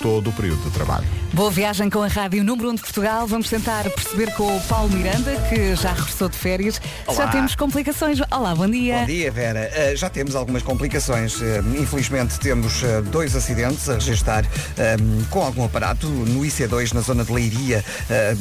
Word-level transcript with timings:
todo 0.00 0.30
o 0.30 0.32
período 0.32 0.62
de 0.62 0.70
trabalho. 0.70 1.06
Boa 1.32 1.50
viagem 1.50 1.88
com 1.88 2.02
a 2.02 2.08
Rádio 2.08 2.42
Número 2.42 2.70
1 2.70 2.74
de 2.74 2.80
Portugal. 2.80 3.26
Vamos 3.26 3.48
tentar 3.48 3.84
perceber 3.84 4.32
com 4.34 4.56
o 4.56 4.60
Paulo 4.62 4.90
Miranda, 4.90 5.36
que 5.48 5.76
já 5.76 5.92
regressou 5.92 6.28
de 6.28 6.36
férias. 6.36 6.80
Olá. 7.06 7.16
Já 7.16 7.28
temos 7.28 7.54
complicações. 7.54 8.18
Olá, 8.30 8.54
bom 8.54 8.68
dia. 8.68 9.00
Bom 9.00 9.06
dia, 9.06 9.30
Vera. 9.30 9.70
Uh, 9.70 9.96
já 9.96 10.08
temos 10.10 10.34
algumas 10.34 10.62
complicações. 10.62 11.40
Uh, 11.40 11.44
infelizmente 11.78 12.38
temos 12.40 12.82
uh, 12.82 13.02
dois 13.10 13.36
acidentes 13.36 13.88
a 13.88 13.94
registrar 13.94 14.44
um, 14.44 15.24
com 15.30 15.40
algum 15.42 15.64
aparato 15.64 16.08
no 16.08 16.40
IC2 16.40 16.94
na 16.94 17.00
zona 17.00 17.24
de 17.24 17.32
Leiria, 17.32 17.84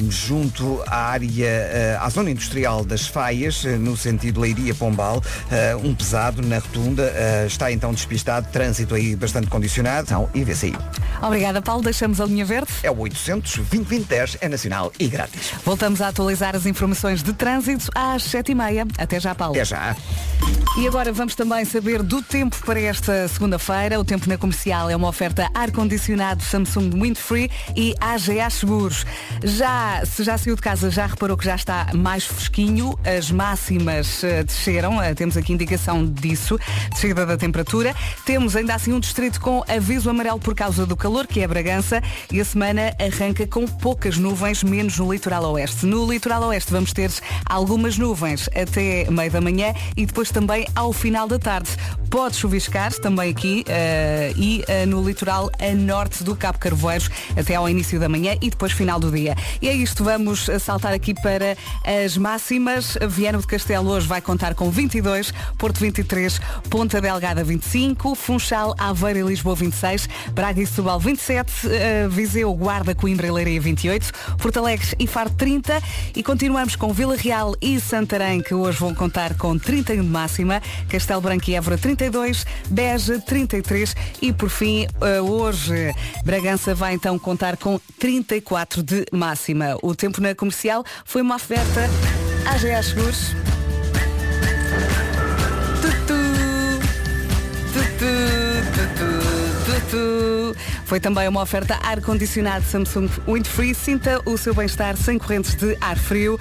junto 0.09 0.81
à 0.87 1.09
área, 1.09 1.99
à 1.99 2.09
zona 2.09 2.31
industrial 2.31 2.83
das 2.83 3.07
Faias, 3.07 3.63
no 3.63 3.95
sentido 3.95 4.39
Leiria-Pombal. 4.39 5.21
um 5.83 5.93
pesado 5.93 6.41
na 6.41 6.57
rotunda. 6.57 7.11
está 7.45 7.71
então 7.71 7.93
despistado. 7.93 8.47
Trânsito 8.51 8.95
aí 8.95 9.15
bastante 9.15 9.47
condicionado. 9.47 10.05
Então, 10.07 10.29
IVCI. 10.33 10.75
Obrigada, 11.21 11.48
Paulo. 11.61 11.81
Deixamos 11.81 12.21
a 12.21 12.25
linha 12.25 12.45
verde. 12.45 12.71
É 12.83 12.91
o 12.91 12.99
800 12.99 13.57
2010 13.57 14.37
é 14.41 14.47
nacional 14.47 14.91
e 14.99 15.07
grátis. 15.07 15.51
Voltamos 15.65 16.01
a 16.01 16.09
atualizar 16.09 16.55
as 16.55 16.65
informações 16.65 17.23
de 17.23 17.33
trânsito 17.33 17.89
às 17.95 18.23
7h30. 18.23 18.93
Até 18.97 19.19
já, 19.19 19.33
Paulo. 19.33 19.55
Até 19.55 19.65
já. 19.65 19.95
E 20.77 20.87
agora 20.87 21.11
vamos 21.11 21.35
também 21.35 21.65
saber 21.65 22.01
do 22.01 22.21
tempo 22.21 22.55
para 22.65 22.79
esta 22.79 23.27
segunda-feira. 23.27 23.99
O 23.99 24.05
tempo 24.05 24.29
na 24.29 24.37
comercial 24.37 24.89
é 24.89 24.95
uma 24.95 25.09
oferta 25.09 25.49
ar-condicionado 25.53 26.41
Samsung 26.41 26.91
Windfree 26.91 27.51
e 27.75 27.93
AGA 27.99 28.49
Seguros. 28.49 29.05
Já, 29.43 30.03
se 30.05 30.23
já 30.23 30.37
saiu 30.37 30.55
de 30.55 30.61
casa, 30.61 30.89
já 30.89 31.05
reparou 31.05 31.35
que 31.35 31.43
já 31.43 31.55
está 31.55 31.87
mais 31.93 32.23
fresquinho. 32.23 32.97
As 33.03 33.29
máximas 33.29 34.23
uh, 34.23 34.43
desceram. 34.45 34.97
Uh, 34.97 35.15
temos 35.15 35.35
aqui 35.35 35.51
indicação 35.51 36.05
disso. 36.05 36.57
Descida 36.91 37.25
da 37.25 37.35
temperatura. 37.35 37.93
Temos 38.25 38.55
ainda 38.55 38.73
assim 38.73 38.93
um 38.93 38.99
distrito 38.99 39.41
com 39.41 39.63
aviso 39.67 40.09
amarelo 40.09 40.39
por 40.39 40.55
causa 40.55 40.85
do 40.85 40.95
calor, 40.95 41.27
que 41.27 41.38
é 41.41 41.47
Bragança. 41.47 42.01
E 42.31 42.39
a 42.39 42.45
semana 42.45 42.93
arranca 42.99 43.45
com 43.47 43.65
poucas 43.65 44.17
nuvens, 44.17 44.63
menos 44.63 44.97
no 44.97 45.11
litoral 45.11 45.43
oeste. 45.51 45.85
No 45.85 46.09
litoral 46.09 46.43
oeste 46.43 46.71
vamos 46.71 46.93
ter 46.93 47.11
algumas 47.45 47.97
nuvens 47.97 48.49
até 48.55 49.09
meio 49.09 49.31
da 49.31 49.41
manhã 49.41 49.73
e 49.95 50.05
depois 50.05 50.31
também 50.31 50.67
ao 50.75 50.93
final 50.93 51.27
da 51.27 51.39
tarde. 51.39 51.69
Pode 52.09 52.35
chuviscar 52.35 52.91
também 52.93 53.29
aqui 53.29 53.63
uh, 53.67 54.39
e 54.39 54.63
uh, 54.67 54.87
no 54.87 55.07
litoral 55.07 55.49
a 55.59 55.75
norte 55.75 56.23
do 56.23 56.35
Cabo 56.35 56.57
Carvoeiros 56.57 57.09
até 57.37 57.55
ao 57.55 57.69
início 57.69 57.99
da 57.99 58.09
manhã 58.09 58.35
e 58.41 58.49
depois 58.49 58.71
final 58.71 58.99
do 58.99 59.11
dia. 59.11 59.35
E 59.61 59.69
é 59.69 59.73
isto, 59.73 60.03
vamos 60.03 60.49
saltar 60.59 60.93
aqui 60.93 61.13
para 61.13 61.55
as 62.03 62.17
máximas. 62.17 62.97
Viana 63.07 63.37
de 63.37 63.47
Castelo 63.47 63.89
hoje 63.89 64.07
vai 64.07 64.21
contar 64.21 64.55
com 64.55 64.71
22, 64.71 65.31
Porto 65.57 65.79
23, 65.79 66.39
Ponta 66.69 66.99
Delgada 66.99 67.43
25, 67.43 68.15
Funchal, 68.15 68.75
Aveiro 68.77 69.19
e 69.19 69.23
Lisboa 69.23 69.55
26, 69.55 70.09
Braga 70.33 70.61
e 70.61 70.65
Setúbal 70.65 70.99
27, 71.29 71.67
uh, 71.67 72.09
Viseu, 72.09 72.53
Guarda, 72.55 72.95
Coimbra 72.95 73.27
e 73.27 73.31
Leiria 73.31 73.61
28, 73.61 74.11
Porto 74.37 74.57
Alegre 74.57 74.95
e 74.97 75.05
Faro 75.05 75.29
30 75.29 75.81
e 76.15 76.23
continuamos 76.23 76.75
com 76.75 76.91
Vila 76.91 77.15
Real 77.15 77.55
e 77.61 77.79
Santarém 77.79 78.41
que 78.41 78.55
hoje 78.55 78.79
vão 78.79 78.95
contar 78.95 79.35
com 79.35 79.57
31 79.57 80.01
de 80.01 80.09
máxima, 80.09 80.61
Castelo 80.89 81.21
Branco 81.21 81.49
e 81.49 81.55
Évora 81.55 81.77
32, 81.77 82.45
Beja 82.69 83.19
33 83.19 83.95
e 84.21 84.33
por 84.33 84.49
fim 84.49 84.87
uh, 85.01 85.21
hoje 85.23 85.93
Bragança 86.25 86.73
vai 86.73 86.95
então 86.95 87.19
contar 87.19 87.57
com 87.57 87.79
34 87.99 88.81
de 88.81 89.05
máxima. 89.11 89.77
O 89.83 89.93
tempo 89.93 90.19
na 90.21 90.33
comercial 90.33 90.83
foi 91.05 91.21
uma 91.21 91.35
oferta 91.35 91.87
AGA 92.47 92.81
Seguros. 92.81 93.35
Foi 100.89 100.99
também 100.99 101.27
uma 101.27 101.43
oferta 101.43 101.77
ar-condicionado 101.83 102.65
Samsung 102.65 103.07
Windfree. 103.27 103.75
Sinta 103.75 104.19
o 104.25 104.35
seu 104.39 104.55
bem-estar 104.55 104.97
sem 104.97 105.19
correntes 105.19 105.53
de 105.53 105.77
ar 105.79 105.95
frio. 105.95 106.33
Uh, 106.33 106.39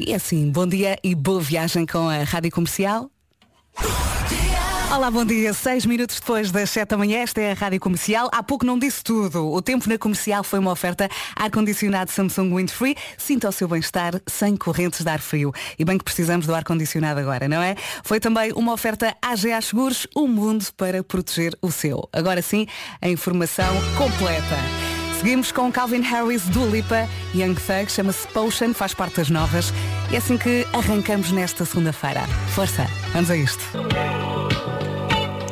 e 0.00 0.14
assim, 0.14 0.50
bom 0.50 0.66
dia 0.66 0.98
e 1.04 1.14
boa 1.14 1.42
viagem 1.42 1.84
com 1.84 2.08
a 2.08 2.22
Rádio 2.22 2.50
Comercial. 2.52 3.10
Olá, 4.94 5.10
bom 5.10 5.24
dia. 5.24 5.52
Seis 5.52 5.84
minutos 5.84 6.20
depois 6.20 6.52
das 6.52 6.70
sete 6.70 6.90
da 6.90 6.96
manhã, 6.96 7.18
esta 7.18 7.40
é 7.40 7.50
a 7.50 7.54
Rádio 7.54 7.80
Comercial. 7.80 8.30
Há 8.32 8.40
pouco 8.42 8.64
não 8.64 8.78
disse 8.78 9.02
tudo. 9.02 9.50
O 9.50 9.60
tempo 9.60 9.88
na 9.88 9.98
comercial 9.98 10.44
foi 10.44 10.60
uma 10.60 10.70
oferta 10.70 11.08
ar-condicionado 11.34 12.10
Samsung 12.10 12.54
Windfree. 12.54 12.96
Sinta 13.18 13.48
o 13.48 13.52
seu 13.52 13.66
bem-estar 13.66 14.14
sem 14.26 14.56
correntes 14.56 15.02
de 15.02 15.10
ar 15.10 15.18
frio. 15.18 15.52
E 15.76 15.84
bem 15.84 15.98
que 15.98 16.04
precisamos 16.04 16.46
do 16.46 16.54
ar-condicionado 16.54 17.18
agora, 17.18 17.48
não 17.48 17.60
é? 17.60 17.74
Foi 18.04 18.20
também 18.20 18.52
uma 18.52 18.72
oferta 18.72 19.14
AGA 19.20 19.60
Seguros, 19.60 20.06
um 20.16 20.28
mundo 20.28 20.64
para 20.76 21.02
proteger 21.02 21.56
o 21.60 21.70
seu. 21.70 22.08
Agora 22.12 22.40
sim, 22.40 22.66
a 23.02 23.08
informação 23.08 23.74
completa. 23.98 24.56
Seguimos 25.18 25.50
com 25.50 25.72
Calvin 25.72 26.02
Harris, 26.02 26.42
Dua 26.48 26.66
Lipa, 26.66 27.08
Young 27.34 27.54
Thug, 27.54 27.90
chama-se 27.90 28.28
Potion, 28.28 28.72
faz 28.72 28.94
parte 28.94 29.16
das 29.16 29.30
novas. 29.30 29.72
E 30.10 30.14
é 30.14 30.18
assim 30.18 30.38
que 30.38 30.64
arrancamos 30.72 31.32
nesta 31.32 31.64
segunda-feira. 31.64 32.22
Força, 32.54 32.86
vamos 33.12 33.30
a 33.30 33.36
isto. 33.36 33.64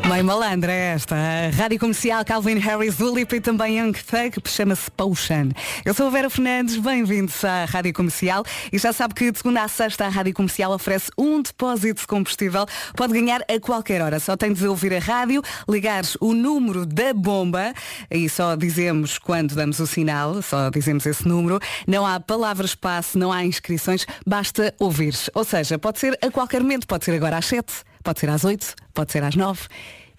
Meio 0.08 0.22
malandra 0.22 0.70
é 0.70 0.92
esta. 0.92 1.16
A 1.16 1.50
Rádio 1.56 1.78
Comercial 1.78 2.22
Calvin 2.26 2.58
Harris, 2.58 2.96
Dua 2.96 3.10
Lipa 3.10 3.36
e 3.36 3.40
também 3.40 3.78
Young 3.78 3.92
Thug, 3.92 4.36
chama-se 4.46 4.90
Potion. 4.90 5.48
Eu 5.82 5.94
sou 5.94 6.08
a 6.08 6.10
Vera 6.10 6.28
Fernandes, 6.28 6.76
bem-vindos 6.76 7.42
à 7.42 7.64
Rádio 7.64 7.94
Comercial 7.94 8.44
e 8.70 8.76
já 8.76 8.92
sabe 8.92 9.14
que 9.14 9.32
de 9.32 9.38
segunda 9.38 9.62
a 9.62 9.68
sexta 9.68 10.04
a 10.04 10.10
Rádio 10.10 10.34
Comercial 10.34 10.72
oferece 10.72 11.10
um 11.16 11.40
depósito 11.40 12.02
de 12.02 12.06
combustível. 12.06 12.66
Pode 12.94 13.14
ganhar 13.14 13.40
a 13.48 13.58
qualquer 13.58 14.02
hora. 14.02 14.20
Só 14.20 14.36
tem 14.36 14.52
de 14.52 14.66
ouvir 14.68 14.92
a 14.92 14.98
rádio, 14.98 15.40
ligar 15.66 16.02
o 16.20 16.34
número 16.34 16.84
da 16.84 17.14
bomba 17.14 17.72
e 18.10 18.28
só 18.28 18.56
dizemos 18.56 19.16
quando 19.16 19.54
damos 19.54 19.80
o 19.80 19.86
sinal, 19.86 20.42
só 20.42 20.68
dizemos 20.68 21.06
esse 21.06 21.26
número. 21.26 21.58
Não 21.86 22.04
há 22.04 22.20
palavras-passe, 22.20 23.16
não 23.16 23.32
há 23.32 23.42
inscrições, 23.42 24.06
basta 24.26 24.74
ouvir. 24.78 25.14
Ou 25.34 25.44
seja, 25.44 25.78
pode 25.78 25.98
ser 25.98 26.18
a 26.20 26.30
qualquer 26.30 26.60
momento, 26.60 26.86
pode 26.86 27.06
ser 27.06 27.12
agora 27.12 27.38
às 27.38 27.46
7, 27.46 27.72
pode 28.04 28.20
ser 28.20 28.28
às 28.28 28.44
8, 28.44 28.74
pode 28.92 29.10
ser 29.10 29.24
às 29.24 29.34
9 29.34 29.62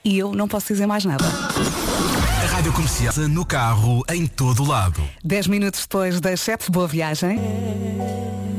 e 0.04 0.18
eu 0.18 0.34
não 0.34 0.48
posso 0.48 0.68
dizer 0.68 0.88
mais 0.88 1.06
nada. 1.06 1.24
Rádio 2.56 2.72
Comercial 2.72 3.14
no 3.28 3.46
carro, 3.46 4.02
em 4.10 4.26
todo 4.26 4.64
lado. 4.64 5.02
10 5.26 5.48
minutos 5.48 5.82
depois 5.82 6.22
das 6.22 6.40
7, 6.40 6.72
boa 6.72 6.88
viagem. 6.88 7.38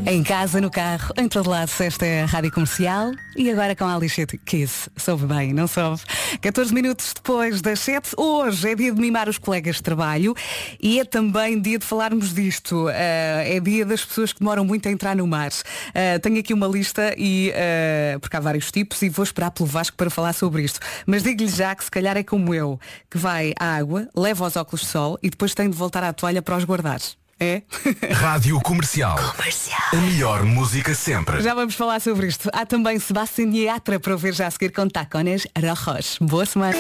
Em 0.09 0.23
casa, 0.23 0.61
no 0.61 0.71
carro, 0.71 1.12
em 1.17 1.27
todo 1.29 1.51
lado, 1.51 1.69
esta 1.81 2.06
é 2.06 2.23
a 2.23 2.27
Rádio 2.27 2.53
Comercial 2.53 3.11
e 3.35 3.51
agora 3.51 3.75
com 3.75 3.85
a 3.85 3.97
Alicia 3.97 4.25
Keys. 4.25 4.89
Soube 4.97 5.27
bem, 5.27 5.53
não 5.53 5.67
soube? 5.67 6.01
14 6.41 6.73
minutos 6.73 7.12
depois 7.12 7.61
das 7.61 7.81
7, 7.81 8.11
hoje 8.17 8.71
é 8.71 8.75
dia 8.77 8.93
de 8.93 9.01
mimar 9.01 9.29
os 9.29 9.37
colegas 9.37 9.77
de 9.77 9.83
trabalho 9.83 10.33
e 10.81 11.01
é 11.01 11.05
também 11.05 11.61
dia 11.61 11.77
de 11.77 11.85
falarmos 11.85 12.33
disto. 12.33 12.87
Uh, 12.87 12.91
é 12.91 13.59
dia 13.59 13.85
das 13.85 14.05
pessoas 14.05 14.33
que 14.33 14.39
demoram 14.39 14.65
muito 14.65 14.89
a 14.89 14.93
entrar 14.93 15.17
no 15.17 15.27
mar. 15.27 15.51
Uh, 15.51 16.21
tenho 16.23 16.39
aqui 16.39 16.55
uma 16.55 16.69
lista 16.69 17.12
e 17.19 17.51
uh, 17.51 18.21
porque 18.21 18.37
há 18.37 18.41
vários 18.41 18.71
tipos 18.71 19.03
e 19.03 19.09
vou 19.09 19.25
esperar 19.25 19.51
pelo 19.51 19.69
Vasco 19.69 19.97
para 19.97 20.09
falar 20.09 20.35
sobre 20.35 20.62
isto. 20.62 20.79
Mas 21.05 21.25
digo-lhe 21.25 21.49
já 21.49 21.75
que 21.75 21.83
se 21.83 21.91
calhar 21.91 22.17
é 22.17 22.23
como 22.23 22.55
eu, 22.55 22.79
que 23.11 23.19
vai 23.19 23.55
à 23.59 23.79
água, 23.79 23.86
leva 24.15 24.47
os 24.47 24.57
óculos 24.57 24.83
de 24.83 24.87
sol 24.89 25.19
e 25.23 25.31
depois 25.31 25.55
tem 25.55 25.71
de 25.71 25.77
voltar 25.77 26.03
à 26.03 26.13
toalha 26.13 26.43
para 26.43 26.57
os 26.57 26.65
guardar. 26.65 27.01
É? 27.39 27.63
Rádio 28.15 28.59
Comercial. 28.61 29.17
Comercial. 29.37 29.81
A 29.93 29.97
melhor 29.97 30.43
música 30.45 30.95
sempre. 30.95 31.43
Já 31.43 31.55
vamos 31.55 31.75
falar 31.75 32.01
sobre 32.01 32.29
isto. 32.29 32.49
Há 32.53 32.65
também 32.65 32.99
Sebastián 32.99 33.51
Yatra 33.55 34.01
para 34.01 34.13
ouvir 34.13 34.33
já 34.33 34.47
a 34.47 34.51
seguir 34.51 34.73
com 34.73 34.89
Tacones 34.89 35.47
Rojos. 35.55 36.17
Boa 36.21 36.47
semana. 36.47 36.77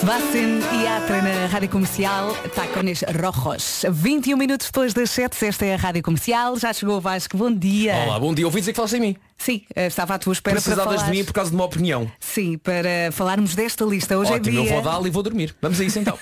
Sebastián 0.00 0.60
Yatra 0.82 1.22
na 1.22 1.46
Rádio 1.46 1.68
Comercial, 1.68 2.34
Tacones 2.54 3.02
Rojos. 3.02 3.84
21 3.90 4.36
minutos 4.36 4.66
depois 4.66 4.92
das 4.92 5.10
7, 5.10 5.46
esta 5.46 5.64
é 5.64 5.74
a 5.74 5.76
Rádio 5.76 6.02
Comercial. 6.02 6.58
Já 6.58 6.72
chegou 6.72 6.96
o 6.96 7.00
Vasco, 7.00 7.36
bom 7.36 7.50
dia. 7.50 7.94
Olá, 7.96 8.18
bom 8.18 8.34
dia. 8.34 8.46
Ouvi 8.46 8.60
dizer 8.60 8.72
que 8.72 8.76
falaste 8.76 8.96
em 8.96 9.00
mim. 9.00 9.16
Sim, 9.44 9.60
eh, 9.76 9.88
estava 9.88 10.14
à 10.14 10.18
tua 10.18 10.32
espera 10.32 10.56
para 10.56 10.62
Precisavas 10.62 11.00
falar. 11.02 11.10
de 11.12 11.18
mim 11.18 11.22
por 11.22 11.34
causa 11.34 11.50
de 11.50 11.56
uma 11.56 11.66
opinião. 11.66 12.10
Sim, 12.18 12.56
para 12.56 13.12
falarmos 13.12 13.54
desta 13.54 13.84
lista. 13.84 14.16
Hoje 14.16 14.32
Ótimo, 14.32 14.56
é 14.56 14.60
eu 14.60 14.64
dia... 14.64 14.72
vou 14.72 14.82
dar-lhe 14.82 15.08
e 15.08 15.10
vou 15.10 15.22
dormir. 15.22 15.54
Vamos 15.60 15.78
a 15.78 15.84
isso 15.84 15.98
então. 15.98 16.18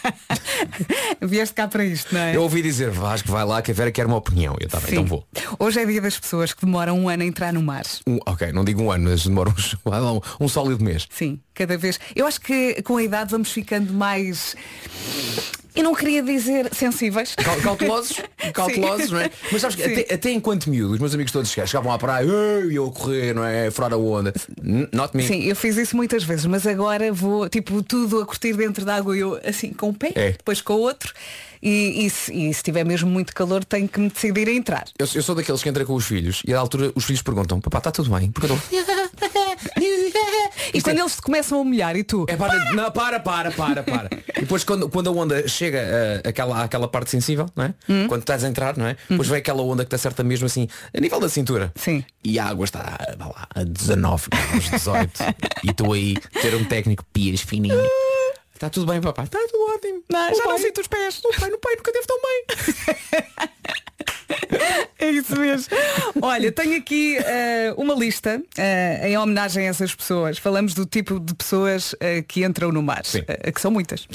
Vieste 1.23 1.55
cá 1.55 1.69
para 1.69 1.85
isto, 1.85 2.13
não 2.13 2.21
é? 2.21 2.35
eu 2.35 2.43
ouvi 2.43 2.61
dizer, 2.63 2.91
Vasco, 2.91 3.31
vai 3.31 3.45
lá 3.45 3.63
que 3.63 3.71
a 3.71 3.75
Vera 3.75 3.93
quer 3.93 4.07
uma 4.07 4.17
opinião. 4.17 4.57
Eu 4.59 4.67
estava, 4.67 4.89
Sim. 4.89 4.95
então 4.95 5.05
vou. 5.07 5.25
Hoje 5.57 5.81
é 5.81 5.87
dia 5.87 6.01
das 6.01 6.19
pessoas 6.19 6.53
que 6.53 6.67
demoram 6.67 6.99
um 6.99 7.09
ano 7.09 7.23
a 7.23 7.27
entrar 7.27 7.53
no 7.53 7.63
mar. 7.63 7.85
Um, 8.09 8.19
ok, 8.27 8.51
não 8.51 8.65
digo 8.65 8.83
um 8.83 8.91
ano, 8.91 9.09
mas 9.09 9.25
demora 9.25 9.51
uns, 9.51 9.77
vai 9.87 10.01
lá, 10.01 10.13
um, 10.15 10.21
um 10.41 10.49
sólido 10.49 10.83
mês. 10.83 11.07
Sim, 11.09 11.39
cada 11.55 11.79
vez. 11.79 12.01
Eu 12.17 12.27
acho 12.27 12.41
que 12.41 12.83
com 12.83 12.97
a 12.97 13.03
idade 13.05 13.31
vamos 13.31 13.53
ficando 13.53 13.93
mais. 13.93 14.57
Eu 15.75 15.83
não 15.85 15.95
queria 15.95 16.23
dizer 16.23 16.69
sensíveis. 16.75 17.35
Cal- 17.35 17.57
Cautelosos, 17.61 18.17
cautelosos, 18.53 19.11
não 19.11 19.21
é? 19.21 19.31
Mas 19.51 19.61
sabes 19.63 19.77
que 19.77 19.83
até, 19.83 20.15
até 20.15 20.31
enquanto 20.33 20.69
miúdo, 20.69 20.95
os 20.95 21.01
meus 21.01 21.15
amigos 21.15 21.33
todos 21.33 21.51
chegavam 21.51 21.91
à 21.93 21.99
praia 21.99 22.27
e 22.71 22.75
eu 22.75 22.87
a 22.87 22.93
correr, 22.93 23.35
não 23.35 23.45
é? 23.45 23.71
Furar 23.71 23.93
a 23.93 23.97
onda. 23.97 24.33
Not 24.93 25.17
me. 25.17 25.27
Sim, 25.27 25.43
eu 25.45 25.57
fiz 25.57 25.77
isso 25.77 25.97
muitas 25.97 26.25
vezes, 26.25 26.45
mas 26.47 26.67
agora 26.67 27.13
vou, 27.13 27.49
tipo, 27.49 27.83
tudo 27.83 28.21
a 28.21 28.27
curtir 28.27 28.53
dentro 28.55 28.85
da 28.85 28.97
água, 28.97 29.17
eu 29.17 29.41
assim, 29.45 29.73
com 29.73 29.89
um 29.89 29.95
pé, 29.95 30.13
É. 30.15 30.31
depois 30.33 30.61
com 30.61 30.75
o 30.75 30.81
outro, 30.81 31.13
e, 31.63 32.05
e, 32.07 32.11
se, 32.11 32.33
e 32.35 32.53
se 32.53 32.63
tiver 32.63 32.85
mesmo 32.85 33.09
muito 33.09 33.33
calor, 33.35 33.65
tenho 33.65 33.89
que 33.89 34.01
me 34.01 34.09
decidir 34.11 34.49
a 34.49 34.53
entrar. 34.53 34.85
Eu, 34.99 35.07
eu 35.15 35.23
sou 35.23 35.35
daqueles 35.35 35.63
que 35.63 35.69
entra 35.69 35.85
com 35.85 35.95
os 35.95 36.05
filhos 36.05 36.43
e 36.47 36.53
à 36.53 36.59
altura 36.59 36.91
os 36.95 37.05
filhos 37.05 37.23
perguntam, 37.23 37.61
papá, 37.61 37.79
está 37.79 37.91
tudo 37.93 38.11
bem? 38.11 38.31
Porque 38.33 38.51
eu 38.51 38.57
estou. 38.57 39.82
E 40.75 40.81
quando 40.81 40.99
eles 40.99 41.17
te 41.17 41.23
começam 41.23 41.61
a 41.61 41.65
molhar 41.65 41.97
e 41.97 42.03
tu? 42.05 42.25
É 42.29 42.37
para, 42.37 42.73
não, 42.73 42.91
para, 42.91 43.21
para, 43.21 43.51
para, 43.51 43.83
para. 43.83 44.09
E 44.37 44.41
depois 44.45 44.65
quando, 44.65 44.89
quando 44.89 45.09
a 45.09 45.13
onda 45.13 45.47
chega 45.47 45.79
uh, 46.25 46.29
àquela, 46.29 46.65
àquela 46.65 46.89
parte 46.89 47.11
sensível, 47.11 47.47
não 47.55 47.65
é? 47.65 47.75
Hum. 47.89 48.09
Quando 48.09 48.23
estás 48.23 48.43
a 48.43 48.49
entrar, 48.49 48.77
não 48.77 48.87
é? 48.87 48.97
Depois 49.09 49.29
vem 49.29 49.39
aquela 49.39 49.63
onda 49.63 49.85
que 49.85 49.91
te 49.91 49.95
acerta 49.95 50.25
mesmo 50.25 50.47
assim, 50.47 50.67
a 50.97 51.01
nível 51.01 51.21
da 51.21 51.29
cintura. 51.29 51.71
Sim. 51.77 52.05
E 52.25 52.39
a 52.41 52.47
água 52.47 52.65
está 52.65 52.99
vá 53.19 53.27
lá, 53.27 53.47
a 53.55 53.63
19 53.63 54.29
graus, 54.31 54.71
18. 54.71 55.11
e 55.63 55.73
tu 55.73 55.93
aí, 55.93 56.17
ter 56.41 56.55
um 56.57 56.65
técnico 56.65 57.05
pias 57.13 57.41
fininho. 57.43 57.79
Está 58.55 58.69
tudo 58.71 58.87
bem, 58.91 59.01
papai? 59.01 59.27
Está 59.27 59.39
tudo 59.51 59.75
ótimo. 59.75 60.03
Não, 60.11 60.33
O 60.33 60.35
já 60.35 60.43
não 60.45 60.51
pai- 60.55 60.59
sinto 60.59 60.81
os 60.81 60.87
pés. 60.89 61.21
O 61.25 61.39
pai, 61.41 61.51
no 61.51 61.59
pai 61.59 61.77
nunca 61.77 61.93
teve 61.93 62.07
tão 62.07 62.19
bem. 62.21 63.53
É 64.99 65.11
isso 65.11 65.37
mesmo. 65.39 65.75
Olha, 66.21 66.53
tenho 66.53 66.77
aqui 66.77 67.17
eh, 67.17 67.75
uma 67.77 67.95
lista 67.95 68.41
eh, 68.57 69.11
em 69.11 69.19
homenagem 69.19 69.67
a 69.67 69.71
essas 69.71 69.95
pessoas. 69.95 70.39
Falamos 70.39 70.75
do 70.75 70.87
tipo 70.87 71.19
de 71.19 71.35
pessoas 71.35 71.95
eh, 71.99 72.23
que 72.23 72.45
entram 72.45 72.71
no 72.71 72.83
mar, 72.83 73.03
que 73.03 73.61
são 73.61 73.71
muitas. 73.71 74.07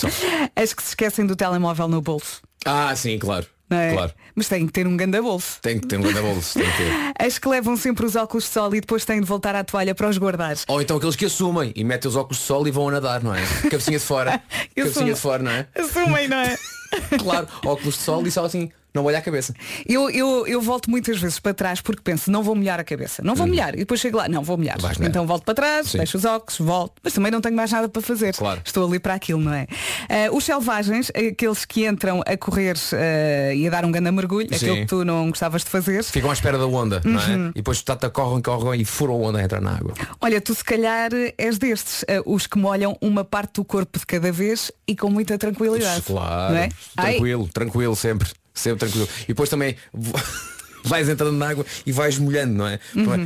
As 0.56 0.74
que 0.74 0.82
se 0.82 0.90
esquecem 0.90 1.26
do 1.26 1.36
telemóvel 1.36 1.88
no 1.88 2.02
bolso. 2.02 2.42
Ah, 2.66 2.96
sim, 2.96 3.20
claro. 3.20 3.46
É? 3.70 3.92
Claro. 3.92 4.14
Mas 4.34 4.48
têm 4.48 4.66
que 4.66 4.72
ter 4.72 4.88
um 4.88 4.96
ganda 4.96 5.22
bolso. 5.22 5.60
Tem 5.62 5.78
que 5.78 5.88
ter 5.88 5.98
um 5.98 6.02
grande 6.02 6.22
bolso, 6.22 6.58
tem 6.58 6.72
que 6.72 6.78
ter. 6.78 7.14
As 7.20 7.38
que 7.38 7.50
levam 7.50 7.76
sempre 7.76 8.06
os 8.06 8.16
óculos 8.16 8.46
de 8.46 8.52
sol 8.52 8.74
e 8.74 8.80
depois 8.80 9.04
têm 9.04 9.20
de 9.20 9.28
voltar 9.28 9.56
à 9.56 9.64
toalha 9.64 9.94
para 9.94 10.08
os 10.08 10.18
guardar. 10.18 10.56
Ou 10.68 10.82
então 10.82 10.96
aqueles 10.96 11.16
que 11.18 11.26
assumem 11.26 11.74
e 11.76 11.84
metem 11.84 12.08
os 12.08 12.16
óculos 12.16 12.38
de 12.38 12.44
sol 12.46 12.66
e 12.66 12.72
vão 12.72 12.88
a 12.88 12.92
nadar, 12.94 13.22
não 13.22 13.36
é? 13.36 13.42
Cabecinha 13.70 14.00
de 14.00 14.06
fora. 14.06 14.42
Cabecinha 14.74 15.14
de 15.14 15.20
fora, 15.20 15.44
não 15.44 15.52
é? 15.52 15.68
Assumem, 15.76 16.28
não 16.30 16.38
é? 16.38 16.58
Claro, 17.22 17.48
óculos 17.66 17.96
de 17.96 18.02
sol 18.02 18.26
e 18.26 18.32
só 18.32 18.46
assim, 18.46 18.72
não 18.98 19.06
olha 19.06 19.18
a 19.20 19.22
cabeça. 19.22 19.54
Eu, 19.88 20.10
eu, 20.10 20.46
eu 20.48 20.62
volto 20.62 20.90
muitas 20.90 21.18
vezes 21.20 21.40
para 21.40 21.54
trás 21.54 21.80
porque 21.82 22.02
penso, 22.04 22.30
não 22.32 22.44
vou 22.44 22.56
molhar 22.56 22.80
a 22.80 22.84
cabeça. 22.84 23.22
Não 23.24 23.36
vou 23.36 23.48
molhar. 23.48 23.74
E 23.76 23.80
depois 23.80 24.00
chego 24.00 24.18
lá, 24.18 24.28
não 24.28 24.44
vou 24.44 24.58
molhar. 24.58 24.78
Hum. 24.78 24.82
Vais. 24.82 25.00
Então 25.00 25.26
volto 25.26 25.44
para 25.46 25.54
trás, 25.54 25.88
Sim. 25.92 25.98
deixo 26.00 26.18
os 26.18 26.26
óculos, 26.26 26.58
volto. 26.60 26.94
Mas 27.04 27.14
também 27.14 27.32
não 27.32 27.40
tenho 27.42 27.56
mais 27.56 27.72
nada 27.72 27.88
para 27.88 28.02
fazer. 28.02 28.36
Claro. 28.36 28.62
Estou 28.66 28.86
ali 28.88 29.00
para 29.00 29.14
aquilo, 29.14 29.40
não 29.40 29.54
é? 29.54 29.68
Ah, 30.10 30.30
os 30.34 30.44
selvagens, 30.44 31.10
aqueles 31.12 31.64
que 31.66 31.86
entram 31.88 32.22
a 32.26 32.36
correr 32.38 32.76
ah, 32.94 33.54
e 33.54 33.68
a 33.68 33.70
dar 33.70 33.86
um 33.86 33.92
grande 33.92 34.12
mergulho, 34.12 34.48
Sim. 34.50 34.56
aquilo 34.56 34.76
que 34.78 34.86
tu 34.86 35.06
não 35.06 35.30
gostavas 35.30 35.64
de 35.64 35.70
fazer. 35.70 36.04
Ficam 36.04 36.30
à 36.30 36.34
espera 36.34 36.58
da 36.58 36.66
onda, 36.66 37.02
não 37.06 37.18
Uhum. 37.22 37.48
é? 37.48 37.50
E 37.50 37.54
depois 37.56 37.82
tata, 37.82 38.10
correm, 38.10 38.42
correm 38.42 38.82
e 38.82 38.86
furam 38.86 39.16
a 39.16 39.28
onda 39.30 39.40
a 39.40 39.44
entrar 39.44 39.62
na 39.62 39.76
água. 39.76 39.94
Olha, 40.22 40.40
tu 40.42 40.54
se 40.56 40.64
calhar 40.64 41.10
és 41.38 41.58
destes, 41.58 42.04
ah, 42.10 42.22
os 42.26 42.48
que 42.48 42.58
molham 42.58 42.98
uma 43.02 43.24
parte 43.24 43.54
do 43.56 43.66
corpo 43.66 44.00
de 44.00 44.06
cada 44.06 44.32
vez 44.32 44.72
e 44.88 44.96
com 44.96 45.10
muita 45.10 45.38
tranquilidade. 45.38 46.02
Claro. 46.02 46.54
Não 46.54 46.60
é? 46.60 46.70
Ai, 46.96 47.12
Tranquilo, 47.14 47.48
tranquilo, 47.54 47.96
sempre. 47.96 48.30
Sempre 48.58 48.80
tranquilo. 48.80 49.08
E 49.24 49.28
depois 49.28 49.50
também 49.50 49.76
vais 50.88 51.08
entrando 51.10 51.38
na 51.38 51.50
água 51.50 51.66
e 51.86 51.92
vais 51.92 52.18
molhando, 52.18 52.54
não 52.54 52.68
é? 52.68 52.80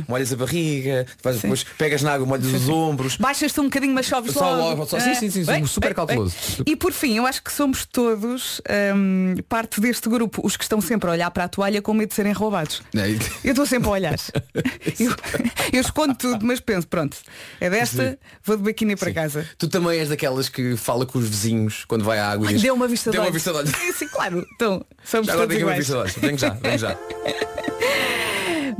Molhas 0.08 0.32
a 0.32 0.36
barriga, 0.36 1.06
depois, 1.16 1.40
depois 1.40 1.64
pegas 1.78 2.02
na 2.02 2.12
água, 2.14 2.26
molhas 2.26 2.46
os 2.46 2.68
ombros. 2.68 3.16
Baixas-te 3.16 3.60
um 3.60 3.64
bocadinho, 3.64 3.94
mas 3.94 4.06
choves 4.06 4.32
Só 4.32 4.50
logo. 4.50 4.62
logo, 4.62 4.86
só- 4.86 4.98
sim, 5.00 5.10
Ah, 5.10 5.14
sim, 5.14 5.30
sim, 5.30 5.44
bem, 5.44 5.64
super 5.66 5.88
bem, 5.88 5.94
cauteloso. 5.94 6.34
bem. 6.58 6.72
E 6.72 6.76
por 6.76 6.92
fim, 6.92 7.16
eu 7.16 7.26
acho 7.26 7.42
que 7.42 7.52
somos 7.52 7.84
todos 7.86 8.60
hum, 8.94 9.34
parte 9.48 9.80
deste 9.80 10.08
grupo, 10.08 10.40
os 10.44 10.56
que 10.56 10.64
estão 10.64 10.80
sempre 10.80 11.08
a 11.08 11.12
olhar 11.12 11.30
para 11.30 11.44
a 11.44 11.48
toalha 11.48 11.80
com 11.82 11.92
medo 11.94 12.08
de 12.10 12.14
serem 12.14 12.32
roubados. 12.32 12.82
É, 12.94 13.08
Eu 13.44 13.50
estou 13.52 13.66
sempre 13.66 13.88
a 13.88 13.92
olhar. 13.92 14.14
eu, 14.98 15.14
eu 15.72 15.80
escondo 15.80 16.14
tudo, 16.14 16.44
mas 16.44 16.60
penso, 16.60 16.86
pronto, 16.86 17.16
é 17.60 17.68
desta, 17.70 18.18
vou 18.44 18.56
de 18.56 18.62
biquíni 18.62 18.96
para 18.96 19.12
casa. 19.12 19.46
Tu 19.58 19.68
também 19.68 19.98
és 19.98 20.08
daquelas 20.08 20.48
que 20.48 20.76
fala 20.76 21.04
com 21.06 21.18
os 21.18 21.28
vizinhos 21.28 21.84
quando 21.86 22.04
vai 22.04 22.18
à 22.18 22.28
água 22.30 22.50
e 22.50 22.54
diz, 22.54 22.62
Deu 22.62 22.74
uma 22.74 22.88
vista 22.88 23.10
de 23.10 23.12
Deu 23.16 23.22
uma 23.22 23.26
olhos. 23.30 23.34
vista 23.34 23.50
de 23.52 23.56
olhos. 23.58 23.70
Sim, 23.76 23.92
sim, 23.92 24.08
claro. 24.08 24.46
Então, 24.54 24.84
somos 25.04 25.26
Já 25.26 25.34
todos 25.34 25.56
iguais. 25.56 25.90
olhos. 25.90 26.14
Já, 26.38 26.76
já. 26.76 26.98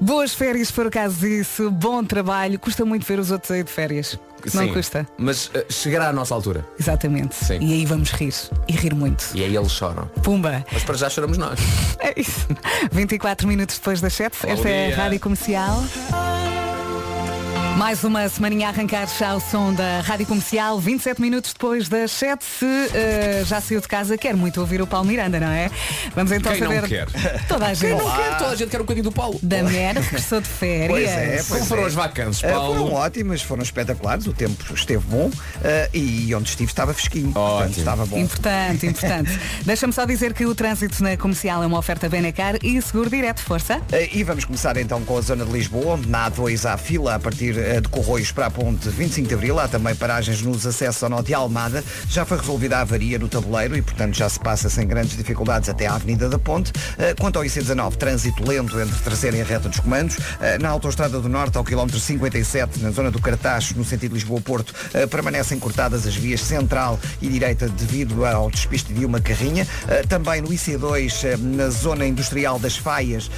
Boas 0.03 0.35
férias, 0.35 0.67
se 0.67 0.75
for 0.75 0.85
o 0.85 0.91
caso 0.91 1.15
disso. 1.21 1.71
Bom 1.71 2.03
trabalho. 2.03 2.59
Custa 2.59 2.85
muito 2.85 3.07
ver 3.07 3.21
os 3.21 3.31
outros 3.31 3.53
aí 3.53 3.63
de 3.63 3.71
férias. 3.71 4.19
Não 4.53 4.65
Sim. 4.65 4.73
custa. 4.73 5.07
Mas 5.17 5.49
eh, 5.55 5.65
chegará 5.71 6.09
à 6.09 6.13
nossa 6.13 6.35
altura. 6.35 6.67
Exatamente. 6.79 7.37
Sim. 7.37 7.61
E 7.61 7.73
aí 7.73 7.87
vamos 7.87 8.11
rir. 8.11 8.35
E 8.67 8.73
rir 8.73 8.97
muito. 8.97 9.25
E 9.33 9.45
aí 9.45 9.55
eles 9.55 9.71
choram. 9.71 10.07
Pumba. 10.25 10.65
Mas 10.73 10.83
para 10.83 10.97
já 10.97 11.09
choramos 11.09 11.39
nós. 11.39 11.61
É 12.01 12.21
isso. 12.21 12.49
24 12.91 13.47
minutos 13.47 13.77
depois 13.79 14.01
das 14.01 14.13
7. 14.15 14.39
Bom 14.43 14.49
Esta 14.53 14.69
é 14.69 14.87
dia. 14.89 14.97
a 14.97 14.99
Rádio 15.05 15.21
Comercial. 15.21 15.85
Mais 17.79 18.05
uma 18.05 18.29
semaninha 18.29 18.69
a 18.69 18.71
arrancar 18.71 19.09
já 19.19 19.31
ao 19.31 19.41
som 19.41 19.73
da 19.75 20.01
Rádio 20.03 20.27
Comercial, 20.27 20.79
27 20.79 21.21
minutos 21.21 21.53
depois 21.53 21.89
das 21.89 22.13
7. 22.13 22.45
Se 22.45 22.65
eh, 22.95 23.43
já 23.45 23.61
saiu 23.61 23.81
de 23.81 23.89
casa, 23.89 24.17
quer 24.17 24.37
muito 24.37 24.61
ouvir 24.61 24.81
o 24.81 24.87
Paulo 24.87 25.09
Miranda, 25.09 25.41
não 25.41 25.49
é? 25.49 25.69
Vamos 26.15 26.31
então 26.33 26.53
Quem 26.53 26.61
não 26.63 26.71
saber. 26.75 26.89
quer? 26.89 27.47
Toda 27.49 27.67
a 27.67 27.75
gente. 27.75 27.99
Não 28.03 28.11
quero, 28.17 28.39
toda 28.39 28.51
a 28.51 28.55
gente 28.55 28.69
quer 28.71 28.77
um 28.77 28.85
bocadinho 28.85 29.05
do 29.05 29.11
Paulo. 29.13 29.39
Da 29.43 29.63
mulher 29.65 29.97
regressou 29.97 30.41
de 30.41 30.49
férias. 30.49 30.89
Pois 30.91 31.09
é, 31.11 31.37
Como 31.39 31.49
pois 31.49 31.69
foram 31.69 31.83
é. 31.83 31.87
as 31.87 31.95
vacances, 31.95 32.43
Paulo? 32.43 32.75
foram 32.77 32.93
ótimas, 32.95 33.43
foram 33.43 33.63
espetaculares, 33.63 34.27
o 34.27 34.33
tempo 34.33 34.75
esteve 34.75 35.05
bom 35.07 35.31
eh, 35.65 35.91
e 35.93 36.33
onde 36.35 36.51
estive 36.51 36.71
estava 36.71 36.95
fresquinho. 36.95 37.33
Portanto, 37.33 37.79
estava 37.79 38.07
bom. 38.07 38.19
Importante, 38.19 38.87
importante. 38.87 39.31
Deixa-me 39.67 39.93
só 39.93 40.05
dizer 40.05 40.35
que 40.35 40.47
o 40.47 40.55
trânsito 40.55 41.03
na 41.03 41.17
comercial 41.17 41.63
é 41.65 41.67
uma 41.67 41.79
oferta 41.79 42.09
Benacar 42.09 42.57
e 42.63 42.81
seguro 42.81 43.11
direto, 43.11 43.41
força. 43.41 43.81
Eh, 43.91 44.09
E 44.13 44.23
vamos 44.23 44.45
começar 44.45 44.77
então 44.77 45.03
com 45.05 45.17
a 45.19 45.21
zona 45.21 45.45
de 45.45 45.51
Lisboa, 45.51 45.95
onde 45.95 46.09
na 46.09 46.31
A2 46.31 46.71
há 46.71 46.77
fila 46.77 47.15
a 47.15 47.19
partir 47.19 47.62
de 47.81 47.89
Corroios 47.89 48.33
para 48.33 48.47
a 48.47 48.51
ponte 48.51 48.89
25 48.89 49.29
de 49.29 49.35
Abril. 49.35 49.59
Há 49.59 49.69
também 49.69 49.95
paragens 49.95 50.43
nos 50.43 50.67
acessos 50.67 51.03
ao 51.03 51.11
Norte 51.11 51.31
e 51.31 51.35
Almada. 51.35 51.83
Já 52.09 52.25
foi 52.25 52.39
resolvida 52.39 52.79
a 52.79 52.81
avaria 52.81 53.19
no 53.19 53.29
tabuleiro 53.29 53.77
e, 53.77 53.83
portanto, 53.83 54.15
já 54.17 54.29
se 54.29 54.39
passa 54.41 54.69
sem 54.69 54.87
grandes 54.87 55.17
dificuldades 55.17 55.69
até 55.69 55.87
à 55.87 55.95
Avenida 55.95 56.29
da 56.29 56.39
Ponte. 56.39 56.73
Eh, 56.99 57.15
Quanto 57.19 57.39
ao 57.39 57.45
IC19, 57.45 57.97
trânsito 57.97 58.47
lento 58.49 58.81
entre 58.81 58.99
traseira 59.03 59.37
e 59.37 59.41
a 59.41 59.45
reta 59.45 59.69
dos 59.69 59.81
comandos. 59.81 60.17
Eh, 60.41 60.59
Na 60.59 60.71
Autostrada 60.71 61.21
do 61.21 61.29
Norte, 61.29 61.57
ao 61.59 61.65
quilómetro 61.65 61.99
57, 62.01 62.81
na 62.81 62.91
zona 62.91 63.11
do 63.11 63.21
Cartacho, 63.21 63.77
no 63.77 63.85
sentido 63.85 64.15
Lisboa-Porto, 64.15 64.75
eh, 64.95 65.07
permanecem 65.07 65.59
cortadas 65.59 66.07
as 66.07 66.15
vias 66.17 66.41
central 66.41 66.99
e 67.21 67.29
direita 67.29 67.69
devido 67.69 68.25
ao 68.25 68.51
despiste 68.51 68.93
de 68.93 69.05
uma 69.05 69.21
carrinha. 69.21 69.67
Também 70.09 70.41
no 70.41 70.49
IC2, 70.49 71.25
eh, 71.25 71.37
na 71.37 71.69
zona 71.69 72.07
industrial 72.07 72.59
das 72.59 72.77
Faias, 72.77 73.31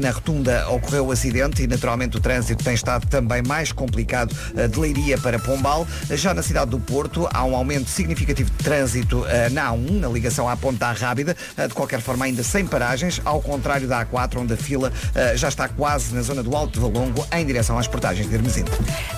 na 0.00 0.10
rotunda 0.10 0.68
ocorreu 0.70 1.06
o 1.06 1.12
acidente 1.12 1.62
e 1.62 1.66
naturalmente 1.66 2.16
o 2.16 2.20
trânsito 2.20 2.64
tem 2.64 2.74
estado 2.74 3.06
também 3.08 3.27
mais 3.46 3.72
complicado 3.72 4.34
eh, 4.56 4.68
de 4.68 4.78
Leiria 4.78 5.18
para 5.18 5.38
Pombal. 5.38 5.86
Já 6.10 6.34
na 6.34 6.42
cidade 6.42 6.70
do 6.70 6.78
Porto 6.78 7.28
há 7.32 7.44
um 7.44 7.54
aumento 7.54 7.88
significativo 7.90 8.50
de 8.50 8.64
trânsito 8.64 9.24
eh, 9.26 9.48
na 9.50 9.70
A1, 9.70 10.00
na 10.00 10.08
ligação 10.08 10.48
à 10.48 10.56
Ponta 10.56 10.90
Rábida, 10.92 11.36
eh, 11.56 11.68
de 11.68 11.74
qualquer 11.74 12.00
forma 12.00 12.24
ainda 12.24 12.42
sem 12.42 12.66
paragens, 12.66 13.20
ao 13.24 13.40
contrário 13.40 13.86
da 13.86 14.04
A4, 14.04 14.38
onde 14.38 14.54
a 14.54 14.56
fila 14.56 14.92
já 15.34 15.48
está 15.48 15.68
quase 15.68 16.14
na 16.14 16.22
zona 16.22 16.42
do 16.42 16.54
Alto 16.54 16.74
de 16.74 16.80
Valongo, 16.80 17.26
em 17.32 17.44
direção 17.44 17.78
às 17.78 17.86
portagens 17.86 18.28
de 18.28 18.34
Hermesinde. 18.34 18.70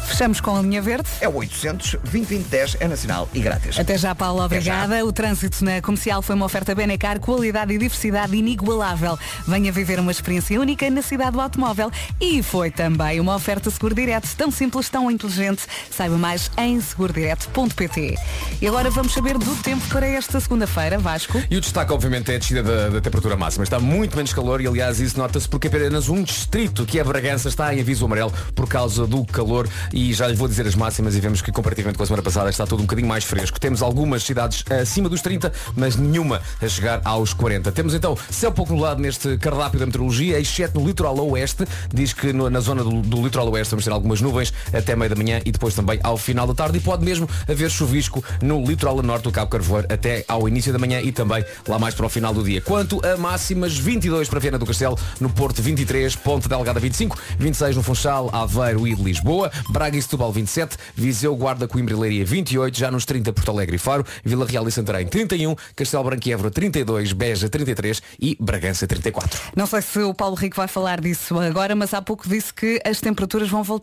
Fechamos 0.06 0.40
com 0.40 0.56
a 0.56 0.62
linha 0.62 0.82
verde. 0.82 1.08
É 1.20 1.28
o 1.28 1.34
800 1.36 1.96
2010 2.04 2.76
é 2.80 2.88
nacional 2.88 3.28
e 3.32 3.40
grátis. 3.40 3.78
Até 3.78 3.96
já, 3.96 4.14
Paulo, 4.14 4.42
obrigada. 4.42 5.04
O 5.04 5.12
trânsito 5.12 5.64
na 5.64 5.80
comercial 5.80 6.22
foi 6.22 6.34
uma 6.34 6.46
oferta 6.46 6.74
Benacar, 6.74 7.20
qualidade 7.20 7.72
e 7.72 7.78
diversidade 7.78 8.36
inigualável. 8.36 9.18
Venha 9.46 9.72
viver 9.72 9.98
uma 10.00 10.10
experiência 10.10 10.60
única 10.60 10.88
na 10.90 11.02
cidade 11.02 11.32
do 11.32 11.40
automóvel. 11.40 11.90
E 12.20 12.42
foi 12.42 12.70
também 12.70 13.20
uma 13.20 13.34
oferta 13.34 13.70
Seguro 13.70 13.94
Direto, 14.00 14.28
tão 14.34 14.50
simples, 14.50 14.88
tão 14.88 15.10
inteligente. 15.10 15.62
Saiba 15.90 16.16
mais 16.16 16.50
em 16.56 16.80
segurodireto.pt. 16.80 18.16
E 18.62 18.66
agora 18.66 18.88
vamos 18.90 19.12
saber 19.12 19.36
do 19.36 19.54
tempo 19.56 19.86
para 19.88 20.06
esta 20.06 20.40
segunda-feira, 20.40 20.98
Vasco. 20.98 21.38
E 21.50 21.56
o 21.56 21.60
destaque, 21.60 21.92
obviamente, 21.92 22.32
é 22.32 22.36
a 22.36 22.38
descida 22.38 22.62
da, 22.62 22.88
da 22.88 23.00
temperatura 23.00 23.36
máxima. 23.36 23.62
Está 23.64 23.78
muito 23.78 24.16
menos 24.16 24.32
calor 24.32 24.60
e, 24.62 24.66
aliás, 24.66 25.00
isso 25.00 25.18
nota-se 25.18 25.46
porque 25.46 25.68
apenas 25.68 26.08
um 26.08 26.22
distrito, 26.22 26.86
que 26.86 26.98
é 26.98 27.04
Bragança, 27.04 27.48
está 27.48 27.74
em 27.74 27.80
aviso 27.80 28.06
amarelo 28.06 28.32
por 28.54 28.66
causa 28.66 29.06
do 29.06 29.22
calor. 29.26 29.68
E 29.92 30.14
já 30.14 30.26
lhe 30.26 30.34
vou 30.34 30.48
dizer 30.48 30.66
as 30.66 30.74
máximas 30.74 31.14
e 31.14 31.20
vemos 31.20 31.42
que, 31.42 31.52
comparativamente 31.52 31.98
com 31.98 32.04
a 32.04 32.06
semana 32.06 32.22
passada, 32.22 32.48
está 32.48 32.66
tudo 32.66 32.80
um 32.80 32.86
bocadinho 32.86 33.06
mais 33.08 33.24
fresco. 33.24 33.60
Temos 33.60 33.82
algumas 33.82 34.22
cidades 34.22 34.64
acima 34.70 35.10
dos 35.10 35.20
30, 35.20 35.52
mas 35.76 35.94
nenhuma 35.96 36.40
a 36.62 36.68
chegar 36.68 37.02
aos 37.04 37.34
40. 37.34 37.70
Temos, 37.72 37.92
então, 37.92 38.16
céu 38.30 38.50
pouco 38.50 38.72
nublado 38.72 39.02
neste 39.02 39.36
cardápio 39.36 39.78
da 39.78 39.84
meteorologia, 39.84 40.40
exceto 40.40 40.80
no 40.80 40.86
litoral 40.86 41.18
oeste. 41.30 41.66
Diz 41.92 42.14
que 42.14 42.32
no- 42.32 42.48
na 42.48 42.60
zona 42.60 42.82
do, 42.82 43.02
do 43.02 43.22
litoral 43.22 43.48
oeste 43.50 43.70
vamos 43.72 43.84
ter 43.84 43.89
algumas 43.92 44.20
nuvens 44.20 44.52
até 44.72 44.94
meio 44.96 45.10
da 45.10 45.16
manhã 45.16 45.40
e 45.44 45.52
depois 45.52 45.74
também 45.74 45.98
ao 46.02 46.16
final 46.16 46.46
da 46.46 46.54
tarde. 46.54 46.78
E 46.78 46.80
pode 46.80 47.04
mesmo 47.04 47.28
haver 47.48 47.70
chuvisco 47.70 48.22
no 48.42 48.64
litoral 48.64 49.02
norte 49.02 49.24
do 49.24 49.32
Cabo 49.32 49.50
Carvoeiro 49.50 49.86
até 49.92 50.24
ao 50.28 50.48
início 50.48 50.72
da 50.72 50.78
manhã 50.78 51.00
e 51.00 51.12
também 51.12 51.44
lá 51.66 51.78
mais 51.78 51.94
para 51.94 52.06
o 52.06 52.08
final 52.08 52.32
do 52.32 52.42
dia. 52.42 52.60
Quanto 52.60 53.00
a 53.04 53.16
máximas, 53.16 53.76
22 53.76 54.28
para 54.28 54.40
Viana 54.40 54.58
do 54.58 54.66
Castelo, 54.66 54.98
no 55.20 55.30
Porto 55.30 55.62
23, 55.62 56.16
Ponte 56.16 56.48
Delgada 56.48 56.80
25, 56.80 57.18
26 57.38 57.76
no 57.76 57.82
Funchal, 57.82 58.30
Aveiro 58.32 58.86
e 58.86 58.94
Lisboa, 58.94 59.50
Braga 59.70 59.96
e 59.96 60.02
Setúbal 60.02 60.32
27, 60.32 60.76
Viseu, 60.94 61.34
Guarda, 61.34 61.66
Coimbra 61.66 61.94
e 61.94 61.96
Leiria 61.96 62.24
28, 62.24 62.78
já 62.78 62.90
nos 62.90 63.04
30 63.04 63.32
Porto 63.32 63.50
Alegre 63.50 63.76
e 63.76 63.78
Faro, 63.78 64.04
Vila 64.24 64.46
Real 64.46 64.66
e 64.68 64.72
Santarém 64.72 65.06
31, 65.06 65.54
Castelo 65.74 66.04
Branco 66.04 66.28
e 66.28 66.32
Évora 66.32 66.50
32, 66.50 67.12
Beja 67.12 67.48
33 67.48 68.02
e 68.20 68.36
Bragança 68.40 68.86
34. 68.86 69.40
Não 69.56 69.66
sei 69.66 69.82
se 69.82 69.98
o 70.00 70.14
Paulo 70.14 70.36
Rico 70.36 70.56
vai 70.56 70.68
falar 70.68 71.00
disso 71.00 71.38
agora, 71.38 71.74
mas 71.74 71.94
há 71.94 72.02
pouco 72.02 72.28
disse 72.28 72.52
que 72.52 72.80
as 72.84 73.00
temperaturas 73.00 73.48
vão 73.48 73.62
voltar 73.62 73.79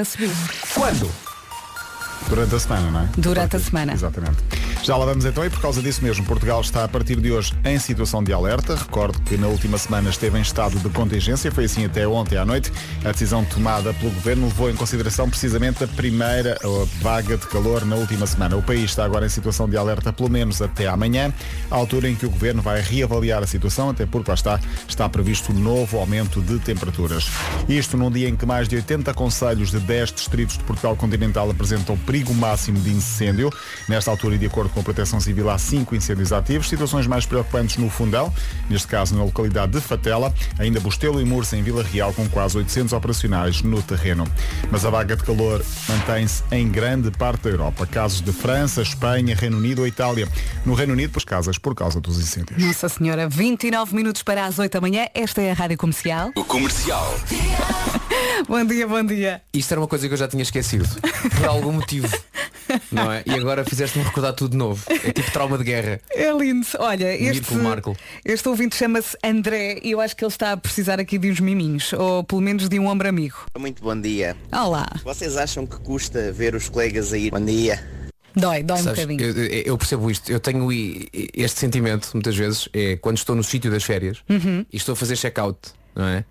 a 0.00 0.04
subir. 0.04 0.30
Quando? 0.74 1.35
Durante 2.28 2.54
a 2.54 2.58
semana, 2.58 2.90
não 2.90 3.00
é? 3.00 3.08
Durante 3.16 3.56
a 3.56 3.60
semana. 3.60 3.92
Exatamente. 3.92 4.36
Já 4.82 4.96
lá 4.96 5.04
vamos 5.04 5.24
então 5.24 5.44
e 5.44 5.50
por 5.50 5.60
causa 5.60 5.82
disso 5.82 6.02
mesmo, 6.02 6.24
Portugal 6.24 6.60
está 6.60 6.84
a 6.84 6.88
partir 6.88 7.16
de 7.16 7.32
hoje 7.32 7.52
em 7.64 7.78
situação 7.78 8.22
de 8.22 8.32
alerta. 8.32 8.76
Recordo 8.76 9.20
que 9.22 9.36
na 9.36 9.48
última 9.48 9.78
semana 9.78 10.10
esteve 10.10 10.38
em 10.38 10.42
estado 10.42 10.78
de 10.78 10.88
contingência, 10.90 11.50
foi 11.50 11.64
assim 11.64 11.84
até 11.84 12.06
ontem 12.06 12.36
à 12.36 12.44
noite. 12.44 12.72
A 13.04 13.10
decisão 13.10 13.44
tomada 13.44 13.92
pelo 13.94 14.12
Governo 14.12 14.46
levou 14.46 14.70
em 14.70 14.76
consideração 14.76 15.28
precisamente 15.28 15.82
a 15.82 15.88
primeira 15.88 16.58
vaga 17.00 17.36
de 17.36 17.46
calor 17.46 17.84
na 17.84 17.96
última 17.96 18.26
semana. 18.26 18.56
O 18.56 18.62
país 18.62 18.84
está 18.90 19.04
agora 19.04 19.26
em 19.26 19.28
situação 19.28 19.68
de 19.68 19.76
alerta 19.76 20.12
pelo 20.12 20.30
menos 20.30 20.62
até 20.62 20.86
amanhã, 20.86 21.32
altura 21.70 22.08
em 22.08 22.14
que 22.14 22.26
o 22.26 22.30
Governo 22.30 22.62
vai 22.62 22.80
reavaliar 22.80 23.42
a 23.42 23.46
situação, 23.46 23.90
até 23.90 24.06
porque 24.06 24.30
lá 24.30 24.34
está, 24.34 24.60
está 24.86 25.08
previsto 25.08 25.52
um 25.52 25.58
novo 25.58 25.98
aumento 25.98 26.40
de 26.40 26.58
temperaturas. 26.58 27.28
Isto 27.68 27.96
num 27.96 28.10
dia 28.10 28.28
em 28.28 28.36
que 28.36 28.46
mais 28.46 28.68
de 28.68 28.76
80 28.76 29.12
conselhos 29.14 29.70
de 29.70 29.80
10 29.80 30.12
distritos 30.12 30.58
de 30.58 30.64
Portugal 30.64 30.94
continental 30.96 31.50
apresentam 31.50 31.96
perigo 32.06 32.32
máximo 32.32 32.78
de 32.80 32.90
incêndio. 32.90 33.52
Nesta 33.88 34.10
altura, 34.10 34.36
e 34.36 34.38
de 34.38 34.46
acordo 34.46 34.70
com 34.70 34.80
a 34.80 34.82
Proteção 34.82 35.20
Civil, 35.20 35.50
há 35.50 35.58
cinco 35.58 35.94
incêndios 35.94 36.32
ativos. 36.32 36.68
Situações 36.68 37.06
mais 37.06 37.26
preocupantes 37.26 37.76
no 37.76 37.90
Fundão, 37.90 38.32
neste 38.70 38.86
caso 38.86 39.14
na 39.14 39.24
localidade 39.24 39.72
de 39.72 39.80
Fatela, 39.80 40.32
ainda 40.58 40.80
Bostelo 40.80 41.20
e 41.20 41.24
Mursa 41.24 41.56
em 41.56 41.62
Vila 41.62 41.82
Real, 41.82 42.14
com 42.14 42.28
quase 42.28 42.56
800 42.56 42.92
operacionais 42.92 43.62
no 43.62 43.82
terreno. 43.82 44.26
Mas 44.70 44.84
a 44.84 44.90
vaga 44.90 45.16
de 45.16 45.24
calor 45.24 45.62
mantém-se 45.88 46.42
em 46.52 46.68
grande 46.68 47.10
parte 47.10 47.42
da 47.42 47.50
Europa. 47.50 47.86
Casos 47.86 48.20
de 48.20 48.32
França, 48.32 48.82
Espanha, 48.82 49.34
Reino 49.34 49.58
Unido 49.58 49.80
ou 49.80 49.86
Itália. 49.86 50.28
No 50.64 50.74
Reino 50.74 50.92
Unido, 50.92 51.10
pois 51.12 51.24
casas 51.24 51.58
por 51.58 51.74
causa 51.74 52.00
dos 52.00 52.18
incêndios. 52.18 52.62
Nossa 52.62 52.88
Senhora, 52.88 53.28
29 53.28 53.94
minutos 53.94 54.22
para 54.22 54.46
as 54.46 54.58
8 54.58 54.72
da 54.72 54.80
manhã. 54.80 55.06
Esta 55.12 55.42
é 55.42 55.50
a 55.50 55.54
Rádio 55.54 55.76
Comercial. 55.76 56.30
O 56.36 56.44
comercial. 56.44 57.14
bom 58.48 58.64
dia, 58.64 58.86
bom 58.86 59.02
dia. 59.02 59.42
Isto 59.52 59.72
era 59.72 59.80
uma 59.80 59.88
coisa 59.88 60.06
que 60.06 60.14
eu 60.14 60.18
já 60.18 60.28
tinha 60.28 60.42
esquecido. 60.42 60.86
Por 61.36 61.46
algum 61.46 61.72
motivo. 61.72 61.95
Não 62.90 63.12
é? 63.12 63.22
E 63.26 63.32
agora 63.32 63.64
fizeste-me 63.64 64.04
recordar 64.04 64.32
tudo 64.32 64.52
de 64.52 64.56
novo. 64.56 64.84
É 64.88 65.12
tipo 65.12 65.30
trauma 65.30 65.56
de 65.58 65.64
guerra. 65.64 66.00
É 66.10 66.32
lindo. 66.32 66.66
Olha, 66.78 67.14
este, 67.14 67.54
este 68.24 68.48
ouvinte 68.48 68.76
chama-se 68.76 69.16
André 69.24 69.78
e 69.82 69.92
eu 69.92 70.00
acho 70.00 70.16
que 70.16 70.24
ele 70.24 70.32
está 70.32 70.52
a 70.52 70.56
precisar 70.56 70.98
aqui 70.98 71.18
de 71.18 71.30
uns 71.30 71.40
miminhos, 71.40 71.92
ou 71.92 72.24
pelo 72.24 72.40
menos 72.40 72.68
de 72.68 72.78
um 72.78 72.86
ombro 72.86 73.08
amigo. 73.08 73.46
Muito 73.58 73.82
bom 73.82 73.98
dia. 74.00 74.36
Olá. 74.52 74.86
Vocês 75.04 75.36
acham 75.36 75.66
que 75.66 75.76
custa 75.78 76.32
ver 76.32 76.54
os 76.54 76.68
colegas 76.68 77.12
aí? 77.12 77.30
Bom 77.30 77.44
dia. 77.44 77.80
Dói, 78.34 78.62
dói 78.62 78.78
Sabes, 78.78 79.04
um 79.04 79.06
bocadinho. 79.06 79.38
Eu, 79.38 79.62
eu, 79.62 79.78
percebo 79.78 80.10
isto. 80.10 80.30
Eu 80.30 80.38
tenho 80.38 80.68
este 80.72 81.58
sentimento, 81.58 82.10
muitas 82.12 82.36
vezes, 82.36 82.68
é 82.72 82.96
quando 82.96 83.16
estou 83.16 83.34
no 83.34 83.42
sítio 83.42 83.70
das 83.70 83.82
férias 83.82 84.18
uhum. 84.28 84.64
e 84.70 84.76
estou 84.76 84.92
a 84.92 84.96
fazer 84.96 85.16
check-out, 85.16 85.58
não 85.94 86.04
é? 86.04 86.24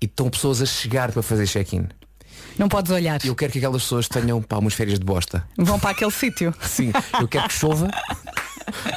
E 0.00 0.06
estão 0.06 0.30
pessoas 0.30 0.62
a 0.62 0.66
chegar 0.66 1.12
para 1.12 1.22
fazer 1.22 1.46
check-in. 1.46 1.88
Não 2.58 2.68
podes 2.68 2.90
olhar. 2.92 3.24
Eu 3.24 3.34
quero 3.34 3.52
que 3.52 3.58
aquelas 3.58 3.82
pessoas 3.82 4.08
tenham 4.08 4.40
pá, 4.42 4.58
umas 4.58 4.74
férias 4.74 4.98
de 4.98 5.04
bosta. 5.04 5.46
Vão 5.56 5.78
para 5.78 5.90
aquele 5.90 6.10
sítio. 6.10 6.54
Sim, 6.62 6.92
eu 7.20 7.28
quero 7.28 7.48
que 7.48 7.54
chova, 7.54 7.90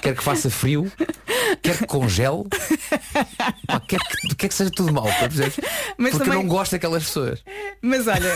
quero 0.02 0.18
que 0.18 0.24
faça 0.24 0.50
frio, 0.50 0.92
quero 1.62 1.80
que 1.80 1.86
congele, 1.86 2.44
pá, 3.68 3.80
quero 3.80 4.04
que, 4.04 4.36
quero 4.36 4.50
que 4.50 4.54
seja 4.54 4.72
tudo 4.72 4.94
mal, 4.94 5.06
Mas 5.98 6.12
Porque 6.12 6.26
também... 6.26 6.34
eu 6.34 6.44
não 6.44 6.48
gosto 6.48 6.74
daquelas 6.74 7.04
pessoas. 7.04 7.44
Mas 7.82 8.08
olha, 8.08 8.36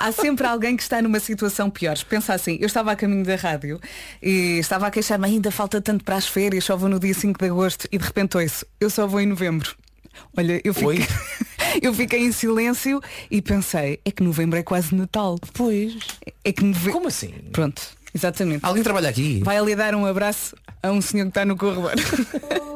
há 0.00 0.12
sempre 0.12 0.46
alguém 0.46 0.76
que 0.76 0.82
está 0.82 1.00
numa 1.02 1.20
situação 1.20 1.70
pior. 1.70 1.96
Pensa 2.08 2.34
assim, 2.34 2.58
eu 2.60 2.66
estava 2.66 2.92
a 2.92 2.96
caminho 2.96 3.24
da 3.24 3.36
rádio 3.36 3.80
e 4.22 4.58
estava 4.58 4.86
a 4.86 4.90
queixar-me 4.90 5.26
ainda 5.26 5.50
falta 5.50 5.80
tanto 5.80 6.04
para 6.04 6.16
as 6.16 6.26
férias, 6.26 6.64
só 6.64 6.76
vou 6.76 6.88
no 6.88 6.98
dia 6.98 7.14
5 7.14 7.38
de 7.38 7.50
agosto 7.50 7.88
e 7.90 7.98
de 7.98 8.04
repente 8.04 8.36
ouço, 8.36 8.66
eu 8.80 8.90
só 8.90 9.06
vou 9.06 9.20
em 9.20 9.26
novembro. 9.26 9.74
Olha, 10.36 10.60
eu 10.64 10.74
fiquei, 10.74 11.06
eu 11.80 11.94
fiquei 11.94 12.20
em 12.20 12.32
silêncio 12.32 13.00
e 13.30 13.40
pensei, 13.40 14.00
é 14.04 14.10
que 14.10 14.22
novembro 14.22 14.58
é 14.58 14.62
quase 14.62 14.94
Natal. 14.94 15.38
Pois. 15.54 15.96
É 16.44 16.52
que 16.52 16.64
novembro. 16.64 16.92
Como 16.92 17.08
assim? 17.08 17.32
Pronto, 17.52 17.82
exatamente. 18.14 18.64
Alguém 18.64 18.82
trabalha 18.82 19.08
aqui? 19.08 19.40
Vai 19.44 19.56
ali 19.56 19.74
dar 19.74 19.94
um 19.94 20.06
abraço 20.06 20.56
a 20.82 20.90
um 20.90 21.00
senhor 21.00 21.24
que 21.24 21.30
está 21.30 21.44
no 21.44 21.56
corredor. 21.56 21.92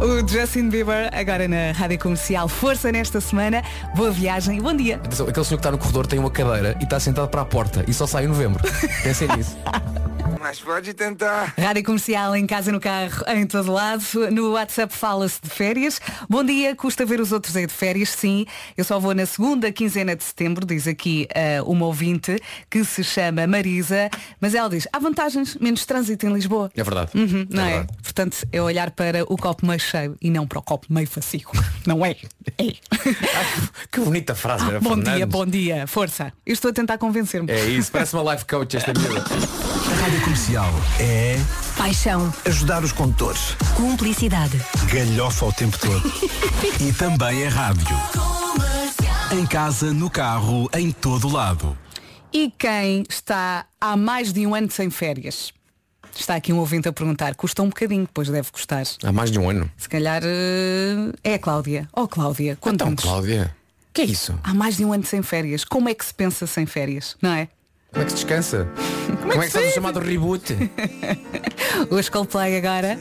o 0.00 0.28
Justin 0.28 0.68
Bieber, 0.68 1.10
agora 1.12 1.48
na 1.48 1.72
Rádio 1.72 1.98
Comercial. 1.98 2.48
Força 2.48 2.92
nesta 2.92 3.20
semana. 3.20 3.62
Boa 3.94 4.10
viagem 4.10 4.58
e 4.58 4.60
bom 4.60 4.74
dia. 4.74 4.96
Atenção, 4.96 5.26
aquele 5.28 5.44
senhor 5.44 5.58
que 5.58 5.60
está 5.60 5.70
no 5.70 5.78
corredor 5.78 6.06
tem 6.06 6.18
uma 6.18 6.30
cadeira 6.30 6.76
e 6.80 6.84
está 6.84 7.00
sentado 7.00 7.28
para 7.28 7.42
a 7.42 7.44
porta 7.44 7.84
e 7.88 7.94
só 7.94 8.06
sai 8.06 8.24
em 8.24 8.28
novembro. 8.28 8.62
Pensem 9.02 9.28
nisso. 9.36 9.56
Mas 10.40 10.60
pode 10.60 10.94
tentar. 10.94 11.52
Rádio 11.58 11.82
Comercial 11.82 12.36
em 12.36 12.46
casa, 12.46 12.70
no 12.70 12.80
carro, 12.80 13.24
em 13.28 13.46
todo 13.46 13.72
lado. 13.72 14.04
No 14.30 14.52
WhatsApp 14.52 14.94
fala-se 14.94 15.40
de 15.42 15.50
férias. 15.50 16.00
Bom 16.28 16.44
dia, 16.44 16.76
custa 16.76 17.04
ver 17.04 17.20
os 17.20 17.32
outros 17.32 17.56
aí 17.56 17.66
de 17.66 17.72
férias, 17.72 18.10
sim. 18.10 18.46
Eu 18.76 18.84
só 18.84 19.00
vou 19.00 19.14
na 19.14 19.26
segunda 19.26 19.72
quinzena 19.72 20.14
de 20.14 20.22
setembro, 20.22 20.64
diz 20.64 20.86
aqui 20.86 21.26
uh, 21.60 21.70
uma 21.70 21.86
ouvinte 21.86 22.38
que 22.70 22.84
se 22.84 23.02
chama 23.02 23.46
Marisa, 23.46 24.08
mas 24.40 24.54
ela 24.54 24.68
diz, 24.68 24.86
há 24.92 24.98
vantagens, 24.98 25.56
menos 25.56 25.84
trânsito 25.84 26.26
em 26.26 26.32
Lisboa. 26.32 26.70
É 26.76 26.82
verdade. 26.82 27.10
Uhum, 27.14 27.46
não 27.50 27.62
é? 27.64 27.76
é? 27.76 27.86
Portanto, 28.02 28.46
é 28.52 28.60
olhar 28.60 28.90
para 28.90 29.24
o 29.24 29.36
copo 29.36 29.66
meio 29.66 29.80
cheio 29.80 30.16
e 30.20 30.30
não 30.30 30.46
para 30.46 30.58
o 30.58 30.62
copo 30.62 30.86
meio 30.90 31.06
facio. 31.06 31.48
Não 31.86 32.04
é? 32.04 32.16
É. 32.58 32.74
que 33.90 34.00
bonita 34.00 34.34
frase, 34.34 34.64
ah, 34.64 34.78
Bom 34.80 34.90
Fernandes. 34.90 35.14
dia, 35.14 35.26
bom 35.26 35.46
dia. 35.46 35.86
Força. 35.86 36.32
Eu 36.44 36.52
estou 36.52 36.70
a 36.70 36.74
tentar 36.74 36.98
convencer-me. 36.98 37.50
É 37.50 37.64
isso, 37.64 37.90
parece 37.90 38.14
uma 38.14 38.32
life 38.32 38.44
coach 38.44 38.76
esta 38.76 38.92
miúda. 38.92 39.20
A 39.20 39.94
rádio 40.02 40.20
comercial 40.20 40.70
é. 41.00 41.38
Paixão. 41.76 42.32
Ajudar 42.44 42.84
os 42.84 42.92
condutores. 42.92 43.56
Cumplicidade. 43.74 44.60
Galhofa 44.92 45.46
o 45.46 45.52
tempo 45.52 45.78
todo. 45.78 46.12
e 46.80 46.92
também 46.92 47.42
é 47.42 47.48
rádio. 47.48 47.96
Em 49.32 49.46
casa, 49.46 49.92
no 49.92 50.10
carro, 50.10 50.68
em 50.74 50.90
todo 50.90 51.28
lado. 51.28 51.76
E 52.32 52.50
quem 52.50 53.04
está 53.08 53.66
há 53.80 53.96
mais 53.96 54.32
de 54.32 54.46
um 54.46 54.54
ano 54.54 54.70
sem 54.70 54.90
férias? 54.90 55.52
Está 56.14 56.34
aqui 56.34 56.52
um 56.52 56.58
ouvinte 56.58 56.88
a 56.88 56.92
perguntar, 56.92 57.34
custa 57.34 57.62
um 57.62 57.68
bocadinho, 57.68 58.08
pois 58.12 58.28
deve 58.28 58.50
custar. 58.50 58.84
Há 59.02 59.12
mais 59.12 59.30
de 59.30 59.38
um 59.38 59.48
ano. 59.48 59.70
Se 59.76 59.88
calhar 59.88 60.22
uh, 60.22 61.14
é 61.22 61.34
a 61.34 61.38
Cláudia. 61.38 61.88
Oh 61.92 62.08
Cláudia, 62.08 62.56
quanto 62.60 62.82
então, 62.82 62.96
Cláudia, 62.96 63.54
que 63.92 64.02
é 64.02 64.04
isso? 64.04 64.38
Há 64.42 64.52
mais 64.52 64.76
de 64.76 64.84
um 64.84 64.92
ano 64.92 65.04
sem 65.04 65.22
férias. 65.22 65.64
Como 65.64 65.88
é 65.88 65.94
que 65.94 66.04
se 66.04 66.12
pensa 66.12 66.46
sem 66.46 66.66
férias, 66.66 67.16
não 67.22 67.30
é? 67.30 67.48
Como 67.92 68.02
é 68.02 68.04
que 68.04 68.10
se 68.10 68.16
descansa? 68.16 68.68
Como, 69.20 69.32
é 69.32 69.38
que, 69.38 69.44
é 69.44 69.46
se 69.46 69.50
faz 69.52 69.70
o 69.70 69.74
chamado 69.74 70.00
reboot? 70.00 70.54
o 71.90 72.10
Coldplay 72.12 72.56
agora. 72.56 72.98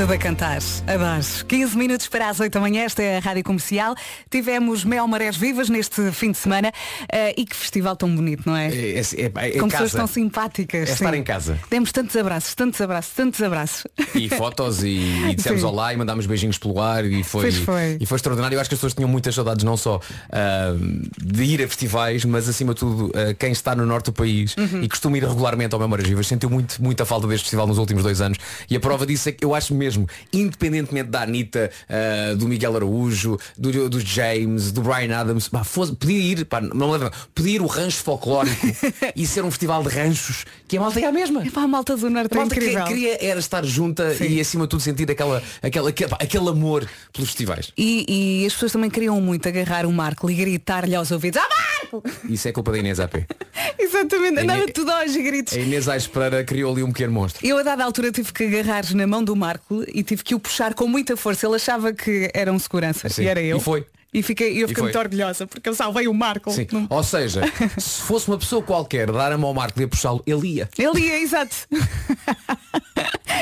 Tudo 0.00 0.14
a 0.14 0.16
cantar, 0.16 0.62
a 0.86 0.96
dar. 0.96 1.20
15 1.46 1.76
minutos 1.76 2.08
para 2.08 2.30
as 2.30 2.40
8 2.40 2.54
da 2.54 2.58
manhã, 2.58 2.84
esta 2.84 3.02
é 3.02 3.18
a 3.18 3.20
Rádio 3.20 3.44
Comercial. 3.44 3.94
Tivemos 4.30 4.82
Mel 4.82 5.06
Marés 5.06 5.36
Vivas 5.36 5.68
neste 5.68 6.10
fim 6.12 6.32
de 6.32 6.38
semana 6.38 6.68
uh, 6.70 7.34
e 7.36 7.44
que 7.44 7.54
festival 7.54 7.94
tão 7.94 8.16
bonito, 8.16 8.44
não 8.46 8.56
é? 8.56 8.68
É, 8.68 8.98
é, 8.98 9.00
é, 9.00 9.48
é 9.56 9.58
Com 9.58 9.68
pessoas 9.68 9.92
tão 9.92 10.06
simpáticas. 10.06 10.88
É 10.88 10.92
estar 10.94 11.12
em 11.12 11.22
casa. 11.22 11.58
Demos 11.68 11.92
tantos 11.92 12.16
abraços, 12.16 12.54
tantos 12.54 12.80
abraços, 12.80 13.12
tantos 13.12 13.42
abraços. 13.42 13.86
E 14.14 14.30
fotos 14.30 14.82
e, 14.82 14.88
e 15.28 15.34
dissemos 15.34 15.60
Sim. 15.60 15.66
olá 15.66 15.92
e 15.92 15.98
mandámos 15.98 16.24
beijinhos 16.24 16.56
pelo 16.56 16.80
ar 16.80 17.04
e 17.04 17.22
foi, 17.22 17.52
foi. 17.52 17.98
E 18.00 18.06
foi 18.06 18.16
extraordinário. 18.16 18.56
Eu 18.56 18.60
acho 18.62 18.70
que 18.70 18.74
as 18.74 18.78
pessoas 18.78 18.94
tinham 18.94 19.08
muitas 19.08 19.34
saudades 19.34 19.62
não 19.62 19.76
só 19.76 19.96
uh, 19.98 21.10
de 21.22 21.44
ir 21.44 21.62
a 21.62 21.68
festivais, 21.68 22.24
mas 22.24 22.48
acima 22.48 22.72
de 22.72 22.80
tudo 22.80 23.08
uh, 23.08 23.34
quem 23.38 23.52
está 23.52 23.76
no 23.76 23.84
norte 23.84 24.06
do 24.06 24.14
país 24.14 24.56
uhum. 24.56 24.82
e 24.82 24.88
costuma 24.88 25.18
ir 25.18 25.24
regularmente 25.24 25.74
ao 25.74 25.78
Mel 25.78 25.88
Marés 25.88 26.08
Vivas 26.08 26.26
sentiu 26.26 26.48
muito, 26.48 26.82
muita 26.82 27.04
falta 27.04 27.26
deste 27.26 27.42
festival 27.42 27.66
nos 27.66 27.76
últimos 27.76 28.02
dois 28.02 28.22
anos. 28.22 28.38
E 28.70 28.74
a 28.74 28.80
prova 28.80 29.04
disso 29.04 29.28
é 29.28 29.32
que 29.32 29.44
eu 29.44 29.54
acho 29.54 29.74
mesmo 29.74 29.89
mesmo, 29.90 30.08
independentemente 30.32 31.10
da 31.10 31.22
Anitta, 31.22 31.70
uh, 31.88 32.36
do 32.36 32.46
Miguel 32.46 32.76
Araújo, 32.76 33.36
do, 33.58 33.88
do 33.88 34.00
James, 34.00 34.70
do 34.70 34.82
Brian 34.82 35.16
Adams, 35.16 35.48
pá, 35.48 35.64
fosse, 35.64 35.94
podia 35.94 36.18
ir, 36.18 36.44
pá, 36.44 36.60
não 36.60 36.90
leva, 36.90 37.10
podia 37.34 37.56
ir 37.56 37.62
o 37.62 37.66
rancho 37.66 38.02
folclórico 38.02 38.66
e 39.16 39.26
ser 39.26 39.44
um 39.44 39.50
festival 39.50 39.82
de 39.82 39.88
ranchos, 39.88 40.44
que 40.68 40.76
a 40.76 40.80
malta 40.80 41.00
é 41.00 41.04
a 41.04 41.12
mesma. 41.12 41.44
É 41.44 41.50
para 41.50 41.62
a 41.62 41.68
malta 41.68 41.96
do 41.96 42.08
Norte 42.08 42.32
a 42.32 42.36
malta 42.36 42.54
que, 42.54 42.84
queria 42.84 43.24
era 43.24 43.40
estar 43.40 43.64
junta 43.64 44.14
Sim. 44.14 44.28
e 44.28 44.40
acima 44.40 44.64
de 44.64 44.70
tudo 44.70 44.80
sentir 44.80 45.10
aquela, 45.10 45.42
aquela, 45.62 45.90
aquele, 45.90 46.12
aquele 46.12 46.48
amor 46.48 46.88
pelos 47.12 47.30
festivais. 47.30 47.72
E, 47.76 48.42
e, 48.42 48.46
as 48.46 48.52
pessoas 48.52 48.72
também 48.72 48.90
queriam 48.90 49.20
muito 49.20 49.48
agarrar 49.48 49.86
o 49.86 49.92
Marco 49.92 50.30
e 50.30 50.34
gritar-lhe 50.34 50.94
aos 50.94 51.10
ouvidos, 51.10 51.42
ah 51.42 51.48
Marco! 51.48 52.02
Isso 52.28 52.46
é 52.46 52.52
culpa 52.52 52.70
da 52.70 52.78
Inês 52.78 53.00
AP. 53.00 53.14
Exatamente, 53.78 54.40
andava 54.40 54.66
tudo 54.68 54.90
aos 54.90 55.16
gritos. 55.16 55.54
A 55.54 55.60
Inês 55.60 55.88
Aires 55.88 56.06
Pereira 56.06 56.44
criou 56.44 56.72
ali 56.72 56.82
um 56.82 56.92
pequeno 56.92 57.12
monstro. 57.12 57.44
Eu 57.44 57.58
a 57.58 57.62
dada 57.62 57.84
altura 57.84 58.12
tive 58.12 58.32
que 58.32 58.44
agarrar 58.44 58.84
na 58.94 59.06
mão 59.06 59.24
do 59.24 59.34
Marco 59.34 59.79
e 59.88 60.02
tive 60.02 60.22
que 60.22 60.34
o 60.34 60.40
puxar 60.40 60.74
com 60.74 60.86
muita 60.86 61.16
força. 61.16 61.46
Ele 61.46 61.56
achava 61.56 61.92
que 61.92 62.30
era 62.34 62.52
um 62.52 62.58
segurança 62.58 63.08
e 63.20 63.26
era 63.26 63.40
eu. 63.40 63.58
E 63.58 63.60
foi. 63.60 63.86
E 64.12 64.22
fiquei, 64.22 64.62
eu 64.62 64.68
fiquei 64.68 64.82
muito 64.82 64.98
orgulhosa 64.98 65.46
porque 65.46 65.68
eu 65.68 65.74
salvei 65.74 66.08
o 66.08 66.14
Marco. 66.14 66.50
Sim. 66.50 66.66
Ou 66.88 67.02
seja, 67.02 67.42
se 67.78 68.00
fosse 68.02 68.26
uma 68.28 68.38
pessoa 68.38 68.62
qualquer 68.62 69.10
dar 69.10 69.30
a 69.32 69.38
mão 69.38 69.48
ao 69.48 69.54
Marco 69.54 69.80
e 69.80 69.86
puxá-lo, 69.86 70.22
ele 70.26 70.54
ia. 70.56 70.68
Ele 70.78 71.00
ia, 71.00 71.22
exato. 71.22 71.56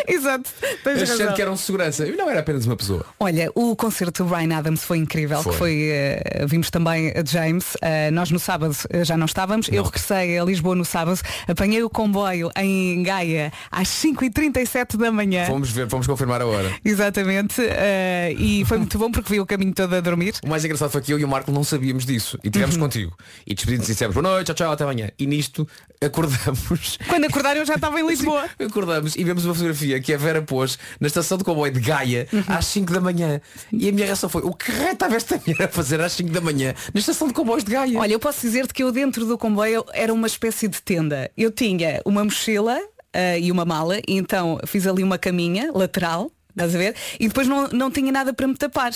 Exato. 0.07 0.51
Tens 0.85 1.03
Achando 1.03 1.19
razão. 1.21 1.35
que 1.35 1.43
era 1.43 1.51
um 1.51 1.57
segurança. 1.57 2.07
E 2.07 2.17
não 2.17 2.31
era 2.31 2.41
apenas 2.41 2.65
uma 2.67 2.77
pessoa. 2.77 3.05
Olha, 3.19 3.51
o 3.55 3.75
concerto 3.77 4.25
do 4.25 4.31
Brian 4.31 4.57
Adams 4.57 4.83
foi 4.85 4.99
incrível, 4.99 5.43
Foi. 5.43 5.53
que 5.53 5.59
foi, 5.59 5.89
eh, 5.91 6.47
vimos 6.47 6.71
também 6.71 7.13
a 7.15 7.25
James, 7.25 7.77
Eh, 7.83 8.11
nós 8.11 8.31
no 8.31 8.39
sábado 8.39 8.75
eh, 8.91 9.05
já 9.05 9.17
não 9.17 9.27
estávamos, 9.27 9.69
eu 9.71 9.83
regressei 9.83 10.39
a 10.39 10.45
Lisboa 10.45 10.75
no 10.75 10.85
sábado, 10.85 11.21
apanhei 11.47 11.83
o 11.83 11.91
comboio 11.91 12.51
em 12.57 13.03
Gaia 13.03 13.53
às 13.71 13.89
5h37 13.89 14.97
da 14.97 15.11
manhã. 15.11 15.47
Fomos 15.47 15.71
ver, 15.71 15.89
fomos 15.89 16.07
confirmar 16.07 16.41
a 16.43 16.47
hora. 16.47 16.71
Exatamente, 16.85 17.61
eh, 17.63 18.35
e 18.39 18.65
foi 18.65 18.79
muito 18.79 18.99
bom 18.99 19.11
porque 19.11 19.33
vi 19.33 19.41
o 19.41 19.47
caminho 19.47 19.73
todo 19.75 19.95
a 19.95 20.01
dormir. 20.01 20.35
O 20.45 20.49
mais 20.59 20.65
engraçado 20.65 20.91
foi 20.91 21.01
que 21.01 21.13
eu 21.13 21.19
e 21.19 21.25
o 21.25 21.29
Marco 21.29 21.53
não 21.53 21.63
sabíamos 21.63 22.05
disso. 22.05 22.39
E 22.43 22.51
tivemos 22.51 22.75
Uhum. 22.75 22.83
contigo. 22.83 23.17
E 23.47 23.55
despedimos 23.55 23.89
e 23.89 23.93
dissemos 23.93 24.15
boa 24.15 24.23
noite, 24.23 24.47
tchau, 24.49 24.55
tchau, 24.57 24.73
até 24.73 24.83
amanhã. 24.85 25.09
E 25.19 25.27
nisto 25.27 25.67
acordamos. 26.01 26.99
Quando 27.09 27.25
acordar 27.27 27.57
eu 27.57 27.65
já 27.65 27.75
estava 27.75 28.01
em 28.01 28.07
Lisboa. 28.07 28.49
Acordamos 28.59 29.15
e 29.17 29.23
vemos 29.25 29.45
uma 29.45 29.55
fotografia 29.55 30.01
que 30.01 30.13
a 30.13 30.19
Vera 30.19 30.43
pôs 30.43 30.79
na 31.01 31.07
estação 31.07 31.39
de 31.39 31.45
comboio 31.45 31.73
de 31.73 31.81
Gaia 31.81 32.27
Uhum. 32.33 32.43
às 32.49 32.67
5 32.67 32.93
da 32.93 33.01
manhã. 33.01 33.41
E 33.73 33.89
a 33.89 33.93
minha 33.93 34.07
reação 34.07 34.29
foi, 34.29 34.43
o 34.43 34.53
que 34.53 34.71
estava 34.73 35.15
esta 35.17 35.37
mulher 35.47 35.63
a 35.63 35.69
fazer 35.69 36.01
às 36.01 36.13
5 36.13 36.31
da 36.31 36.41
manhã 36.41 36.75
na 36.93 36.99
estação 37.01 37.29
de 37.29 37.35
comboios 37.35 37.63
de 37.65 37.71
Gaia? 37.73 37.99
Olha, 37.99 38.13
eu 38.13 38.19
posso 38.19 38.41
dizer-te 38.41 38.75
que 38.75 38.83
eu 38.83 38.91
dentro 38.93 39.25
do 39.27 39.39
comboio 39.39 39.85
era 39.93 40.13
uma 40.13 40.27
espécie 40.27 40.67
de 40.69 40.83
tenda. 40.83 41.31
Eu 41.37 41.51
tinha 41.53 42.03
uma 42.05 42.25
mochila 42.25 42.79
eh, 43.13 43.41
e 43.41 43.53
uma 43.53 43.65
mala, 43.65 43.99
e 43.99 44.17
então 44.17 44.59
fiz 44.67 44.87
ali 44.87 45.03
uma 45.03 45.19
caminha 45.19 45.71
lateral, 45.73 46.31
estás 46.51 46.75
a 46.75 46.79
ver? 46.79 46.95
E 47.21 47.29
depois 47.29 47.47
não, 47.47 47.69
não 47.69 47.91
tinha 47.91 48.11
nada 48.13 48.33
para 48.33 48.47
me 48.47 48.55
tapar. 48.57 48.93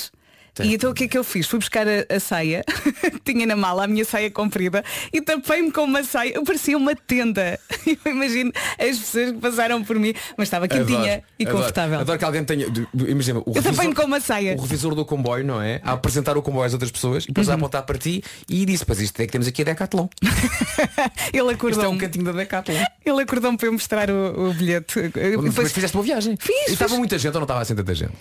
E 0.61 0.75
então 0.75 0.91
o 0.91 0.95
que 0.95 1.05
é 1.05 1.09
que 1.09 1.17
eu 1.17 1.25
fiz? 1.25 1.47
Fui 1.47 1.59
buscar 1.59 1.87
a, 1.89 2.15
a 2.15 2.21
saia, 2.21 2.63
tinha 3.25 3.47
na 3.47 3.57
mala 3.57 3.85
a 3.85 3.87
minha 3.87 4.05
saia 4.05 4.31
comprida 4.31 4.85
e 5.13 5.21
tapei-me 5.23 5.71
com 5.73 5.83
uma 5.85 6.05
saia, 6.05 6.35
eu 6.35 6.45
parecia 6.45 6.77
uma 6.77 6.95
tenda. 6.95 7.59
Eu 8.05 8.13
imagino 8.13 8.53
as 8.79 8.99
pessoas 8.99 9.33
que 9.33 9.39
passaram 9.39 9.83
por 9.83 9.99
mim, 9.99 10.15
mas 10.37 10.47
estava 10.49 10.69
quentinha 10.69 10.99
Adoro, 11.15 11.23
e 11.39 11.43
adoro. 11.45 11.59
confortável. 11.59 11.99
Adoro 12.01 12.19
que 12.19 12.25
alguém 12.25 12.45
tenha. 12.45 12.67
Imagina, 13.09 13.41
o 13.41 13.45
Eu 13.49 13.55
tapei-me 13.55 13.77
revisor, 13.79 13.95
com 13.95 14.05
uma 14.07 14.21
saia. 14.21 14.55
o 14.57 14.61
revisor 14.63 14.95
do 14.95 15.05
comboio, 15.05 15.45
não 15.45 15.61
é? 15.61 15.81
A 15.85 15.93
apresentar 15.93 16.37
o 16.37 16.43
comboio 16.43 16.67
às 16.67 16.73
outras 16.73 16.91
pessoas 16.91 17.25
e 17.25 17.29
depois 17.29 17.49
Uhum. 17.49 17.55
a 17.55 17.57
apontar 17.57 17.83
para 17.83 17.99
ti 17.99 18.23
e 18.49 18.65
disse, 18.65 18.85
pois 18.87 19.01
isto 19.01 19.21
é 19.21 19.27
que 19.27 19.33
temos 19.33 19.47
aqui 19.49 19.63
a 19.63 19.65
Decathlon. 19.65 20.07
Ele 21.33 21.53
Isto 21.71 21.81
é 21.83 21.89
um 21.89 21.99
cantinho 21.99 22.25
da 22.25 22.33
Decathlon. 22.33 22.77
Ele 23.05 23.23
acordou-me 23.23 23.57
para 23.59 23.67
eu 23.69 23.73
mostrar 23.73 24.11
o, 24.11 24.51
o 24.51 24.55
bilhete. 24.55 25.01
Mas 25.37 25.45
depois- 25.55 25.73
fizeste 25.73 25.97
uma 25.97 26.03
viagem. 26.05 26.37
Fiz, 26.39 26.69
E 26.69 26.73
estava 26.73 26.97
muita 26.97 27.19
gente 27.19 27.33
ou 27.35 27.41
não 27.41 27.45
estava 27.45 27.61
assim 27.63 27.75
tanta 27.75 27.95
gente? 27.95 28.13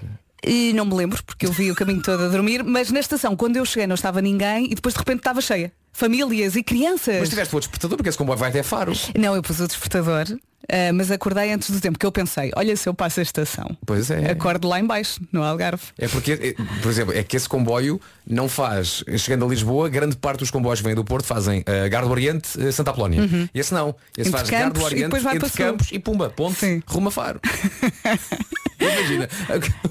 E 0.46 0.74
não 0.74 0.86
me 0.86 0.96
lembro, 0.96 1.24
porque 1.24 1.46
eu 1.46 1.52
vi 1.52 1.72
o 1.72 1.76
caminho 1.76 2.02
todo 2.02 2.24
a 2.24 2.28
dormir, 2.28 2.64
mas 2.64 2.92
na 2.92 3.00
estação, 3.00 3.36
quando 3.36 3.58
eu 3.58 3.66
cheguei, 3.66 3.86
não 3.86 3.94
estava 3.94 4.22
ninguém 4.22 4.66
e 4.66 4.76
depois 4.76 4.94
de 4.94 5.00
repente 5.00 5.20
estava 5.20 5.40
cheia. 5.40 5.72
Famílias 5.94 6.56
e 6.56 6.64
crianças. 6.64 7.20
Mas 7.20 7.30
tiveste 7.30 7.56
o 7.56 7.60
despertador 7.60 7.98
porque 7.98 8.10
esse 8.10 8.18
comboio 8.18 8.38
vai 8.38 8.50
até 8.50 8.64
Faro. 8.64 8.94
Não, 9.18 9.36
eu 9.36 9.42
pus 9.42 9.60
o 9.60 9.68
despertador, 9.68 10.26
ah, 10.70 10.94
mas 10.94 11.12
acordei 11.12 11.52
antes 11.52 11.70
do 11.70 11.80
tempo, 11.82 12.00
que 12.00 12.06
eu 12.06 12.12
pensei, 12.12 12.52
olha 12.56 12.76
se 12.76 12.88
eu 12.88 12.94
passo 12.94 13.20
a 13.20 13.24
estação. 13.24 13.76
Pois 13.86 14.10
é. 14.10 14.32
Acordo 14.32 14.68
lá 14.68 14.80
em 14.80 14.86
baixo, 14.86 15.20
no 15.32 15.44
Algarve. 15.44 15.84
É 15.98 16.08
porque, 16.08 16.32
é, 16.32 16.80
por 16.82 16.90
exemplo, 16.90 17.14
é 17.14 17.24
que 17.24 17.36
esse 17.36 17.48
comboio 17.48 18.00
não 18.26 18.48
faz, 18.48 19.04
chegando 19.18 19.46
a 19.46 19.48
Lisboa, 19.50 19.90
grande 19.90 20.16
parte 20.16 20.40
dos 20.40 20.50
comboios 20.50 20.80
que 20.80 20.86
vêm 20.86 20.96
do 20.96 21.04
Porto 21.04 21.26
fazem 21.26 21.62
uh, 21.62 21.90
Garde 21.90 22.08
do 22.08 22.12
Oriente, 22.12 22.58
uh, 22.58 22.72
Santa 22.72 22.92
Apolónia. 22.92 23.22
Esse 23.54 23.74
não. 23.74 23.96
Esse 24.18 24.30
Entre 24.30 24.32
faz 24.32 24.50
Garde 24.50 24.70
do 24.70 24.74
Campos 24.74 24.82
e 24.82 24.86
Oriente, 24.86 25.04
depois 25.04 25.24
vai 25.24 25.36
entre 25.36 25.50
para 25.50 25.58
Sul. 25.58 25.66
Campos 25.72 25.88
e 25.92 26.00
Pumba, 26.00 26.30
ponto, 26.30 26.58
Sim. 26.58 26.82
rumo 26.88 27.10
a 27.10 27.12
Faro. 27.12 27.42
Imagina, 28.80 29.30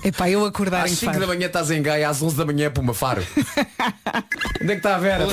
Epá, 0.03 0.29
eu 0.31 0.45
acordar 0.45 0.85
às 0.85 0.93
em 0.93 0.95
5 0.97 1.13
Faro. 1.13 1.21
da 1.21 1.27
manhã 1.27 1.47
estás 1.47 1.71
em 1.71 1.81
Gaia, 1.81 2.09
às 2.09 2.21
11 2.21 2.37
da 2.37 2.45
manhã 2.45 2.67
é 2.67 2.71
Pumba, 2.71 2.95
Faro. 2.95 3.23
Onde 4.63 4.73
é 4.73 4.75
que 4.75 4.79
está 4.79 4.97
a 4.97 4.99
Vera? 4.99 5.27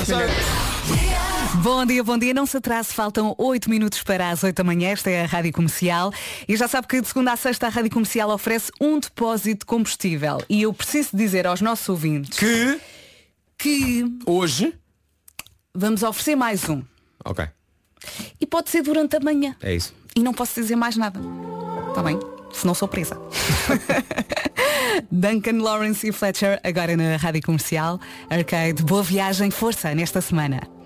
Bom 1.62 1.84
dia, 1.84 2.04
bom 2.04 2.16
dia. 2.18 2.32
Não 2.32 2.46
se 2.46 2.56
atrase, 2.56 2.92
faltam 2.92 3.34
8 3.36 3.68
minutos 3.68 4.02
para 4.02 4.30
as 4.30 4.42
8 4.42 4.56
da 4.56 4.64
manhã. 4.64 4.90
Esta 4.90 5.10
é 5.10 5.22
a 5.24 5.26
Rádio 5.26 5.52
Comercial. 5.52 6.12
E 6.46 6.56
já 6.56 6.68
sabe 6.68 6.86
que 6.86 7.00
de 7.00 7.08
segunda 7.08 7.32
a 7.32 7.36
sexta 7.36 7.66
a 7.66 7.68
Rádio 7.68 7.90
Comercial 7.90 8.30
oferece 8.30 8.70
um 8.80 8.98
depósito 8.98 9.60
de 9.60 9.66
combustível. 9.66 10.38
E 10.48 10.62
eu 10.62 10.72
preciso 10.72 11.10
dizer 11.16 11.46
aos 11.46 11.60
nossos 11.60 11.88
ouvintes 11.88 12.38
Que 12.38 12.80
que 13.58 14.04
hoje. 14.24 14.72
vamos 15.74 16.02
oferecer 16.02 16.36
mais 16.36 16.68
um. 16.68 16.82
Ok, 17.24 17.44
E 18.40 18.46
pode 18.46 18.70
ser 18.70 18.82
durante 18.82 19.16
a 19.16 19.20
manhã. 19.20 19.56
é 19.60 19.74
isso. 19.74 19.92
E 20.14 20.20
não 20.22 20.32
posso 20.32 20.54
dizer 20.60 20.76
mais 20.76 20.96
nada. 20.96 21.20
Está 21.88 22.02
bem? 22.02 22.18
Se 22.52 22.66
não 22.66 22.74
sou 22.74 22.88
presa. 22.88 23.18
Duncan 25.10 25.62
Lawrence 25.62 26.08
e 26.08 26.12
Fletcher, 26.12 26.60
agora 26.64 26.96
na 26.96 27.16
Rádio 27.16 27.42
Comercial. 27.42 28.00
Arcade, 28.28 28.82
boa 28.82 29.02
viagem, 29.02 29.50
força 29.50 29.94
nesta 29.94 30.20
semana. 30.20 30.77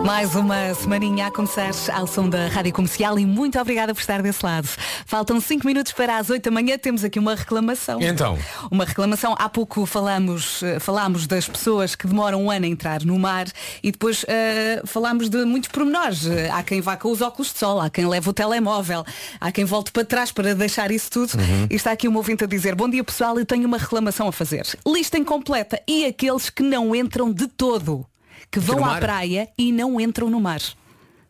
Mais 0.00 0.34
uma 0.34 0.74
semaninha 0.74 1.28
a 1.28 1.30
começar 1.30 1.70
ao 1.92 2.06
som 2.06 2.28
da 2.28 2.48
Rádio 2.48 2.72
Comercial 2.72 3.18
e 3.18 3.26
muito 3.26 3.58
obrigada 3.60 3.94
por 3.94 4.00
estar 4.00 4.20
desse 4.20 4.44
lado. 4.44 4.68
Faltam 5.06 5.40
5 5.40 5.64
minutos 5.64 5.92
para 5.92 6.16
as 6.16 6.28
8 6.28 6.42
da 6.42 6.50
manhã, 6.50 6.76
temos 6.76 7.04
aqui 7.04 7.18
uma 7.18 7.36
reclamação. 7.36 8.00
Então? 8.02 8.36
Uma 8.70 8.84
reclamação, 8.84 9.36
há 9.38 9.48
pouco 9.48 9.86
falamos, 9.86 10.62
eh, 10.62 10.80
falámos 10.80 11.26
das 11.26 11.46
pessoas 11.46 11.94
que 11.94 12.06
demoram 12.06 12.44
um 12.44 12.50
ano 12.50 12.64
a 12.64 12.68
entrar 12.68 13.04
no 13.04 13.16
mar 13.18 13.46
e 13.82 13.92
depois 13.92 14.24
eh, 14.26 14.82
falámos 14.84 15.28
de 15.28 15.44
muitos 15.44 15.68
pormenores. 15.68 16.26
Há 16.52 16.62
quem 16.62 16.80
vá 16.80 16.96
com 16.96 17.10
os 17.10 17.20
óculos 17.20 17.52
de 17.52 17.58
sol, 17.58 17.80
há 17.80 17.88
quem 17.88 18.06
leva 18.06 18.30
o 18.30 18.32
telemóvel, 18.32 19.04
há 19.40 19.52
quem 19.52 19.64
volte 19.64 19.92
para 19.92 20.04
trás 20.04 20.32
para 20.32 20.54
deixar 20.54 20.90
isso 20.90 21.10
tudo. 21.10 21.32
E 21.70 21.74
está 21.74 21.92
aqui 21.92 22.08
um 22.08 22.16
ouvinte 22.16 22.42
a 22.42 22.46
dizer, 22.46 22.74
bom 22.74 22.88
dia 22.88 23.04
pessoal, 23.04 23.38
eu 23.38 23.46
tenho 23.46 23.68
uma 23.68 23.78
reclamação 23.78 24.26
a 24.26 24.32
fazer. 24.32 24.66
Lista 24.86 25.16
incompleta 25.16 25.80
e 25.86 26.06
aqueles 26.06 26.50
que 26.50 26.62
não 26.62 26.94
entram 26.94 27.32
de 27.32 27.46
todo. 27.46 28.06
Que 28.52 28.60
vão 28.60 28.84
à 28.84 28.98
praia 28.98 29.48
e 29.58 29.72
não 29.72 30.00
entram 30.00 30.30
no 30.30 30.40
mar. 30.40 30.60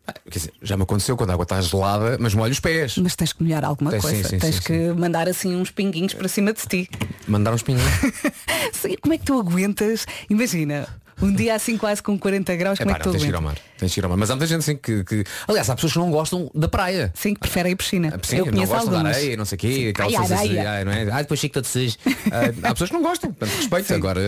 Ah, 0.06 0.12
Quer 0.28 0.38
dizer, 0.38 0.52
já 0.60 0.76
me 0.76 0.82
aconteceu 0.82 1.16
quando 1.16 1.30
a 1.30 1.34
água 1.34 1.44
está 1.44 1.60
gelada, 1.60 2.18
mas 2.18 2.34
molho 2.34 2.50
os 2.50 2.58
pés. 2.58 2.98
Mas 2.98 3.14
tens 3.14 3.32
que 3.32 3.40
molhar 3.42 3.64
alguma 3.64 3.92
Tens, 3.92 4.02
sim, 4.02 4.08
coisa. 4.10 4.28
sim, 4.28 4.38
tens 4.38 4.56
sim, 4.56 4.60
que 4.62 4.92
mandar 4.92 5.28
assim 5.28 5.54
uns 5.54 5.70
pinguinhos 5.70 6.12
para 6.12 6.26
cima 6.26 6.52
de 6.52 6.60
ti. 6.66 6.90
Mandar 7.28 7.54
uns 7.54 7.62
pinguinhos. 7.62 7.88
Sim, 8.74 8.96
Como 9.00 9.14
é 9.14 9.18
que 9.18 9.24
tu 9.24 9.38
aguentas? 9.38 10.04
Imagina, 10.28 10.88
um 11.22 11.32
dia 11.32 11.54
assim 11.54 11.76
quase 11.78 12.02
com 12.02 12.18
40 12.18 12.54
graus, 12.56 12.78
como 12.78 12.90
Epá, 12.90 12.98
é 12.98 13.00
que 13.00 13.06
não, 13.06 13.12
tu 13.12 13.16
tens 13.18 13.24
que 13.24 13.30
ir 13.30 13.34
ao 13.34 13.40
mar. 13.42 13.56
Tens 13.78 13.94
que 13.94 14.00
ir 14.00 14.04
ao 14.04 14.10
mar. 14.10 14.16
Mas 14.16 14.30
há 14.30 14.34
muita 14.34 14.46
gente 14.46 14.58
assim 14.60 14.76
que, 14.76 15.04
que- 15.04 15.24
Aliás, 15.48 15.70
há 15.70 15.74
pessoas 15.74 15.92
que 15.92 15.98
não 15.98 16.10
gostam 16.10 16.50
da 16.54 16.68
praia. 16.68 17.12
Sim, 17.14 17.34
que 17.34 17.40
preferem 17.40 17.72
a 17.72 17.76
piscina. 17.76 18.18
Sim, 18.22 18.36
Eu 18.38 18.46
não 18.46 18.66
gostam 18.66 19.02
da 19.02 19.08
areia, 19.08 19.36
não 19.36 19.44
sei 19.44 19.56
o 19.56 19.58
quê, 19.58 19.92
aquela 19.94 20.08
Ai, 20.08 20.16
sensação 20.26 20.48
de- 20.48 20.58
areia. 20.58 20.70
ai, 20.70 20.84
não 20.84 20.92
é? 20.92 21.10
Ah, 21.12 21.22
depois 21.22 21.40
fico 21.40 21.54
todo 21.54 21.64
sujo. 21.66 21.96
Ah, 22.06 22.68
há 22.68 22.72
pessoas 22.72 22.90
que 22.90 22.94
não 22.96 23.02
gostam, 23.02 23.32
portanto 23.32 23.56
respeito. 23.58 23.94
Agora 23.94 24.20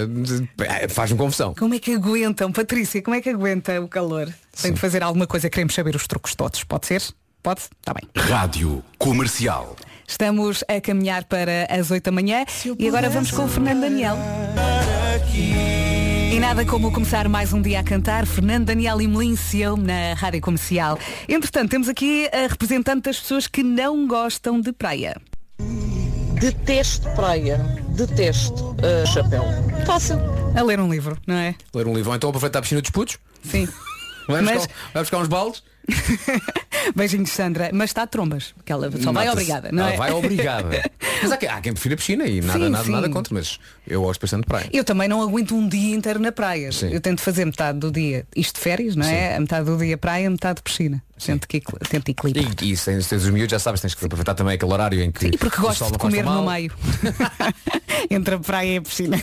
eh, 0.61 0.89
faz-me 0.89 1.19
confusão. 1.19 1.55
Como 1.55 1.75
é 1.75 1.79
que 1.79 1.95
aguentam? 1.95 2.53
Patrícia, 2.53 3.03
como 3.03 3.17
é 3.17 3.21
que 3.21 3.31
aguenta 3.31 3.81
o 3.81 3.89
calor? 3.89 4.33
Tem 4.61 4.73
de 4.73 4.81
fazer 4.81 5.03
alguma 5.03 5.27
coisa, 5.27 5.51
queremos 5.51 5.75
saber 5.75 5.95
os 5.97 6.07
truques 6.07 6.35
todos. 6.35 6.63
Pode 6.65 6.87
ser? 6.87 7.03
Pode? 7.43 7.61
Está 7.81 7.93
bem. 7.93 8.09
Rádio 8.17 8.83
Comercial. 8.99 9.77
Estamos 10.07 10.63
a 10.69 10.81
caminhar 10.81 11.25
para 11.25 11.67
as 11.71 11.91
8 11.91 12.05
da 12.05 12.13
manhã 12.13 12.45
e 12.79 12.89
agora 12.89 13.09
vamos 13.09 13.31
com 13.31 13.45
o 13.45 13.49
Fernando 13.49 13.81
Daniel. 13.81 14.17
E 16.35 16.41
nada 16.41 16.67
como 16.67 16.93
começar 16.93 17.29
mais 17.29 17.53
um 17.53 17.63
dia 17.63 17.79
a 17.79 17.85
cantar, 17.85 18.27
Fernando 18.27 18.65
Daniel 18.65 19.01
e 19.01 19.07
Melício 19.07 19.77
na 19.77 20.15
Rádio 20.15 20.41
Comercial. 20.41 20.99
Entretanto, 21.29 21.71
temos 21.71 21.89
aqui 21.89 22.29
a 22.33 22.49
representante 22.49 23.03
das 23.03 23.21
pessoas 23.21 23.47
que 23.47 23.63
não 23.63 24.09
gostam 24.09 24.61
de 24.61 24.73
praia. 24.73 25.17
Detesto 26.41 27.09
praia, 27.11 27.59
detesto 27.91 28.73
uh, 28.73 29.07
chapéu. 29.07 29.45
Fácil. 29.87 30.19
A 30.57 30.63
ler 30.65 30.81
um 30.81 30.91
livro, 30.91 31.17
não 31.25 31.37
é? 31.37 31.55
Ler 31.73 31.87
um 31.87 31.95
livro, 31.95 32.11
ou 32.11 32.17
então 32.17 32.31
aproveitar 32.31 32.59
a 32.59 32.63
piscina 32.63 32.83
dos 32.83 32.91
putos, 32.91 33.17
Sim. 33.45 33.69
vai, 34.27 34.43
Mas- 34.43 34.57
buscar, 34.57 34.75
vai 34.93 35.03
buscar 35.05 35.19
uns 35.19 35.29
baldes. 35.29 35.63
Beijinhos, 36.95 37.31
Sandra. 37.31 37.71
Mas 37.73 37.91
está 37.91 38.03
a 38.03 38.07
trombas, 38.07 38.55
que 38.65 38.73
ela 38.73 38.91
só 39.01 39.13
vai 39.13 39.29
obrigada, 39.29 39.71
não 39.73 39.85
Ela 39.85 39.93
é? 39.95 39.97
vai 39.97 40.13
obrigada. 40.13 40.91
mas 41.23 41.33
há 41.33 41.37
quem, 41.37 41.49
há 41.49 41.61
quem 41.61 41.73
prefira 41.73 41.95
a 41.95 41.99
piscina 41.99 42.27
e 42.27 42.41
nada, 42.41 42.59
Sim, 42.59 42.69
nada, 42.69 42.85
sim. 42.85 42.91
nada 42.93 43.09
contra, 43.09 43.35
mas 43.35 43.59
eu 43.87 44.03
gosto 44.03 44.21
bastante 44.21 44.43
de 44.43 44.47
praia. 44.47 44.69
Eu 44.73 44.85
também 44.85 45.09
não 45.09 45.23
aguento 45.23 45.55
um 45.55 45.69
dia 45.69 45.95
inteiro 45.95 46.19
na 46.19 46.33
praia. 46.33 46.73
Sim. 46.73 46.91
Eu 46.91 47.01
tento 47.01 47.21
fazer 47.21 47.45
metade 47.45 47.79
do 47.79 47.91
dia, 47.91 48.27
isto 48.35 48.57
de 48.57 48.61
férias, 48.61 48.97
não 48.97 49.07
é? 49.07 49.37
A 49.37 49.41
metade 49.41 49.67
do 49.67 49.77
dia 49.77 49.97
praia, 49.97 50.29
metade 50.29 50.63
piscina. 50.63 51.03
Tento, 51.25 51.47
que, 51.47 51.63
tento 51.89 52.09
equilibrar. 52.09 52.55
E, 52.61 52.73
e 52.73 52.77
se 52.77 52.87
tens, 52.87 53.07
tens 53.09 53.23
os 53.23 53.31
miúdos, 53.31 53.51
já 53.51 53.59
sabes, 53.59 53.81
tens 53.81 53.95
que 53.95 54.05
aproveitar 54.05 54.35
também 54.35 54.55
aquele 54.55 54.73
horário 54.73 55.01
em 55.01 55.11
que. 55.11 55.27
E 55.27 55.39
porque 55.39 55.61
gosto 55.61 55.91
de 55.91 55.99
comer 55.99 56.25
no 56.25 56.51
meio. 56.51 56.73
Entre 58.11 58.35
a 58.35 58.39
praia 58.39 58.75
e 58.75 58.77
a 58.77 58.83
piscina. 58.83 59.17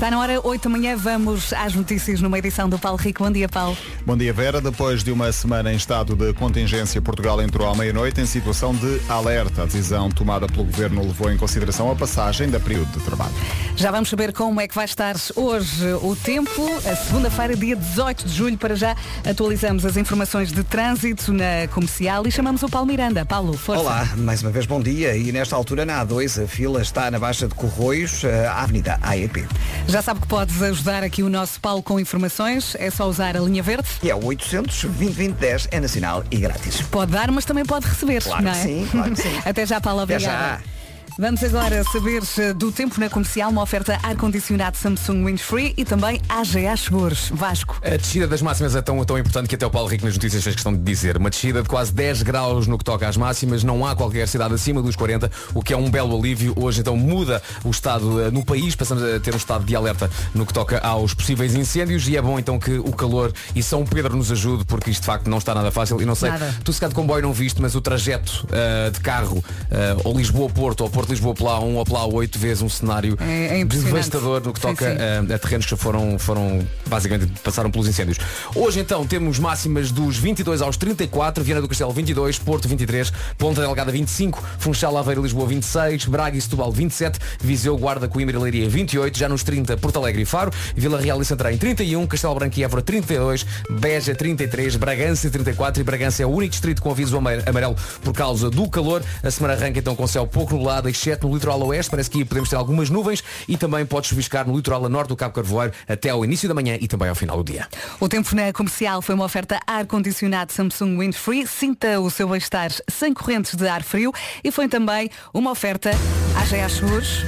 Está 0.00 0.10
na 0.10 0.18
hora 0.18 0.40
8 0.42 0.62
da 0.62 0.70
manhã, 0.70 0.96
vamos 0.96 1.52
às 1.52 1.74
notícias 1.74 2.22
numa 2.22 2.38
edição 2.38 2.70
do 2.70 2.78
Paulo 2.78 2.96
Rico. 2.96 3.22
Bom 3.22 3.30
dia, 3.30 3.46
Paulo. 3.46 3.76
Bom 4.06 4.16
dia, 4.16 4.32
Vera. 4.32 4.58
Depois 4.58 5.04
de 5.04 5.12
uma 5.12 5.30
semana 5.30 5.70
em 5.70 5.76
estado 5.76 6.16
de 6.16 6.32
contingência, 6.32 7.02
Portugal 7.02 7.42
entrou 7.42 7.68
à 7.68 7.74
meia-noite 7.74 8.18
em 8.18 8.24
situação 8.24 8.74
de 8.74 8.98
alerta. 9.10 9.60
A 9.60 9.66
decisão 9.66 10.08
tomada 10.08 10.46
pelo 10.46 10.64
Governo 10.64 11.02
levou 11.02 11.30
em 11.30 11.36
consideração 11.36 11.90
a 11.90 11.94
passagem 11.94 12.48
da 12.48 12.58
período 12.58 12.90
de 12.98 13.04
trabalho. 13.04 13.34
Já 13.76 13.90
vamos 13.90 14.08
saber 14.08 14.32
como 14.32 14.58
é 14.58 14.66
que 14.66 14.74
vai 14.74 14.86
estar 14.86 15.16
hoje 15.36 15.92
o 16.02 16.16
tempo. 16.16 16.66
A 16.90 16.96
segunda-feira, 16.96 17.54
dia 17.54 17.76
18 17.76 18.24
de 18.24 18.34
julho, 18.34 18.56
para 18.56 18.74
já 18.74 18.96
atualizamos 19.28 19.84
as 19.84 19.98
informações 19.98 20.50
de 20.50 20.64
trânsito 20.64 21.30
na 21.30 21.68
comercial 21.70 22.26
e 22.26 22.30
chamamos 22.30 22.62
o 22.62 22.70
Paulo 22.70 22.86
Miranda. 22.86 23.26
Paulo, 23.26 23.52
força. 23.52 23.82
Olá, 23.82 24.08
mais 24.16 24.40
uma 24.40 24.50
vez 24.50 24.64
bom 24.64 24.80
dia. 24.80 25.14
E 25.14 25.30
nesta 25.30 25.54
altura 25.54 25.84
na 25.84 26.02
A2 26.02 26.42
a 26.42 26.48
fila 26.48 26.80
está 26.80 27.10
na 27.10 27.18
Baixa 27.18 27.46
de 27.46 27.54
Corroios, 27.54 28.24
eh, 28.24 28.46
à 28.46 28.62
Avenida 28.62 28.98
AEP. 29.02 29.46
Já 29.90 30.00
sabe 30.00 30.20
que 30.20 30.28
podes 30.28 30.62
ajudar 30.62 31.02
aqui 31.02 31.20
o 31.20 31.28
nosso 31.28 31.60
Paulo 31.60 31.82
com 31.82 31.98
informações, 31.98 32.76
é 32.78 32.88
só 32.90 33.08
usar 33.08 33.36
a 33.36 33.40
linha 33.40 33.60
verde. 33.60 33.88
E 34.02 34.08
é 34.08 34.14
o 34.14 34.24
800 34.24 34.84
2010 34.84 35.66
é 35.72 35.80
nacional 35.80 36.22
e 36.30 36.36
grátis. 36.36 36.80
Pode 36.82 37.10
dar, 37.10 37.28
mas 37.32 37.44
também 37.44 37.64
pode 37.64 37.86
receber, 37.88 38.22
Claro 38.22 38.46
é? 38.46 38.54
sim, 38.54 38.86
claro 38.88 39.10
que 39.10 39.20
sim. 39.20 39.32
Até 39.44 39.66
já, 39.66 39.80
Paulo, 39.80 40.02
Até 40.02 40.14
obrigada. 40.14 40.58
já. 40.58 40.79
Vamos 41.20 41.44
agora 41.44 41.84
saber 41.84 42.22
do 42.54 42.72
tempo 42.72 42.98
na 42.98 43.10
comercial, 43.10 43.50
uma 43.50 43.62
oferta 43.62 43.98
ar-condicionado 44.02 44.78
Samsung 44.78 45.22
Windfree 45.26 45.74
e 45.76 45.84
também 45.84 46.18
AGA 46.26 46.74
Seguros. 46.74 47.28
Vasco. 47.34 47.78
A 47.84 47.94
descida 47.98 48.26
das 48.26 48.40
máximas 48.40 48.74
é 48.74 48.80
tão, 48.80 49.04
tão 49.04 49.18
importante 49.18 49.46
que 49.46 49.54
até 49.54 49.66
o 49.66 49.70
Paulo 49.70 49.86
Rico 49.86 50.06
nas 50.06 50.14
notícias 50.14 50.42
fez 50.42 50.54
questão 50.54 50.72
de 50.72 50.78
dizer. 50.78 51.18
Uma 51.18 51.28
descida 51.28 51.62
de 51.62 51.68
quase 51.68 51.92
10 51.92 52.22
graus 52.22 52.66
no 52.66 52.78
que 52.78 52.84
toca 52.84 53.06
às 53.06 53.18
máximas, 53.18 53.62
não 53.62 53.84
há 53.84 53.94
qualquer 53.94 54.26
cidade 54.28 54.54
acima 54.54 54.80
dos 54.80 54.96
40, 54.96 55.30
o 55.52 55.62
que 55.62 55.74
é 55.74 55.76
um 55.76 55.90
belo 55.90 56.18
alívio. 56.18 56.54
Hoje 56.56 56.80
então 56.80 56.96
muda 56.96 57.42
o 57.62 57.70
estado 57.70 58.22
eh, 58.22 58.30
no 58.30 58.42
país, 58.42 58.74
passamos 58.74 59.04
a 59.04 59.20
ter 59.20 59.34
um 59.34 59.36
estado 59.36 59.62
de 59.62 59.76
alerta 59.76 60.10
no 60.34 60.46
que 60.46 60.54
toca 60.54 60.78
aos 60.78 61.12
possíveis 61.12 61.54
incêndios 61.54 62.08
e 62.08 62.16
é 62.16 62.22
bom 62.22 62.38
então 62.38 62.58
que 62.58 62.78
o 62.78 62.92
calor 62.92 63.30
e 63.54 63.62
São 63.62 63.84
Pedro 63.84 64.16
nos 64.16 64.32
ajude, 64.32 64.64
porque 64.64 64.90
isto 64.90 65.02
de 65.02 65.06
facto 65.06 65.28
não 65.28 65.36
está 65.36 65.54
nada 65.54 65.70
fácil 65.70 66.00
e 66.00 66.06
não 66.06 66.14
sei, 66.14 66.30
Nada. 66.30 66.56
tu 66.64 66.72
se 66.72 66.80
cá 66.80 66.88
de 66.88 66.94
comboio 66.94 67.20
não 67.20 67.34
viste, 67.34 67.60
mas 67.60 67.74
o 67.74 67.80
trajeto 67.82 68.46
eh, 68.50 68.88
de 68.88 69.00
carro 69.00 69.44
eh, 69.70 69.96
ou 70.02 70.16
Lisboa-Porto 70.16 70.80
ou 70.80 70.88
Porto-Lisboa-Pelá 71.14 71.60
1 71.60 71.76
ou 71.76 71.84
Pelá 71.84 72.04
8 72.06 72.38
vezes 72.38 72.62
um 72.62 72.68
cenário 72.68 73.16
É- 73.20 73.60
é 73.60 73.64
devastador 73.64 74.40
no 74.44 74.52
que 74.52 74.60
Sim, 74.60 74.68
toca 74.68 74.90
sim. 74.90 74.96
eh, 74.98 75.34
a 75.34 75.38
terrenos 75.38 75.66
que 75.66 75.76
foram, 75.76 76.18
foram 76.18 76.64
basicamente 76.86 77.32
passaram 77.42 77.70
pelos 77.70 77.88
incêndios. 77.88 78.18
Hoje 78.54 78.80
então 78.80 79.04
temos 79.06 79.38
máximas 79.38 79.90
dos 79.90 80.16
22 80.16 80.62
aos 80.62 80.76
34, 80.76 81.42
Viana 81.42 81.60
do 81.60 81.68
Castelo 81.68 81.92
22, 81.92 82.38
Porto 82.38 82.68
23, 82.68 83.12
Ponta 83.36 83.60
Delgada 83.60 83.90
25, 83.90 84.42
Funchal 84.58 84.96
Aveiro 84.96 85.22
Lisboa 85.22 85.46
26, 85.46 86.06
Braga 86.06 86.36
e 86.36 86.40
Setúbal 86.40 86.70
27, 86.72 87.18
Viseu, 87.40 87.76
Guarda, 87.76 88.08
Coimbra 88.08 88.36
e 88.36 88.38
Leiria 88.38 88.68
28, 88.68 89.18
já 89.18 89.28
nos 89.28 89.42
30 89.42 89.76
Porto 89.76 89.98
Alegre 89.98 90.22
e 90.22 90.24
Faro, 90.24 90.52
Vila 90.76 91.00
Real 91.00 91.20
e 91.20 91.24
Santarém 91.24 91.58
31, 91.58 92.06
Castelo 92.06 92.34
Branco 92.34 92.58
e 92.58 92.64
Évora 92.64 92.82
32, 92.82 93.44
Beja 93.70 94.14
33, 94.14 94.76
Bragança 94.76 95.28
34 95.30 95.80
e 95.80 95.84
Bragança 95.84 96.22
é 96.22 96.26
o 96.26 96.30
único 96.30 96.50
distrito 96.52 96.80
com 96.82 96.90
aviso 96.90 97.16
amar- 97.16 97.42
amarelo 97.48 97.76
por 98.02 98.12
causa 98.14 98.48
do 98.50 98.68
calor. 98.68 99.02
A 99.22 99.30
semana 99.30 99.54
arranca 99.54 99.78
então 99.78 99.94
com 99.96 100.06
céu 100.06 100.26
pouco 100.26 100.54
nublado, 100.54 100.88
exceto 100.90 101.26
no 101.26 101.34
litoral 101.34 101.60
oeste, 101.62 101.90
parece 101.90 102.10
que 102.10 102.24
podemos 102.24 102.48
ter 102.48 102.56
algumas 102.56 102.90
nuvens 102.90 103.22
e 103.48 103.56
também 103.56 103.84
pode 103.86 104.08
chuviscar 104.08 104.46
no 104.46 104.56
litoral 104.56 104.84
a 104.84 104.88
norte 104.88 105.08
do 105.08 105.16
Cabo 105.16 105.34
Carvoeiro 105.34 105.72
até 105.88 106.10
ao 106.10 106.24
início 106.24 106.48
da 106.48 106.54
manhã 106.54 106.76
e 106.80 106.86
também 106.86 107.08
ao 107.08 107.14
final 107.14 107.36
do 107.36 107.44
dia. 107.44 107.66
O 107.98 108.08
tempo 108.08 108.34
na 108.34 108.52
comercial 108.52 109.00
foi 109.02 109.14
uma 109.14 109.24
oferta 109.24 109.60
ar-condicionado 109.66 110.52
Samsung 110.52 110.98
Windfree. 110.98 111.46
Sinta 111.46 112.00
o 112.00 112.10
seu 112.10 112.28
bem-estar 112.28 112.70
sem 112.88 113.14
correntes 113.14 113.54
de 113.54 113.66
ar 113.68 113.82
frio 113.82 114.12
e 114.42 114.50
foi 114.50 114.68
também 114.68 115.10
uma 115.32 115.50
oferta 115.50 115.90
AGA 116.36 116.68
Seguros. 116.68 117.24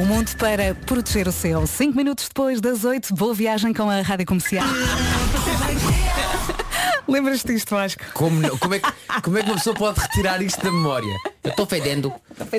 O 0.00 0.06
mundo 0.06 0.34
para 0.38 0.74
proteger 0.86 1.28
o 1.28 1.32
céu. 1.32 1.66
Cinco 1.66 1.94
minutos 1.94 2.26
depois 2.26 2.58
das 2.58 2.84
oito, 2.84 3.14
boa 3.14 3.34
viagem 3.34 3.74
com 3.74 3.90
a 3.90 4.00
Rádio 4.00 4.24
Comercial. 4.24 4.64
Lembras-te 7.10 7.52
disto, 7.52 7.70
Vasco? 7.74 8.02
Como, 8.14 8.40
não- 8.40 8.56
como, 8.58 8.74
é 8.74 8.78
que, 8.78 8.92
como 9.22 9.38
é 9.38 9.42
que 9.42 9.48
uma 9.50 9.56
pessoa 9.56 9.74
pode 9.74 10.00
retirar 10.00 10.40
isto 10.42 10.62
da 10.62 10.70
memória? 10.70 11.14
Eu 11.42 11.52
tô 11.52 11.66
fedendo. 11.66 12.12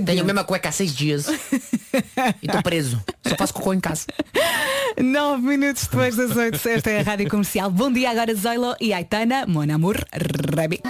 Tenho 0.06 0.22
a 0.22 0.26
mesma 0.26 0.44
cueca 0.44 0.70
há 0.70 0.72
seis 0.72 0.94
dias. 0.94 1.28
E 2.42 2.48
tô 2.48 2.62
preso. 2.62 3.02
Só 3.28 3.36
faço 3.36 3.54
cocô 3.54 3.74
em 3.74 3.80
casa. 3.80 4.06
Nove 5.02 5.42
minutos 5.44 5.84
depois 5.84 6.16
das 6.16 6.36
oito, 6.36 6.68
esta 6.68 6.90
é 6.90 7.00
a 7.00 7.04
Rádio 7.04 7.30
Comercial. 7.30 7.72
Bom 7.72 7.92
dia 7.92 8.10
agora 8.12 8.36
Zoilo 8.36 8.76
e 8.80 8.94
Aitana, 8.94 9.46
Mon 9.48 9.72
Amour, 9.74 9.96
Rebi. 10.58 10.82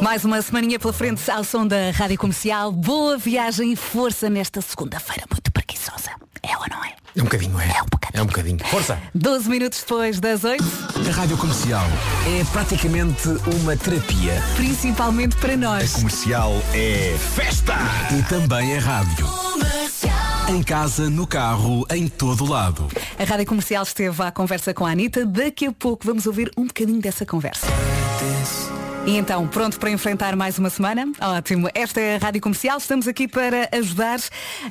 Mais 0.00 0.24
uma 0.24 0.40
semaninha 0.40 0.78
pela 0.78 0.92
frente 0.92 1.30
ao 1.30 1.44
som 1.44 1.66
da 1.66 1.90
Rádio 1.90 2.16
Comercial. 2.18 2.72
Boa 2.72 3.18
viagem 3.18 3.72
e 3.72 3.76
força 3.76 4.30
nesta 4.30 4.60
segunda-feira 4.62 5.24
muito 5.30 5.52
preguiçosa. 5.52 6.10
É 6.46 6.56
ou 6.58 6.64
não 6.70 6.84
é? 6.84 6.94
É 7.16 7.20
um 7.20 7.24
bocadinho, 7.24 7.58
é? 7.60 7.68
É 8.12 8.22
um 8.22 8.26
bocadinho. 8.26 8.58
Força! 8.66 8.98
12 9.14 9.48
minutos 9.48 9.80
depois 9.80 10.20
das 10.20 10.44
8, 10.44 10.62
A 11.08 11.12
Rádio 11.12 11.36
Comercial 11.38 11.84
é 12.26 12.44
praticamente 12.52 13.28
uma 13.62 13.76
terapia 13.76 14.34
principalmente 14.56 15.36
para 15.36 15.56
nós. 15.56 15.92
comercial 15.92 16.52
é 16.74 17.16
festa 17.34 17.74
e 18.16 18.22
também 18.28 18.72
é 18.74 18.78
rádio. 18.78 19.26
Em 20.48 20.62
casa, 20.62 21.08
no 21.08 21.26
carro, 21.26 21.86
em 21.90 22.06
todo 22.06 22.44
lado. 22.44 22.86
A 23.18 23.24
Rádio 23.24 23.46
Comercial 23.46 23.82
esteve 23.82 24.22
à 24.22 24.30
conversa 24.30 24.74
com 24.74 24.84
a 24.84 24.90
Anitta. 24.90 25.24
Daqui 25.24 25.66
a 25.66 25.72
pouco 25.72 26.06
vamos 26.06 26.26
ouvir 26.26 26.50
um 26.58 26.66
bocadinho 26.66 27.00
dessa 27.00 27.24
conversa. 27.24 27.66
E 29.06 29.18
então, 29.18 29.46
pronto 29.46 29.78
para 29.78 29.90
enfrentar 29.90 30.34
mais 30.34 30.58
uma 30.58 30.70
semana? 30.70 31.06
Ótimo. 31.20 31.68
Esta 31.74 32.00
é 32.00 32.16
a 32.16 32.18
Rádio 32.18 32.40
Comercial, 32.40 32.78
estamos 32.78 33.06
aqui 33.06 33.28
para 33.28 33.68
ajudar. 33.70 34.18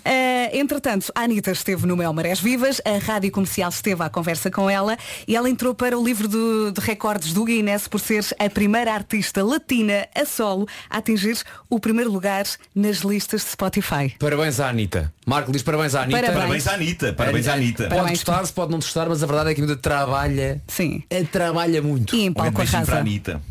Eh, 0.04 0.58
entretanto, 0.58 1.12
a 1.14 1.22
Anitta 1.22 1.52
esteve 1.52 1.86
no 1.86 1.96
Mel 1.96 2.12
Marés 2.14 2.40
Vivas, 2.40 2.82
a 2.84 2.98
Rádio 2.98 3.32
Comercial 3.32 3.70
esteve 3.70 4.02
à 4.02 4.10
conversa 4.10 4.50
com 4.50 4.68
ela 4.68 4.98
e 5.28 5.36
ela 5.36 5.48
entrou 5.48 5.76
para 5.76 5.96
o 6.00 6.04
livro 6.04 6.28
do- 6.28 6.72
de 6.72 6.82
recordes 6.82 7.32
do 7.32 7.46
Guinness 7.46 7.88
por 7.88 8.00
ser 8.00 8.26
a 8.40 8.50
primeira 8.50 8.92
artista 8.92 9.44
latina 9.44 10.08
a 10.16 10.26
solo 10.26 10.68
a 10.90 10.98
atingir 10.98 11.38
o 11.70 11.80
primeiro 11.80 12.12
lugar 12.12 12.44
nas 12.74 12.98
listas 13.02 13.42
de 13.44 13.52
Spotify. 13.52 14.16
Parabéns 14.18 14.60
à 14.60 14.68
Anitta. 14.70 15.14
Marco 15.28 15.52
diz 15.52 15.62
parabéns 15.62 15.94
à 15.94 16.02
Anitta. 16.02 16.20
Parabéns. 16.22 16.40
Parabéns 16.42 16.68
à 16.68 16.74
Anitta, 16.74 17.14
parabéns 17.14 17.48
à 17.48 17.54
Anitta. 17.54 17.88
Pode 17.88 18.10
gostar-se, 18.10 18.52
pode 18.52 18.72
não 18.72 18.80
gostar, 18.80 19.08
mas 19.08 19.22
a 19.22 19.28
verdade 19.28 19.52
é 19.52 19.54
que 19.54 19.62
a 19.62 19.64
Anitta 19.64 19.80
trabalha. 19.80 20.60
Sim. 20.68 21.04
eh, 21.08 21.24
Trabalha 21.24 21.84
muito. 21.84 22.16
E 22.16 22.24
em 22.26 22.30
Um 22.32 22.34
palco 22.34 22.52
beijinho 22.58 22.72
para 22.84 22.96
a 22.96 22.98
arrasa. 22.98 23.00
Anitta. 23.00 23.42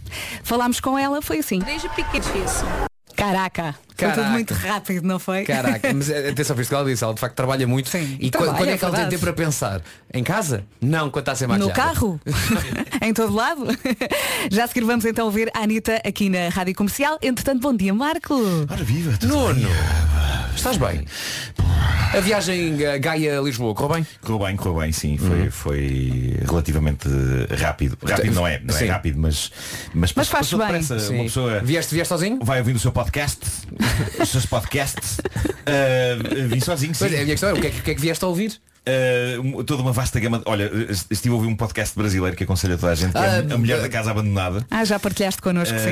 Falámos 0.42 0.80
com 0.80 0.98
ela, 0.98 1.20
foi 1.22 1.38
assim. 1.38 1.58
Desde 1.58 1.88
pequeno 1.90 2.24
isso. 2.44 2.64
Caraca. 3.16 3.74
Foi 3.94 4.08
Caraca. 4.08 4.22
tudo 4.22 4.32
muito 4.32 4.54
rápido, 4.54 5.06
não 5.06 5.18
foi? 5.18 5.44
Caraca, 5.44 5.92
mas 5.92 6.08
eh, 6.10 6.30
atenção, 6.30 6.56
visto 6.56 6.70
que 6.70 6.74
ela 6.74 6.84
disse, 6.84 7.04
ela 7.04 7.14
de 7.14 7.20
facto 7.20 7.34
trabalha 7.34 7.66
muito. 7.66 7.88
Sim, 7.88 8.16
e 8.20 8.30
trabalha, 8.30 8.52
quando, 8.56 8.68
é 8.68 8.72
é 8.72 8.78
que 8.78 8.84
ela 8.84 8.92
tem 8.92 9.00
verdade. 9.02 9.10
tempo 9.10 9.20
para 9.34 9.44
pensar? 9.44 9.80
Em 10.12 10.24
casa? 10.24 10.64
Não, 10.80 11.10
quando 11.10 11.22
está 11.22 11.32
a 11.32 11.36
ser 11.36 11.48
No 11.48 11.70
carro? 11.70 12.20
em 13.02 13.12
todo 13.12 13.34
lado? 13.34 13.66
Já 14.50 14.64
a 14.64 14.66
seguir 14.68 14.84
vamos 14.84 15.04
então 15.04 15.26
ouvir 15.26 15.50
a 15.54 15.60
Anitta 15.60 16.00
aqui 16.04 16.28
na 16.28 16.48
Rádio 16.48 16.74
Comercial. 16.74 17.18
Entretanto, 17.22 17.60
bom 17.60 17.74
dia, 17.76 17.92
Marco. 17.94 18.34
Ora 18.70 18.82
viva, 18.84 19.16
tudo 19.18 19.34
Nuno, 19.36 19.54
bem? 19.54 19.66
estás 20.54 20.76
bem? 20.76 21.04
A 22.14 22.20
viagem 22.20 22.82
eh, 22.84 22.98
Gaia-Lisboa, 22.98 23.74
correu 23.74 23.94
bem? 23.96 24.06
Correu 24.20 24.38
bem, 24.46 24.56
correu 24.56 24.80
bem, 24.80 24.92
sim. 24.92 25.16
Foi, 25.16 25.50
foi 25.50 26.36
relativamente 26.46 27.08
rápido. 27.58 27.96
Rápido 28.06 28.34
não 28.34 28.46
é, 28.46 28.60
não 28.62 28.74
Sim. 28.74 28.84
é 28.84 28.88
rápido, 28.90 29.18
mas, 29.18 29.50
mas, 29.94 30.12
Mas 30.14 30.28
faz 30.28 30.50
bem. 30.52 30.58
depressa. 30.60 30.98
Sim. 30.98 31.14
Uma 31.14 31.24
pessoa 31.24 31.60
Vieste, 31.60 31.94
vieste 31.94 32.08
sozinho? 32.08 32.38
vai 32.42 32.58
ouvindo 32.58 32.76
o 32.76 32.80
seu 32.80 32.92
podcast, 32.92 33.40
os 34.20 34.28
seus 34.28 34.46
podcasts. 34.46 35.18
Uh, 35.18 36.48
vim 36.48 36.60
sozinho, 36.60 36.94
sim. 36.94 36.98
Pois 37.00 37.12
é, 37.12 37.16
a 37.16 37.22
minha 37.24 37.34
questão 37.34 37.50
é, 37.50 37.52
o 37.54 37.60
que 37.60 37.66
é, 37.66 37.70
que- 37.70 37.80
o 37.80 37.82
que 37.82 37.90
é 37.90 37.94
que 37.94 38.00
vieste 38.00 38.24
a 38.24 38.28
ouvir? 38.28 38.60
Uh, 38.84 39.62
toda 39.62 39.80
uma 39.80 39.92
vasta 39.92 40.18
gama. 40.18 40.38
de- 40.40 40.44
Olha, 40.46 40.68
estive 41.08 41.32
a 41.32 41.36
ouvir 41.36 41.46
um 41.46 41.54
podcast 41.54 41.96
brasileiro 41.96 42.36
que 42.36 42.42
aconselho 42.42 42.74
a 42.74 42.78
toda 42.78 42.90
a 42.92 42.94
gente, 42.96 43.12
que 43.12 43.18
é 43.18 43.20
Ah, 43.48 43.54
a 43.54 43.56
Mulher 43.58 43.78
ah, 43.78 43.82
da 43.82 43.88
Casa 43.88 44.10
Abandonada. 44.10 44.66
Ah, 44.68 44.84
já 44.84 44.98
partilhaste 44.98 45.40
connosco, 45.40 45.78
sim. 45.78 45.86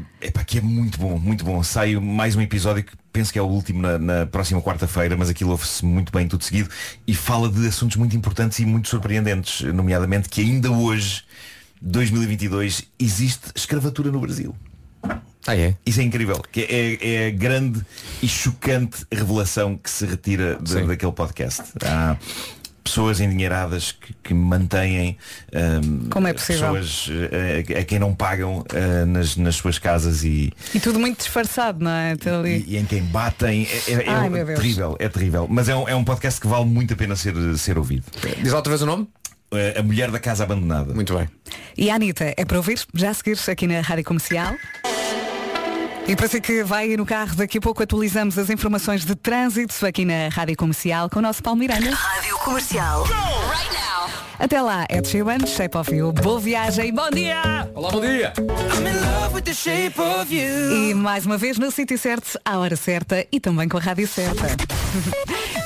Uh, 0.00 0.04
epá, 0.20 0.44
que 0.44 0.58
é 0.58 0.60
muito 0.60 0.96
bom, 0.98 1.18
muito 1.18 1.44
bom. 1.44 1.60
Sai 1.64 1.96
mais 1.96 2.36
um 2.36 2.40
episódio 2.40 2.84
que 2.84 2.92
penso 3.12 3.32
que 3.32 3.38
é 3.38 3.42
o 3.42 3.46
último 3.46 3.82
na, 3.82 3.98
na 3.98 4.26
próxima 4.26 4.62
quarta-feira, 4.62 5.16
mas 5.16 5.28
aquilo 5.28 5.50
ouve-se 5.50 5.84
muito 5.84 6.12
bem 6.12 6.28
tudo 6.28 6.44
seguido 6.44 6.70
e 7.04 7.14
fala 7.16 7.48
de 7.48 7.66
assuntos 7.66 7.96
muito 7.96 8.16
importantes 8.16 8.60
e 8.60 8.64
muito 8.64 8.88
surpreendentes, 8.88 9.62
nomeadamente 9.72 10.28
que 10.28 10.40
ainda 10.40 10.70
hoje, 10.70 11.24
2022, 11.82 12.84
existe 12.98 13.46
escravatura 13.56 14.12
no 14.12 14.20
Brasil. 14.20 14.54
Ah, 15.46 15.56
é? 15.56 15.74
Isso 15.84 16.00
é 16.00 16.02
incrível. 16.02 16.42
Que 16.50 16.62
é, 16.62 17.24
é 17.24 17.26
a 17.28 17.30
grande 17.30 17.80
e 18.22 18.28
chocante 18.28 19.04
revelação 19.12 19.76
que 19.76 19.88
se 19.90 20.04
retira 20.06 20.58
de- 20.60 20.82
daquele 20.86 21.12
podcast. 21.12 21.62
Há 21.84 22.16
pessoas 22.82 23.20
endinheiradas 23.20 23.90
que, 23.92 24.14
que 24.22 24.32
mantêm 24.34 25.18
hum, 25.52 26.08
Como 26.08 26.28
é 26.28 26.32
possível? 26.32 26.72
pessoas 26.74 27.08
eh, 27.32 27.64
a, 27.76 27.80
a 27.80 27.84
quem 27.84 27.98
não 27.98 28.14
pagam 28.14 28.64
eh, 28.72 29.04
nas, 29.04 29.36
nas 29.36 29.56
suas 29.56 29.76
casas 29.76 30.22
e, 30.22 30.52
E 30.72 30.78
tudo 30.78 31.00
muito 31.00 31.18
disfarçado, 31.18 31.82
não 31.84 31.90
é? 31.90 32.14
E- 32.46 32.64
e 32.68 32.76
em 32.76 32.84
quem 32.84 33.02
batem. 33.02 33.66
É, 33.88 33.92
é- 33.92 34.04
é 34.06 34.08
Ai, 34.08 34.30
Deus. 34.30 34.46
terrível, 34.58 34.96
é 35.00 35.08
terrível. 35.08 35.46
Mas 35.50 35.68
é 35.68 35.74
um, 35.74 35.88
é 35.88 35.96
um 35.96 36.04
podcast 36.04 36.40
que 36.40 36.46
vale 36.46 36.64
muito 36.64 36.94
a 36.94 36.96
pena 36.96 37.16
ser, 37.16 37.34
ser 37.58 37.76
ouvido. 37.76 38.04
Diz 38.40 38.52
outra 38.52 38.70
vez 38.70 38.82
o 38.82 38.86
nome? 38.86 39.08
Eh, 39.50 39.78
A 39.78 39.82
Mulher 39.82 40.10
da 40.12 40.20
Casa 40.20 40.44
Abandonada. 40.44 40.94
Muito 40.94 41.16
bem. 41.16 41.28
E 41.76 41.90
a 41.90 41.96
Anitta, 41.96 42.32
é 42.36 42.44
para 42.44 42.56
ouvir? 42.56 42.78
Já 42.94 43.10
a 43.10 43.14
seguir 43.14 43.36
aqui 43.50 43.66
na 43.66 43.80
Rádio 43.80 44.04
Comercial. 44.04 44.54
E 46.08 46.14
para 46.14 46.28
si 46.28 46.40
que 46.40 46.62
vai 46.62 46.84
aí 46.84 46.96
no 46.96 47.04
carro, 47.04 47.34
daqui 47.34 47.58
a 47.58 47.60
pouco 47.60 47.82
atualizamos 47.82 48.38
as 48.38 48.48
informações 48.48 49.04
de 49.04 49.16
trânsito 49.16 49.84
aqui 49.84 50.04
na 50.04 50.28
Rádio 50.28 50.56
Comercial 50.56 51.10
com 51.10 51.18
o 51.18 51.22
nosso 51.22 51.42
Paulo 51.42 51.58
Miranda. 51.58 51.90
Rádio 51.90 52.38
Comercial. 52.38 53.04
Até 54.38 54.62
lá, 54.62 54.86
Ed 54.88 55.08
Sheeran, 55.08 55.44
Shape 55.44 55.76
of 55.76 55.92
You. 55.92 56.12
Boa 56.12 56.38
viagem, 56.38 56.94
bom 56.94 57.10
dia! 57.10 57.68
Olá, 57.74 57.90
bom 57.90 58.00
dia! 58.00 58.32
E 60.72 60.94
mais 60.94 61.26
uma 61.26 61.36
vez 61.36 61.58
no 61.58 61.72
sítio 61.72 61.98
certo, 61.98 62.38
à 62.44 62.58
hora 62.58 62.76
certa 62.76 63.26
e 63.32 63.40
também 63.40 63.68
com 63.68 63.78
a 63.78 63.80
rádio 63.80 64.06
certa. 64.06 64.46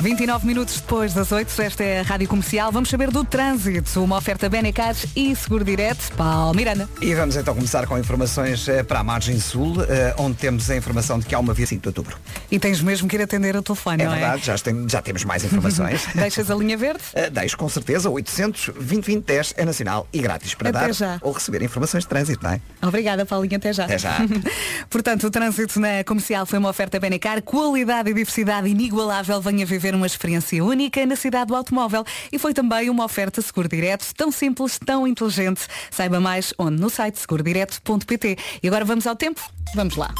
29 0.01 0.47
minutos 0.47 0.77
depois 0.81 1.13
das 1.13 1.31
8, 1.31 1.61
esta 1.61 1.85
é 1.85 2.01
a 2.01 2.03
Rádio 2.03 2.27
Comercial. 2.27 2.73
Vamos 2.73 2.89
saber 2.89 3.11
do 3.11 3.23
trânsito. 3.23 4.03
Uma 4.03 4.17
oferta 4.17 4.49
Benecares 4.49 5.05
e 5.15 5.37
Seguro 5.37 5.63
Direto. 5.63 6.11
Paulo 6.17 6.55
Miranda. 6.57 6.89
E 7.03 7.15
vamos 7.15 7.37
então 7.37 7.55
começar 7.55 7.87
com 7.87 7.99
informações 7.99 8.67
eh, 8.67 8.83
para 8.83 9.01
a 9.01 9.05
margem 9.05 9.39
sul, 9.39 9.83
eh, 9.85 10.15
onde 10.17 10.39
temos 10.39 10.71
a 10.71 10.77
informação 10.77 11.19
de 11.19 11.27
que 11.27 11.35
há 11.35 11.39
uma 11.39 11.53
via 11.53 11.67
5 11.67 11.83
de 11.83 11.89
outubro. 11.89 12.17
E 12.51 12.59
tens 12.59 12.81
mesmo 12.81 13.07
que 13.07 13.17
ir 13.17 13.21
atender 13.23 13.55
o 13.57 13.63
telefone, 13.63 14.03
É 14.03 14.07
não 14.07 14.13
verdade, 14.13 14.47
já, 14.47 14.57
tem- 14.57 14.89
já 14.89 15.03
temos 15.03 15.23
mais 15.25 15.45
informações. 15.45 16.01
é? 16.17 16.21
Deixas 16.23 16.51
a 16.51 16.55
linha 16.55 16.79
verde? 16.79 17.03
Eh, 17.15 17.29
Deixo 17.29 17.59
com 17.59 17.69
certeza, 17.69 18.09
800 18.09 18.71
20 18.81 19.21
10 19.21 19.55
é 19.59 19.65
nacional 19.67 20.09
e 20.15 20.21
grátis 20.21 20.55
para 20.55 20.71
Até 20.71 20.79
dar 20.81 20.95
já. 20.95 21.19
ou 21.21 21.33
receber 21.33 21.61
informações 21.63 22.05
de 22.05 22.09
trânsito, 22.09 22.43
não 22.43 22.53
é? 22.53 22.61
Obrigada, 22.83 23.27
Paulinho. 23.27 23.57
Até 23.57 23.73
já. 23.75 23.85
Até 23.85 23.99
já. 23.99 24.17
Portanto, 24.89 25.27
o 25.27 25.31
trânsito 25.31 25.79
na 25.79 26.03
comercial 26.05 26.47
foi 26.47 26.59
uma 26.59 26.71
oferta 26.71 26.99
Benecar, 26.99 27.43
qualidade 27.43 28.09
e 28.11 28.15
diversidade 28.15 28.67
inigualável. 28.67 29.41
Venha 29.43 29.67
viver 29.67 29.90
uma 29.95 30.07
experiência 30.07 30.65
única 30.65 31.05
na 31.07 31.17
cidade 31.17 31.49
do 31.49 31.57
automóvel. 31.57 32.05
E 32.33 32.39
foi 32.39 32.55
também 32.55 32.91
uma 32.91 33.05
oferta 33.05 33.43
seguro 33.43 33.69
direto, 33.69 34.07
tão 34.15 34.31
simples, 34.31 34.79
tão 34.79 35.07
inteligente. 35.07 35.63
Saiba 35.91 36.21
mais 36.21 36.53
onde? 36.59 36.81
No 36.81 36.91
site 36.91 37.19
segurodireto.pt. 37.19 38.39
E 38.63 38.69
agora 38.69 38.85
vamos 38.85 39.07
ao 39.07 39.17
tempo? 39.17 39.41
Vamos 39.75 39.97
lá. 39.97 40.13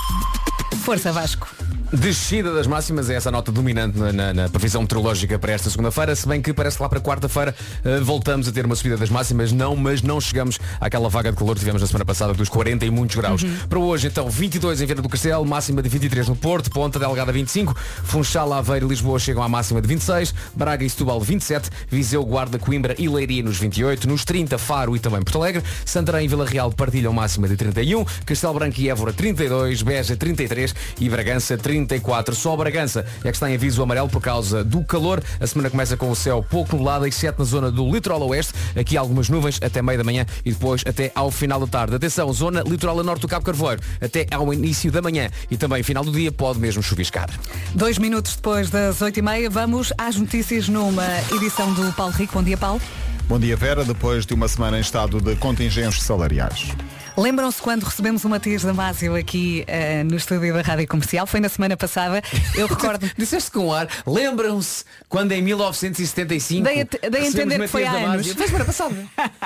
Força 0.85 1.13
Vasco. 1.13 1.49
Descida 1.93 2.55
das 2.55 2.69
máximas 2.69 3.11
é 3.11 3.15
essa 3.15 3.33
nota 3.33 3.51
dominante 3.51 3.99
na, 3.99 4.13
na- 4.13 4.33
na 4.33 4.49
previsão 4.49 4.83
meteorológica 4.83 5.39
para 5.41 5.53
esta 5.53 5.69
segunda-feira, 5.69 6.15
se 6.15 6.27
bem 6.29 6.41
que 6.41 6.53
parece 6.53 6.77
que 6.77 6.83
lá 6.85 6.89
para 6.89 7.01
quarta-feira 7.01 7.53
eh, 7.85 7.99
voltamos 8.01 8.47
a 8.47 8.53
ter 8.53 8.65
uma 8.65 8.77
subida 8.77 8.97
das 8.97 9.11
máximas, 9.11 9.51
não, 9.51 9.75
mas 9.75 10.01
não 10.01 10.21
chegamos 10.21 10.61
àquela 10.81 11.09
vaga 11.09 11.33
de 11.33 11.37
calor 11.37 11.55
que 11.55 11.59
tivemos 11.61 11.83
na 11.83 11.89
semana 11.89 12.05
passada 12.05 12.33
dos 12.33 12.49
40 12.49 12.87
e 12.87 12.91
muitos 12.91 13.17
graus. 13.17 13.43
Para 13.69 13.79
hoje, 13.81 14.07
então, 14.07 14.31
22 14.31 14.81
em 14.81 14.87
Viana 14.87 15.03
do 15.03 15.09
Castelo, 15.09 15.45
máxima 15.45 15.83
de 15.83 15.89
23 15.89 16.29
no 16.29 16.37
Porto, 16.37 16.71
Ponta 16.71 16.97
Delgada 16.97 17.33
25, 17.33 17.75
Funchal, 18.05 18.53
Aveiro 18.53 18.87
e 18.87 18.89
Lisboa 18.91 19.19
chegam 19.19 19.43
à 19.43 19.49
máxima 19.49 19.81
de 19.83 19.89
26, 19.89 20.33
Braga 20.55 20.85
e 20.85 20.91
Setúbal 20.91 21.21
27, 21.21 21.71
Viseu, 21.91 22.25
Guarda, 22.25 22.57
Coimbra 22.57 22.95
e 22.99 23.09
Leiria 23.09 23.43
nos 23.43 23.59
28, 23.59 24.09
nos 24.09 24.25
30 24.25 24.59
Faro 24.59 24.95
e 24.95 25.01
também 25.01 25.23
Porto 25.23 25.39
Alegre, 25.39 25.65
Santarém 25.85 26.27
e 26.27 26.29
Vila 26.29 26.47
Real 26.47 26.71
partilham 26.71 27.13
máxima 27.13 27.49
de 27.49 27.57
31, 27.57 28.05
Castelo 28.25 28.55
Branco 28.55 28.81
e 28.81 28.89
Évora 28.89 29.13
32, 29.13 29.83
Beja 29.83 30.17
33 30.17 30.73
e 31.01 31.09
Bragança 31.09 31.59
34. 31.87 32.35
Só 32.35 32.57
Bragança 32.57 33.05
é 33.25 33.31
que 33.31 33.37
está 33.37 33.51
em 33.51 33.55
aviso 33.55 33.83
amarelo 33.83 34.09
por 34.09 34.21
causa 34.21 34.63
do 34.65 34.83
calor. 34.85 35.23
A 35.41 35.47
semana 35.47 35.71
começa 35.71 35.97
com 35.97 36.11
o 36.11 36.17
céu 36.17 36.45
pouco 36.49 36.77
nublado, 36.77 37.07
exceto 37.07 37.41
na 37.41 37.45
zona 37.45 37.71
do 37.71 37.91
litoral 37.91 38.23
oeste. 38.29 38.53
Aqui 38.79 38.97
algumas 38.97 39.29
nuvens 39.29 39.59
até 39.63 39.83
meio 39.83 39.99
da 39.99 40.05
manhã 40.05 40.27
e 40.45 40.53
depois 40.53 40.83
até 40.87 41.11
ao 41.15 41.31
final 41.31 41.61
da 41.61 41.67
tarde. 41.67 41.97
Atenção, 41.97 42.33
zona 42.33 42.63
litoral 42.63 42.99
a 43.01 43.03
norte 43.03 43.23
do 43.23 43.29
Cabo 43.29 43.45
Carvoeiro, 43.45 43.83
até 44.01 44.27
ao 44.31 44.53
início 44.53 44.91
da 44.91 45.03
manhã 45.03 45.31
e 45.51 45.57
também 45.57 45.83
final 45.83 46.05
do 46.05 46.13
dia 46.13 46.31
pode 46.31 46.59
mesmo 46.59 46.83
chuviscar. 46.83 47.29
Dois 47.75 47.99
minutos 47.99 48.37
depois 48.37 48.71
das 48.71 49.01
8h30, 49.01 49.51
vamos 49.51 49.93
às 49.99 50.17
notícias 50.17 50.69
numa 50.69 51.07
edição 51.35 51.73
do 51.73 51.93
Paulo 51.93 52.13
Rico. 52.13 52.35
Bom 52.35 52.43
dia, 52.43 52.57
Paulo. 52.57 52.81
Bom 53.29 53.39
dia, 53.39 53.57
Vera. 53.57 53.85
Depois 53.85 54.27
de 54.27 54.35
uma 54.35 54.49
semana 54.49 54.79
em 54.79 54.81
estado 54.81 55.21
de 55.21 55.37
contingências 55.37 56.03
salariais. 56.03 56.75
Lembram-se 57.17 57.61
quando 57.61 57.85
recebemos 57.85 58.25
o 58.25 58.29
Matias 58.29 58.63
Damasio 58.63 59.15
aqui 59.15 59.65
eh, 59.67 60.03
no 60.05 60.17
estúdio 60.17 60.55
da 60.55 60.63
Rádio 60.63 60.87
Comercial? 60.87 61.27
Foi 61.27 61.41
na 61.41 61.49
semana 61.49 61.77
passada. 61.77 62.23
Eu 62.55 62.67
recordo. 62.69 63.11
Disseste 63.17 63.51
com 63.51 63.73
ar, 63.73 63.89
lembram-se 64.07 64.85
quando 65.09 65.33
em 65.33 65.43
1975 65.43 66.65
Dei 66.65 66.83
a, 66.83 67.09
dei 67.09 67.23
a 67.23 67.27
entender 67.27 67.59
que 67.61 67.69
foi 67.69 67.85
há 67.85 67.93
anos. 67.93 68.33
Foi 68.33 68.47
semana 68.47 68.65
passada. 68.65 68.95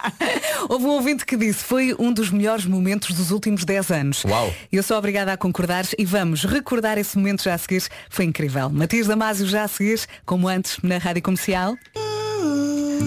Houve 0.69 0.85
um 0.85 0.91
ouvinte 0.91 1.27
que 1.27 1.37
disse 1.37 1.65
foi 1.65 1.95
um 1.99 2.13
dos 2.13 2.31
melhores 2.31 2.65
momentos 2.65 3.15
dos 3.15 3.31
últimos 3.31 3.65
10 3.65 3.91
anos. 3.91 4.25
Uau. 4.25 4.53
Eu 4.71 4.83
sou 4.83 4.97
obrigada 4.97 5.33
a 5.33 5.37
concordar 5.37 5.85
e 5.99 6.05
vamos 6.05 6.45
recordar 6.45 6.99
esse 6.99 7.17
momento 7.17 7.43
já 7.43 7.55
a 7.55 7.59
seguir. 7.59 7.85
Foi 8.09 8.25
incrível. 8.25 8.71
Matias 8.71 9.07
Damasio 9.07 9.47
já 9.47 9.65
a 9.65 9.69
seguir, 9.69 10.01
como 10.25 10.49
antes, 10.49 10.79
na 10.83 10.99
Rádio 10.99 11.23
Comercial. 11.23 11.77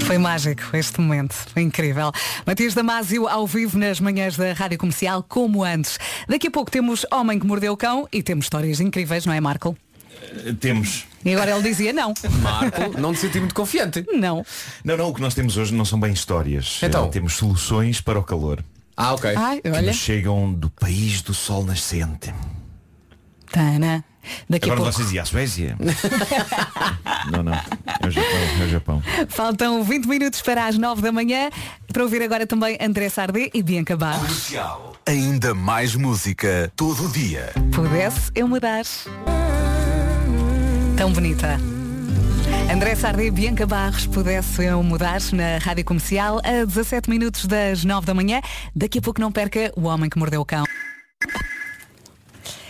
Foi 0.06 0.18
mágico 0.18 0.62
este 0.74 1.02
momento, 1.02 1.34
foi 1.34 1.64
incrível. 1.64 2.12
Matias 2.46 2.74
Damasio 2.74 3.28
ao 3.28 3.46
vivo 3.46 3.78
nas 3.78 4.00
manhãs 4.00 4.38
da 4.38 4.54
Rádio 4.54 4.78
Comercial, 4.78 5.22
como 5.24 5.64
antes. 5.64 5.98
Daqui 6.28 6.48
a 6.48 6.52
pouco 6.52 6.72
temos 6.72 7.06
Homem 7.12 7.38
que 7.40 7.46
Mordeu 7.46 7.74
o 7.74 7.78
Cão 7.78 8.08
e 8.12 8.24
temos 8.24 8.46
histórias 8.46 8.80
incríveis, 8.80 9.26
não 9.26 9.34
é, 9.34 9.42
Marco? 9.42 9.76
Eh, 10.46 10.54
Temos. 10.60 11.06
E 11.26 11.34
agora 11.34 11.52
ele 11.52 11.62
dizia 11.62 11.92
não. 11.92 12.14
Marco, 12.42 13.00
não 13.00 13.14
te 13.14 13.20
senti 13.20 13.40
muito 13.40 13.54
confiante. 13.54 14.06
Não. 14.14 14.46
Não, 14.84 14.96
não, 14.98 15.10
o 15.10 15.14
que 15.14 15.22
nós 15.22 15.34
temos 15.34 15.58
hoje 15.58 15.74
não 15.74 15.84
são 15.86 16.00
bem 16.00 16.14
histórias. 16.14 16.80
Então? 16.82 17.06
Eh, 17.06 17.10
Temos 17.10 17.34
soluções 17.34 18.00
para 18.00 18.18
o 18.18 18.24
calor. 18.24 18.64
Ah, 18.96 19.14
ok. 19.14 19.34
Ai, 19.36 19.62
Que 19.62 19.70
olha. 19.70 19.82
nos 19.88 19.96
chegam 19.98 20.54
do 20.54 20.70
país 20.70 21.22
do 21.22 21.34
sol 21.34 21.64
nascente. 21.66 22.34
Tana. 23.52 24.04
Daqui 24.50 24.70
Agora 24.70 24.90
a 24.90 24.92
pouco. 24.92 24.98
vocês 24.98 25.12
e 25.14 25.20
a 25.20 25.26
Suécia? 25.26 25.78
não, 27.32 27.44
não. 27.44 27.54
É 27.54 28.08
o 28.08 28.12
Japão. 28.12 28.40
É 28.62 28.64
o 28.64 28.70
Japão. 28.70 29.04
Faltam 29.30 29.84
20 29.84 30.06
minutos 30.08 30.42
para 30.42 30.66
as 30.68 30.78
9 30.78 31.02
da 31.02 31.12
manhã. 31.12 31.50
Para 31.92 32.04
ouvir 32.04 32.22
agora 32.22 32.46
também 32.46 32.78
André 32.82 33.10
Sardé 33.10 33.50
e 33.54 33.64
Bianca 33.64 33.96
Barros. 33.98 34.52
Ainda 35.06 35.54
mais 35.54 35.96
música 35.96 36.72
todo 36.76 37.06
o 37.06 37.12
dia. 37.12 37.52
Pudesse 37.74 38.32
eu 38.36 38.48
mudar. 38.48 38.84
Tão 40.98 41.12
bonita. 41.12 41.60
André 42.72 42.96
Sardé 42.96 43.26
e 43.26 43.32
Bianca 43.32 43.66
Barros 43.66 44.06
pudesse 44.08 44.66
eu 44.66 44.82
mudar 44.84 45.20
na 45.32 45.58
Rádio 45.58 45.86
Comercial 45.86 46.40
a 46.44 46.66
17 46.66 47.10
minutos 47.10 47.46
das 47.46 47.84
9 47.86 48.06
da 48.06 48.14
manhã. 48.14 48.42
Daqui 48.76 49.00
a 49.00 49.02
pouco 49.02 49.22
não 49.22 49.32
perca 49.32 49.72
o 49.76 49.84
homem 49.84 50.10
que 50.10 50.18
mordeu 50.18 50.42
o 50.42 50.46
cão. 50.46 50.66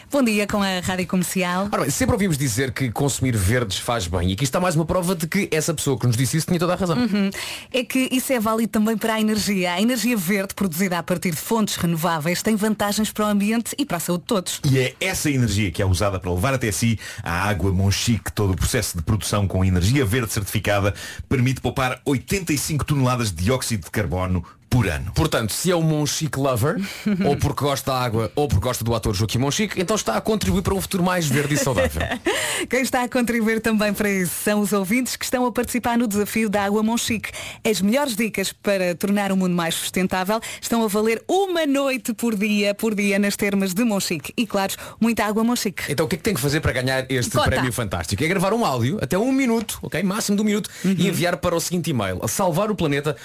Bom 0.09 0.23
dia 0.23 0.47
com 0.47 0.63
a 0.63 0.79
Rádio 0.79 1.05
Comercial. 1.05 1.67
Ora 1.69 1.81
bem, 1.81 1.89
sempre 1.89 2.13
ouvimos 2.13 2.37
dizer 2.37 2.71
que 2.71 2.89
consumir 2.89 3.35
verdes 3.35 3.77
faz 3.77 4.07
bem. 4.07 4.29
E 4.29 4.33
aqui 4.33 4.45
está 4.45 4.57
mais 4.57 4.73
uma 4.73 4.85
prova 4.85 5.13
de 5.13 5.27
que 5.27 5.49
essa 5.51 5.73
pessoa 5.73 5.99
que 5.99 6.07
nos 6.07 6.15
disse 6.15 6.37
isso 6.37 6.47
tinha 6.47 6.57
toda 6.57 6.73
a 6.73 6.75
razão. 6.77 6.97
Uhum. 6.97 7.29
É 7.73 7.83
que 7.83 8.07
isso 8.09 8.31
é 8.31 8.39
válido 8.39 8.71
também 8.71 8.95
para 8.95 9.15
a 9.15 9.21
energia. 9.21 9.73
A 9.73 9.81
energia 9.81 10.15
verde, 10.15 10.55
produzida 10.55 10.97
a 10.97 11.03
partir 11.03 11.31
de 11.31 11.35
fontes 11.35 11.75
renováveis, 11.75 12.41
tem 12.41 12.55
vantagens 12.55 13.11
para 13.11 13.25
o 13.25 13.27
ambiente 13.27 13.75
e 13.77 13.85
para 13.85 13.97
a 13.97 13.99
saúde 13.99 14.21
de 14.21 14.27
todos. 14.27 14.61
E 14.63 14.79
é 14.79 14.95
essa 15.01 15.29
energia 15.29 15.71
que 15.71 15.81
é 15.81 15.85
usada 15.85 16.21
para 16.21 16.31
levar 16.31 16.53
até 16.53 16.71
si 16.71 16.97
a 17.21 17.49
água 17.49 17.73
Monchique. 17.73 18.31
Todo 18.31 18.53
o 18.53 18.55
processo 18.55 18.95
de 18.95 19.03
produção 19.03 19.45
com 19.45 19.65
energia 19.65 20.05
verde 20.05 20.31
certificada 20.31 20.93
permite 21.27 21.59
poupar 21.59 21.99
85 22.05 22.85
toneladas 22.85 23.29
de 23.29 23.43
dióxido 23.43 23.83
de 23.83 23.91
carbono 23.91 24.41
por 24.69 24.87
ano. 24.87 25.11
Portanto, 25.13 25.53
se 25.53 25.71
é 25.71 25.75
um 25.75 25.81
Monchique 25.81 26.39
lover, 26.39 26.77
ou 27.25 27.35
porque 27.37 27.63
gosta 27.63 27.91
da 27.91 27.99
água, 27.99 28.31
ou 28.35 28.47
porque 28.47 28.63
gosta 28.63 28.83
do 28.83 28.93
ator 28.93 29.13
Joaquim 29.13 29.37
Monchique, 29.37 29.79
então 29.79 29.95
está 29.95 30.15
a 30.15 30.21
contribuir 30.21 30.61
para 30.61 30.73
um 30.73 30.81
futuro 30.81 31.03
mais 31.03 31.27
verde 31.27 31.55
e 31.55 31.57
saudável. 31.57 32.01
Quem 32.69 32.81
está 32.81 33.03
a 33.03 33.09
contribuir 33.09 33.61
também 33.61 33.93
para 33.93 34.09
isso 34.09 34.33
são 34.43 34.59
os 34.59 34.73
ouvintes 34.73 35.15
que 35.15 35.25
estão 35.25 35.45
a 35.45 35.51
participar 35.51 35.97
no 35.97 36.07
desafio 36.07 36.49
da 36.49 36.63
Água 36.63 36.83
Monchique. 36.83 37.31
As 37.63 37.81
melhores 37.81 38.15
dicas 38.15 38.51
para 38.51 38.95
tornar 38.95 39.31
o 39.31 39.37
mundo 39.37 39.55
mais 39.55 39.75
sustentável 39.75 40.39
estão 40.61 40.83
a 40.83 40.87
valer 40.87 41.23
uma 41.27 41.65
noite 41.65 42.13
por 42.13 42.35
dia, 42.35 42.73
por 42.73 42.95
dia 42.95 43.19
nas 43.19 43.35
termas 43.35 43.73
de 43.73 43.83
Monchique. 43.83 44.33
E 44.35 44.45
claro, 44.45 44.73
muita 44.99 45.25
água 45.25 45.43
Monchique. 45.43 45.83
Então 45.89 46.05
o 46.05 46.09
que 46.09 46.15
é 46.15 46.17
que 46.17 46.23
tem 46.23 46.33
que 46.33 46.41
fazer 46.41 46.59
para 46.61 46.71
ganhar 46.71 47.05
este 47.09 47.31
Conta. 47.31 47.49
prémio 47.49 47.71
fantástico? 47.71 48.23
É 48.23 48.27
gravar 48.27 48.53
um 48.53 48.65
áudio 48.65 48.97
até 49.01 49.17
um 49.17 49.31
minuto, 49.31 49.79
ok? 49.81 50.01
Máximo 50.03 50.35
de 50.35 50.41
um 50.41 50.45
minuto 50.45 50.69
e 50.83 51.07
enviar 51.07 51.37
para 51.37 51.55
o 51.55 51.59
seguinte 51.59 51.89
e-mail 51.89 52.19
salvar 52.27 52.69
o 52.71 52.75
planeta 52.75 53.15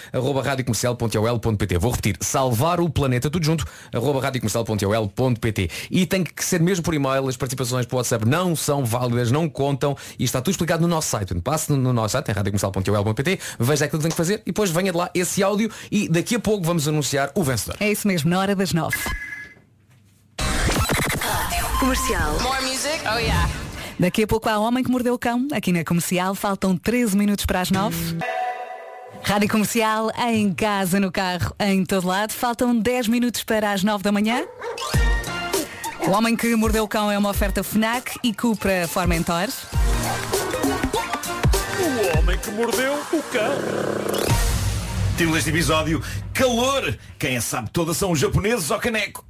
radiocomercial.ol.pt 1.32 1.78
Vou 1.78 1.90
repetir, 1.90 2.16
salvar 2.20 2.80
o 2.80 2.88
planeta 2.88 3.30
tudo 3.30 3.44
junto 3.44 3.64
arroba 3.92 4.20
radiocomercial.ol.pt 4.20 5.70
E 5.90 6.06
tem 6.06 6.24
que 6.24 6.44
ser 6.44 6.60
mesmo 6.60 6.84
por 6.84 6.94
e-mail, 6.94 7.28
as 7.28 7.36
participações 7.36 7.86
o 7.90 7.96
WhatsApp 7.96 8.26
não 8.26 8.56
são 8.56 8.84
válidas, 8.84 9.30
não 9.30 9.48
contam 9.48 9.96
e 10.18 10.24
está 10.24 10.40
tudo 10.40 10.52
explicado 10.52 10.82
no 10.82 10.88
nosso 10.88 11.08
site. 11.08 11.34
Passe 11.40 11.70
no, 11.70 11.76
no 11.76 11.92
nosso 11.92 12.12
site, 12.12 12.30
em 12.30 12.32
radiocomercial.ol.pt, 12.32 13.38
veja 13.58 13.84
aquilo 13.84 13.98
que 13.98 14.04
tem 14.04 14.10
que 14.10 14.16
fazer 14.16 14.40
e 14.40 14.46
depois 14.46 14.70
venha 14.70 14.92
de 14.92 14.98
lá 14.98 15.10
esse 15.14 15.42
áudio 15.42 15.70
e 15.90 16.08
daqui 16.08 16.36
a 16.36 16.40
pouco 16.40 16.64
vamos 16.64 16.88
anunciar 16.88 17.30
o 17.34 17.42
vencedor. 17.42 17.76
É 17.80 17.90
isso 17.90 18.08
mesmo, 18.08 18.30
na 18.30 18.38
hora 18.38 18.54
das 18.54 18.72
nove. 18.72 18.96
Comercial. 21.78 22.36
Daqui 23.98 24.22
a 24.22 24.26
pouco 24.26 24.48
há 24.48 24.58
Homem 24.58 24.82
que 24.82 24.90
Mordeu 24.90 25.14
o 25.14 25.18
Cão, 25.18 25.46
aqui 25.52 25.72
na 25.72 25.84
Comercial. 25.84 26.34
Faltam 26.34 26.76
13 26.76 27.16
minutos 27.16 27.44
para 27.44 27.60
as 27.60 27.70
9. 27.70 28.18
Rádio 29.32 29.48
Comercial, 29.48 30.12
em 30.28 30.52
casa, 30.52 31.00
no 31.00 31.10
carro, 31.10 31.54
em 31.58 31.86
todo 31.86 32.06
lado. 32.06 32.34
Faltam 32.34 32.78
10 32.78 33.08
minutos 33.08 33.42
para 33.42 33.72
as 33.72 33.82
9 33.82 34.04
da 34.04 34.12
manhã. 34.12 34.44
O 36.06 36.10
Homem 36.10 36.36
que 36.36 36.54
Mordeu 36.54 36.84
o 36.84 36.88
Cão 36.88 37.10
é 37.10 37.16
uma 37.16 37.30
oferta 37.30 37.64
FNAC 37.64 38.18
e 38.22 38.34
Cupra 38.34 38.86
Formentor. 38.86 39.48
Título 45.16 45.34
deste 45.34 45.48
episódio, 45.48 46.02
calor! 46.34 46.98
Quem 47.18 47.38
a 47.38 47.40
sabe 47.40 47.70
todas 47.70 47.96
são 47.96 48.10
os 48.10 48.18
japoneses 48.18 48.70
ao 48.70 48.78
caneco. 48.78 49.24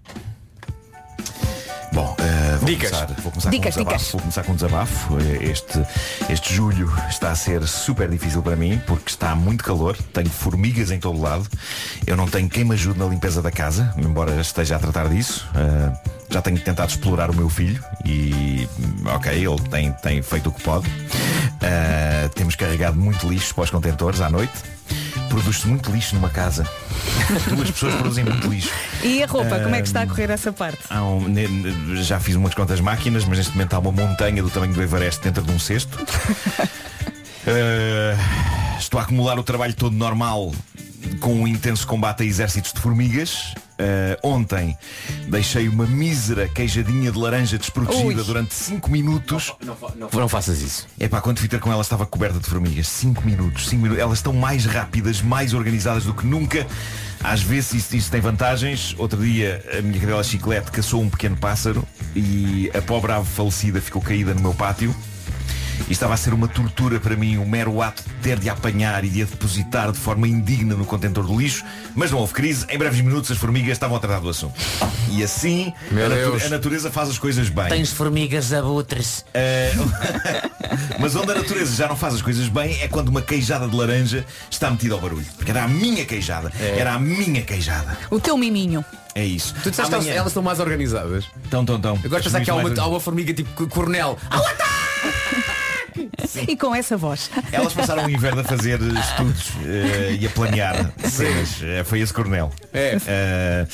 Vou 2.63 2.71
Dicas. 2.71 2.91
começar, 2.91 3.07
vou 3.21 3.33
começar 3.33 3.51
Dicas, 3.51 3.75
com 3.75 3.81
um 3.81 3.85
desabafo. 3.85 3.99
dicas. 3.99 4.13
Vou 4.13 4.21
começar 4.21 4.43
com 4.45 4.53
um 4.53 4.55
desabafo. 4.55 5.19
Este, 5.43 5.87
este 6.33 6.55
julho 6.55 6.93
está 7.09 7.31
a 7.33 7.35
ser 7.35 7.67
super 7.67 8.09
difícil 8.09 8.41
para 8.41 8.55
mim 8.55 8.81
porque 8.87 9.11
está 9.11 9.35
muito 9.35 9.65
calor, 9.65 9.97
tenho 10.13 10.31
formigas 10.31 10.93
em 10.93 11.01
todo 11.01 11.21
lado, 11.21 11.45
eu 12.07 12.17
não 12.17 12.29
tenho 12.29 12.49
quem 12.49 12.63
me 12.65 12.75
ajude 12.75 12.99
na 13.01 13.07
limpeza 13.07 13.43
da 13.43 13.51
casa, 13.51 13.93
embora 13.99 14.41
esteja 14.41 14.77
a 14.77 14.79
tratar 14.79 15.09
disso. 15.09 15.45
Eh, 15.57 15.93
já 16.33 16.41
tenho 16.41 16.59
tentado 16.59 16.91
explorar 16.91 17.31
o 17.31 17.35
meu 17.37 17.49
filho 17.49 17.83
e 18.05 18.67
ok, 19.15 19.33
ele 19.33 19.61
tem, 19.71 19.93
tem 19.93 20.23
feito 20.23 20.49
o 20.49 20.53
que 20.53 20.63
pode. 20.63 20.89
Uh, 20.89 22.29
temos 22.35 22.57
carregado 22.57 22.99
muito 22.99 23.29
lixo 23.29 23.55
para 23.55 23.65
os 23.65 23.71
contentores 23.71 24.21
à 24.21 24.31
noite. 24.31 24.53
Produz-se 25.29 25.67
muito 25.69 25.91
lixo 25.91 26.15
numa 26.15 26.31
casa. 26.31 26.67
Duas 27.55 27.71
pessoas 27.71 27.95
produzem 27.95 28.25
muito 28.25 28.49
lixo. 28.49 28.71
E 29.03 29.23
a 29.23 29.27
roupa, 29.27 29.61
como 29.61 29.75
é 29.75 29.81
que 29.81 29.87
está 29.87 30.03
a 30.03 30.07
correr 30.07 30.31
essa 30.31 30.53
parte? 30.53 30.79
Um- 30.91 31.97
já 32.03 32.19
fiz 32.19 32.35
umas 32.35 32.55
quantas 32.55 32.81
máquinas, 32.81 33.25
mas 33.25 33.39
neste 33.39 33.53
momento 33.53 33.75
há 33.75 33.79
uma 33.79 33.93
montanha 33.93 34.43
do 34.43 34.51
tamanho 34.51 34.73
do 34.73 34.83
Everest 34.83 35.23
dentro 35.23 35.43
de 35.43 35.53
um 35.53 35.59
cesto. 35.59 35.99
Uh, 37.47 38.17
estou 38.79 38.99
a 38.99 39.03
acumular 39.03 39.39
o 39.39 39.43
trabalho 39.43 39.75
todo 39.75 39.95
normal 39.95 40.53
com 41.21 41.35
um 41.35 41.47
intenso 41.47 41.87
combate 41.87 42.23
a 42.23 42.27
exércitos 42.27 42.73
de 42.73 42.81
formigas. 42.81 43.55
Uh, 43.83 44.17
ontem 44.23 44.79
deixei 45.27 45.69
uma 45.69 45.85
mísera 45.87 46.49
queijadinha 46.49 47.11
de 47.11 47.19
laranja 47.19 47.59
desprotegida 47.59 48.21
Ui. 48.21 48.25
durante 48.25 48.55
5 48.55 48.89
minutos. 48.89 49.53
Não, 49.65 49.77
não, 49.97 50.09
não 50.13 50.29
faças 50.29 50.61
isso. 50.61 50.87
É 51.01 51.09
pá, 51.09 51.21
quando 51.21 51.41
fui 51.41 51.49
ter 51.49 51.59
com 51.59 51.73
ela 51.73 51.83
estava 51.83 52.07
coberta 52.07 52.39
de 52.39 52.47
formigas. 52.47 52.87
5 52.87 53.27
minutos, 53.27 53.69
5 53.69 53.83
minutos. 53.83 54.01
Elas 54.01 54.19
estão 54.19 54.33
mais 54.33 54.67
rápidas, 54.67 55.21
mais 55.21 55.53
organizadas 55.53 56.05
do 56.05 56.15
que 56.15 56.25
nunca. 56.25 56.65
Às 57.25 57.43
vezes 57.43 57.75
isso, 57.75 57.97
isso 57.97 58.11
tem 58.11 58.21
vantagens. 58.21 58.95
Outro 58.99 59.21
dia 59.21 59.65
a 59.77 59.83
minha 59.83 59.99
cadela 59.99 60.23
chiclete 60.23 60.71
caçou 60.71 61.03
um 61.03 61.11
pequeno 61.11 61.37
pássaro 61.37 61.85
e 62.15 62.71
a 62.75 62.83
pobre 62.83 63.11
ave 63.11 63.29
falecida 63.29 63.81
ficou 63.81 64.01
caída 64.01 64.33
no 64.33 64.41
meu 64.41 64.55
pátio. 64.55 64.95
E 65.89 65.93
estava 65.93 66.15
a 66.15 66.17
ser 66.17 66.33
uma 66.33 66.49
tortura 66.49 66.99
para 67.01 67.17
mim 67.17 67.37
o 67.39 67.47
mero 67.47 67.81
ato 67.83 68.03
de 68.03 68.11
ter 68.23 68.39
de 68.39 68.49
apanhar 68.49 69.05
e 69.05 69.09
de 69.09 69.23
a 69.23 69.25
depositar 69.25 69.91
de 69.93 69.99
forma 69.99 70.27
indigna 70.29 70.75
no 70.75 70.85
contentor 70.85 71.25
do 71.27 71.39
lixo. 71.39 71.65
Mas 71.95 72.11
não 72.11 72.19
houve 72.19 72.33
crise. 72.33 72.65
Em 72.69 72.79
breves 72.79 73.01
minutos 73.01 73.31
as 73.31 73.39
formigas 73.39 73.73
estavam 73.73 73.97
a 73.97 74.01
tratar 74.01 74.21
do 74.21 74.29
assunto. 74.29 74.55
E 75.11 75.23
assim 75.23 75.73
a, 75.91 76.09
natu- 76.09 76.47
a 76.47 76.49
natureza 76.49 76.91
faz 76.91 77.09
as 77.11 77.19
coisas 77.19 77.49
bem. 77.49 77.69
Tens 77.69 77.93
formigas 77.93 78.53
abutres. 78.53 79.25
Eh, 79.35 79.73
Mas 80.99 81.15
onde 81.17 81.31
a 81.33 81.35
natureza 81.35 81.75
já 81.77 81.89
não 81.89 81.97
faz 81.97 82.15
as 82.15 82.23
coisas 82.23 82.49
bem 82.49 82.81
é 82.81 82.89
quando 82.89 83.09
uma 83.09 83.21
queijada 83.23 83.69
de 83.69 83.77
laranja 83.77 84.25
está 84.51 84.71
metida 84.71 84.95
ao 84.95 85.01
barulho. 85.01 85.27
Porque 85.37 85.51
era 85.51 85.65
a 85.65 85.69
minha 85.69 86.05
queijada. 86.05 86.53
Era 86.59 86.95
a 86.95 86.99
minha 86.99 87.43
queijada. 87.43 87.99
O 88.11 88.19
teu 88.21 88.37
miminho. 88.37 88.85
É 89.15 89.25
isso. 89.25 89.53
Tu 89.63 89.71
disseste 89.71 89.91
que 89.99 90.09
elas, 90.09 90.29
estão 90.29 90.43
mais 90.43 90.59
organizadas. 90.61 91.27
Tão, 91.51 91.65
tão, 91.65 91.79
tão. 91.79 91.99
Eu 92.03 92.09
gosto 92.09 92.23
de 92.23 92.31
pensar 92.31 92.41
que 92.43 92.51
há 92.51 92.55
uma, 92.55 92.73
há 92.81 92.87
uma 92.87 93.01
formiga 93.01 93.35
tipo 93.35 93.67
coronel. 93.69 94.17
E 96.49 96.57
com 96.57 96.75
essa 96.75 96.97
voz. 96.97 97.31
Elas 97.51 97.73
passaram 97.73 98.07
o 98.07 98.11
inverno 98.11 98.41
a 98.41 98.45
fazer 98.45 98.81
estudos 98.81 99.51
eh, 99.65 100.17
e 100.21 100.27
a 100.27 100.31
planear 100.31 100.93
cenas. 101.09 101.61
Eh, 101.63 101.85
foi 101.85 102.01
esse 102.01 102.13
coronel. 102.13 102.51
É. 102.73 102.97
Eh, 103.07 103.67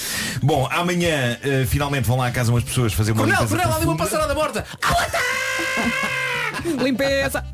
bom, 0.43 0.69
amanhã 0.71 1.39
eh, 1.43 1.65
finalmente 1.67 2.05
vão 2.05 2.17
lá 2.17 2.27
a 2.27 2.31
casa 2.31 2.51
umas 2.51 2.65
pessoas 2.65 2.93
fazer 2.93 3.13
uma 3.13 3.23
Coronel, 3.23 3.41
limpeza 3.43 3.57
coronel, 3.57 3.77
ali 3.77 3.87
uma 3.87 3.97
passarada 3.97 4.35
morta. 4.35 4.65
Limpeza. 6.83 7.45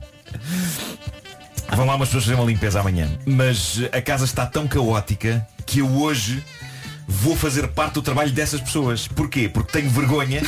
Vão 1.74 1.86
lá 1.86 1.94
umas 1.96 2.08
pessoas 2.08 2.24
fazer 2.24 2.36
uma 2.36 2.44
limpeza 2.44 2.80
amanhã. 2.80 3.08
Mas 3.26 3.80
eh, 3.82 3.98
a 3.98 4.02
casa 4.02 4.24
está 4.24 4.46
tão 4.46 4.66
caótica 4.66 5.46
que 5.66 5.80
eu 5.80 5.90
hoje 6.00 6.42
vou 7.24 7.34
fazer 7.34 7.66
parte 7.68 7.94
do 7.94 8.02
trabalho 8.02 8.30
dessas 8.32 8.60
pessoas. 8.60 9.08
Porquê? 9.08 9.48
Porque 9.48 9.72
tenho 9.72 9.88
vergonha 9.88 10.42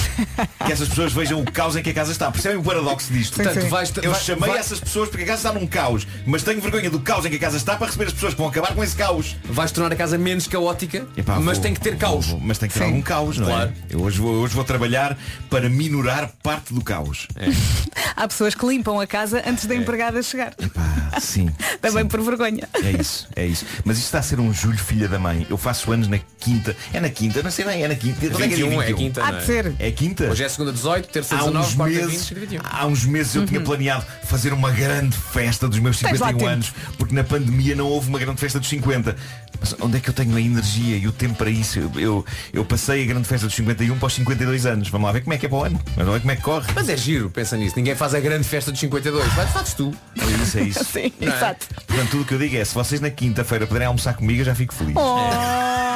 que 0.66 0.70
essas 0.72 0.88
pessoas 0.90 1.10
vejam 1.10 1.40
o 1.40 1.50
caos 1.50 1.74
em 1.74 1.82
que 1.82 1.88
a 1.88 1.94
casa 1.94 2.12
está. 2.12 2.30
Percebem 2.30 2.58
o 2.58 2.62
paradoxo 2.62 3.10
disto? 3.10 3.36
Portanto, 3.36 3.62
sim. 3.62 3.68
vais- 3.68 3.92
eu 4.02 4.10
vai- 4.12 4.20
chamei 4.20 4.50
vai- 4.50 4.58
essas 4.58 4.78
pessoas 4.78 5.08
porque 5.08 5.24
a 5.24 5.26
casa 5.28 5.48
está 5.48 5.58
num 5.58 5.66
caos, 5.66 6.06
mas 6.26 6.42
tenho 6.42 6.60
vergonha 6.60 6.90
do 6.90 7.00
caos 7.00 7.24
em 7.24 7.30
que 7.30 7.36
a 7.36 7.38
casa 7.38 7.56
está 7.56 7.76
para 7.76 7.86
receber 7.86 8.04
as 8.08 8.12
pessoas 8.12 8.34
que 8.34 8.38
vão 8.38 8.48
acabar 8.48 8.74
com 8.74 8.84
esse 8.84 8.94
caos. 8.94 9.36
Vais 9.44 9.72
tornar 9.72 9.90
a 9.90 9.96
casa 9.96 10.18
menos 10.18 10.46
caótica, 10.46 11.06
Epá, 11.16 11.36
mas 11.40 11.56
vou- 11.56 11.62
tem 11.62 11.72
que 11.72 11.80
ter 11.80 11.96
caos. 11.96 12.26
vou- 12.26 12.40
mas 12.40 12.58
tem 12.58 12.68
que 12.68 12.74
ter 12.74 12.80
Sim. 12.80 12.86
algum 12.86 13.00
caos, 13.02 13.38
não 13.38 13.46
Claro. 13.46 13.70
é? 13.70 13.94
Eu 13.94 14.02
hoje 14.02 14.18
vou, 14.20 14.34
hoje 14.34 14.54
vou 14.54 14.64
trabalhar 14.64 15.16
para 15.48 15.70
minorar 15.70 16.30
parte 16.42 16.74
do 16.74 16.82
caos. 16.82 17.26
Há 18.14 18.28
pessoas 18.28 18.54
que 18.54 18.66
limpam 18.66 19.00
a 19.00 19.06
casa 19.06 19.42
antes 19.46 19.64
da 19.66 19.74
empregada 19.74 20.22
chegar. 20.22 20.52
Epá, 20.58 21.20
sim. 21.20 21.48
Também 21.80 22.02
sim. 22.04 22.08
por 22.08 22.20
vergonha. 22.22 22.68
É 22.82 22.90
isso, 22.90 23.26
é 23.34 23.46
isso. 23.46 23.64
Mas 23.84 23.96
isto 23.98 24.06
está 24.06 24.18
a 24.18 24.22
ser 24.22 24.40
um 24.40 24.52
julho 24.52 24.78
filha 24.78 25.06
da 25.08 25.18
mãe. 25.18 25.46
Eu 25.48 25.56
faço 25.56 25.92
anos 25.92 26.08
na 26.08 26.18
quinta. 26.40 26.65
É 26.92 27.00
na 27.00 27.08
quinta, 27.08 27.42
não 27.42 27.50
sei 27.50 27.64
bem, 27.64 27.82
é 27.84 27.88
na 27.88 27.94
quinta. 27.94 28.18
Quando 28.28 28.42
é 28.42 28.48
que 28.48 28.54
é 28.54 28.56
21, 28.56 28.82
é 28.82 28.86
21? 28.86 28.96
quinta. 28.96 29.22
Há 29.22 29.26
não 29.26 29.38
de 29.38 29.44
é? 29.44 29.46
ser. 29.46 29.74
É 29.78 29.90
quinta? 29.90 30.24
Hoje 30.30 30.44
é 30.44 30.48
segunda 30.48 30.72
18, 30.72 31.08
terça 31.08 31.34
Há 31.34 31.38
19, 31.38 31.66
uns, 31.66 31.74
quarta 31.74 31.94
20, 31.94 32.06
meses, 32.06 32.28
21. 32.28 32.60
há 32.64 32.86
uns 32.86 33.04
meses 33.04 33.34
eu 33.34 33.46
tinha 33.46 33.60
planeado 33.60 34.04
fazer 34.24 34.52
uma 34.52 34.70
grande 34.70 35.16
festa 35.16 35.68
dos 35.68 35.78
meus 35.78 35.98
Tens 35.98 36.18
lá 36.18 36.28
51 36.28 36.38
tempo. 36.38 36.50
anos, 36.50 36.72
porque 36.96 37.14
na 37.14 37.24
pandemia 37.24 37.74
não 37.74 37.86
houve 37.86 38.08
uma 38.08 38.18
grande 38.18 38.40
festa 38.40 38.58
dos 38.58 38.68
50. 38.68 39.16
Mas 39.60 39.74
onde 39.80 39.96
é 39.96 40.00
que 40.00 40.10
eu 40.10 40.14
tenho 40.14 40.36
a 40.36 40.40
energia 40.40 40.96
e 40.96 41.06
o 41.08 41.12
tempo 41.12 41.34
para 41.34 41.50
isso? 41.50 41.78
Eu, 41.78 41.92
eu, 41.96 42.24
eu 42.52 42.64
passei 42.64 43.02
a 43.02 43.06
grande 43.06 43.26
festa 43.26 43.46
dos 43.46 43.54
51 43.56 43.98
para 43.98 44.06
os 44.06 44.14
52 44.14 44.66
anos. 44.66 44.88
Vamos 44.88 45.06
lá 45.06 45.12
ver 45.12 45.22
como 45.22 45.32
é 45.32 45.38
que 45.38 45.46
é 45.46 45.48
para 45.48 45.58
o 45.58 45.64
ano. 45.64 45.80
Vamos 45.94 46.06
lá 46.06 46.12
ver 46.14 46.20
como 46.20 46.30
é 46.32 46.36
que 46.36 46.42
corre. 46.42 46.72
Mas 46.74 46.88
é 46.88 46.96
giro, 46.96 47.30
pensa 47.30 47.56
nisso. 47.56 47.74
Ninguém 47.76 47.94
faz 47.94 48.14
a 48.14 48.20
grande 48.20 48.44
festa 48.44 48.70
dos 48.70 48.80
52. 48.80 49.32
Vai, 49.32 49.46
fazes 49.46 49.74
tu. 49.74 49.94
É 50.18 50.42
isso, 50.42 50.58
é 50.58 50.62
isso. 50.62 50.84
Sim, 50.92 51.12
é? 51.20 51.24
exato. 51.26 51.66
Portanto, 51.86 52.10
tudo 52.10 52.22
o 52.22 52.24
que 52.26 52.34
eu 52.34 52.38
digo 52.38 52.56
é, 52.56 52.64
se 52.64 52.74
vocês 52.74 53.00
na 53.00 53.10
quinta-feira 53.10 53.66
puderem 53.66 53.86
almoçar 53.88 54.14
comigo, 54.14 54.40
eu 54.40 54.44
já 54.44 54.54
fico 54.54 54.74
feliz. 54.74 54.94
Oh. 54.96 55.95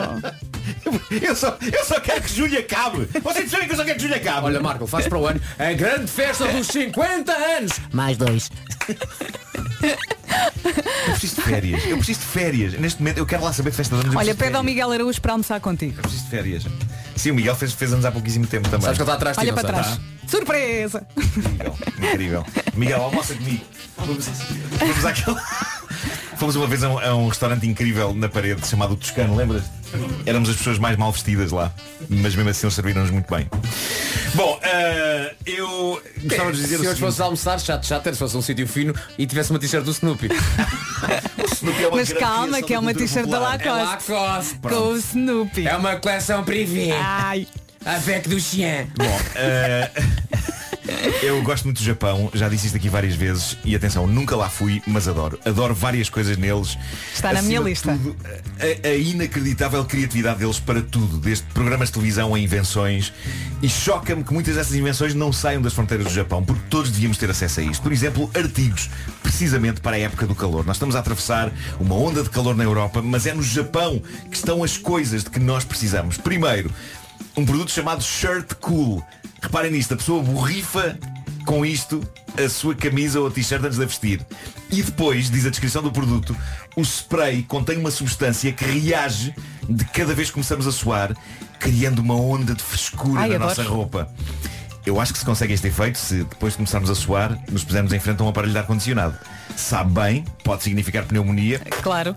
Eu, 1.10 1.34
só, 1.34 1.58
eu 1.60 1.84
só 1.84 2.00
quero 2.00 2.22
que 2.22 2.32
Júlia 2.32 2.60
acabe. 2.60 3.08
Vocês 3.22 3.50
sabem 3.50 3.66
que 3.66 3.72
eu 3.72 3.76
só 3.76 3.84
quero 3.84 3.96
que 3.96 4.02
Júlia 4.02 4.16
acabe. 4.18 4.46
Olha, 4.46 4.60
Marco, 4.60 4.86
faz 4.86 5.08
para 5.08 5.18
o 5.18 5.26
ano 5.26 5.40
a 5.58 5.72
grande 5.72 6.10
festa 6.10 6.46
dos 6.46 6.68
50 6.68 7.32
anos. 7.32 7.72
Mais 7.92 8.16
dois. 8.16 8.50
Eu 9.82 11.10
preciso 11.10 11.36
de 11.36 11.42
férias. 11.42 11.86
Eu 11.86 11.96
preciso 11.96 12.20
de 12.20 12.26
férias. 12.26 12.74
Neste 12.74 13.00
momento 13.00 13.18
eu 13.18 13.26
quero 13.26 13.42
lá 13.42 13.52
saber 13.52 13.70
de 13.70 13.76
festa 13.76 13.96
de 13.96 14.02
anos. 14.02 14.16
Olha, 14.16 14.34
pede 14.34 14.56
ao. 14.56 14.62
Miguel 14.62 14.92
Araújo 14.92 15.20
para 15.20 15.32
almoçar 15.32 15.60
contigo. 15.60 15.94
Eu 15.98 16.02
preciso 16.02 16.24
de 16.24 16.30
férias. 16.30 16.64
Sim, 17.16 17.32
o 17.32 17.34
Miguel 17.34 17.54
fez, 17.56 17.72
fez 17.72 17.92
anos 17.92 18.04
há 18.04 18.12
pouquíssimo 18.12 18.46
tempo 18.46 18.68
também. 18.68 18.82
Sabes 18.82 18.98
que 18.98 19.02
ele 19.02 19.10
está 19.10 19.14
atrás 19.14 19.36
de 19.36 19.42
Olha 19.42 19.52
para 19.52 19.68
trás. 19.68 20.00
Surpresa! 20.26 21.06
Incrível, 21.16 21.76
incrível. 21.98 22.46
Miguel, 22.74 23.02
almoça 23.02 23.34
comigo. 23.34 23.64
Vamos, 23.96 24.26
vamos 24.78 25.04
àquele... 25.04 25.36
Fomos 26.40 26.56
uma 26.56 26.66
vez 26.66 26.82
a 26.82 26.88
um, 26.88 26.98
a 26.98 27.14
um 27.14 27.28
restaurante 27.28 27.66
incrível 27.66 28.14
na 28.14 28.26
parede 28.26 28.66
chamado 28.66 28.96
Toscano, 28.96 29.36
lembras? 29.36 29.62
Éramos 30.24 30.48
as 30.48 30.56
pessoas 30.56 30.78
mais 30.78 30.96
mal 30.96 31.12
vestidas 31.12 31.52
lá, 31.52 31.70
mas 32.08 32.34
mesmo 32.34 32.48
assim 32.48 32.64
eles 32.64 32.72
serviram-nos 32.74 33.10
muito 33.10 33.30
bem. 33.30 33.46
Bom, 34.34 34.58
eh, 34.62 35.34
eu 35.44 36.02
gostava 36.22 36.50
de 36.50 36.62
dizer 36.62 36.68
Se 36.68 36.74
o 36.76 36.78
hoje 36.78 36.88
seguinte. 36.88 37.00
fosse 37.00 37.20
almoçar, 37.20 37.60
chato, 37.60 37.84
chato, 37.86 38.06
era 38.06 38.14
se 38.14 38.18
fosse 38.20 38.34
um 38.38 38.40
sítio 38.40 38.66
fino 38.66 38.94
e 39.18 39.26
tivesse 39.26 39.50
uma 39.50 39.58
t-shirt 39.58 39.84
do 39.84 39.90
Snoopy. 39.90 40.28
Snoopy 41.56 41.84
é 41.84 41.88
uma 41.88 41.96
Mas 41.98 42.08
grande 42.08 42.24
calma, 42.24 42.46
criação 42.46 42.66
que 42.66 42.72
é 42.72 42.76
da 42.76 42.80
uma 42.80 42.94
cultura 42.94 43.06
t-shirt 43.06 43.26
da 43.28 43.38
popular. 43.38 43.60
É 43.60 43.72
Lacoste. 43.82 44.10
Lacoste. 44.12 44.58
Com 44.60 44.88
o 44.92 44.96
Snoopy. 44.96 45.68
É 45.68 45.76
uma 45.76 45.96
coleção 45.96 46.42
privée. 46.42 46.92
Ai. 46.92 47.46
Avec 47.84 48.28
du 48.30 48.40
chien. 48.40 48.86
Bom, 48.96 49.20
eh, 49.34 49.90
eu 51.22 51.42
gosto 51.42 51.64
muito 51.64 51.78
do 51.78 51.84
Japão, 51.84 52.30
já 52.34 52.48
disse 52.48 52.66
isto 52.66 52.76
aqui 52.76 52.88
várias 52.88 53.14
vezes 53.14 53.56
e 53.64 53.74
atenção, 53.74 54.06
nunca 54.06 54.36
lá 54.36 54.48
fui, 54.48 54.82
mas 54.86 55.08
adoro. 55.08 55.38
Adoro 55.44 55.74
várias 55.74 56.08
coisas 56.08 56.36
neles. 56.36 56.76
Está 57.12 57.32
na 57.32 57.42
minha 57.42 57.60
lista. 57.60 57.92
tudo, 57.92 58.16
a, 58.58 58.88
a 58.88 58.94
inacreditável 58.94 59.84
criatividade 59.84 60.40
deles 60.40 60.58
para 60.58 60.82
tudo, 60.82 61.18
desde 61.18 61.44
programas 61.54 61.88
de 61.88 61.94
televisão 61.94 62.34
a 62.34 62.38
invenções. 62.38 63.12
E 63.62 63.68
choca-me 63.68 64.24
que 64.24 64.32
muitas 64.32 64.56
dessas 64.56 64.74
invenções 64.74 65.14
não 65.14 65.32
saiam 65.32 65.60
das 65.60 65.72
fronteiras 65.72 66.06
do 66.06 66.12
Japão, 66.12 66.42
porque 66.42 66.62
todos 66.70 66.90
devíamos 66.90 67.18
ter 67.18 67.30
acesso 67.30 67.60
a 67.60 67.62
isto. 67.62 67.82
Por 67.82 67.92
exemplo, 67.92 68.30
artigos, 68.34 68.88
precisamente 69.22 69.80
para 69.80 69.96
a 69.96 70.00
época 70.00 70.26
do 70.26 70.34
calor. 70.34 70.64
Nós 70.64 70.76
estamos 70.76 70.96
a 70.96 71.00
atravessar 71.00 71.52
uma 71.78 71.94
onda 71.94 72.22
de 72.22 72.30
calor 72.30 72.56
na 72.56 72.64
Europa, 72.64 73.02
mas 73.02 73.26
é 73.26 73.34
no 73.34 73.42
Japão 73.42 74.02
que 74.30 74.36
estão 74.36 74.64
as 74.64 74.76
coisas 74.76 75.24
de 75.24 75.30
que 75.30 75.38
nós 75.40 75.64
precisamos. 75.64 76.16
Primeiro, 76.16 76.70
um 77.40 77.46
produto 77.46 77.70
chamado 77.70 78.02
Shirt 78.02 78.54
Cool. 78.60 79.02
Reparem 79.40 79.70
nisto, 79.70 79.94
a 79.94 79.96
pessoa 79.96 80.22
borrifa 80.22 80.98
com 81.46 81.64
isto 81.64 82.06
a 82.36 82.48
sua 82.48 82.74
camisa 82.74 83.18
ou 83.18 83.26
a 83.26 83.30
t-shirt 83.30 83.64
antes 83.64 83.78
de 83.78 83.82
a 83.82 83.86
vestir. 83.86 84.26
E 84.70 84.82
depois, 84.82 85.30
diz 85.30 85.46
a 85.46 85.50
descrição 85.50 85.82
do 85.82 85.90
produto, 85.90 86.36
o 86.76 86.82
spray 86.82 87.42
contém 87.42 87.78
uma 87.78 87.90
substância 87.90 88.52
que 88.52 88.64
reage 88.64 89.34
de 89.68 89.84
cada 89.86 90.14
vez 90.14 90.28
que 90.28 90.34
começamos 90.34 90.66
a 90.66 90.72
suar, 90.72 91.16
criando 91.58 92.00
uma 92.00 92.14
onda 92.14 92.54
de 92.54 92.62
frescura 92.62 93.22
Ai, 93.22 93.30
na 93.30 93.38
nossa 93.38 93.62
roupa. 93.62 94.12
Eu 94.86 94.98
acho 95.00 95.12
que 95.12 95.18
se 95.18 95.24
consegue 95.24 95.52
este 95.52 95.68
efeito 95.68 95.98
se 95.98 96.24
depois 96.24 96.54
de 96.54 96.58
começarmos 96.58 96.88
a 96.90 96.94
suar, 96.94 97.38
nos 97.50 97.62
pusermos 97.64 97.92
em 97.92 98.00
frente 98.00 98.20
a 98.22 98.24
um 98.24 98.28
aparelho 98.28 98.52
de 98.52 98.58
ar-condicionado. 98.58 99.14
Sabe 99.56 99.92
bem, 99.92 100.24
pode 100.42 100.62
significar 100.62 101.04
pneumonia, 101.04 101.58
Claro. 101.82 102.14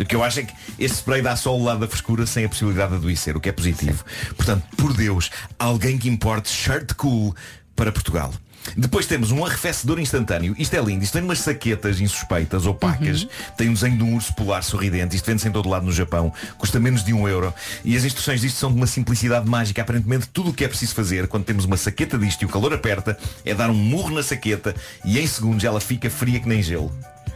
o 0.00 0.04
que 0.04 0.16
eu 0.16 0.22
acho 0.24 0.40
é 0.40 0.42
que 0.44 0.54
este 0.78 0.96
spray 0.98 1.20
dá 1.20 1.36
só 1.36 1.54
o 1.56 1.62
lado 1.62 1.80
da 1.80 1.88
frescura 1.88 2.26
sem 2.26 2.44
a 2.44 2.48
possibilidade 2.48 2.92
de 2.92 2.96
adoecer, 2.96 3.36
o 3.36 3.40
que 3.40 3.48
é 3.48 3.52
positivo. 3.52 4.04
Portanto, 4.36 4.64
por 4.76 4.94
Deus, 4.94 5.30
alguém 5.58 5.98
que 5.98 6.08
importe 6.08 6.48
shirt 6.50 6.94
cool 6.94 7.34
para 7.76 7.92
Portugal. 7.92 8.32
Depois 8.76 9.06
temos 9.06 9.30
um 9.30 9.44
arrefecedor 9.44 9.98
instantâneo. 9.98 10.54
Isto 10.58 10.74
é 10.76 10.80
lindo. 10.80 11.02
Isto 11.04 11.14
tem 11.14 11.22
umas 11.22 11.40
saquetas 11.40 12.00
insuspeitas, 12.00 12.66
opacas. 12.66 13.26
Tem 13.56 13.68
um 13.68 13.74
desenho 13.74 13.96
de 13.98 14.04
um 14.04 14.14
urso 14.14 14.34
polar 14.34 14.62
sorridente. 14.62 15.14
Isto 15.16 15.26
vende-se 15.26 15.48
em 15.48 15.52
todo 15.52 15.68
lado 15.68 15.84
no 15.84 15.92
Japão. 15.92 16.32
Custa 16.58 16.78
menos 16.80 17.04
de 17.04 17.12
um 17.12 17.26
euro. 17.28 17.52
E 17.84 17.96
as 17.96 18.04
instruções 18.04 18.40
disto 18.40 18.56
são 18.58 18.70
de 18.70 18.76
uma 18.76 18.86
simplicidade 18.86 19.48
mágica. 19.48 19.82
Aparentemente, 19.82 20.28
tudo 20.28 20.50
o 20.50 20.52
que 20.52 20.64
é 20.64 20.68
preciso 20.68 20.94
fazer 20.94 21.26
quando 21.28 21.44
temos 21.44 21.64
uma 21.64 21.76
saqueta 21.76 22.16
disto 22.18 22.42
e 22.42 22.44
o 22.44 22.48
calor 22.48 22.72
aperta 22.72 23.18
é 23.44 23.54
dar 23.54 23.68
um 23.70 23.74
murro 23.74 24.10
na 24.14 24.22
saqueta 24.22 24.74
e 25.04 25.18
em 25.18 25.26
segundos 25.26 25.64
ela 25.64 25.80
fica 25.80 26.08
fria 26.08 26.38
que 26.40 26.48
nem 26.48 26.62
gelo. 26.62 26.94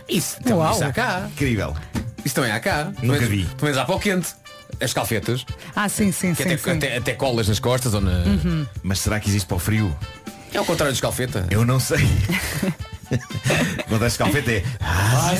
Isso, 0.08 0.36
então, 0.40 0.58
Uau. 0.58 0.72
isso 0.72 0.84
há 0.84 0.92
cá. 0.92 1.28
Incrível. 1.32 1.76
Isso 2.24 2.34
também 2.34 2.50
há 2.52 2.60
cá. 2.60 2.92
Nunca 3.02 3.20
menos- 3.20 3.28
vi. 3.28 3.44
Pelo 3.44 3.62
menos 3.62 3.78
há 3.78 3.84
para 3.84 3.94
o 3.94 3.98
quente. 4.00 4.28
as 4.80 4.92
calfetas, 4.92 5.44
Ah, 5.74 5.88
sim, 5.88 6.12
sim, 6.12 6.34
que 6.34 6.42
sim. 6.42 6.48
até, 6.50 6.58
sim. 6.58 6.70
até, 6.70 6.96
até 6.98 7.12
colas 7.14 7.48
nas 7.48 7.58
costas 7.58 7.94
ou 7.94 8.00
na. 8.00 8.10
Uhum. 8.24 8.66
Mas 8.82 8.98
será 9.00 9.18
que 9.18 9.28
existe 9.28 9.46
para 9.46 9.56
o 9.56 9.60
frio? 9.60 9.96
É 10.52 10.60
o 10.60 10.64
contrário 10.64 10.92
de 10.92 10.98
escalfeta. 10.98 11.46
Eu 11.50 11.64
não 11.64 11.78
sei. 11.78 11.98
Quando 13.88 14.04
a 14.04 14.06
escalfeta 14.06 14.50
é. 14.50 14.64
Ah, 14.80 15.32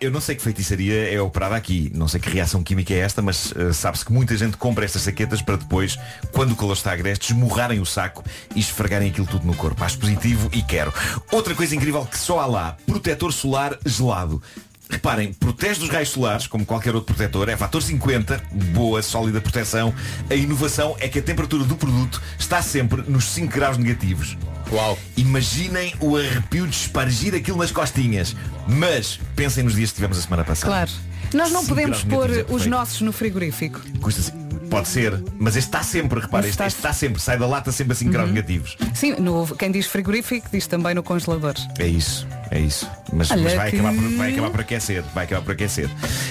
eu 0.00 0.10
não 0.10 0.20
sei 0.20 0.34
que 0.34 0.42
feitiçaria 0.42 1.12
é 1.12 1.20
operada 1.20 1.56
aqui. 1.56 1.90
Não 1.94 2.08
sei 2.08 2.20
que 2.20 2.28
reação 2.28 2.62
química 2.62 2.92
é 2.92 2.98
esta, 2.98 3.22
mas 3.22 3.54
ah, 3.56 3.72
sabe-se 3.72 4.04
que 4.04 4.12
muita 4.12 4.36
gente 4.36 4.56
compra 4.56 4.84
estas 4.84 5.02
saquetas 5.02 5.40
para 5.40 5.56
depois, 5.56 5.98
quando 6.32 6.52
o 6.52 6.56
calor 6.56 6.74
está 6.74 6.92
agreste, 6.92 7.32
esmurrarem 7.32 7.80
o 7.80 7.86
saco 7.86 8.24
e 8.54 8.60
esfregarem 8.60 9.10
aquilo 9.10 9.26
tudo 9.26 9.46
no 9.46 9.54
corpo. 9.54 9.82
Acho 9.84 9.98
positivo 9.98 10.50
e 10.52 10.62
quero. 10.62 10.92
Outra 11.30 11.54
coisa 11.54 11.74
incrível 11.74 12.04
que 12.04 12.18
só 12.18 12.40
há 12.40 12.46
lá, 12.46 12.76
protetor 12.86 13.32
solar 13.32 13.78
gelado. 13.84 14.42
Reparem, 14.88 15.32
protege 15.32 15.80
dos 15.80 15.88
raios 15.88 16.10
solares, 16.10 16.46
como 16.46 16.64
qualquer 16.64 16.94
outro 16.94 17.14
protetor, 17.14 17.48
é 17.48 17.56
fator 17.56 17.82
50, 17.82 18.42
boa, 18.72 19.02
sólida 19.02 19.40
proteção. 19.40 19.94
A 20.30 20.34
inovação 20.34 20.94
é 21.00 21.08
que 21.08 21.18
a 21.18 21.22
temperatura 21.22 21.64
do 21.64 21.76
produto 21.76 22.20
está 22.38 22.62
sempre 22.62 23.02
nos 23.02 23.24
5 23.26 23.52
graus 23.52 23.78
negativos. 23.78 24.36
Uau! 24.70 24.98
Imaginem 25.16 25.94
o 26.00 26.16
arrepio 26.16 26.66
de 26.66 26.74
espargir 26.74 27.34
aquilo 27.34 27.58
nas 27.58 27.70
costinhas. 27.70 28.36
Mas 28.66 29.20
pensem 29.36 29.64
nos 29.64 29.74
dias 29.74 29.90
que 29.90 29.96
tivemos 29.96 30.18
a 30.18 30.22
semana 30.22 30.44
passada. 30.44 30.66
Claro. 30.66 30.90
Nós 31.34 31.50
não 31.50 31.64
podemos 31.66 32.02
pôr 32.04 32.30
os 32.48 32.66
nossos 32.66 33.00
no 33.00 33.12
frigorífico. 33.12 33.80
Custa 34.00 34.44
Pode 34.70 34.88
ser, 34.88 35.22
mas 35.38 35.54
este 35.54 35.68
está 35.68 35.84
sempre, 35.84 36.18
repare, 36.18 36.32
Mas 36.32 36.46
este, 36.46 36.52
está- 36.54 36.66
este 36.66 36.76
está 36.78 36.92
sempre, 36.92 37.22
sai 37.22 37.38
da 37.38 37.46
lata 37.46 37.70
sempre 37.70 37.92
a 37.92 37.94
5 37.94 38.10
graus 38.10 38.28
negativos. 38.28 38.76
Sim, 38.92 39.12
no, 39.20 39.46
quem 39.56 39.70
diz 39.70 39.86
frigorífico 39.86 40.48
diz 40.50 40.66
também 40.66 40.94
no 40.96 41.02
congelador. 41.02 41.54
É 41.78 41.86
isso, 41.86 42.26
é 42.50 42.58
isso. 42.58 42.88
Mas, 43.12 43.30
Olha 43.30 43.42
mas 43.42 43.54
vai, 43.54 43.70
que- 43.70 43.76
acabar 43.78 43.94
por, 43.94 44.16
vai 44.16 44.32
acabar 44.32 44.50
por 44.50 44.60
aquecer, 44.62 45.04
vai 45.14 45.24
acabar 45.26 45.42
por 45.42 45.52
aquecer. 45.52 45.88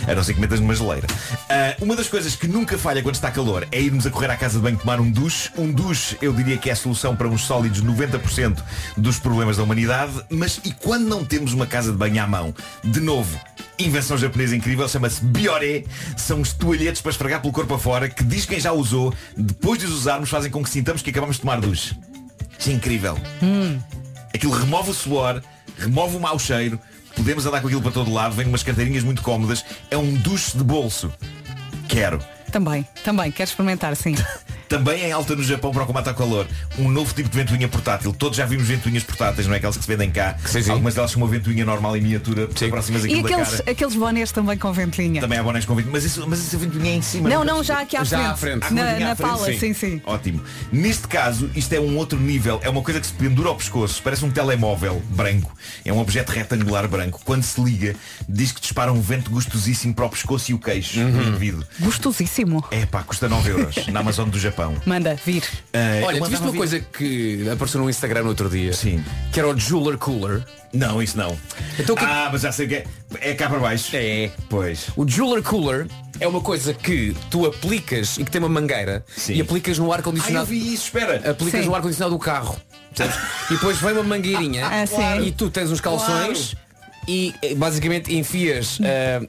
A 0.09 0.13
não 0.15 0.23
ser 0.23 0.33
que 0.33 0.41
metas 0.41 0.59
numa 0.59 0.75
geleira. 0.75 1.07
Ah, 1.49 1.75
uma 1.79 1.95
das 1.95 2.09
coisas 2.09 2.35
que 2.35 2.45
nunca 2.47 2.77
falha 2.77 3.01
quando 3.01 3.15
está 3.15 3.31
calor 3.31 3.65
é 3.71 3.79
irmos 3.79 4.05
a 4.05 4.09
correr 4.09 4.29
à 4.31 4.35
casa 4.35 4.57
de 4.57 4.63
banho 4.63 4.77
tomar 4.77 4.99
um 4.99 5.09
duche. 5.09 5.49
Um 5.57 5.71
duche, 5.71 6.17
eu 6.21 6.33
diria 6.33 6.57
que 6.57 6.69
é 6.69 6.73
a 6.73 6.75
solução 6.75 7.15
para 7.15 7.29
uns 7.29 7.45
sólidos 7.45 7.81
90% 7.81 8.61
dos 8.97 9.19
problemas 9.19 9.55
da 9.55 9.63
humanidade. 9.63 10.21
Mas 10.29 10.59
e 10.65 10.73
quando 10.73 11.07
não 11.07 11.23
temos 11.23 11.53
uma 11.53 11.67
casa 11.67 11.91
de 11.93 11.97
banho 11.97 12.21
à 12.21 12.27
mão? 12.27 12.53
De 12.83 12.99
novo, 12.99 13.39
invenção 13.79 14.17
japonesa 14.17 14.55
incrível, 14.55 14.87
chama-se 14.87 15.23
Biore. 15.23 15.85
São 16.17 16.41
os 16.41 16.53
toalhetes 16.53 17.01
para 17.01 17.11
esfregar 17.11 17.41
pelo 17.41 17.53
corpo 17.53 17.73
afora 17.73 18.09
que 18.09 18.23
diz 18.23 18.45
quem 18.45 18.59
já 18.59 18.71
usou, 18.71 19.13
depois 19.35 19.79
de 19.79 19.85
os 19.85 19.93
usarmos, 19.93 20.29
fazem 20.29 20.51
com 20.51 20.63
que 20.63 20.69
sintamos 20.69 21.01
que 21.01 21.09
acabamos 21.09 21.35
de 21.35 21.41
tomar 21.41 21.59
duche. 21.59 21.95
Isso 22.57 22.69
é 22.69 22.73
incrível. 22.73 23.17
Aquilo 24.33 24.53
remove 24.53 24.91
o 24.91 24.93
suor, 24.93 25.41
remove 25.77 26.15
o 26.17 26.19
mau 26.19 26.37
cheiro, 26.39 26.79
podemos 27.15 27.45
andar 27.45 27.61
com 27.61 27.67
aquilo 27.67 27.81
para 27.81 27.91
todo 27.91 28.11
lado, 28.11 28.35
vem 28.35 28.47
umas 28.47 28.63
carteirinhas 28.63 29.03
muito 29.03 29.21
cómodas, 29.21 29.63
é 29.91 29.97
um 29.97 30.13
duche 30.13 30.57
de 30.57 30.63
bolso. 30.63 31.11
Quero. 31.87 32.19
Também, 32.51 32.87
também, 33.03 33.31
quero 33.31 33.49
experimentar, 33.49 33.95
sim. 33.95 34.15
Também 34.73 35.03
em 35.05 35.11
alta 35.11 35.35
no 35.35 35.43
Japão 35.43 35.71
para 35.71 35.83
o 35.83 35.85
combate 35.85 36.09
ao 36.09 36.15
calor, 36.15 36.47
um 36.79 36.89
novo 36.89 37.13
tipo 37.13 37.29
de 37.29 37.37
ventoinha 37.37 37.67
portátil. 37.67 38.11
Todos 38.11 38.35
já 38.37 38.43
vimos 38.47 38.67
ventoinhas 38.67 39.03
portáteis, 39.03 39.45
não 39.45 39.53
é 39.53 39.57
aquelas 39.57 39.77
que 39.77 39.83
se 39.83 39.87
vendem 39.87 40.09
cá. 40.09 40.35
Algumas 40.67 40.95
delas 40.95 41.11
são 41.11 41.21
uma 41.21 41.27
ventoinha 41.29 41.63
normal 41.63 41.95
em 41.95 42.01
miniatura, 42.01 42.47
próximas 42.47 43.03
E 43.03 43.07
aquilo 43.07 43.21
da 43.21 43.29
aqueles, 43.35 43.49
cara. 43.59 43.71
aqueles 43.71 43.95
bonés 43.95 44.31
também 44.31 44.57
com 44.57 44.73
ventoinha. 44.73 45.21
Também 45.21 45.37
há 45.37 45.43
bonés 45.43 45.63
com 45.65 45.75
ventoinha, 45.75 45.93
mas, 45.93 46.03
isso, 46.05 46.25
mas 46.27 46.39
essa 46.39 46.57
ventoinha 46.57 46.89
é 46.91 46.95
em 46.95 47.01
cima. 47.03 47.29
Não, 47.29 47.43
não, 47.45 47.59
a 47.59 47.63
já 47.63 47.75
perceber? 47.75 47.83
aqui 47.83 47.97
à 47.97 48.03
Já 48.03 48.31
à 48.31 48.35
frente. 48.35 48.65
frente. 48.65 48.79
Ah, 48.79 48.83
Na- 48.83 48.91
à 48.95 48.99
na 49.09 49.15
frente, 49.15 49.29
pala, 49.29 49.53
sim, 49.53 49.73
sim. 49.75 50.01
Ótimo. 50.05 50.41
Neste 50.71 51.07
caso, 51.07 51.51
isto 51.55 51.71
é 51.73 51.79
um 51.79 51.95
outro 51.95 52.19
nível. 52.19 52.59
É 52.63 52.69
uma 52.69 52.81
coisa 52.81 52.99
que 52.99 53.05
se 53.05 53.13
pendura 53.13 53.49
ao 53.49 53.55
pescoço. 53.55 54.01
Parece 54.03 54.25
um 54.25 54.31
telemóvel 54.31 55.03
branco. 55.09 55.55
É 55.85 55.93
um 55.93 55.99
objeto 55.99 56.31
retangular 56.31 56.87
branco. 56.87 57.21
Quando 57.23 57.43
se 57.43 57.61
liga, 57.61 57.95
diz 58.27 58.51
que 58.51 58.59
dispara 58.59 58.91
um 58.91 58.99
vento 59.01 59.29
gostosíssimo 59.29 59.93
para 59.93 60.05
o 60.05 60.09
pescoço 60.09 60.49
e 60.49 60.53
o 60.55 60.57
queixo 60.59 60.99
Uhum. 60.99 61.11
do 61.11 61.23
indivíduo. 61.29 61.63
Gostosíssimo. 61.79 62.65
É 62.71 62.87
pá, 62.87 63.03
custa 63.03 63.29
9 63.29 63.51
euros 63.51 63.75
na 63.87 63.99
Amazon 63.99 64.27
do 64.29 64.39
Japão. 64.63 64.81
Manda, 64.85 65.15
vir. 65.25 65.43
Ah, 65.73 66.01
Olha, 66.05 66.23
viste 66.23 66.41
uma 66.41 66.51
vir- 66.51 66.57
coisa 66.57 66.79
que 66.79 67.49
apareceu 67.49 67.81
no 67.81 67.89
Instagram 67.89 68.23
no 68.23 68.29
outro 68.29 68.49
dia? 68.49 68.73
Sim. 68.73 69.03
Que 69.31 69.39
era 69.39 69.49
o 69.49 69.57
Jeweler 69.59 69.97
Cooler. 69.97 70.43
Não, 70.73 71.01
isso 71.01 71.17
não. 71.17 71.37
Então, 71.77 71.95
que- 71.95 72.03
Ah, 72.05 72.29
mas 72.31 72.41
já 72.41 72.51
sei 72.51 72.65
o 72.65 72.69
que 72.69 72.75
é. 72.75 72.83
É 73.21 73.33
cá 73.33 73.49
para 73.49 73.59
baixo. 73.59 73.89
É. 73.95 74.31
Pois. 74.49 74.87
O 74.95 75.07
Jeweler 75.07 75.43
Cooler 75.43 75.87
é 76.19 76.27
uma 76.27 76.41
coisa 76.41 76.73
que 76.73 77.15
tu 77.29 77.45
aplicas 77.45 78.17
e 78.17 78.23
que 78.25 78.31
tem 78.31 78.39
uma 78.39 78.49
mangueira 78.49 79.03
e 79.29 79.41
aplicas 79.41 79.77
no 79.77 79.85
Ah, 79.85 79.87
eu 79.87 79.93
ar-condicionado. 79.93 80.45
vi 80.47 80.73
isso, 80.73 80.85
espera. 80.85 81.29
aplicas 81.29 81.61
Sim. 81.61 81.67
no 81.67 81.75
ar-condicionado 81.75 82.15
do 82.15 82.19
carro. 82.19 82.57
e 83.49 83.53
depois 83.53 83.77
vem 83.79 83.93
uma 83.93 84.03
mangueirinha 84.03 84.67
Ah, 84.67 84.85
sim. 84.85 85.25
e 85.27 85.31
tu 85.31 85.49
tens 85.49 85.71
uns 85.71 85.81
calções 85.81 86.55
e 87.07 87.33
eh, 87.41 87.55
basicamente 87.55 88.13
enfias 88.15 88.79
eh, 88.83 89.21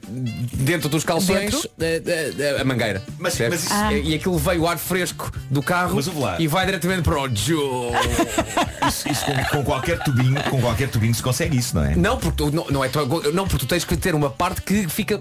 dentro 0.53 0.89
dos 0.89 1.03
calções 1.03 1.51
Dentro? 1.51 1.69
eh, 1.79 2.01
eh, 2.39 2.61
a 2.61 2.63
mangueira. 2.63 3.01
Mas- 3.19 3.39
mas 3.39 3.63
isso- 3.63 3.73
Ah. 3.73 3.93
E 3.93 4.13
aquilo 4.15 4.37
veio 4.37 4.61
o 4.61 4.67
ar 4.67 4.77
fresco 4.77 5.31
do 5.49 5.61
carro 5.61 5.99
e 6.39 6.47
vai 6.47 6.65
diretamente 6.65 7.01
para 7.03 7.19
o 7.21 7.35
Joe. 7.35 7.91
Isso, 8.87 9.09
isso 9.09 9.25
com, 9.25 9.33
com 9.57 9.63
qualquer 9.63 9.97
tubinho, 10.03 10.35
com 10.43 10.61
qualquer 10.61 10.87
tubinho 10.89 11.13
se 11.15 11.21
consegue 11.23 11.57
isso, 11.57 11.73
não 11.75 11.83
é? 11.83 11.95
Não, 11.95 12.17
porque 12.19 12.37
tu, 12.37 12.51
não, 12.51 12.67
não 12.69 12.85
é 12.85 12.87
tu- 12.87 13.31
não, 13.33 13.47
porque 13.47 13.65
tu 13.65 13.67
tens 13.67 13.83
que 13.83 13.97
ter 13.97 14.13
uma 14.13 14.29
parte 14.29 14.61
que 14.61 14.87
fica 14.87 15.19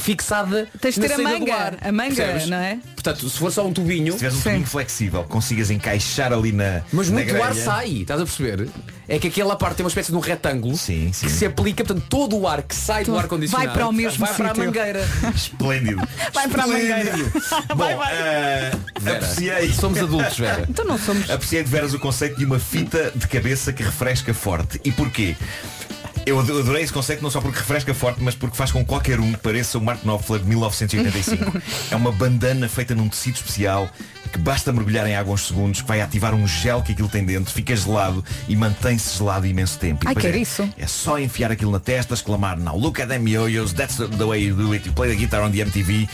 fixada. 0.00 0.66
Tens 0.80 0.94
de 0.96 1.00
na 1.02 1.06
ter 1.08 1.14
a 1.14 1.18
manga, 1.22 1.54
ar, 1.54 1.76
a 1.80 1.92
manga, 1.92 2.14
percebes? 2.14 2.48
não 2.48 2.56
é? 2.56 2.78
Portanto, 2.94 3.28
se 3.28 3.38
for 3.38 3.52
só 3.52 3.64
um 3.66 3.72
tubinho, 3.72 4.12
Se 4.12 4.18
tiveres 4.18 4.34
um 4.36 4.40
Sim. 4.40 4.48
tubinho 4.50 4.66
flexível, 4.66 5.22
consigas 5.24 5.70
encaixar 5.70 6.32
ali 6.32 6.50
na. 6.50 6.82
mas 6.92 7.08
na 7.08 7.14
muito 7.20 7.30
ar 7.36 7.50
grelha. 7.52 7.64
sai, 7.64 7.88
estás 8.00 8.20
a 8.20 8.24
perceber? 8.24 8.68
É 9.08 9.18
que 9.18 9.28
aquela 9.28 9.54
parte 9.56 9.76
tem 9.76 9.84
uma 9.84 9.88
espécie 9.88 10.10
de 10.10 10.16
um 10.16 10.20
retângulo 10.20 10.76
Sim, 10.76 11.12
sim. 11.12 11.26
que 11.26 11.32
se 11.32 11.44
aplica, 11.44 11.84
portanto, 11.84 12.06
todo 12.08 12.38
o 12.38 12.48
ar 12.48 12.62
que 12.62 12.74
sai 12.74 13.04
do 13.04 13.12
Tu- 13.12 13.18
ar 13.18 13.26
condicionado 13.28 13.66
vai 13.68 13.76
para 13.76 13.86
o 13.88 13.92
mesmo 13.92 14.18
vai 14.24 14.34
para 14.34 14.50
a 14.50 14.54
mangueira. 14.54 15.08
Esplêndido. 15.34 16.08
Vai 16.32 16.48
para 16.48 16.62
a 16.64 16.66
mangueira. 16.66 17.12
Bom, 17.76 17.84
ah, 18.02 18.70
Vera, 19.00 19.16
apreciei. 19.18 19.72
Somos 19.72 19.98
adultos, 19.98 20.38
Vera. 20.38 20.64
Então 20.70 20.84
não 20.86 20.98
somos. 20.98 21.28
Apreciei 21.30 21.62
de 21.62 21.70
veras 21.70 21.92
o 21.92 21.98
conceito 21.98 22.36
de 22.38 22.44
uma 22.44 22.58
fita 22.58 23.12
de 23.14 23.28
cabeça 23.28 23.72
que 23.72 23.82
refresca 23.82 24.32
forte. 24.32 24.80
E 24.84 24.90
porquê? 24.90 25.36
Eu 26.26 26.40
ado- 26.40 26.58
adorei 26.58 26.82
esse 26.82 26.92
conceito 26.92 27.22
não 27.22 27.30
só 27.30 27.38
porque 27.42 27.58
refresca 27.58 27.92
forte, 27.92 28.22
mas 28.22 28.34
porque 28.34 28.56
faz 28.56 28.72
com 28.72 28.78
que 28.80 28.86
qualquer 28.86 29.20
um 29.20 29.32
pareça 29.34 29.76
o 29.76 29.80
Mark 29.82 30.02
Knopfler 30.02 30.40
de 30.40 30.46
1985. 30.48 31.60
é 31.90 31.96
uma 31.96 32.10
bandana 32.10 32.66
feita 32.70 32.94
num 32.94 33.08
tecido 33.10 33.34
especial 33.36 33.90
que 34.34 34.38
basta 34.40 34.72
mergulhar 34.72 35.06
em 35.06 35.14
água 35.14 35.32
uns 35.32 35.46
segundos, 35.46 35.80
que 35.80 35.86
vai 35.86 36.00
ativar 36.00 36.34
um 36.34 36.44
gel 36.44 36.82
que 36.82 36.90
aquilo 36.90 37.08
tem 37.08 37.24
dentro, 37.24 37.54
fica 37.54 37.76
gelado 37.76 38.24
e 38.48 38.56
mantém-se 38.56 39.16
gelado 39.16 39.46
imenso 39.46 39.78
tempo. 39.78 40.04
E 40.04 40.08
Ai, 40.08 40.14
quero 40.16 40.36
é, 40.36 40.40
isso. 40.40 40.68
É 40.76 40.88
só 40.88 41.20
enfiar 41.20 41.52
aquilo 41.52 41.70
na 41.70 41.78
testa, 41.78 42.14
exclamar 42.14 42.58
Now 42.58 42.76
look 42.76 43.00
at 43.00 43.08
them 43.08 43.28
yo-yos, 43.28 43.72
that's 43.72 43.96
the 43.96 44.24
way 44.24 44.42
you 44.44 44.56
do 44.56 44.74
it, 44.74 44.84
you 44.88 44.92
play 44.92 45.08
the 45.08 45.16
guitar 45.16 45.40
on 45.40 45.52
the 45.52 45.60
MTV. 45.64 46.08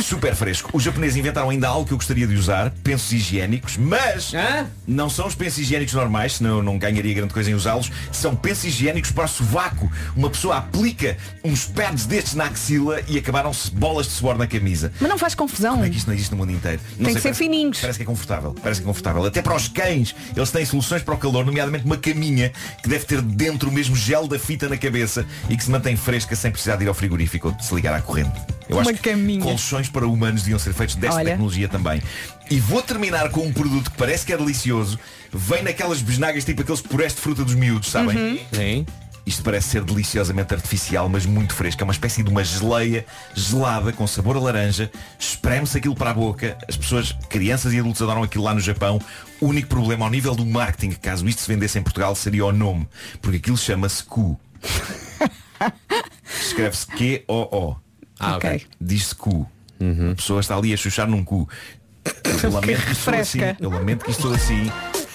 Super 0.00 0.34
fresco. 0.34 0.70
Os 0.72 0.82
japoneses 0.82 1.16
inventaram 1.16 1.50
ainda 1.50 1.68
algo 1.68 1.86
que 1.86 1.92
eu 1.92 1.96
gostaria 1.98 2.26
de 2.26 2.34
usar, 2.34 2.70
pensos 2.82 3.12
higiênicos, 3.12 3.76
mas 3.76 4.32
Hã? 4.34 4.66
não 4.86 5.08
são 5.10 5.26
os 5.26 5.34
pensos 5.34 5.58
higiênicos 5.58 5.94
normais, 5.94 6.34
senão 6.36 6.58
eu 6.58 6.62
não 6.62 6.78
ganharia 6.78 7.12
grande 7.14 7.32
coisa 7.32 7.50
em 7.50 7.54
usá-los. 7.54 7.90
São 8.10 8.34
pensos 8.34 8.64
higiênicos 8.64 9.10
para 9.10 9.24
o 9.24 9.28
sovaco. 9.28 9.90
Uma 10.16 10.30
pessoa 10.30 10.56
aplica 10.58 11.16
uns 11.44 11.64
pads 11.66 12.06
destes 12.06 12.34
na 12.34 12.44
axila 12.46 13.00
e 13.08 13.18
acabaram-se 13.18 13.70
bolas 13.70 14.06
de 14.06 14.12
suor 14.12 14.36
na 14.38 14.46
camisa. 14.46 14.92
Mas 15.00 15.08
não 15.08 15.18
faz 15.18 15.34
confusão. 15.34 15.72
Como 15.74 15.84
é 15.84 15.90
que 15.90 15.96
isto 15.96 16.06
não 16.06 16.14
existe 16.14 16.30
no 16.32 16.36
mundo 16.38 16.52
inteiro? 16.52 16.80
Não 16.98 17.06
Tem 17.06 17.14
que 17.14 17.20
ser 17.20 17.28
parece- 17.28 17.38
fininhos. 17.38 17.80
Parece 17.80 17.98
que 17.98 18.02
é 18.02 18.06
confortável. 18.06 18.54
Parece 18.62 18.80
que 18.80 18.86
é 18.86 18.88
confortável. 18.88 19.24
Até 19.24 19.42
para 19.42 19.54
os 19.56 19.68
cães, 19.68 20.14
eles 20.36 20.50
têm 20.50 20.64
soluções 20.64 21.02
para 21.02 21.14
o 21.14 21.18
calor, 21.18 21.44
nomeadamente 21.44 21.84
uma 21.84 21.96
caminha 21.96 22.52
que 22.82 22.88
deve 22.88 23.04
ter 23.04 23.20
dentro 23.22 23.68
o 23.68 23.72
mesmo 23.72 23.94
gel 23.96 24.26
da 24.26 24.38
fita 24.38 24.68
na 24.68 24.76
cabeça 24.76 25.24
e 25.48 25.56
que 25.56 25.64
se 25.64 25.70
mantém 25.70 25.96
fresca 25.96 26.34
sem 26.36 26.50
precisar 26.50 26.76
de 26.76 26.84
ir 26.84 26.88
ao 26.88 26.94
frigorífico 26.94 27.48
ou 27.48 27.54
de 27.54 27.64
se 27.64 27.74
ligar 27.74 27.94
à 27.94 28.00
corrente. 28.00 28.32
Eu 28.68 28.76
Uma 28.76 28.82
acho 28.90 28.94
que 28.94 29.10
caminha. 29.10 29.42
Para 29.88 30.06
humanos 30.06 30.42
deviam 30.42 30.58
ser 30.58 30.72
feitos 30.72 30.94
desta 30.96 31.16
Olha. 31.16 31.30
tecnologia 31.30 31.68
também. 31.68 32.02
E 32.50 32.60
vou 32.60 32.82
terminar 32.82 33.30
com 33.30 33.46
um 33.46 33.52
produto 33.52 33.90
que 33.90 33.96
parece 33.96 34.26
que 34.26 34.32
é 34.32 34.36
delicioso. 34.36 34.98
Vem 35.32 35.62
naquelas 35.62 36.02
besnagas 36.02 36.44
tipo 36.44 36.62
aqueles 36.62 36.80
purés 36.80 37.14
de 37.14 37.20
fruta 37.20 37.44
dos 37.44 37.54
miúdos, 37.54 37.90
sabem? 37.90 38.16
Uhum. 38.16 38.38
Sim. 38.52 38.86
Isto 39.24 39.42
parece 39.44 39.68
ser 39.68 39.84
deliciosamente 39.84 40.52
artificial, 40.52 41.08
mas 41.08 41.24
muito 41.24 41.54
fresco. 41.54 41.80
É 41.82 41.84
uma 41.84 41.92
espécie 41.92 42.22
de 42.24 42.28
uma 42.28 42.42
geleia 42.42 43.06
gelada 43.34 43.92
com 43.92 44.04
sabor 44.06 44.36
a 44.36 44.40
laranja. 44.40 44.90
Espreme-se 45.18 45.78
aquilo 45.78 45.94
para 45.94 46.10
a 46.10 46.14
boca. 46.14 46.58
As 46.68 46.76
pessoas, 46.76 47.12
crianças 47.28 47.72
e 47.72 47.78
adultos 47.78 48.02
adoram 48.02 48.24
aquilo 48.24 48.42
lá 48.42 48.52
no 48.52 48.60
Japão. 48.60 49.00
O 49.40 49.46
único 49.46 49.68
problema 49.68 50.04
ao 50.04 50.10
nível 50.10 50.34
do 50.34 50.44
marketing, 50.44 50.90
caso 51.00 51.26
isto 51.28 51.40
se 51.40 51.48
vendesse 51.48 51.78
em 51.78 51.82
Portugal, 51.82 52.14
seria 52.16 52.44
o 52.44 52.52
nome. 52.52 52.88
Porque 53.20 53.36
aquilo 53.36 53.56
chama-se 53.56 54.02
Q. 54.04 54.36
Escreve-se 56.40 56.86
Q-O-O. 56.86 57.76
Ah, 58.18 58.36
ok. 58.36 58.66
Diz-se 58.80 59.14
Q. 59.96 60.10
A 60.12 60.14
pessoa 60.14 60.40
está 60.40 60.56
ali 60.56 60.72
a 60.72 60.76
chuchar 60.76 61.06
num 61.08 61.24
cu. 61.24 61.48
Eu 62.42 62.50
lamento 62.52 62.82
que 62.84 62.92
isto 62.92 63.04
sou 63.04 63.14
assim. 63.14 63.38
Eu 63.60 63.70
lamento 63.70 64.04
que 64.04 64.10
isto 64.10 64.22
sou 64.22 64.34
assim. 64.34 64.70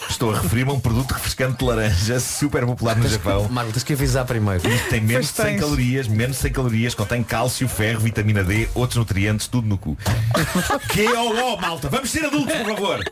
Estou 0.10 0.34
a 0.34 0.40
referir-me 0.40 0.72
a 0.72 0.74
um 0.74 0.80
produto 0.80 1.12
refrescante 1.12 1.58
de 1.58 1.66
laranja 1.66 2.18
super 2.22 2.66
popular 2.66 2.96
no 2.96 3.10
Japão. 3.10 3.46
Marco, 3.50 3.74
tens 3.74 3.84
que 3.84 3.92
avisar 3.92 4.24
primeiro. 4.26 4.66
Isto 4.66 4.90
tem 4.90 5.02
menos 5.02 5.28
de 5.28 5.34
Pois 5.34 5.46
100 5.46 5.46
tens. 5.46 5.60
calorias, 5.60 6.08
menos 6.08 6.36
de 6.38 6.42
100 6.44 6.52
calorias, 6.54 6.96
contém 6.96 7.24
cálcio, 7.24 7.68
ferro, 7.68 8.00
vitamina 8.00 8.42
D, 8.42 8.70
outros 8.74 8.98
nutrientes, 8.98 9.48
tudo 9.48 9.68
no 9.68 9.78
cu. 9.78 9.98
que 10.94 11.06
oh, 11.10 11.54
oh, 11.56 11.58
malta, 11.58 11.90
vamos 11.90 12.10
ser 12.10 12.24
adultos, 12.26 12.56
por 12.56 12.66
favor. 12.76 13.04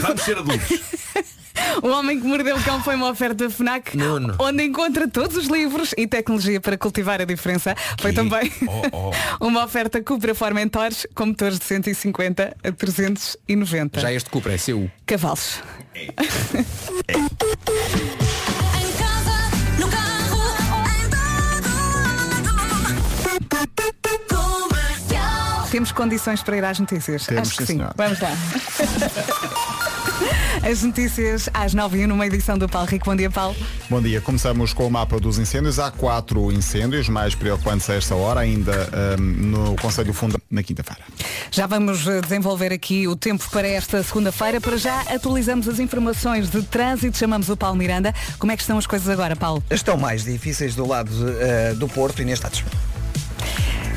Vamos 0.00 0.22
ser 0.22 0.38
adultos. 0.38 0.68
O 1.82 1.88
Homem 1.88 2.20
que 2.20 2.26
Mordeu 2.26 2.56
o 2.56 2.62
Cão 2.62 2.82
foi 2.82 2.94
uma 2.96 3.08
oferta 3.08 3.48
FNAC 3.48 3.96
Nuno. 3.96 4.34
onde 4.38 4.64
encontra 4.64 5.08
todos 5.08 5.36
os 5.36 5.46
livros 5.46 5.94
e 5.96 6.06
tecnologia 6.06 6.60
para 6.60 6.76
cultivar 6.76 7.20
a 7.20 7.24
diferença. 7.24 7.74
Foi 8.00 8.12
também 8.12 8.50
Oh, 8.92 9.12
uma 9.46 9.64
oferta 9.64 10.02
Cupra 10.02 10.34
Formentores 10.34 11.06
com 11.14 11.26
motores 11.26 11.58
de 11.58 11.64
150 11.64 12.56
a 12.64 12.72
390 12.72 14.00
Já 14.00 14.12
este 14.12 14.30
Cupra 14.30 14.54
é 14.54 14.58
seu. 14.58 14.90
cavalos. 15.06 15.60
Temos 25.70 25.92
condições 25.92 26.42
para 26.42 26.56
ir 26.56 26.64
às 26.64 26.78
notícias? 26.78 27.26
Temos, 27.26 27.48
Acho 27.48 27.58
que 27.58 27.66
sim, 27.66 27.78
sim. 27.78 27.86
Vamos 27.94 28.18
lá. 28.20 29.87
As 30.62 30.82
notícias 30.82 31.48
às 31.54 31.72
9 31.72 31.98
e 31.98 32.04
1 32.04 32.08
numa 32.08 32.26
edição 32.26 32.58
do 32.58 32.68
Paulo 32.68 32.88
Rico. 32.88 33.06
Bom 33.06 33.16
dia, 33.16 33.30
Paulo. 33.30 33.56
Bom 33.88 34.02
dia, 34.02 34.20
começamos 34.20 34.72
com 34.72 34.86
o 34.86 34.90
mapa 34.90 35.18
dos 35.18 35.38
incêndios. 35.38 35.78
Há 35.78 35.90
quatro 35.90 36.50
incêndios, 36.52 37.08
mais 37.08 37.34
preocupantes 37.34 37.88
a 37.88 37.94
esta 37.94 38.14
hora, 38.14 38.40
ainda 38.40 38.72
ahm, 38.92 39.20
no 39.20 39.76
Conselho 39.76 40.12
Fundo, 40.12 40.40
na 40.50 40.62
quinta-feira. 40.62 41.02
Já 41.50 41.66
vamos 41.66 42.06
eh, 42.06 42.20
desenvolver 42.20 42.72
aqui 42.72 43.06
o 43.06 43.16
tempo 43.16 43.48
para 43.50 43.66
esta 43.66 44.02
segunda-feira. 44.02 44.60
Para 44.60 44.76
já 44.76 45.00
atualizamos 45.02 45.68
as 45.68 45.78
informações 45.78 46.50
de 46.50 46.62
trânsito. 46.62 47.16
Chamamos 47.16 47.48
o 47.48 47.56
Paulo 47.56 47.76
Miranda. 47.76 48.14
Como 48.38 48.52
é 48.52 48.56
que 48.56 48.62
estão 48.62 48.76
as 48.76 48.86
coisas 48.86 49.08
agora, 49.08 49.36
Paulo? 49.36 49.62
Estão 49.70 49.96
mais 49.96 50.24
difíceis 50.24 50.74
do 50.74 50.86
lado 50.86 51.10
eh, 51.40 51.74
do 51.74 51.88
Porto 51.88 52.20
e 52.20 52.24
neste 52.24 52.44
lado. 52.44 52.58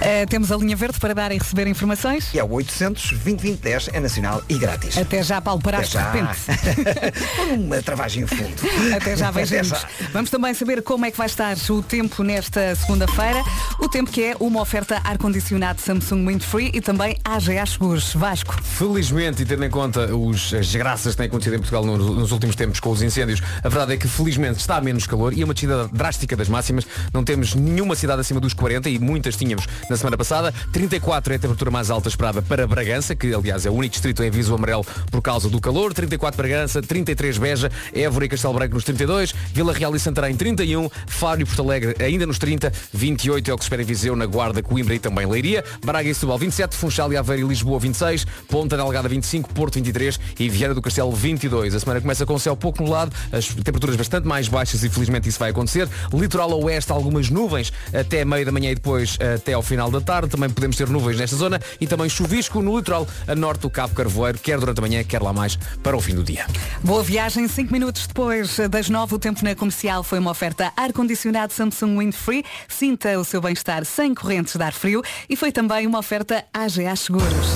Eh, 0.01 0.25
temos 0.25 0.51
a 0.51 0.57
linha 0.57 0.75
verde 0.75 0.99
para 0.99 1.13
dar 1.13 1.31
e 1.31 1.37
receber 1.37 1.67
informações. 1.67 2.33
E 2.33 2.39
é 2.39 2.43
o 2.43 2.49
800 2.51 3.11
2010 3.11 3.89
é 3.93 3.99
nacional 3.99 4.41
e 4.49 4.57
grátis. 4.57 4.97
Até 4.97 5.21
já, 5.21 5.39
Paulo, 5.39 5.61
paraste 5.61 5.91
de 5.91 5.97
Até 6.03 6.19
já. 6.19 6.31
repente. 6.33 7.55
Uma 7.59 7.81
travagem 7.83 8.23
em 8.23 8.27
fundo. 8.27 8.53
Até 8.95 9.15
já, 9.15 9.31
já. 9.63 9.87
Vamos 10.11 10.29
também 10.31 10.53
saber 10.53 10.81
como 10.81 11.05
é 11.05 11.11
que 11.11 11.17
vai 11.17 11.27
estar 11.27 11.55
o 11.69 11.81
tempo 11.83 12.23
nesta 12.23 12.75
segunda-feira. 12.75 13.43
O 13.79 13.87
tempo 13.87 14.09
que 14.11 14.23
é 14.23 14.35
uma 14.39 14.59
oferta 14.61 14.99
ar-condicionado 15.03 15.79
Samsung 15.79 16.25
Windfree 16.27 16.71
e 16.73 16.81
também 16.81 17.17
AGA 17.23 17.65
Seguros. 17.65 18.13
Vasco. 18.15 18.59
Felizmente, 18.63 19.43
e 19.43 19.45
tendo 19.45 19.63
em 19.63 19.69
conta 19.69 20.15
os, 20.15 20.53
as 20.53 20.73
graças 20.75 21.13
que 21.13 21.17
têm 21.17 21.27
acontecido 21.27 21.53
em 21.55 21.59
Portugal 21.59 21.85
no- 21.85 21.97
nos 21.97 22.31
últimos 22.31 22.55
tempos 22.55 22.79
com 22.79 22.89
os 22.89 23.01
incêndios, 23.01 23.41
a 23.63 23.69
verdade 23.69 23.93
é 23.93 23.97
que 23.97 24.07
felizmente 24.07 24.59
está 24.59 24.81
menos 24.81 25.05
calor 25.05 25.33
e 25.33 25.41
é 25.41 25.45
uma 25.45 25.53
descida 25.53 25.87
drástica 25.93 26.35
das 26.35 26.49
máximas. 26.49 26.85
Não 27.13 27.23
temos 27.23 27.53
nenhuma 27.53 27.95
cidade 27.95 28.21
acima 28.21 28.39
dos 28.39 28.53
40 28.53 28.89
e 28.89 28.97
muitas 28.99 29.35
tínhamos 29.35 29.67
na 29.91 29.97
semana 29.97 30.17
passada. 30.17 30.53
34 30.71 31.33
é 31.33 31.35
a 31.35 31.39
temperatura 31.39 31.69
mais 31.69 31.91
alta 31.91 32.07
esperada 32.07 32.41
para 32.41 32.65
Bragança, 32.65 33.13
que 33.13 33.33
aliás 33.33 33.65
é 33.65 33.69
o 33.69 33.73
único 33.73 33.91
distrito 33.91 34.23
em 34.23 34.27
aviso 34.27 34.55
amarelo 34.55 34.85
por 35.11 35.21
causa 35.21 35.49
do 35.49 35.59
calor. 35.59 35.93
34 35.93 36.37
Bragança, 36.37 36.81
33 36.81 37.37
Beja, 37.37 37.71
Évora 37.93 38.25
e 38.25 38.29
Castelo 38.29 38.53
Branco 38.53 38.73
nos 38.73 38.85
32, 38.85 39.35
Vila 39.53 39.73
Real 39.73 39.95
e 39.95 39.99
Santarém 39.99 40.35
31, 40.35 40.89
Faro 41.07 41.41
e 41.41 41.45
Porto 41.45 41.61
Alegre 41.61 41.95
ainda 42.03 42.25
nos 42.25 42.39
30, 42.39 42.71
28 42.93 43.51
é 43.51 43.53
o 43.53 43.57
que 43.57 43.63
se 43.63 43.67
espera 43.67 43.81
em 43.81 43.85
Viseu, 43.85 44.15
na 44.15 44.25
Guarda, 44.25 44.63
Coimbra 44.63 44.95
e 44.95 44.99
também 44.99 45.25
Leiria, 45.25 45.63
Braga 45.83 46.09
e 46.09 46.13
Setúbal 46.13 46.37
27, 46.37 46.75
Funchal 46.75 47.11
e 47.11 47.17
Aveiro 47.17 47.45
e 47.45 47.49
Lisboa 47.49 47.79
26, 47.79 48.25
Ponta 48.47 48.77
Delgada 48.77 49.09
25, 49.09 49.53
Porto 49.53 49.75
23 49.75 50.19
e 50.39 50.49
Vieira 50.49 50.73
do 50.73 50.81
Castelo 50.81 51.11
22. 51.11 51.75
A 51.75 51.79
semana 51.79 51.99
começa 51.99 52.25
com 52.25 52.39
céu 52.39 52.55
pouco 52.55 52.81
nublado, 52.81 53.11
as 53.31 53.47
temperaturas 53.47 53.97
bastante 53.97 54.25
mais 54.27 54.47
baixas 54.47 54.83
e 54.83 54.89
felizmente 54.89 55.27
isso 55.27 55.39
vai 55.39 55.49
acontecer. 55.49 55.87
Litoral 56.13 56.51
a 56.51 56.55
oeste, 56.55 56.91
algumas 56.91 57.29
nuvens 57.29 57.73
até 57.93 58.23
meio 58.23 58.45
da 58.45 58.51
manhã 58.51 58.71
e 58.71 58.75
depois 58.75 59.17
até 59.35 59.53
ao 59.53 59.61
final 59.61 59.80
da 59.89 60.01
tarde. 60.01 60.29
Também 60.29 60.49
podemos 60.49 60.75
ter 60.75 60.89
nuvens 60.89 61.17
nesta 61.17 61.35
zona 61.35 61.59
e 61.79 61.87
também 61.87 62.09
chuvisco 62.09 62.61
no 62.61 62.77
litoral 62.77 63.07
a 63.27 63.33
norte 63.33 63.61
do 63.61 63.69
Cabo 63.69 63.95
Carvoeiro, 63.95 64.37
quer 64.37 64.59
durante 64.59 64.79
a 64.79 64.81
manhã, 64.81 65.03
quer 65.03 65.21
lá 65.21 65.31
mais 65.33 65.57
para 65.81 65.95
o 65.95 66.01
fim 66.01 66.13
do 66.13 66.23
dia. 66.23 66.45
Boa 66.83 67.01
viagem, 67.01 67.47
5 67.47 67.71
minutos 67.71 68.05
depois 68.05 68.57
das 68.69 68.89
9, 68.89 69.15
o 69.15 69.19
tempo 69.19 69.43
na 69.43 69.55
comercial 69.55 70.03
foi 70.03 70.19
uma 70.19 70.31
oferta 70.31 70.71
ar-condicionado 70.75 71.53
Samsung 71.53 71.97
Windfree. 71.97 72.43
Sinta 72.67 73.17
o 73.19 73.23
seu 73.23 73.41
bem-estar 73.41 73.85
sem 73.85 74.13
correntes 74.13 74.55
de 74.55 74.63
ar 74.63 74.73
frio 74.73 75.01
e 75.29 75.35
foi 75.35 75.51
também 75.51 75.87
uma 75.87 75.99
oferta 75.99 76.43
AGA 76.53 76.95
Seguros. 76.95 77.47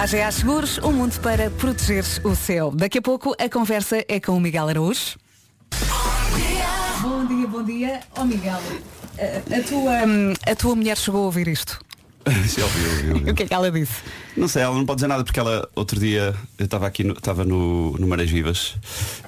AGA 0.00 0.32
Seguros, 0.32 0.78
um 0.78 0.92
mundo 0.92 1.20
para 1.20 1.50
proteger 1.50 2.04
o 2.24 2.34
seu. 2.34 2.70
Daqui 2.70 2.98
a 2.98 3.02
pouco 3.02 3.34
a 3.38 3.48
conversa 3.50 4.02
é 4.08 4.18
com 4.18 4.32
o 4.32 4.40
Miguel 4.40 4.66
Araújo. 4.66 5.18
Bom 7.02 7.26
dia, 7.26 7.46
bom 7.46 7.62
dia. 7.62 8.00
Oh 8.16 8.24
Miguel, 8.24 8.60
a, 9.18 9.56
a 9.56 9.62
tua, 9.62 10.06
hum, 10.06 10.34
a 10.46 10.54
tua 10.54 10.76
mulher 10.76 10.96
chegou 10.96 11.22
a 11.22 11.24
ouvir 11.26 11.48
isto. 11.48 11.78
Já 12.26 12.64
ouviu, 12.64 12.90
ouviu. 12.90 13.32
O 13.32 13.34
que 13.34 13.42
é 13.44 13.46
que 13.46 13.54
ela 13.54 13.70
disse? 13.70 14.02
Não 14.36 14.46
sei, 14.46 14.62
ela 14.62 14.74
não 14.74 14.84
pode 14.84 14.98
dizer 14.98 15.08
nada 15.08 15.24
porque 15.24 15.40
ela 15.40 15.68
outro 15.74 15.98
dia 15.98 16.34
eu 16.58 16.64
estava 16.64 16.86
aqui 16.86 17.02
no, 17.02 17.14
estava 17.14 17.44
no, 17.44 17.96
no 17.98 18.06
Marés 18.06 18.30
Vivas 18.30 18.76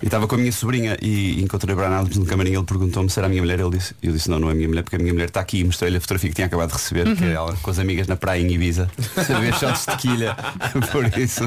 e 0.00 0.06
estava 0.06 0.26
com 0.28 0.34
a 0.34 0.38
minha 0.38 0.52
sobrinha 0.52 0.96
e 1.02 1.42
encontrei 1.42 1.74
o 1.74 1.76
Brian 1.76 1.90
Adams 1.90 2.16
no 2.16 2.24
camarim 2.24 2.52
ele 2.54 2.64
perguntou-me 2.64 3.10
se 3.10 3.18
era 3.18 3.26
a 3.26 3.28
minha 3.28 3.42
mulher, 3.42 3.58
ele 3.58 3.70
disse, 3.70 3.94
eu 4.02 4.12
disse 4.12 4.30
não, 4.30 4.38
não 4.38 4.48
é 4.48 4.52
a 4.52 4.54
minha 4.54 4.68
mulher, 4.68 4.82
porque 4.82 4.96
a 4.96 4.98
minha 4.98 5.12
mulher 5.12 5.28
está 5.28 5.40
aqui 5.40 5.60
e 5.60 5.64
mostrei-lhe 5.64 5.96
a 5.96 6.00
fotografia 6.00 6.30
que 6.30 6.36
tinha 6.36 6.46
acabado 6.46 6.68
de 6.68 6.74
receber, 6.74 7.16
que 7.16 7.24
é 7.24 7.32
ela 7.32 7.56
com 7.62 7.70
as 7.70 7.78
amigas 7.78 8.06
na 8.06 8.16
praia 8.16 8.40
em 8.40 8.52
Ibiza, 8.52 8.88
a 9.16 9.40
ver 9.40 9.54
shots 9.54 9.86
de 9.86 9.96
quilha. 9.96 10.36
Por 10.92 11.18
isso, 11.18 11.46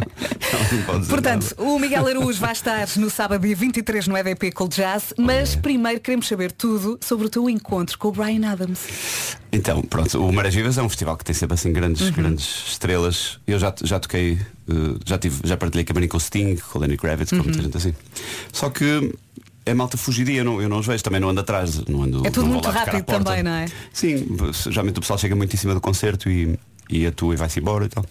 ela 0.53 0.63
não 0.71 0.81
pode 0.83 0.99
dizer 0.99 1.09
Portanto, 1.11 1.55
nada. 1.57 1.69
o 1.69 1.79
Miguel 1.79 2.07
Araújo 2.07 2.39
vai 2.39 2.51
estar 2.53 2.87
no 2.97 3.09
sábado 3.09 3.41
dia 3.41 3.55
23 3.55 4.07
no 4.07 4.17
EDP 4.17 4.51
Cold 4.51 4.75
Jazz, 4.75 5.13
mas 5.17 5.55
primeiro 5.55 5.99
queremos 5.99 6.27
saber 6.27 6.51
tudo 6.51 6.97
sobre 7.01 7.27
o 7.27 7.29
teu 7.29 7.49
encontro 7.49 7.97
com 7.97 8.07
o 8.09 8.11
Brian 8.11 8.49
Adams. 8.49 8.79
Então, 9.51 9.81
pronto, 9.81 10.19
o 10.25 10.31
Marés 10.33 10.53
Vivas 10.53 10.77
é 10.77 10.81
um 10.83 10.89
festival 10.89 11.15
que 11.17 11.23
tem 11.25 11.33
sempre 11.33 11.53
assim 11.55 11.71
grandes, 11.71 12.01
Uhum. 12.01 12.11
grandes 12.11 12.63
estrelas. 12.69 13.39
Eu 13.47 13.57
já, 13.57 13.73
já 13.83 13.99
toquei, 13.99 14.33
eh, 14.69 14.73
já 15.05 15.17
tive, 15.17 15.39
já 15.45 15.55
partilhei 15.57 15.83
camarim 15.85 16.07
com 16.07 16.17
o 16.17 16.19
Sting, 16.19 16.55
com 16.57 16.77
o 16.77 16.81
Lenny 16.81 16.97
Kravitz, 16.97 17.29
com 17.31 17.37
Uhum. 17.37 17.43
muita 17.43 17.61
gente 17.61 17.77
assim. 17.77 17.93
Só 18.51 18.69
que 18.69 19.13
é 19.65 19.73
malta 19.73 19.97
fugidia, 19.97 20.39
eu 20.41 20.45
não, 20.45 20.61
eu 20.61 20.69
não 20.69 20.79
os 20.79 20.85
vejo, 20.85 21.03
também 21.03 21.19
não 21.19 21.29
ando 21.29 21.39
atrás, 21.39 21.79
não 21.87 22.03
ando. 22.03 22.27
É 22.27 22.29
tudo 22.29 22.47
muito 22.47 22.69
rápido 22.69 23.03
também, 23.05 23.41
não 23.41 23.51
é? 23.51 23.65
Sim, 23.93 24.27
geralmente 24.69 24.97
o 24.97 25.01
pessoal 25.01 25.17
chega 25.17 25.35
muito 25.35 25.53
em 25.53 25.57
cima 25.57 25.73
do 25.73 25.81
concerto 25.81 26.29
e, 26.29 26.59
e 26.89 27.07
atua 27.07 27.33
e 27.33 27.37
vai-se 27.37 27.59
embora 27.59 27.85
e 27.85 27.89
tal. 27.89 28.05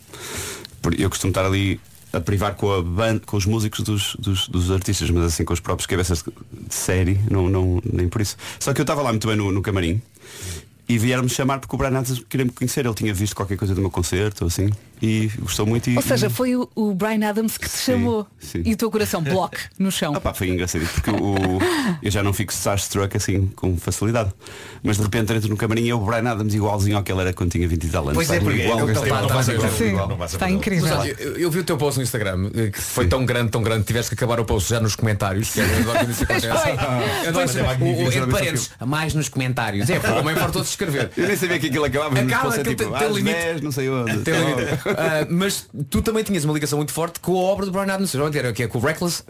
Eu 0.99 1.09
costumo 1.09 1.31
estar 1.31 1.45
ali 1.47 1.81
a 2.15 2.21
privar 2.21 2.55
com 2.55 2.73
a 2.73 2.83
banda, 2.83 3.23
com 3.27 3.37
os 3.37 3.47
músicos 3.47 3.81
dos, 3.81 4.17
dos, 4.17 4.49
dos 4.49 4.71
artistas, 4.71 5.11
mas 5.11 5.25
assim 5.25 5.45
com 5.45 5.53
os 5.53 5.61
próprios 5.61 5.87
cabeças 5.87 6.23
de 6.23 6.75
série, 6.75 7.19
não, 7.31 7.49
não, 7.49 7.81
nem 7.85 8.09
por 8.09 8.21
isso. 8.21 8.37
Só 8.59 8.73
que 8.73 8.81
eu 8.81 8.85
estava 8.85 9.03
lá 9.03 9.11
muito 9.11 9.27
bem 9.27 9.37
no, 9.37 9.51
no 9.51 9.63
camarim 9.63 10.01
e 10.89 10.99
vieram-me 10.99 11.29
chamar 11.29 11.61
porque 11.61 11.75
o 11.75 11.79
Brian 11.79 11.99
Adams 11.99 12.23
queria 12.29 12.45
me 12.45 12.53
conhecer, 12.53 12.85
ele 12.85 12.95
tinha 12.95 13.13
visto 13.13 13.35
qualquer 13.35 13.57
coisa 13.57 13.75
do 13.75 13.81
meu 13.81 13.91
concerto, 13.91 14.45
assim, 14.45 14.71
e 15.03 15.31
gostou 15.39 15.67
muito 15.67 15.91
e. 15.91 15.97
Ou 15.97 16.03
seja, 16.03 16.31
foi 16.31 16.57
o, 16.57 16.69
o 16.75 16.95
Brian 16.95 17.29
Adams 17.29 17.59
que 17.59 17.69
te 17.69 17.79
chamou 17.79 18.27
sim. 18.39 18.63
e 18.65 18.73
o 18.73 18.77
teu 18.77 18.91
coração 18.91 19.23
bloco 19.23 19.57
no 19.79 19.91
chão. 19.91 20.15
Ah, 20.17 20.21
pá, 20.21 20.35
foi 20.35 20.49
engraçado 20.49 20.87
porque 20.87 21.11
o, 21.11 21.59
eu 22.03 22.11
já 22.11 22.23
não 22.23 22.33
fico 22.33 22.53
starstruck 22.53 23.17
assim 23.17 23.47
com 23.55 23.77
facilidade. 23.77 24.31
Mas 24.83 24.97
de 24.99 25.03
repente 25.03 25.33
entro 25.33 25.49
no 25.49 25.57
camarim 25.57 25.85
e 25.85 25.91
é 25.91 25.95
o 25.95 26.01
Brian 26.01 26.31
Adams 26.31 26.55
igualzinho 26.55 26.97
ao 26.97 27.03
que 27.03 27.11
ele 27.11 27.23
era 27.23 27.33
quando 27.33 27.51
tinha 27.51 27.67
20 27.67 27.85
e 27.85 27.89
tal 27.89 28.03
anos. 28.03 28.15
Pois 28.15 28.31
é, 28.31 28.41
porque 28.41 28.63
igual, 28.63 28.89
é 28.89 28.93
está 28.93 29.03
Sim, 29.71 29.85
igual, 29.89 30.11
igual. 30.11 30.27
está 30.27 30.51
incrível. 30.51 30.89
Mas, 30.89 30.99
olha, 30.99 31.17
eu, 31.19 31.37
eu 31.39 31.51
vi 31.51 31.61
o 31.61 31.65
teu 31.65 31.77
post 31.77 31.99
no 31.99 32.03
Instagram 32.05 32.51
eh, 32.55 32.71
que 32.71 32.81
foi 32.81 33.07
tão 33.07 33.25
grande, 33.25 33.51
tão 33.51 33.63
grande, 33.63 33.85
tiveste 33.85 34.11
que 34.11 34.15
acabar 34.15 34.41
o 34.41 34.45
post 34.45 34.71
já 34.71 34.81
nos 34.81 34.95
comentários. 34.95 35.51
Que 35.51 35.61
é, 35.61 35.67
mais 38.87 39.15
nos 39.15 39.29
comentários. 39.29 39.89
É, 39.89 39.99
o 39.99 40.19
homem 40.19 40.35
fartou 40.35 40.63
de 40.63 40.69
escrever. 40.69 41.11
Eu 41.17 41.27
nem 41.27 41.37
sabia 41.37 41.59
que 41.59 41.67
aquilo 41.69 41.85
acabava 41.85 42.11
mas 42.11 42.33
aquilo 42.33 42.65
tipo, 42.65 42.85
tem- 42.85 43.09
às 43.09 43.17
limite. 43.17 43.37
10, 43.37 43.61
não 43.63 43.73
sei 43.73 43.89
onde. 43.89 44.13
Ah, 44.87 45.27
mas 45.31 45.69
tu 45.91 46.03
também 46.03 46.23
tinhas 46.23 46.45
uma 46.45 46.55
ligação 46.55 46.79
muito 46.79 46.93
forte 46.93 47.21
com 47.21 47.33
a 47.33 47.43
obra 47.43 47.67
do 47.67 47.73
Brian 47.73 47.93
Adams, 47.93 48.15
não 48.15 48.27
era 48.27 48.53
que 48.53 48.63
é 48.63 48.69
com 48.69 48.79
o 48.79 48.81
Reckless? 48.81 49.23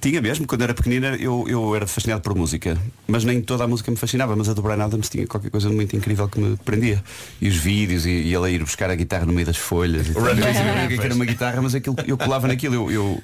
Tinha 0.00 0.20
mesmo, 0.20 0.46
quando 0.46 0.62
era 0.62 0.74
pequenina 0.74 1.16
eu, 1.16 1.46
eu 1.48 1.74
era 1.74 1.86
fascinado 1.86 2.20
por 2.20 2.34
música, 2.34 2.76
mas 3.08 3.24
nem 3.24 3.40
toda 3.40 3.64
a 3.64 3.66
música 3.66 3.90
me 3.90 3.96
fascinava, 3.96 4.36
mas 4.36 4.48
a 4.48 4.52
do 4.52 4.62
Brian 4.62 4.84
Adams 4.84 5.08
tinha 5.08 5.26
qualquer 5.26 5.50
coisa 5.50 5.68
muito 5.70 5.96
incrível 5.96 6.28
que 6.28 6.38
me 6.38 6.56
prendia. 6.58 7.02
E 7.40 7.48
os 7.48 7.56
vídeos, 7.56 8.04
e, 8.04 8.10
e 8.10 8.34
ele 8.34 8.46
a 8.46 8.50
ir 8.50 8.62
buscar 8.62 8.90
a 8.90 8.94
guitarra 8.94 9.24
no 9.24 9.32
meio 9.32 9.46
das 9.46 9.56
folhas. 9.56 10.08
E 10.08 10.12
tal. 10.12 10.26
Eu 10.26 10.34
o 10.34 10.88
que 10.88 11.06
era 11.06 11.14
uma 11.14 11.24
guitarra, 11.24 11.62
mas 11.62 11.74
aquilo, 11.74 11.96
eu 12.06 12.18
colava 12.18 12.46
naquilo. 12.46 12.74
Eu, 12.74 12.90
eu, 12.90 13.22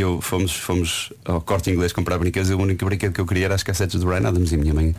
eu 0.00 0.20
fomos, 0.20 0.52
fomos 0.56 1.12
ao 1.24 1.40
corte 1.40 1.70
inglês 1.70 1.92
comprar 1.92 2.18
brinquedos 2.18 2.48
e 2.50 2.54
o 2.54 2.58
único 2.60 2.84
brinquedo 2.84 3.12
que 3.12 3.20
eu 3.20 3.26
queria 3.26 3.44
era 3.46 3.54
as 3.54 3.62
cassetes 3.62 4.00
do 4.00 4.06
Brian 4.06 4.26
Adams 4.26 4.50
e 4.52 4.54
a 4.54 4.58
minha 4.58 4.72
mãe 4.72 4.94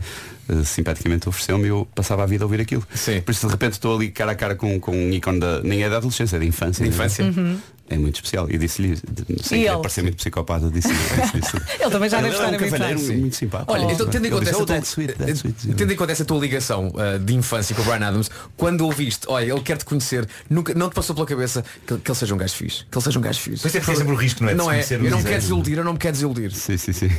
eh, 0.50 0.64
simpaticamente 0.64 1.28
ofereceu-me 1.28 1.66
e 1.66 1.70
eu 1.70 1.88
passava 1.96 2.24
a 2.24 2.26
vida 2.26 2.44
a 2.44 2.46
ouvir 2.46 2.62
aquilo. 2.62 2.86
Sim. 2.94 3.22
Por 3.22 3.32
isso 3.32 3.48
de 3.48 3.52
repente 3.52 3.74
estou 3.74 3.96
ali 3.96 4.12
cara 4.12 4.34
a 4.34 4.36
cara 4.36 4.56
com, 4.56 4.80
com 4.80 4.91
um 4.96 5.10
ícone 5.12 5.39
da. 5.39 5.62
Nem 5.62 5.84
é 5.84 5.89
da 5.89 5.98
adolescência, 5.98 6.36
é 6.36 6.39
da 6.39 6.46
infância. 6.46 6.84
Da 6.84 6.89
né? 6.89 6.96
infância. 6.96 7.26
Uhum. 7.26 7.58
É 7.89 7.98
muito 7.98 8.16
especial. 8.16 8.50
E 8.50 8.58
disse-lhe, 8.58 8.96
sem 9.44 9.62
E 9.62 9.66
querer 9.66 9.78
parecer 9.78 10.02
muito 10.04 10.16
psicopata, 10.16 10.70
disse-lhe. 10.70 10.96
disse 10.96 11.58
Ele 11.82 11.89
também 11.91 12.10
já 12.10 12.22
deve 12.22 12.34
estar 12.34 12.46
um 12.46 12.56
a 12.56 12.58
pensar. 12.58 12.78
cavalheiro 12.80 13.20
muito 13.20 13.36
simpático. 13.36 13.74
Olha, 13.74 13.91
então 13.91 14.08
tendo 14.08 14.26
em 14.26 14.30
conta 14.30 14.46
disse, 14.46 14.54
essa 14.54 14.64
"Oh, 14.64 14.66
tua, 14.66 14.76
that's 14.76 14.89
sweet, 14.91 15.14
that's 15.14 15.39
sweet." 15.39 15.74
tendo 15.76 15.91
em 15.91 15.96
conta 15.96 16.12
essa 16.14 16.24
tua 16.26 16.39
ligação 16.39 16.94
ah, 16.98 17.18
de 17.18 17.34
infância 17.36 17.76
com 17.76 17.82
o 17.82 17.86
Brian 17.86 18.08
Adams, 18.08 18.32
quando 18.56 18.86
ouviste, 18.86 19.26
olha, 19.28 19.52
ele 19.52 19.62
quer 19.62 19.78
te 19.78 19.84
conhecer, 19.86 20.26
nunca, 20.50 20.74
não 20.74 20.89
te 20.89 20.94
passou 20.94 21.14
pela 21.14 21.28
cabeça 21.28 21.64
que, 21.86 21.98
que 21.98 22.10
ele 22.10 22.18
seja 22.18 22.34
um 22.34 22.38
gajo 22.38 22.56
fixe, 22.56 22.86
que 22.89 22.98
ele 22.98 23.04
seja 23.04 23.20
um 23.20 23.22
gajo 23.22 23.39
fixe. 23.39 23.62
Pois 23.62 23.76
é, 23.76 23.78
é 23.80 23.82
sempre 23.96 24.14
o 24.14 24.16
risco, 24.16 24.44
não 24.44 24.50
é? 24.50 24.54
Não 24.56 24.72
é? 24.72 24.83
Ser 24.84 25.04
eu 25.04 25.10
não 25.12 25.22
quero 25.24 25.40
desiludir, 25.42 25.78
eu 25.78 25.84
não 25.84 25.94
me 25.94 26.00
quero 26.00 26.14
desiludir. 26.14 26.52
Sim, 26.54 26.78
sim, 26.78 26.94
sim. 26.94 27.10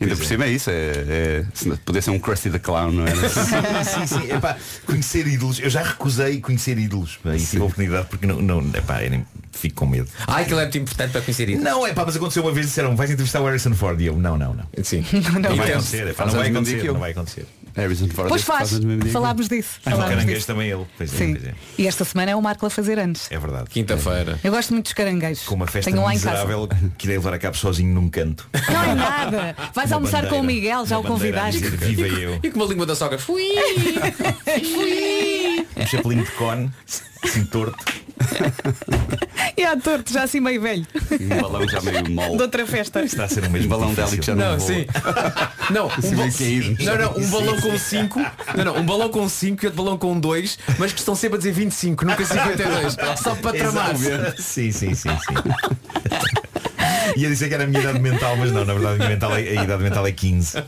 Ainda 0.00 0.16
por 0.16 0.24
cima 0.26 0.44
é 0.44 0.50
isso. 0.50 0.70
É, 0.70 0.74
é, 0.74 1.44
se 1.54 1.68
não- 1.68 1.76
podia 1.78 2.02
ser 2.02 2.10
um 2.10 2.18
Krusty 2.18 2.50
the 2.50 2.58
Clown, 2.58 2.92
não 2.92 3.04
é? 3.06 3.10
sim, 3.84 4.06
sim. 4.06 4.32
Epá, 4.32 4.56
conhecer 4.86 5.26
ídolos. 5.26 5.58
Eu 5.60 5.70
já 5.70 5.82
recusei 5.82 6.40
conhecer 6.40 6.78
ídolos. 6.78 7.18
pá, 7.22 7.34
E 7.36 7.40
tive 7.44 7.62
a 7.62 7.64
oportunidade 7.66 8.06
porque 8.08 8.26
não, 8.26 8.40
não 8.40 8.60
epá, 8.74 9.02
eu 9.04 9.10
nem 9.10 9.26
fico 9.52 9.74
com 9.76 9.86
medo. 9.86 10.08
Ai, 10.26 10.42
aquilo 10.44 10.60
é 10.60 10.62
muito 10.62 10.78
importante 10.78 11.10
para 11.12 11.20
conhecer 11.22 11.48
isso. 11.50 11.62
Não, 11.62 11.86
é 11.86 11.92
pá, 11.92 12.04
mas 12.06 12.16
aconteceu 12.16 12.42
uma 12.42 12.52
vez 12.52 12.66
disseram, 12.66 12.96
vais 12.96 13.10
entrevistar 13.10 13.40
o 13.40 13.44
Harrison 13.46 13.74
Ford 13.74 14.00
e 14.00 14.06
eu, 14.06 14.16
não, 14.16 14.38
não, 14.38 14.54
não. 14.54 14.64
Sim. 14.82 15.04
Não, 15.12 15.20
vai 15.22 15.40
Então, 15.40 15.64
acontecer, 15.64 16.06
epá, 16.08 16.26
não 16.26 16.32
vai 16.34 16.48
acontecer, 16.48 16.80
que 16.80 16.86
eu. 16.86 16.92
não 16.94 17.00
vai 17.00 17.10
acontecer. 17.12 17.46
Harrison 17.76 18.08
Ford 18.08 18.28
Pois 18.28 18.42
faz 18.42 18.72
falámos 19.12 19.48
disso. 19.48 19.78
Ah, 19.84 19.90
o 19.90 19.90
falámos 19.92 20.10
caranguejo 20.14 20.34
disso. 20.38 20.46
também 20.48 20.70
ele. 20.70 20.84
Pois 20.96 21.14
é, 21.14 21.16
Sim. 21.16 21.34
pois 21.34 21.46
é. 21.48 21.54
E 21.78 21.86
esta 21.86 22.04
semana 22.04 22.30
é 22.32 22.36
o 22.36 22.42
Marco 22.42 22.66
a 22.66 22.70
fazer 22.70 22.98
anos. 22.98 23.28
É 23.30 23.38
verdade. 23.38 23.70
Quinta-feira. 23.70 24.40
Eu 24.42 24.50
gosto 24.50 24.72
muito 24.72 24.86
dos 24.86 24.92
caranguejos. 24.92 25.44
Com 25.44 25.54
uma 25.54 25.68
festa 25.68 25.88
Tenho 25.90 26.02
lá 26.02 26.12
em 26.12 26.18
casa. 26.18 26.30
miserável 26.44 26.68
que 26.98 27.06
irei 27.10 27.18
levar 27.18 27.34
a 27.34 27.38
cabo 27.38 27.56
sozinho 27.56 27.92
num 27.92 28.08
canto. 28.08 28.48
Não 28.70 28.82
é 28.82 28.94
nada. 28.94 29.56
Vais 29.74 29.90
Uma 29.90 29.96
almoçar 29.96 30.28
com 30.28 30.36
o 30.36 30.42
bandeira, 30.42 30.60
Miguel, 30.60 30.86
já 30.86 30.98
o 30.98 31.02
bandeira 31.02 31.40
convidaste. 31.42 31.76
Viva 31.76 32.06
eu. 32.06 32.38
E 32.42 32.50
com 32.50 32.60
uma 32.60 32.66
língua 32.66 32.86
da 32.86 32.94
sogra. 32.94 33.18
Fui! 33.18 33.44
Um 35.76 35.86
chapelinho 35.86 36.24
de 36.24 36.30
cone, 36.32 36.70
assim 37.24 37.44
torto. 37.44 37.76
E 39.56 39.64
à 39.64 39.76
torto, 39.76 40.10
já 40.12 40.22
assim 40.22 40.40
meio 40.40 40.60
velho. 40.60 40.86
Um 41.20 41.28
balão 41.40 41.68
já 41.68 41.80
meio 41.82 42.08
mole. 42.10 42.36
De 42.36 42.42
outra 42.42 42.66
festa. 42.66 43.02
Está 43.02 43.24
a 43.24 43.28
ser 43.28 43.44
um 43.44 43.50
mesmo 43.50 43.68
balão 43.68 43.92
dela 43.92 44.08
que 44.16 44.24
já 44.24 44.34
não, 44.34 44.52
Não, 44.52 44.58
voa. 44.58 44.68
sim. 44.70 44.86
Não, 45.70 45.86
um 45.86 46.16
ba- 46.16 46.24
não, 46.80 46.96
não, 46.96 47.18
um 47.18 47.30
balão 47.30 47.60
com 47.60 47.78
5 47.78 48.20
Não, 48.56 48.64
não, 48.64 48.76
um 48.78 48.86
balão 48.86 49.08
com 49.10 49.28
5 49.28 49.62
e 49.62 49.66
outro 49.66 49.82
balão 49.82 49.98
com 49.98 50.18
2 50.18 50.58
Mas 50.78 50.92
que 50.92 50.98
estão 51.00 51.14
sempre 51.14 51.36
a 51.36 51.38
dizer 51.38 51.52
25, 51.52 52.04
nunca 52.06 52.24
52 52.24 52.96
Só 53.22 53.34
para 53.34 53.52
tramar. 53.58 53.94
Sim, 54.38 54.72
sim, 54.72 54.94
sim, 54.94 54.94
sim. 54.94 55.14
Ia 57.16 57.28
dizer 57.28 57.48
que 57.48 57.54
era 57.54 57.64
a 57.64 57.66
minha 57.66 57.80
idade 57.80 57.98
mental, 57.98 58.36
mas 58.36 58.52
não, 58.52 58.64
na 58.64 58.72
verdade 58.72 58.94
a, 58.94 58.98
minha 58.98 59.08
mental 59.10 59.36
é- 59.36 59.58
a 59.58 59.64
idade 59.64 59.82
mental 59.82 60.06
é 60.06 60.12
15. 60.12 60.58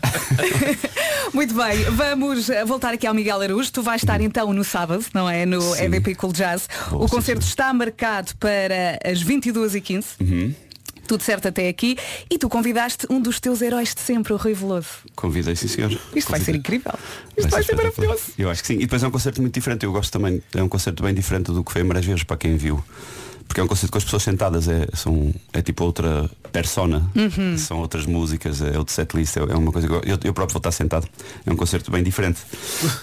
Muito 1.33 1.55
bem, 1.55 1.85
vamos 1.85 2.49
voltar 2.67 2.93
aqui 2.93 3.07
ao 3.07 3.15
Miguel 3.15 3.41
Araújo. 3.41 3.73
Tu 3.73 3.83
vais 3.83 4.03
estar 4.03 4.21
então 4.21 4.53
no 4.53 4.63
sábado, 4.65 5.05
não 5.15 5.29
é? 5.31 5.47
No 5.47 5.61
Sim. 5.63 5.85
EDP 5.85 6.15
Cool 6.15 6.33
Jazz. 6.43 6.69
Vou, 6.91 7.05
o 7.05 7.09
sim, 7.09 7.15
concerto 7.15 7.45
está 7.45 7.73
marcado 7.73 8.33
para 8.37 8.99
as 9.05 9.23
22h15. 9.23 10.05
Uhum. 10.21 10.55
Tudo 11.07 11.23
certo 11.23 11.49
até 11.49 11.69
aqui. 11.69 11.97
E 12.31 12.39
tu 12.39 12.49
convidaste 12.49 13.07
um 13.11 13.21
dos 13.21 13.39
teus 13.39 13.61
heróis 13.61 13.95
de 13.95 14.01
sempre, 14.01 14.33
o 14.33 14.37
Rui 14.37 14.55
Veloso. 14.55 14.89
Convidei, 15.15 15.55
sim 15.57 15.69
senhor. 15.69 15.91
Isto 16.15 16.31
vai 16.31 16.41
ser 16.41 16.53
Convidei. 16.53 16.59
incrível. 16.59 16.95
Isto 17.37 17.51
vai, 17.51 17.63
ser 17.63 17.73
espetacular. 17.73 18.07
maravilhoso. 18.07 18.33
Eu 18.39 18.51
acho 18.51 18.63
que 18.63 18.69
sim. 18.69 18.75
E 18.75 18.79
depois 18.79 19.03
é 19.03 19.09
um 19.09 19.11
concerto 19.11 19.41
muito 19.41 19.55
diferente. 19.55 19.85
Eu 19.85 19.93
gosto 19.93 20.11
também. 20.13 20.43
É 20.55 20.63
um 20.63 20.69
concerto 20.69 21.03
bem 21.03 21.13
diferente 21.13 21.53
do 21.53 21.63
que 21.63 21.73
foi 21.73 21.83
Marés 21.83 22.07
Verdes 22.07 22.25
para 22.25 22.37
quem 22.37 22.57
viu. 22.57 22.83
Porque 23.47 23.61
é 23.61 23.65
um 23.65 23.67
concerto 23.67 23.93
com 23.93 23.99
as 23.99 24.05
pessoas 24.05 24.23
sentadas. 24.23 24.69
É, 24.69 24.87
são, 24.95 25.33
é 25.53 25.61
tipo 25.63 25.85
outra 25.85 26.29
persona. 26.51 27.09
Uhum. 27.15 27.57
São 27.59 27.79
outras 27.79 28.07
músicas. 28.07 28.61
É 28.63 28.79
outro 28.79 28.93
setlist. 28.95 29.37
É, 29.37 29.41
é 29.41 29.55
uma 29.57 29.73
coisa 29.73 29.87
que 29.89 29.95
eu, 29.95 30.03
eu, 30.25 30.35
próprio 30.35 30.53
vou 30.55 30.59
estar 30.61 30.73
sentado. 30.73 31.07
É 31.47 31.53
um 31.53 31.57
concerto 31.57 31.91
bem 31.91 32.03
diferente. 32.03 32.41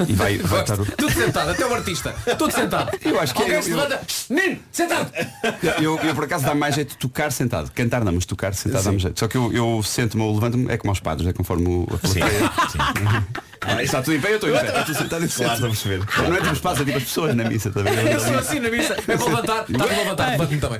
E 0.08 0.14
vai, 0.14 0.38
vai 0.38 0.62
estar. 0.62 0.80
o- 0.80 0.86
Tudo 0.86 1.12
sentado, 1.14 1.50
até 1.52 1.66
o 1.66 1.74
artista 1.74 2.14
Tudo 2.38 2.52
sentado 2.54 2.92
Eu 3.04 3.20
acho 3.20 3.34
que 3.34 3.42
Alguém 3.42 3.56
eu- 3.58 3.64
se 3.64 3.72
eu- 3.72 3.78
levanta 3.78 4.02
Menino, 4.30 4.60
sentado 4.72 5.12
Eu, 5.82 5.98
eu 6.00 6.16
por 6.16 6.24
acaso 6.24 6.46
dá 6.46 6.54
mais 6.56 6.76
jeito 6.76 6.90
de 6.92 6.98
tocar 6.98 7.32
sentado. 7.32 7.72
Cantar 7.72 8.04
não, 8.04 8.12
mas 8.14 8.26
tocar 8.26 8.54
sentado 8.54 8.84
dá-me 8.84 9.00
jeito. 9.00 9.20
Só 9.20 9.28
que 9.28 9.38
eu, 9.38 9.52
eu 9.54 9.82
sento-me 9.84 10.24
ou 10.24 10.34
levanto-me, 10.34 10.72
é 10.72 10.78
como 10.78 10.92
aos 10.92 11.00
padres, 11.00 11.28
é 11.28 11.34
conforme 11.34 11.68
o, 11.68 11.88
a 11.92 12.08
Sim, 12.08 12.20
sim. 12.72 12.80
Ah, 13.62 13.84
está 13.84 14.02
tudo 14.02 14.16
em 14.16 14.22
pé, 14.22 14.32
eu 14.32 14.36
estou 14.36 14.50
em 14.50 14.54
pé. 14.54 14.80
Estou 14.80 14.96
sentado 14.96 15.26
e 15.26 15.28
Claro, 15.28 15.54
estou 15.54 15.68
a 15.68 15.70
perceber. 15.72 16.00
Não 16.30 16.34
é 16.36 16.42
tipo 16.42 16.54
espaço, 16.54 16.82
é 16.82 16.86
tipo 16.86 16.98
as 16.98 17.04
pessoas 17.04 17.36
na 17.36 17.44
missa, 17.44 17.70
está 17.70 17.82
a 17.82 17.84
ver? 17.84 18.12
Eu 18.14 18.20
sou 18.20 18.38
assim 18.38 18.60
na 18.60 18.70
missa 18.70 18.94
É 18.94 19.02
para 19.02 19.26
levantar, 19.26 19.66
está 19.70 19.86
para 19.86 19.98
levantar, 19.98 20.30
levanta-me 20.32 20.62
também 20.62 20.80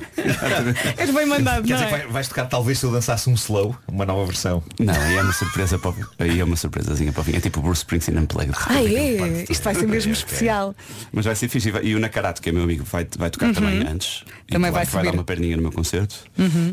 És 0.96 1.10
bem 1.10 1.26
mandado, 1.26 1.64
Quer 1.66 1.74
não 1.74 1.82
dizer 1.84 1.94
é? 1.94 1.98
vai- 1.98 2.06
vais 2.08 2.28
tocar 2.28 2.46
talvez 2.46 2.78
se 2.78 2.84
eu 2.84 2.92
dançasse 2.92 3.28
um 3.28 3.34
slow, 3.34 3.76
uma 3.86 4.04
nova 4.06 4.24
versão. 4.26 4.62
Não, 4.78 4.94
aí 4.94 5.16
é 5.16 5.22
uma 5.22 5.32
surpresa 5.32 5.78
para 5.78 5.90
o- 5.90 5.94
aí 6.18 6.40
é 6.40 6.44
uma 6.44 6.56
surpresazinha 6.56 7.12
para 7.12 7.20
o 7.20 7.24
fim. 7.24 7.36
É 7.36 7.40
tipo 7.40 7.60
Bruce 7.60 7.80
Springsteen 7.80 8.18
Unplugged. 8.18 8.54
Ah, 8.66 8.82
é? 8.82 9.44
Isto 9.48 9.62
vai 9.64 9.74
ser 9.74 9.86
mesmo 9.86 10.12
especial. 10.12 10.74
Mas 11.12 11.24
vai 11.26 11.34
ser 11.34 11.48
fixe. 11.48 11.72
E 11.82 11.94
o 11.94 11.98
Nakarato, 12.00 12.40
que 12.42 12.48
é 12.48 12.52
meu 12.52 12.62
amigo, 12.62 12.84
vai, 12.84 13.06
vai 13.18 13.30
tocar 13.30 13.52
também 13.52 13.86
antes. 13.86 14.24
E 14.48 14.52
Também 14.52 14.70
claro 14.70 14.86
vai 14.86 14.94
vai 15.02 15.04
dar 15.04 15.14
uma 15.16 15.24
perninha 15.24 15.56
no 15.56 15.62
meu 15.62 15.72
concerto. 15.72 16.16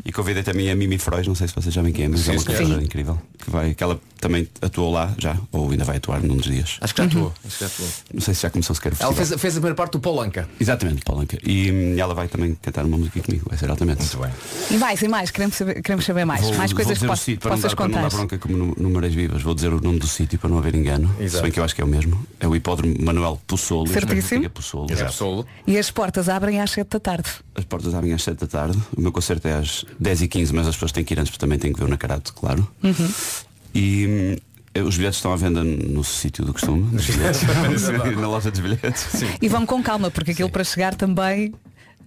E 0.06 0.12
convidei 0.12 0.44
também 0.44 0.70
a 0.72 0.76
Mimi 0.76 0.98
Frois, 0.98 1.28
não 1.28 1.36
sei 1.36 1.48
se 1.48 1.56
vocês 1.56 1.74
sabem 1.74 1.92
quem 1.94 2.06
é, 2.06 2.08
mas 2.08 2.28
é 2.28 2.32
uma 2.32 2.44
cantora 2.44 2.84
incrível. 2.84 3.22
Que, 3.44 3.50
vai, 3.52 3.74
que 3.74 3.84
ela 3.84 4.00
também 4.20 4.48
atuou 4.62 4.92
lá 4.92 5.14
já, 5.18 5.36
ou 5.52 5.70
ainda 5.72 5.84
vai 5.86 5.97
atuar 5.98 6.22
num 6.22 6.36
dos 6.38 6.46
dias. 6.46 6.78
Acho 6.82 6.94
que 6.96 7.02
já 7.02 7.08
atuou 7.08 7.34
Acho 7.46 7.58
que 7.58 7.64
já 7.64 7.68
atuou 7.68 7.90
Não 8.14 8.22
sei 8.22 8.34
se 8.34 8.42
já 8.42 8.50
começou 8.50 8.76
sequer 8.76 8.94
Ela 9.00 9.14
fez, 9.14 9.30
fez 9.30 9.54
a 9.54 9.60
primeira 9.60 9.76
parte 9.76 9.92
do 9.94 10.00
Polanca 10.00 10.48
Exatamente, 10.60 11.04
Paulanca. 11.04 11.38
E 11.46 11.72
hum, 11.72 12.00
ela 12.00 12.14
vai 12.14 12.28
também 12.28 12.56
cantar 12.62 12.86
uma 12.86 12.98
música 12.98 13.20
comigo, 13.22 13.46
vai 13.50 13.58
ser 13.58 13.70
altamente. 13.70 14.02
Muito 14.02 14.18
bem. 14.20 14.32
E 14.72 14.78
mais, 14.80 15.02
e 15.02 15.08
mais, 15.08 15.32
queremos 15.32 15.56
saber, 15.56 15.82
queremos 15.82 16.06
saber 16.06 16.26
mais. 16.26 16.42
Vou- 16.42 16.56
mais 16.56 16.74
coisas 16.74 16.94
que 16.94 17.00
dizer 17.00 17.06
o 17.06 17.10
poss- 17.10 17.20
sítio 17.22 17.40
para 17.42 17.52
não, 17.52 17.58
possas 17.58 17.74
para 17.74 17.88
não 17.88 17.94
contar. 17.96 18.10
dar 18.10 18.16
bronca 18.16 18.38
como 18.38 18.58
no, 18.58 18.76
no 18.78 18.90
Marés 18.90 19.14
Vivas. 19.14 19.42
Vou 19.42 19.54
dizer 19.56 19.74
o 19.74 19.82
nome 19.82 20.00
do 20.00 20.08
sítio 20.08 20.38
para 20.40 20.50
não 20.50 20.58
haver 20.58 20.76
engano. 20.76 21.14
Exato. 21.20 21.38
Se 21.38 21.42
bem 21.44 21.52
que 21.52 21.60
eu 21.60 21.64
acho 21.64 21.76
que 21.76 21.82
é 21.82 21.86
o 21.86 21.88
mesmo. 21.88 22.26
É 22.40 22.48
o 22.48 22.56
hipódromo 22.56 22.96
Manuel 23.00 23.40
Possolo. 23.48 23.86
Que 23.86 23.94
Certíssimo. 23.94 24.50
Possolo. 24.50 24.92
Exato. 24.92 25.46
E 25.66 25.78
as 25.78 25.90
portas 25.92 26.30
abrem 26.30 26.62
às 26.62 26.72
7 26.72 26.88
da 26.90 27.00
tarde. 27.00 27.30
As 27.56 27.66
portas 27.66 27.94
abrem 27.94 28.14
às 28.14 28.24
7 28.24 28.40
da 28.40 28.48
tarde. 28.48 28.78
O 28.96 29.02
meu 29.02 29.12
concerto 29.12 29.48
é 29.48 29.54
às 29.56 29.86
10h15, 30.02 30.52
mas 30.54 30.68
as 30.68 30.76
pessoas 30.76 30.92
têm 30.92 31.04
que 31.04 31.14
ir 31.14 31.20
antes 31.20 31.32
porque 31.32 31.40
também 31.46 31.58
têm 31.60 31.74
que 31.74 31.80
ver 31.80 31.86
o 31.86 31.90
Nakarato, 31.90 32.34
claro. 32.34 32.68
Uhum. 32.84 33.10
E 33.74 34.08
hum, 34.08 34.47
os 34.82 34.98
bilhetes 34.98 35.18
estão 35.18 35.32
à 35.32 35.36
venda 35.36 35.64
no 35.64 36.04
sítio 36.04 36.46
do 36.46 36.54
costume. 36.54 36.84
bilhetes. 36.98 37.90
na 38.18 38.28
loja 38.28 38.52
dos 38.52 38.60
bilhetes. 38.60 39.02
Sim. 39.12 39.28
E 39.42 39.48
vão 39.48 39.66
com 39.66 39.82
calma, 39.82 40.10
porque 40.12 40.32
aquilo 40.32 40.50
para 40.50 40.64
chegar 40.64 40.96
também 40.96 41.54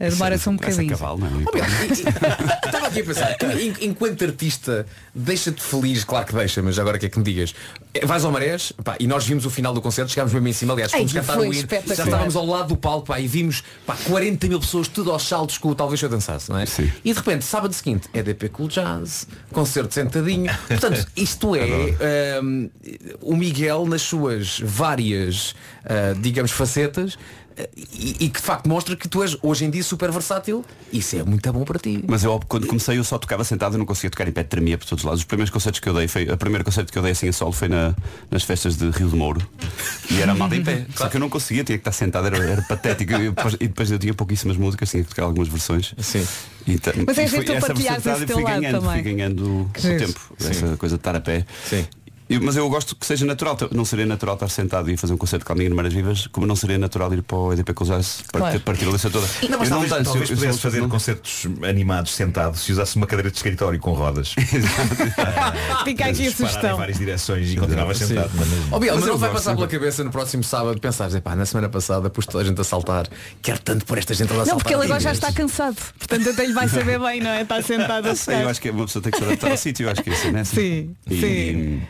demora-se 0.09 0.49
um 0.49 0.57
bocadinho. 0.57 0.89
cavalo, 0.89 1.19
não 1.19 1.27
é? 1.27 1.31
Oh, 1.31 1.57
e- 1.57 2.01
Estava 2.67 2.87
aqui 2.87 3.01
a 3.01 3.05
pensar, 3.05 3.37
en- 3.61 3.75
enquanto 3.89 4.25
artista, 4.25 4.87
deixa-te 5.15 5.61
feliz, 5.63 6.05
claro 6.05 6.25
que 6.27 6.35
deixa, 6.35 6.63
mas 6.63 6.79
agora 6.79 6.99
que 6.99 7.07
é 7.07 7.09
que 7.09 7.19
me 7.19 7.25
digas? 7.25 7.55
Eh, 7.93 8.07
Vais 8.07 8.25
ao 8.25 8.33
Marés, 8.33 8.73
pá, 8.83 8.97
e 8.99 9.07
nós 9.07 9.27
vimos 9.27 9.45
o 9.45 9.51
final 9.51 9.75
do 9.75 9.83
concerto, 9.83 10.11
chegámos 10.11 10.33
mesmo 10.33 10.49
em 10.49 10.53
cima, 10.53 10.73
aliás, 10.73 10.91
fomos 10.93 11.13
cantar 11.13 11.39
o 11.39 11.45
hino, 11.53 11.69
já 11.87 12.05
estávamos 12.05 12.35
ao 12.37 12.47
lado 12.47 12.69
do 12.69 12.77
palco, 12.77 13.07
pá, 13.09 13.21
e 13.21 13.27
vimos 13.29 13.63
pá, 13.85 13.97
40 14.05 14.49
mil 14.49 14.61
pessoas, 14.61 14.89
tudo 14.89 15.11
aos 15.13 15.23
saltos 15.27 15.59
com 15.59 15.69
o 15.69 15.75
Talvez 15.75 16.01
Eu 16.01 16.09
Dançasse, 16.09 16.49
não 16.51 16.59
é? 16.59 16.65
Sim. 16.67 16.91
E 17.05 17.13
de 17.13 17.19
repente, 17.19 17.45
sábado 17.45 17.73
seguinte, 17.75 18.09
EDP 18.15 18.49
Cool 18.49 18.69
Jazz, 18.69 19.27
concerto 19.53 19.93
sentadinho. 19.93 20.51
Portanto, 20.69 21.07
isto 21.17 21.55
é 21.57 22.39
ahm, 22.39 22.69
o 23.21 23.37
Miguel 23.37 23.87
nas 23.87 24.03
suas 24.03 24.61
várias, 24.63 25.55
ah, 25.85 26.15
digamos, 26.19 26.51
facetas, 26.53 27.19
e, 27.77 28.17
e 28.25 28.29
que 28.31 28.41
de 28.41 28.47
facto 28.47 28.69
mostra 28.69 28.97
que 28.97 29.09
tu 29.09 29.23
és 29.23 29.37
hoje 29.43 29.65
em 29.65 29.71
dia 29.71 29.83
super 29.83 30.11
versátil. 30.11 30.65
Isso 30.93 31.17
é 31.17 31.23
muito 31.23 31.53
bom 31.53 31.65
para 31.65 31.79
ti. 31.79 32.03
Mas 32.07 32.25
eu 32.25 32.41
quando 32.49 32.67
comecei 32.67 32.99
eu 32.99 33.05
só 33.05 33.19
tocava 33.19 33.45
sentado, 33.45 33.75
eu 33.75 33.79
não 33.79 33.87
conseguia 33.87 34.11
tocar 34.11 34.27
em 34.29 34.33
pé, 34.33 34.43
tremia 34.43 34.79
por 34.79 34.87
todos 34.87 35.03
os 35.03 35.07
lados. 35.07 35.21
Os 35.21 35.27
primeiros 35.27 35.51
concertos 35.51 35.81
que 35.81 35.89
eu 35.89 35.95
dei, 35.95 36.09
foi, 36.09 36.29
a 36.29 36.37
primeira 36.37 36.65
concerto 36.65 36.93
que 36.93 36.99
eu 36.99 37.03
dei 37.03 37.13
assim 37.13 37.29
a 37.29 37.33
solo 37.33 37.53
foi 37.53 37.69
na- 37.69 37.95
nas 38.31 38.43
festas 38.43 38.77
de 38.77 38.89
Rio 38.91 39.09
de 39.09 39.17
Mouro. 39.17 39.41
E 40.11 40.21
era 40.21 40.35
mal 40.35 40.53
em 40.53 40.63
pé. 40.63 40.87
Só 40.97 41.09
que 41.09 41.17
eu 41.17 41.21
não 41.21 41.29
conseguia, 41.29 41.65
tinha 41.65 41.77
que 41.79 41.83
estar 41.83 41.93
sentado, 41.93 42.27
era, 42.27 42.39
era 42.39 42.63
patético. 42.63 43.13
E 43.15 43.29
depois, 43.31 43.55
e 43.55 43.69
depois 43.69 43.91
eu 43.91 43.99
tinha 43.99 44.15
pouquíssimas 44.15 44.57
músicas, 44.57 44.91
tinha 44.91 45.03
que 45.03 45.09
tocar 45.11 45.25
algumas 45.25 45.49
versões. 45.49 45.95
Sim. 45.99 46.27
E 46.67 46.79
ta- 46.79 46.93
Mas 47.07 47.19
é 47.19 47.25
e 47.25 47.27
giro 47.27 47.37
foi 47.37 47.45
tu 47.45 47.53
essa 47.53 47.67
partilhares 47.69 48.05
versatilidade 48.05 48.19
esse 48.23 48.27
teu 48.27 48.37
fui 48.37 48.45
lado 48.45 48.61
ganhando, 48.61 48.81
também. 48.83 49.03
fui 49.03 49.13
ganhando 49.13 49.61
o 49.63 49.71
Que 49.73 49.81
giro. 49.81 49.99
tempo. 50.07 50.21
Essa 50.41 50.77
coisa 50.77 50.97
de 50.97 51.01
estar 51.01 51.17
a 51.17 51.21
pé. 51.21 51.47
Sim. 51.69 51.87
Mas 52.43 52.57
eu 52.57 52.69
gosto 52.69 52.95
que 52.95 53.05
seja 53.07 53.25
natural. 53.27 53.57
Não 53.73 53.85
seria 53.85 54.07
natural 54.07 54.35
estar 54.35 54.49
sentado 54.49 54.91
e 54.91 54.97
fazer 54.97 55.13
um 55.13 55.17
concerto 55.17 55.45
com 55.45 55.53
alguém 55.53 55.69
de 55.69 55.75
Maras 55.75 55.93
Vivas, 55.93 56.27
como 56.29 56.47
não 56.47 56.55
seria 56.55 56.79
natural 56.79 57.13
ir 57.13 57.23
para 57.23 57.37
o 57.37 57.53
EDP 57.53 57.73
Cousas 57.75 58.23
para 58.31 58.41
Claro. 58.41 58.61
partir 58.61 58.87
a 58.87 58.91
lista 58.93 59.11
toda. 59.11 59.27
Não, 59.49 59.59
mas 59.59 59.69
Eu 59.69 59.75
talvez, 59.75 59.91
danço, 59.93 60.05
talvez 60.05 60.31
eu- 60.31 60.37
eu 60.37 60.41
pudesse 60.41 60.59
fazer 60.61 60.81
não- 60.81 60.89
concertos 60.89 61.47
animados 61.69 62.15
sentado 62.15 62.57
se 62.57 62.71
usasse 62.73 62.97
uma 62.97 63.07
cadeira 63.07 63.31
de 63.31 63.37
escritório 63.37 63.79
com 63.81 63.93
rodas. 63.93 64.35
Fica 65.85 66.05
aqui 66.07 66.27
a 66.27 66.31
Disparar 66.31 66.31
em 66.31 66.33
sugestão. 66.33 66.77
várias 66.77 66.99
direções 66.99 67.51
e 67.53 67.57
continuava 67.57 67.95
sentado. 67.95 68.31
Mas 68.35 68.49
mesmo. 68.49 68.69
Ó 68.71 68.79
Biel, 68.79 68.95
mas 68.95 69.01
Mas 69.05 69.11
não 69.11 69.19
vai 69.19 69.31
gosto, 69.31 69.43
passar 69.45 69.55
pela 69.57 69.69
cabeça 69.69 70.05
no 70.05 70.11
próximo 70.11 70.45
sábado 70.45 70.81
pensares, 70.81 71.15
epá, 71.15 71.35
na 71.35 71.47
semana 71.47 71.69
passada 71.69 72.11
pus 72.11 72.27
toda 72.27 72.45
a 72.45 72.47
gente 72.47 72.61
a 72.61 72.65
saltar, 72.65 73.09
quero 73.43 73.59
tanto 73.61 73.85
por 73.85 73.99
esta 73.99 74.15
gente 74.15 74.27
a 74.33 74.37
saltar. 74.37 74.47
Não, 74.47 74.57
porque 74.59 74.75
ele 74.75 74.85
agora 74.85 75.01
já 75.01 75.11
Inês." 75.11 75.19
está 75.25 75.33
cansado. 75.33 75.77
Portanto 75.99 76.31
até 76.31 76.47
lhe 76.47 76.53
vai 76.53 76.69
saber 76.69 76.99
bem, 77.01 77.21
não 77.21 77.31
é? 77.31 77.43
Está 77.43 77.63
sentado 77.63 78.07
a 78.09 78.11
eu 78.43 78.49
acho 78.49 78.61
que 78.61 78.71
uma 78.71 78.85
pessoa 78.87 79.03
tem 79.03 79.13
que 79.13 79.19
se 79.19 79.25
adaptar 79.25 79.51
ao 79.51 79.57
sítio, 79.57 79.87
eu 79.87 79.91
acho 79.91 80.03
que 80.03 80.11
é 80.11 80.13
assim, 80.13 80.31
né? 80.31 80.45
Sim, 80.45 80.95
sim. 81.09 81.83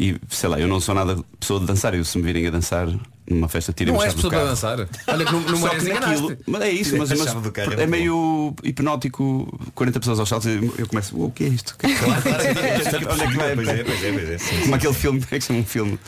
E 0.00 0.18
sei 0.30 0.48
lá, 0.48 0.58
eu 0.58 0.66
não 0.66 0.80
sou 0.80 0.94
nada 0.94 1.22
pessoa 1.38 1.60
de 1.60 1.66
dançar, 1.66 1.94
eu 1.94 2.02
se 2.02 2.16
me 2.16 2.24
virem 2.24 2.46
a 2.46 2.50
dançar 2.50 2.88
numa 3.28 3.48
festa 3.50 3.70
tirem 3.70 3.92
Não 3.92 4.02
és 4.02 4.14
pessoa 4.14 4.32
para 4.32 4.44
dançar. 4.46 4.78
Olha 5.06 5.24
que 5.26 5.30
Só 5.56 5.66
Marés 5.66 5.82
que 5.84 5.92
naquilo, 5.92 6.38
mas 6.46 6.62
é 6.62 6.70
isso, 6.70 6.96
mas, 6.96 7.10
mas 7.10 7.50
carro 7.52 7.74
é 7.78 7.82
é 7.82 7.86
meio 7.86 8.54
hipnótico, 8.64 9.60
40 9.74 10.00
pessoas 10.00 10.18
aos 10.18 10.28
saltos, 10.30 10.48
eu 10.48 10.74
eu 10.78 10.86
começo, 10.86 11.14
o 11.22 11.30
que 11.30 11.44
é 11.44 11.48
isto? 11.48 11.76
Onde 11.84 13.22
é 13.22 13.26
que 13.26 13.36
vai? 13.36 13.54
Pois 13.54 13.68
é, 13.68 13.84
pois 13.84 14.02
é, 14.02 14.12
pois 14.12 14.30
é. 14.30 14.38
Sim, 14.38 14.60
Como 14.62 14.74
aquele 14.74 14.94
filme, 14.94 15.20
como 15.20 15.34
é 15.34 15.38
que 15.38 15.44
chama 15.44 15.58
um 15.58 15.64
filme? 15.66 15.98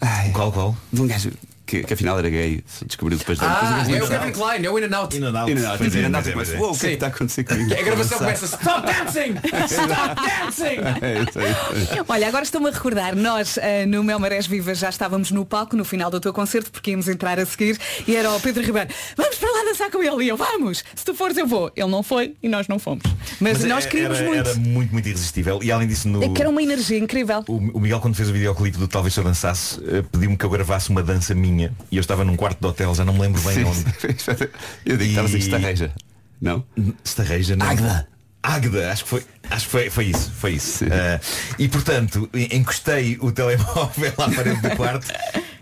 Ai, 0.00 0.30
Qual, 0.30 0.50
qual? 0.50 0.74
de 0.90 1.02
um 1.02 1.06
gajo 1.06 1.32
que, 1.66 1.82
que 1.84 1.94
afinal 1.94 2.18
era 2.18 2.28
gay. 2.28 2.62
Se 2.66 2.84
Descobriu 2.84 3.18
depois 3.18 3.38
da 3.38 3.46
Ah, 3.46 3.82
depois 3.86 4.10
é 4.10 4.16
o 4.16 4.20
Kevin 4.20 4.32
Klein, 4.32 4.64
é 4.66 4.70
o 4.70 4.78
In 4.78 4.82
and 4.84 4.96
Out. 4.96 5.16
In 5.16 5.24
and 5.24 5.38
out. 5.38 5.52
Pois 5.78 5.94
é, 5.94 6.00
é, 6.00 6.56
é. 6.56 6.60
"Uou, 6.60 6.72
o 6.72 6.78
que 6.78 6.86
é 6.86 6.88
que 6.90 6.94
está 6.94 7.06
a 7.06 7.08
acontecer 7.08 7.44
comigo? 7.44 7.72
A 7.72 7.82
gravação 7.82 8.18
começa 8.18 8.44
Stop 8.46 8.86
dancing! 8.86 9.34
Stop 9.66 10.14
dancing! 10.16 10.82
É, 11.02 11.18
aí. 11.18 12.00
Olha, 12.08 12.28
agora 12.28 12.44
estou-me 12.44 12.68
a 12.68 12.70
recordar, 12.72 13.14
nós 13.16 13.56
eh, 13.58 13.86
no 13.86 14.02
Mel 14.04 14.18
Marés 14.18 14.46
Viva 14.46 14.74
já 14.74 14.88
estávamos 14.88 15.30
no 15.30 15.44
palco 15.44 15.76
no 15.76 15.84
final 15.84 16.10
do 16.10 16.20
teu 16.20 16.32
concerto, 16.32 16.70
porque 16.70 16.90
íamos 16.90 17.08
entrar 17.08 17.38
a 17.38 17.46
seguir, 17.46 17.78
e 18.06 18.14
era 18.16 18.30
o 18.30 18.40
Pedro 18.40 18.62
Ribeiro, 18.62 18.88
vamos 19.16 19.36
para 19.36 19.50
lá 19.50 19.64
dançar 19.64 19.90
com 19.90 20.02
ele, 20.02 20.24
e 20.24 20.28
eu, 20.28 20.36
vamos, 20.36 20.84
se 20.94 21.04
tu 21.04 21.14
fores 21.14 21.36
eu 21.36 21.46
vou. 21.46 21.70
Ele 21.76 21.88
não 21.90 22.02
foi 22.02 22.34
e 22.42 22.48
nós 22.48 22.68
não 22.68 22.78
fomos. 22.78 23.02
Mas, 23.40 23.58
Mas 23.58 23.64
nós 23.64 23.86
é- 23.86 23.88
queríamos 23.88 24.18
era, 24.18 24.26
muito. 24.28 24.48
Era 24.50 24.58
muito, 24.58 24.92
muito 24.92 25.08
irresistível. 25.08 25.60
E 25.62 25.70
além 25.72 25.88
disso, 25.88 26.08
no, 26.08 26.22
É 26.22 26.28
que 26.28 26.40
era 26.40 26.50
uma 26.50 26.62
energia 26.62 26.98
incrível. 26.98 27.44
o, 27.48 27.56
o 27.56 27.80
Miguel, 27.80 28.00
quando 28.00 28.14
fez 28.14 28.28
o 28.28 28.32
videoclipe 28.32 28.78
do 28.78 28.86
Talvez 28.88 29.14
Se 29.14 29.20
Eu 29.20 29.24
Dançasse, 29.24 29.80
eh, 29.86 30.02
pediu-me 30.10 30.36
que 30.36 30.44
eu 30.44 30.50
gravasse 30.50 30.90
uma 30.90 31.02
dança 31.02 31.34
minha. 31.34 31.51
E 31.60 31.96
eu 31.96 32.00
estava 32.00 32.24
num 32.24 32.36
quarto 32.36 32.58
de 32.60 32.66
hotel, 32.66 32.94
já 32.94 33.04
não 33.04 33.12
me 33.14 33.20
lembro 33.20 33.40
bem 33.42 33.54
Sim, 33.54 33.64
onde. 33.64 33.78
sim. 33.78 34.48
Eu 34.86 34.96
digo 34.96 34.98
que 34.98 35.04
estava 35.08 35.26
a 35.28 35.30
dizer 35.30 35.38
que 35.38 35.44
estarreja. 35.44 35.92
Não? 36.40 36.64
Estarreja, 37.04 37.56
não. 37.56 37.66
Águeda. 37.66 38.08
Águeda, 38.42 38.90
acho 38.92 39.04
que 39.04 39.10
foi, 39.10 39.24
acho 39.50 39.64
que 39.66 39.70
foi, 39.70 39.90
foi 39.90 40.04
isso, 40.06 40.32
foi 40.32 40.52
isso. 40.54 40.84
Ah, 40.90 41.20
e 41.58 41.68
portanto, 41.68 42.28
en- 42.34 42.56
encostei 42.58 43.16
o 43.20 43.30
telemóvel 43.30 44.12
à 44.18 44.28
parede 44.30 44.60
do 44.60 44.76
quarto. 44.76 45.06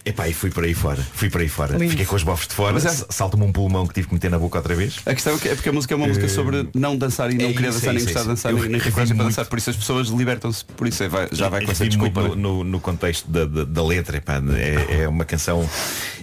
Epá, 0.05 0.27
e 0.29 0.33
fui 0.33 0.51
por 0.51 0.65
aí 0.65 0.73
fora. 0.73 1.03
Fui 1.13 1.29
por 1.29 1.43
aí 1.43 1.49
fora. 1.49 1.77
Lindo. 1.77 1.91
Fiquei 1.91 2.07
com 2.07 2.17
os 2.17 2.23
bofos 2.23 2.49
de 2.49 2.55
fora. 2.55 2.73
Mas 2.73 2.87
é- 2.87 2.89
s- 2.89 3.05
Salta-me 3.11 3.45
um 3.45 3.53
pulmão 3.53 3.87
que 3.87 3.93
tive 3.93 4.09
que 4.09 4.15
meter 4.15 4.31
na 4.31 4.39
boca 4.39 4.57
outra 4.59 4.75
vez. 4.75 4.97
A 5.05 5.13
questão 5.15 5.35
é 5.35 5.39
que- 5.39 5.49
é 5.49 5.55
porque 5.55 5.69
a 5.69 5.73
música 5.73 5.93
é 5.93 5.97
uma 5.97 6.07
música 6.07 6.27
sobre 6.29 6.69
não 6.75 6.97
dançar 6.97 7.31
e 7.31 7.35
não 7.37 7.51
é 7.51 7.53
querer 7.53 7.69
isso, 7.69 7.79
dançar, 7.81 7.91
é 7.91 7.93
nem 7.97 8.05
gostar 8.05 8.21
é 8.21 8.23
de 8.23 8.29
dançar, 8.29 8.53
nem, 8.55 8.63
nem 8.69 8.81
para 8.81 8.91
revi 9.05 9.15
dançar. 9.15 9.45
Por 9.47 9.59
isso 9.59 9.71
as 9.71 9.77
pessoas 9.77 10.09
libertam-se. 10.09 10.65
Por 10.65 10.89
isso 10.89 11.03
é, 11.03 11.09
vai- 11.09 11.29
já 11.33 11.49
vai 11.51 11.65
com 11.65 11.71
essa 11.73 11.87
desculpa. 11.87 12.23
no, 12.23 12.35
no, 12.35 12.65
no 12.65 12.81
contexto 12.81 13.31
da, 13.31 13.45
da, 13.45 13.65
da 13.65 13.85
letra. 13.85 14.17
epá, 14.17 14.41
é, 14.57 15.03
é 15.03 15.09
uma 15.09 15.25
canção. 15.27 15.69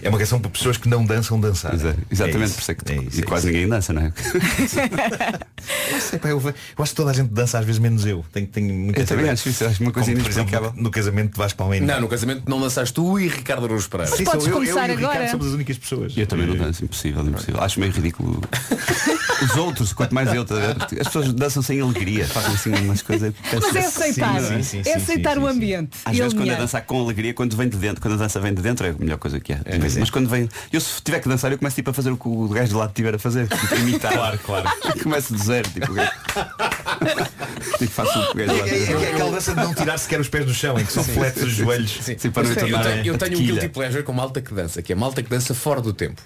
É 0.02 0.08
uma 0.08 0.18
canção 0.18 0.40
para 0.40 0.50
pessoas 0.50 0.76
que 0.76 0.88
não 0.88 1.04
dançam 1.06 1.38
dançar. 1.40 1.72
É, 1.74 1.94
exatamente, 2.10 2.46
isso, 2.46 2.54
por 2.56 2.60
isso 2.62 2.70
é 2.70 2.74
que 2.74 2.92
é 2.92 2.96
isso, 2.96 3.18
e 3.18 3.22
é 3.22 3.24
quase 3.26 3.46
isso. 3.46 3.54
ninguém 3.54 3.68
dança, 3.68 3.92
não 3.92 4.02
é? 4.02 4.12
Não 5.92 6.00
sei, 6.00 6.18
pá, 6.18 6.28
eu, 6.28 6.40
eu 6.40 6.54
acho 6.82 6.92
que 6.92 6.96
toda 6.96 7.10
a 7.10 7.14
gente 7.14 7.28
dança 7.28 7.58
às 7.58 7.64
vezes 7.64 7.78
menos 7.80 8.04
eu. 8.06 8.24
Tenho, 8.32 8.46
tenho 8.46 8.72
muita 8.72 9.00
Eu 9.00 9.06
também 9.06 9.28
acho 9.28 9.48
isso, 9.48 9.64
acho 9.64 9.82
uma 9.82 9.90
coisa 9.92 10.10
Como, 10.10 10.22
por 10.22 10.30
exemplo, 10.30 10.48
inexplicável. 10.50 10.82
no 10.82 10.90
casamento 10.90 11.32
de 11.32 11.38
Vasco 11.38 11.58
Palmeiras. 11.58 11.86
Não, 11.88 12.00
no 12.00 12.08
casamento 12.08 12.42
não 12.48 12.58
lançaste 12.60 12.94
tu 12.94 13.18
e 13.18 13.28
Ricardo 13.28 13.67
Araújo 13.68 13.88
Pereira. 13.88 14.10
Mas 14.10 14.20
podes 14.22 14.46
eu, 14.46 14.52
eu 14.52 14.54
começar 14.58 14.88
e 14.88 14.92
o 14.92 14.96
Ricardo 14.96 15.14
agora. 15.16 15.30
somos 15.30 15.46
as 15.46 15.52
únicas 15.52 15.78
pessoas. 15.78 16.12
Eu 16.16 16.26
também 16.26 16.46
não 16.46 16.56
danço, 16.56 16.84
impossível, 16.84 17.22
impossível. 17.26 17.60
Acho 17.62 17.80
meio 17.80 17.92
ridículo. 17.92 18.42
Os 19.40 19.56
outros, 19.56 19.92
quanto 19.92 20.12
mais 20.12 20.34
eu, 20.34 20.44
tá 20.44 20.54
as 21.00 21.06
pessoas 21.06 21.32
dançam 21.32 21.62
sem 21.62 21.80
alegria, 21.80 22.26
fazem 22.26 22.54
assim 22.54 22.74
umas 22.74 23.02
coisas. 23.02 23.32
Mas 23.52 23.76
é 23.76 23.78
aceitar, 23.78 24.40
Sim, 24.40 24.48
sim, 24.48 24.62
sim, 24.64 24.80
é 24.80 24.82
sim, 24.82 24.92
aceitar 24.94 25.34
sim, 25.34 25.38
o 25.38 25.42
sim, 25.42 25.48
sim. 25.50 25.56
ambiente. 25.56 25.90
Às 26.04 26.16
vezes 26.16 26.32
quando 26.32 26.38
é 26.40 26.42
alinhar. 26.42 26.60
dançar 26.60 26.82
com 26.82 27.00
alegria, 27.00 27.32
quando 27.32 27.56
vem 27.56 27.68
de 27.68 27.76
dentro, 27.76 28.02
quando 28.02 28.14
a 28.14 28.16
dança 28.16 28.40
vem 28.40 28.52
de 28.52 28.60
dentro 28.60 28.84
é 28.86 28.90
a 28.90 28.94
melhor 28.94 29.16
coisa 29.18 29.38
que 29.38 29.52
há. 29.52 29.60
pois 29.78 29.96
é. 29.96 30.00
Mas 30.00 30.10
quando 30.10 30.28
vem. 30.28 30.48
Eu 30.72 30.80
se 30.80 31.00
tiver 31.02 31.20
que 31.20 31.28
dançar, 31.28 31.52
eu 31.52 31.58
começo 31.58 31.76
tipo, 31.76 31.88
a 31.90 31.94
fazer 31.94 32.10
o 32.10 32.16
que 32.16 32.26
o 32.28 32.48
gajo 32.48 32.68
de 32.70 32.74
lado 32.74 32.88
estiver 32.88 33.14
a 33.14 33.18
fazer. 33.18 33.46
Tipo, 33.48 33.74
imitar. 33.76 34.12
Claro, 34.18 34.38
claro. 34.44 34.68
Começo 35.02 35.32
do 35.32 35.38
zero, 35.42 35.68
tipo, 35.70 35.92
o 35.92 35.94
gajo- 35.94 36.10
tipo 37.78 37.92
faço 37.92 38.18
o 38.18 38.32
que 38.32 38.42
o 38.42 38.46
gajo 38.46 38.52
de 38.52 38.58
É, 38.58 38.62
lado 38.62 39.04
é, 39.04 39.04
é 39.06 39.12
aquela 39.12 39.30
dança 39.30 39.54
de 39.54 39.60
não 39.60 39.74
tirar 39.74 39.98
sequer 39.98 40.20
os 40.20 40.28
pés 40.28 40.44
do 40.46 40.54
chão, 40.54 40.78
em 40.78 40.84
que 40.84 40.92
só 40.92 41.04
fletes 41.04 41.42
os 41.44 41.52
joelhos. 41.52 41.98
Sim, 42.02 42.16
para 42.30 42.42
não 42.42 42.50
Eu 42.50 42.56
tenho, 42.82 43.06
eu 43.06 43.18
tenho 43.18 43.38
um. 43.38 43.57
Guilty 43.60 43.68
pleasure 43.74 44.02
com 44.02 44.12
malta 44.12 44.40
que 44.40 44.52
dança, 44.54 44.82
que 44.82 44.92
é 44.92 44.96
malta 44.96 45.22
que 45.22 45.30
dança 45.30 45.54
fora 45.54 45.80
do 45.80 45.92
tempo. 45.92 46.20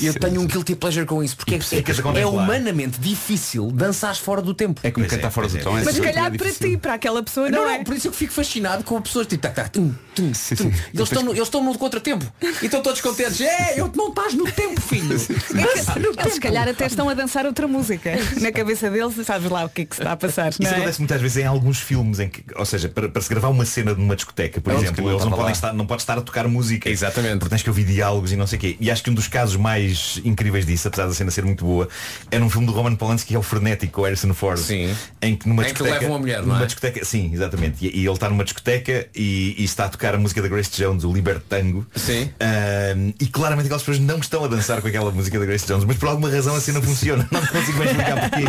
E 0.00 0.06
eu 0.06 0.14
tenho 0.14 0.40
um 0.40 0.46
guilty 0.46 0.74
pleasure 0.74 1.04
com 1.06 1.22
isso, 1.22 1.36
porque 1.36 1.54
é, 1.54 1.58
é, 1.58 1.82
contemplar. 1.82 2.26
humanamente 2.26 2.98
difícil 2.98 3.70
dançar 3.70 4.14
fora 4.16 4.40
do 4.40 4.54
tempo. 4.54 4.80
É 4.82 4.90
como 4.90 5.04
Pois 5.04 5.10
quem 5.10 5.16
é, 5.16 5.20
está 5.20 5.30
fora 5.30 5.48
do 5.48 5.56
é. 5.58 5.60
tom. 5.60 5.78
é 5.78 5.84
Mas 5.84 5.94
se 5.94 6.00
calhar 6.00 6.26
é 6.34 6.36
para 6.36 6.52
ti, 6.52 6.76
para 6.76 6.94
aquela 6.94 7.22
pessoa, 7.22 7.50
Não, 7.50 7.58
não, 7.58 7.64
não, 7.66 7.74
é. 7.74 7.84
por 7.84 7.94
isso 7.94 8.08
eu 8.08 8.12
fico 8.12 8.32
fascinado 8.32 8.82
com 8.84 9.00
pessoas 9.00 9.26
tipo 9.26 9.42
tac, 9.42 9.54
tac, 9.54 9.70
tum, 9.70 9.92
tum, 10.14 10.32
Sim, 10.34 10.56
tum. 10.56 10.64
sim. 10.64 10.80
E 10.92 10.96
Eles 10.96 11.08
estão, 11.08 11.22
no, 11.22 11.32
eles 11.32 11.42
estão 11.42 11.62
no 11.62 11.76
contratempo. 11.78 12.24
E 12.62 12.64
estão 12.64 12.82
todos 12.82 13.00
contentes. 13.00 13.40
É, 13.40 13.78
eu 13.78 13.90
não 13.94 14.08
estás 14.08 14.34
no 14.34 14.50
tempo, 14.50 14.80
filho. 14.80 15.08
Dança 15.08 15.98
no 15.98 16.08
Eles 16.18 16.34
se 16.34 16.40
calhar 16.40 16.68
até 16.68 16.86
estão 16.86 17.08
a 17.08 17.14
dançar 17.14 17.44
outra 17.46 17.68
música. 17.68 18.12
Na 18.40 18.50
cabeça 18.52 18.90
deles, 18.90 19.14
sabes 19.26 19.50
lá 19.50 19.64
o 19.64 19.68
que 19.68 19.82
é 19.82 19.84
que 19.84 19.96
se 19.96 20.02
está 20.02 20.12
a 20.12 20.16
passar. 20.16 20.50
Isso 20.50 20.62
Não 20.62 20.70
é? 20.70 20.74
acontece 20.74 20.98
muitas 21.00 21.20
vezes 21.20 21.36
em 21.36 21.46
alguns 21.46 21.78
filmes 21.78 22.20
em 22.20 22.28
que, 22.28 22.42
ou 22.56 22.64
seja, 22.64 22.88
para, 22.88 23.08
para 23.08 23.20
se 23.22 23.28
gravar 23.28 23.48
uma 23.48 23.64
cena 23.64 23.94
numa 23.94 24.16
discoteca, 24.16 24.60
por 24.60 24.72
exemplo, 24.72 24.94
que 24.94 25.00
não 25.02 25.10
eles 25.10 25.24
não 25.24 25.32
podem 25.32 25.52
estar, 25.52 25.72
não 25.72 25.86
pode 25.86 26.02
estar 26.02 26.16
a 26.18 26.22
tocar 26.22 26.46
música. 26.50 26.90
Exatamente. 26.90 27.38
Porque 27.38 27.50
tens 27.50 27.62
que 27.62 27.68
ouvir 27.70 27.84
diálogos 27.84 28.32
e 28.32 28.36
não 28.36 28.46
sei 28.46 28.58
o 28.58 28.60
quê. 28.60 28.76
E 28.78 28.90
acho 28.90 29.02
que 29.02 29.10
um 29.10 29.14
dos 29.14 29.28
casos 29.28 29.56
mais 29.56 30.20
incríveis 30.24 30.66
disso, 30.66 30.88
apesar 30.88 31.06
da 31.06 31.14
cena 31.14 31.30
ser 31.30 31.44
muito 31.44 31.64
boa, 31.64 31.88
é 32.30 32.38
num 32.38 32.50
filme 32.50 32.66
do 32.66 32.72
Roman 32.72 32.94
Polanski 32.94 33.28
que 33.28 33.34
é 33.34 33.38
o 33.38 33.42
Frenético, 33.42 33.92
com 33.92 34.00
o 34.02 34.04
Harrison 34.04 34.34
Ford. 34.34 34.58
Sim. 34.58 34.94
Em 35.22 35.36
que 35.36 35.48
numa 35.48 35.62
Em 35.62 35.66
que 35.66 35.72
discoteca. 35.72 36.00
leva 36.00 36.12
uma 36.12 36.18
mulher, 36.18 36.40
não 36.40 36.48
numa 36.48 36.62
é? 36.62 36.66
discoteca, 36.66 37.04
sim, 37.04 37.30
exatamente. 37.32 37.86
E, 37.86 38.00
e 38.00 38.04
ele 38.04 38.10
está 38.12 38.28
numa 38.28 38.44
discoteca 38.44 39.06
e, 39.14 39.54
e 39.58 39.64
está 39.64 39.84
a 39.84 39.88
tocar 39.88 40.14
a 40.14 40.18
música 40.18 40.42
da 40.42 40.48
Grace 40.48 40.70
Jones, 40.72 41.04
o 41.04 41.12
Libertango. 41.12 41.86
Sim. 41.94 42.30
Ahm, 42.40 43.12
e 43.20 43.26
claramente 43.26 43.66
aquelas 43.66 43.82
pessoas 43.82 43.98
não 44.04 44.18
estão 44.18 44.44
a 44.44 44.48
dançar 44.48 44.80
com 44.82 44.88
aquela 44.88 45.10
música 45.10 45.38
da 45.38 45.46
Grace 45.46 45.66
Jones, 45.66 45.84
mas 45.84 45.96
por 45.96 46.08
alguma 46.08 46.30
razão 46.30 46.54
a 46.56 46.60
cena 46.60 46.80
funciona. 46.82 47.26
Não 47.30 47.46
consigo 47.46 47.78
bem 47.78 47.86
explicar 47.88 48.28
porquê. 48.30 48.44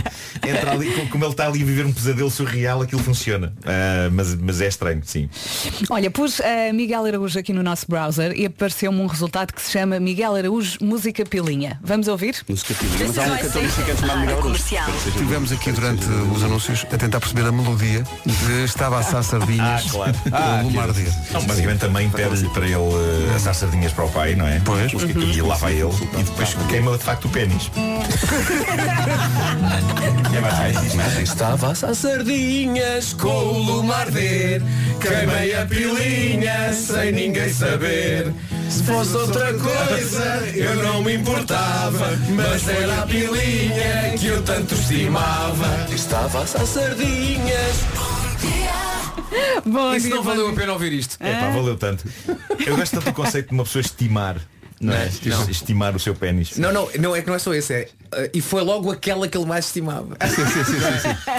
Entra 0.48 0.72
ali, 0.72 0.92
co- 0.94 1.08
como 1.08 1.24
ele 1.26 1.32
está 1.32 1.48
ali 1.48 1.62
a 1.62 1.66
viver 1.66 1.86
um 1.86 1.94
pesadelo 1.94 2.32
surreal, 2.32 2.82
aquilo 2.82 3.02
funciona. 3.04 3.54
Ah, 3.66 4.10
mas, 4.12 4.34
mas 4.36 4.62
é 4.62 4.68
estranho, 4.68 5.02
sim. 5.06 5.30
Olha, 5.90 6.10
pus 6.10 6.40
a 6.42 6.74
Miguel 6.74 7.06
Araújo 7.06 7.38
aqui 7.40 7.54
no 7.54 7.62
nosso 7.64 7.86
browser 7.92 8.32
e 8.36 8.46
apareceu-me 8.46 9.00
um 9.02 9.06
resultado 9.08 9.54
que 9.54 9.62
se 9.62 9.72
chama 9.72 10.00
Miguel 10.00 10.34
Araújo 10.36 10.78
Música 10.82 11.26
Pilinha. 11.26 11.78
Vamos 11.84 12.08
ouvir? 12.08 12.38
Música 12.48 12.74
pilinha, 12.74 13.08
mas 13.08 13.18
há 13.18 13.24
um 13.24 13.38
cantor 13.38 13.62
mexicano 13.62 14.00
chamado 14.00 14.20
Miguel 14.20 14.38
Araújo. 14.38 14.42
Comercial. 14.42 14.90
Estivemos 15.08 15.52
aqui 15.52 15.72
durante 15.72 16.06
os 16.34 16.44
anúncios 16.44 16.86
a 16.92 16.98
tentar 16.98 17.20
perceber 17.20 17.46
a 17.48 17.52
melodia 17.52 18.04
de 18.26 18.64
Estava 18.64 18.98
a 18.98 19.00
assar 19.00 19.24
sardinhas 19.24 19.86
Ah, 19.86 19.90
claro. 19.92 20.14
com 20.14 20.30
o 20.66 20.70
Lumar 20.70 20.92
Dia. 20.94 21.12
Não, 21.32 21.44
basicamente 21.44 21.80
também 21.80 22.10
pede-lhe 22.10 22.50
para 22.50 22.66
ele 22.66 22.76
uh, 22.76 23.36
assar 23.36 23.54
sardinhas 23.54 23.92
para 23.92 24.06
o 24.06 24.10
pai, 24.10 24.36
não 24.36 24.48
é? 24.48 24.62
Pois. 24.64 24.92
E 24.94 25.42
lá 25.42 25.56
vai 25.56 25.74
ele 25.74 25.92
e 26.18 26.24
depois 26.24 26.56
queima 26.70 26.98
de 26.98 27.04
facto 27.04 27.26
o 27.26 27.30
pênis. 27.30 27.70
é 30.36 30.40
mais 30.40 30.96
mais 30.96 31.14
isso. 31.14 31.34
Estava 31.34 31.68
a 31.68 31.72
assar 31.72 31.94
sardinhas 31.94 33.14
com 33.14 33.28
o 33.28 33.92
arder 33.92 34.62
Queimei 35.02 35.56
a 35.56 35.66
pilinha 35.66 36.74
sem 36.74 37.12
ninguém 37.12 37.52
saber 37.52 37.81
Se 38.70 38.84
fosse 38.84 39.16
outra 39.16 39.54
coisa 39.54 40.52
eu 40.56 40.76
não 40.84 41.04
me 41.04 41.16
importava 41.16 42.10
Mas 42.36 42.68
era 42.68 43.02
a 43.02 43.08
pilinha 43.08 44.16
que 44.20 44.28
eu 44.28 44.44
tanto 44.44 44.76
estimava. 44.76 45.88
Estava 45.92 46.44
a 46.44 46.46
sardinhas. 46.46 47.76
Bom 49.66 49.96
Isso 49.96 50.08
dia, 50.08 50.16
não 50.16 50.24
bom 50.24 50.30
valeu 50.30 50.50
a 50.50 50.54
pena 50.54 50.74
ouvir 50.74 50.94
isto. 50.94 51.18
É 51.20 51.34
pá, 51.34 51.50
valeu 51.50 51.76
tanto. 51.78 52.04
Eu 52.66 52.76
gosto 52.76 52.94
tanto 52.94 53.06
do 53.06 53.14
conceito 53.14 53.50
de 53.50 53.54
uma 53.54 53.64
pessoa 53.64 53.82
estimar. 53.82 54.38
Não 54.82 54.94
é? 54.94 55.10
Não. 55.26 55.50
Estimar 55.50 55.96
o 55.96 56.00
seu 56.00 56.16
pênis. 56.16 56.58
Não, 56.58 56.72
não, 56.74 56.90
não 57.00 57.16
é 57.16 57.22
que 57.22 57.28
não 57.28 57.36
é 57.36 57.40
só 57.40 57.54
esse, 57.54 57.74
é. 57.74 57.88
eh, 58.14 58.30
e 58.34 58.42
foi 58.42 58.62
logo 58.64 58.92
aquela 58.92 59.28
que 59.28 59.38
ele 59.38 59.46
mais 59.46 59.66
estimava. 59.66 60.18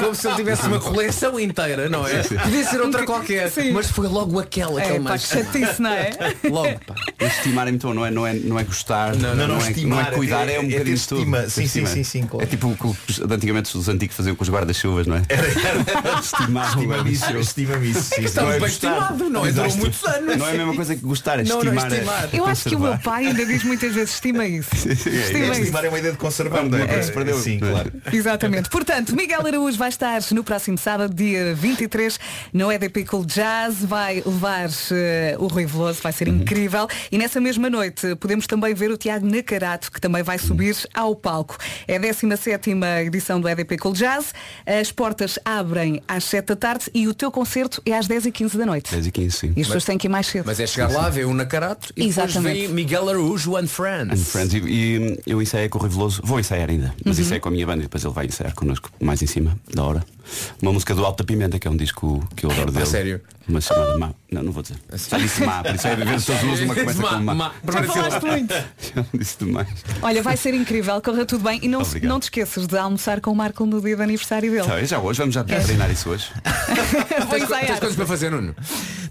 Como 0.01 0.15
se 0.15 0.27
ele 0.29 0.37
tivesse 0.37 0.67
uma 0.67 0.79
coleção 0.81 1.39
inteira, 1.41 1.89
não 1.89 2.07
é? 2.07 2.23
Podia 2.23 2.65
ser 2.65 2.81
outra 2.81 3.05
qualquer, 3.05 3.51
Sim. 3.51 3.73
mas 3.73 3.91
foi 3.91 4.07
logo 4.09 4.39
aquela 4.39 4.81
que 4.81 4.87
É, 4.87 4.91
ele 4.95 5.01
pá, 5.03 5.11
mais 5.11 5.27
que 5.27 5.35
chatice, 5.39 5.83
não 5.83 5.91
é? 5.91 6.11
Logo, 6.49 6.81
pá. 6.87 6.95
Estimar 7.27 7.67
é 7.69 7.71
muito 7.73 7.87
bom, 7.87 7.95
não 7.95 8.07
é, 8.07 8.11
não 8.11 8.27
é, 8.27 8.35
não 8.35 8.59
é 8.59 8.65
gostar, 8.65 9.15
Não, 9.17 9.35
não, 9.35 9.37
não, 9.37 9.45
é, 9.45 9.49
não 9.49 9.67
é 9.67 9.71
estimar, 9.71 10.11
cuidar, 10.13 10.49
é- 10.49 10.55
é, 10.55 10.61
um 10.61 10.65
é 10.65 10.67
ter 10.67 10.73
bocadinho 10.73 10.97
de 10.97 11.09
tudo. 11.09 11.19
estima. 11.21 11.49
Sim, 11.49 11.65
Estima. 11.65 11.87
sim, 11.89 11.95
sim, 11.95 12.05
sim, 12.21 12.27
claro. 12.27 12.45
É 12.45 12.47
tipo 12.47 12.69
o 12.69 12.77
que 12.77 12.87
os, 13.13 13.21
antigamente 13.21 13.77
os 13.77 13.89
antigos 13.89 14.17
faziam 14.17 14.37
com 14.37 14.43
os 14.43 14.51
guarda-chuvas, 14.51 15.07
não 15.07 15.17
é? 15.17 15.23
Estimar 16.23 16.67
o 16.67 16.81
Estima-me 16.81 17.13
isso, 17.13 17.23
guarda-chuva. 17.25 17.41
estima-me 17.41 17.91
isso. 17.91 18.03
sim, 18.03 18.27
sim. 18.29 18.41
bem 18.59 18.65
estimado, 18.67 19.31
não 19.31 19.47
é? 19.47 19.53
Durou 19.53 19.77
muitos 19.77 20.05
anos. 20.05 20.37
Não 20.37 20.47
é 20.47 20.51
a 20.51 20.55
mesma 20.55 20.75
coisa 20.77 20.95
que 20.95 21.03
gostar, 21.03 21.39
é 21.41 21.45
Não, 21.45 21.63
não 21.63 21.73
é 21.73 21.77
estimar. 21.77 21.93
estimar. 21.93 22.29
é 22.33 22.39
Eu 22.39 22.47
acho 22.47 22.69
que 22.69 22.77
o 22.77 22.81
meu 22.81 22.99
pai 22.99 23.32
ainda 23.33 23.47
diz 23.47 23.65
muitas 23.65 23.95
vezes 23.95 24.15
estima 24.15 24.47
isso. 24.47 24.71
Estima 24.89 25.53
isso. 25.53 25.61
Estimar 25.61 25.85
é 25.85 25.89
uma 25.89 25.99
ideia 25.99 26.13
de 26.13 26.19
conservar, 26.19 26.65
não 26.65 26.79
é? 26.79 26.99
É, 26.99 27.03
se 27.03 27.13
perdeu. 27.13 27.39
Sim, 27.39 27.59
claro. 27.59 27.93
Exatamente. 28.13 28.69
Portanto, 28.69 29.17
Miguel 29.17 29.47
Araújo 29.47 29.77
vai 29.79 29.89
estar 29.89 30.21
no 30.31 30.45
próximo 30.45 30.79
sábado, 30.79 31.15
dia 31.15 31.55
23, 31.55 32.19
no 32.53 32.71
EDP 32.71 33.05
Cool 33.05 33.25
Jazz. 33.25 33.85
Vai 33.85 34.23
levar 34.25 34.69
eh, 34.91 35.37
o 35.39 35.47
Rui 35.47 35.67
Veloso, 35.67 36.01
vai 36.03 36.13
ser 36.13 36.29
incrível. 36.29 36.87
E 37.11 37.19
nessa 37.19 37.41
mesma 37.41 37.69
noite 37.69 38.15
podemos 38.17 38.47
também 38.47 38.75
ver 38.75 38.91
o 38.91 38.97
Tiago 38.97 39.27
Nacarato, 39.27 39.91
que 39.91 40.01
também 40.01 40.23
vai 40.23 40.39
subir 40.39 40.77
ao 40.95 41.17
palco. 41.17 41.57
É 41.89 41.97
a 41.97 41.99
17 41.99 42.71
edição 43.07 43.41
do 43.41 43.49
EDP 43.49 43.79
Cool 43.79 43.95
Jazz. 43.95 44.35
As 44.67 44.93
portas 44.93 45.39
abrem 45.45 46.03
às 46.07 46.25
7 46.25 46.47
da 46.49 46.57
tarde 46.57 46.85
e 46.95 47.09
o 47.09 47.15
teu 47.15 47.31
concerto 47.31 47.83
é 47.87 47.97
às 47.97 48.07
10 48.07 48.27
e 48.27 48.33
15 48.33 48.59
da 48.59 48.67
noite. 48.67 48.91
10 48.91 49.07
e 49.07 49.11
15, 49.11 49.37
sim. 49.37 49.53
E 49.57 49.61
as 49.61 49.67
pessoas 49.67 49.85
têm 49.85 49.99
que 49.99 50.07
ir 50.07 50.11
mais 50.11 50.27
cedo. 50.27 50.45
Mas 50.47 50.61
é 50.61 50.67
chegar 50.67 50.91
lá, 50.91 51.09
ver 51.09 51.27
o 51.27 51.35
Nacarato 51.35 51.93
e 51.97 52.09
depois 52.09 52.35
vem 52.35 52.69
Miguel 52.69 53.09
Araújo 53.09 53.22
and 53.59 53.67
Friends. 53.67 54.13
And 54.13 54.17
Friends. 54.25 54.55
E, 54.55 54.59
e 54.67 55.19
eu 55.27 55.41
ensaiei 55.41 55.69
com 55.69 55.79
o 55.79 55.81
Rui 55.81 55.91
Veloso, 55.91 56.21
vou 56.25 56.39
ensaiar 56.41 56.69
ainda, 56.71 56.95
mas 57.05 57.19
Uhum. 57.19 57.25
ensaiei 57.25 57.41
com 57.41 57.49
a 57.49 57.53
minha 57.53 57.67
banda 57.67 57.81
e 57.81 57.83
depois 57.83 58.05
ele 58.05 58.13
vai 58.13 58.27
ensaiar 58.27 58.55
connosco 58.55 58.91
mais 59.01 59.23
em 59.23 59.27
cima, 59.27 59.57
da 59.73 59.83
hora. 59.85 60.05
Uma 60.61 60.73
música 60.73 60.95
do 60.95 61.05
Alta 61.05 61.25
Pimenta, 61.25 61.59
que 61.59 61.67
é 61.69 61.71
um 61.71 61.77
disco 61.77 62.27
que 62.37 62.47
eu 62.47 62.51
adoro 62.51 62.71
dele. 62.73 62.87
sério? 62.87 63.21
Uma 63.49 63.61
chamada 63.61 63.99
Má. 63.99 64.11
Não, 64.33 64.43
não 64.43 64.51
vou 64.51 64.63
dizer. 64.63 64.77
Já 65.11 65.19
disse 65.19 65.45
Má, 65.45 65.63
por 65.63 65.75
isso 65.75 65.87
é 65.87 65.95
ver 65.95 66.19
se 66.21 66.27
todos 66.27 66.43
os 66.43 66.61
uma 66.61 66.75
começa 66.75 67.03
Má, 67.03 67.09
com 67.11 67.21
Má. 67.21 67.35
má. 67.35 67.53
Já 67.71 67.83
falaste 67.83 68.23
muito. 68.25 68.55
Já 68.95 69.05
disse 69.13 69.37
demais. 69.39 69.69
Olha, 70.01 70.23
vai 70.23 70.37
ser 70.39 70.55
incrível, 70.55 71.01
corra 71.03 71.27
tudo 71.27 71.45
bem. 71.45 71.61
E 71.63 71.69
não, 71.69 71.83
Obrigado. 71.83 72.09
não 72.09 72.19
te 72.19 72.25
esqueças 72.25 72.67
de 72.67 72.77
almoçar 72.79 73.21
com 73.21 73.31
o 73.31 73.37
Marco 73.37 73.67
no 73.67 73.81
dia 73.83 73.95
de 73.95 74.03
aniversário 74.03 74.51
dele. 74.51 74.65
Tá, 74.67 74.83
já 74.83 74.99
hoje, 74.99 75.19
vamos 75.19 75.35
já 75.35 75.45
treinar 75.45 75.91
isso 75.91 76.09
hoje. 76.09 76.29
Vou 77.29 77.39
Tens, 77.39 77.49
tens 77.49 77.79
coisas 77.79 77.97
para 77.97 78.07
fazer, 78.07 78.31
Nuno? 78.31 78.57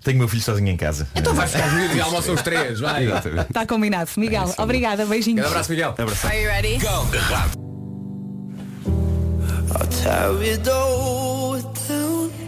Tenho 0.04 0.18
meu 0.18 0.28
filho 0.28 0.42
sozinho 0.42 0.70
em 0.70 0.78
casa. 0.78 1.08
Então 1.16 1.36
vai 1.36 1.48
ficar 1.48 1.72
miúdo 1.72 1.96
e 1.96 2.02
almoçam 2.02 2.34
os 2.34 2.42
três, 2.42 2.80
vai. 2.80 3.06
Está 3.48 3.66
combinado. 3.68 4.10
Miguel, 4.18 4.52
obrigada. 4.58 5.06
Beijinhos. 5.06 5.36
Grande 5.42 5.52
abraço, 5.52 5.70
Miguel. 5.70 5.96
Abraço. 5.98 6.28
Are 6.28 6.42
you 6.42 6.48
ready? 6.50 6.80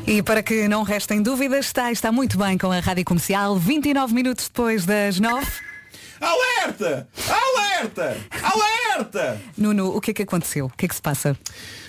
E 0.05 0.21
para 0.21 0.43
que 0.43 0.67
não 0.67 0.83
restem 0.83 1.21
dúvidas, 1.21 1.65
está, 1.67 1.91
está 1.91 2.11
muito 2.11 2.37
bem 2.37 2.57
com 2.57 2.71
a 2.71 2.79
Rádio 2.79 3.05
Comercial, 3.05 3.57
29 3.57 4.13
minutos 4.13 4.47
depois 4.47 4.85
das 4.85 5.19
9. 5.19 5.45
Alerta! 6.19 7.07
Alerta! 7.27 8.17
Alerta! 8.41 9.41
Nuno, 9.57 9.95
o 9.95 10.01
que 10.01 10.11
é 10.11 10.13
que 10.13 10.21
aconteceu? 10.23 10.65
O 10.65 10.69
que 10.69 10.85
é 10.85 10.87
que 10.89 10.95
se 10.95 11.01
passa? 11.01 11.37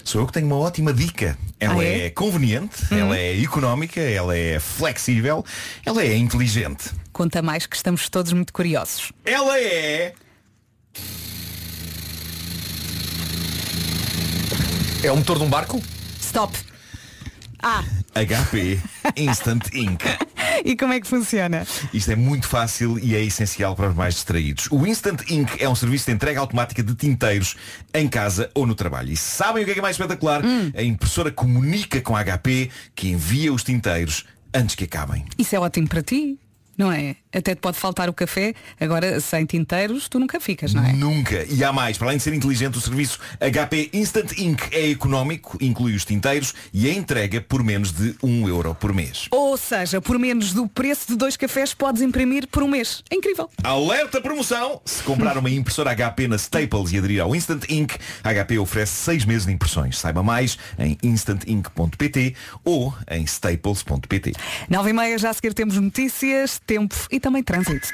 Sou 0.05 0.21
eu 0.21 0.27
que 0.27 0.33
tenho 0.33 0.47
uma 0.47 0.57
ótima 0.59 0.93
dica. 0.93 1.37
Ela 1.61 1.81
Ah, 1.83 1.85
é? 1.85 2.07
é? 2.07 2.11
conveniente, 2.11 2.83
ela 2.93 3.17
é 3.17 3.41
económica, 3.41 4.01
ela 4.01 4.37
é 4.37 4.59
flexível, 4.61 5.45
ela 5.85 6.03
é 6.03 6.17
inteligente. 6.17 6.91
Conta 7.13 7.43
mais 7.43 7.67
que 7.67 7.77
estamos 7.77 8.09
todos 8.09 8.33
muito 8.33 8.53
curiosos. 8.53 9.13
Ela 9.25 9.59
é. 9.61 10.15
É 15.03 15.13
o 15.13 15.17
motor 15.17 15.39
de 15.39 15.45
um 15.45 15.49
barco? 15.51 15.81
Stop. 16.21 16.57
Ah, 17.67 17.83
HP 18.15 18.79
Instant 19.17 19.73
Ink. 19.73 20.05
e 20.67 20.77
como 20.77 20.93
é 20.93 21.01
que 21.01 21.07
funciona? 21.07 21.67
Isto 21.95 22.13
é 22.13 22.15
muito 22.15 22.47
fácil 22.47 22.99
e 22.99 23.17
é 23.17 23.25
essencial 23.25 23.75
para 23.75 23.89
os 23.89 23.97
mais 23.97 24.13
distraídos. 24.13 24.69
O 24.71 24.87
Instant 24.87 25.23
Ink 25.31 25.57
é 25.59 25.67
um 25.67 25.75
serviço 25.75 26.05
de 26.05 26.13
entrega 26.13 26.41
automática 26.41 26.83
de 26.83 26.95
tinteiros 26.95 27.57
em 27.95 28.07
casa 28.07 28.51
ou 28.53 28.67
no 28.67 28.75
trabalho. 28.75 29.11
E 29.11 29.17
sabem 29.17 29.63
o 29.63 29.65
que 29.65 29.71
é, 29.71 29.75
que 29.75 29.81
é 29.81 29.83
mais 29.83 29.97
espetacular? 29.97 30.43
A 30.77 30.83
impressora 30.83 31.31
comunica 31.31 32.03
com 32.03 32.15
a 32.15 32.23
HP 32.23 32.69
que 32.95 33.09
envia 33.09 33.51
os 33.51 33.65
tinteiros 33.65 34.27
antes 34.53 34.75
que 34.75 34.85
acabem. 34.85 35.25
Isso 35.39 35.57
é 35.57 35.59
ótimo 35.59 35.89
para 35.89 36.03
ti, 36.03 36.39
não 36.77 36.91
é? 36.91 37.17
Até 37.33 37.55
te 37.55 37.61
pode 37.61 37.77
faltar 37.77 38.09
o 38.09 38.13
café, 38.13 38.55
agora 38.81 39.21
sem 39.21 39.45
tinteiros 39.45 40.09
tu 40.09 40.19
nunca 40.19 40.39
ficas, 40.41 40.73
não 40.73 40.85
é? 40.85 40.93
Nunca. 40.93 41.45
E 41.45 41.65
há 41.65 41.73
mais. 41.73 41.99
Para 41.99 42.09
além 42.09 42.19
de 42.19 42.23
ser 42.23 42.35
inteligente, 42.35 42.79
o 42.79 42.81
serviço 42.81 43.19
HP 43.41 43.91
Instant 43.93 44.33
Ink 44.39 44.63
é 44.73 44.91
económico, 44.91 45.59
inclui 45.61 45.95
os 45.95 46.05
tinteiros 46.05 46.55
e 46.73 46.89
a 46.89 46.93
entrega 46.93 47.41
por 47.41 47.63
menos 47.63 47.93
de 47.93 48.15
1 48.23 48.49
euro 48.49 48.75
por 48.75 48.93
mês. 48.93 49.27
Ou 49.31 49.57
seja, 49.57 50.01
por 50.01 50.19
menos 50.19 50.53
do 50.53 50.69
preço 50.69 51.09
de 51.09 51.17
dois 51.17 51.37
cafés 51.37 51.75
podes 51.75 52.03
imprimir 52.03 52.47
por 52.49 52.63
um 52.63 52.69
mês. 52.69 53.03
É 53.11 53.17
incrível. 53.17 53.51
Alerta 53.63 54.21
promoção! 54.21 54.81
Se 54.85 55.03
comprar 55.03 55.37
uma 55.37 55.51
impressora 55.51 55.95
HP 55.95 56.29
na 56.29 56.37
Staples 56.37 56.93
e 56.93 56.99
aderir 56.99 57.21
ao 57.21 57.35
Instant 57.35 57.65
Ink, 57.69 57.97
a 58.23 58.33
HP 58.33 58.59
oferece 58.59 58.93
6 58.93 59.25
meses 59.25 59.47
de 59.47 59.53
impressões. 59.53 59.99
Saiba 59.99 60.23
mais 60.23 60.59
em 60.79 60.97
instantink.pt 61.03 62.35
ou 62.65 62.95
em 63.11 63.25
staples.pt. 63.25 64.33
9 64.69 64.91
e 64.91 64.93
meia 64.93 65.19
já 65.19 65.31
a 65.31 65.35
seguir 65.35 65.55
temos 65.55 65.77
notícias, 65.77 66.61
tempo 66.67 66.95
e 67.11 67.21
também 67.21 67.43
trânsito. 67.43 67.89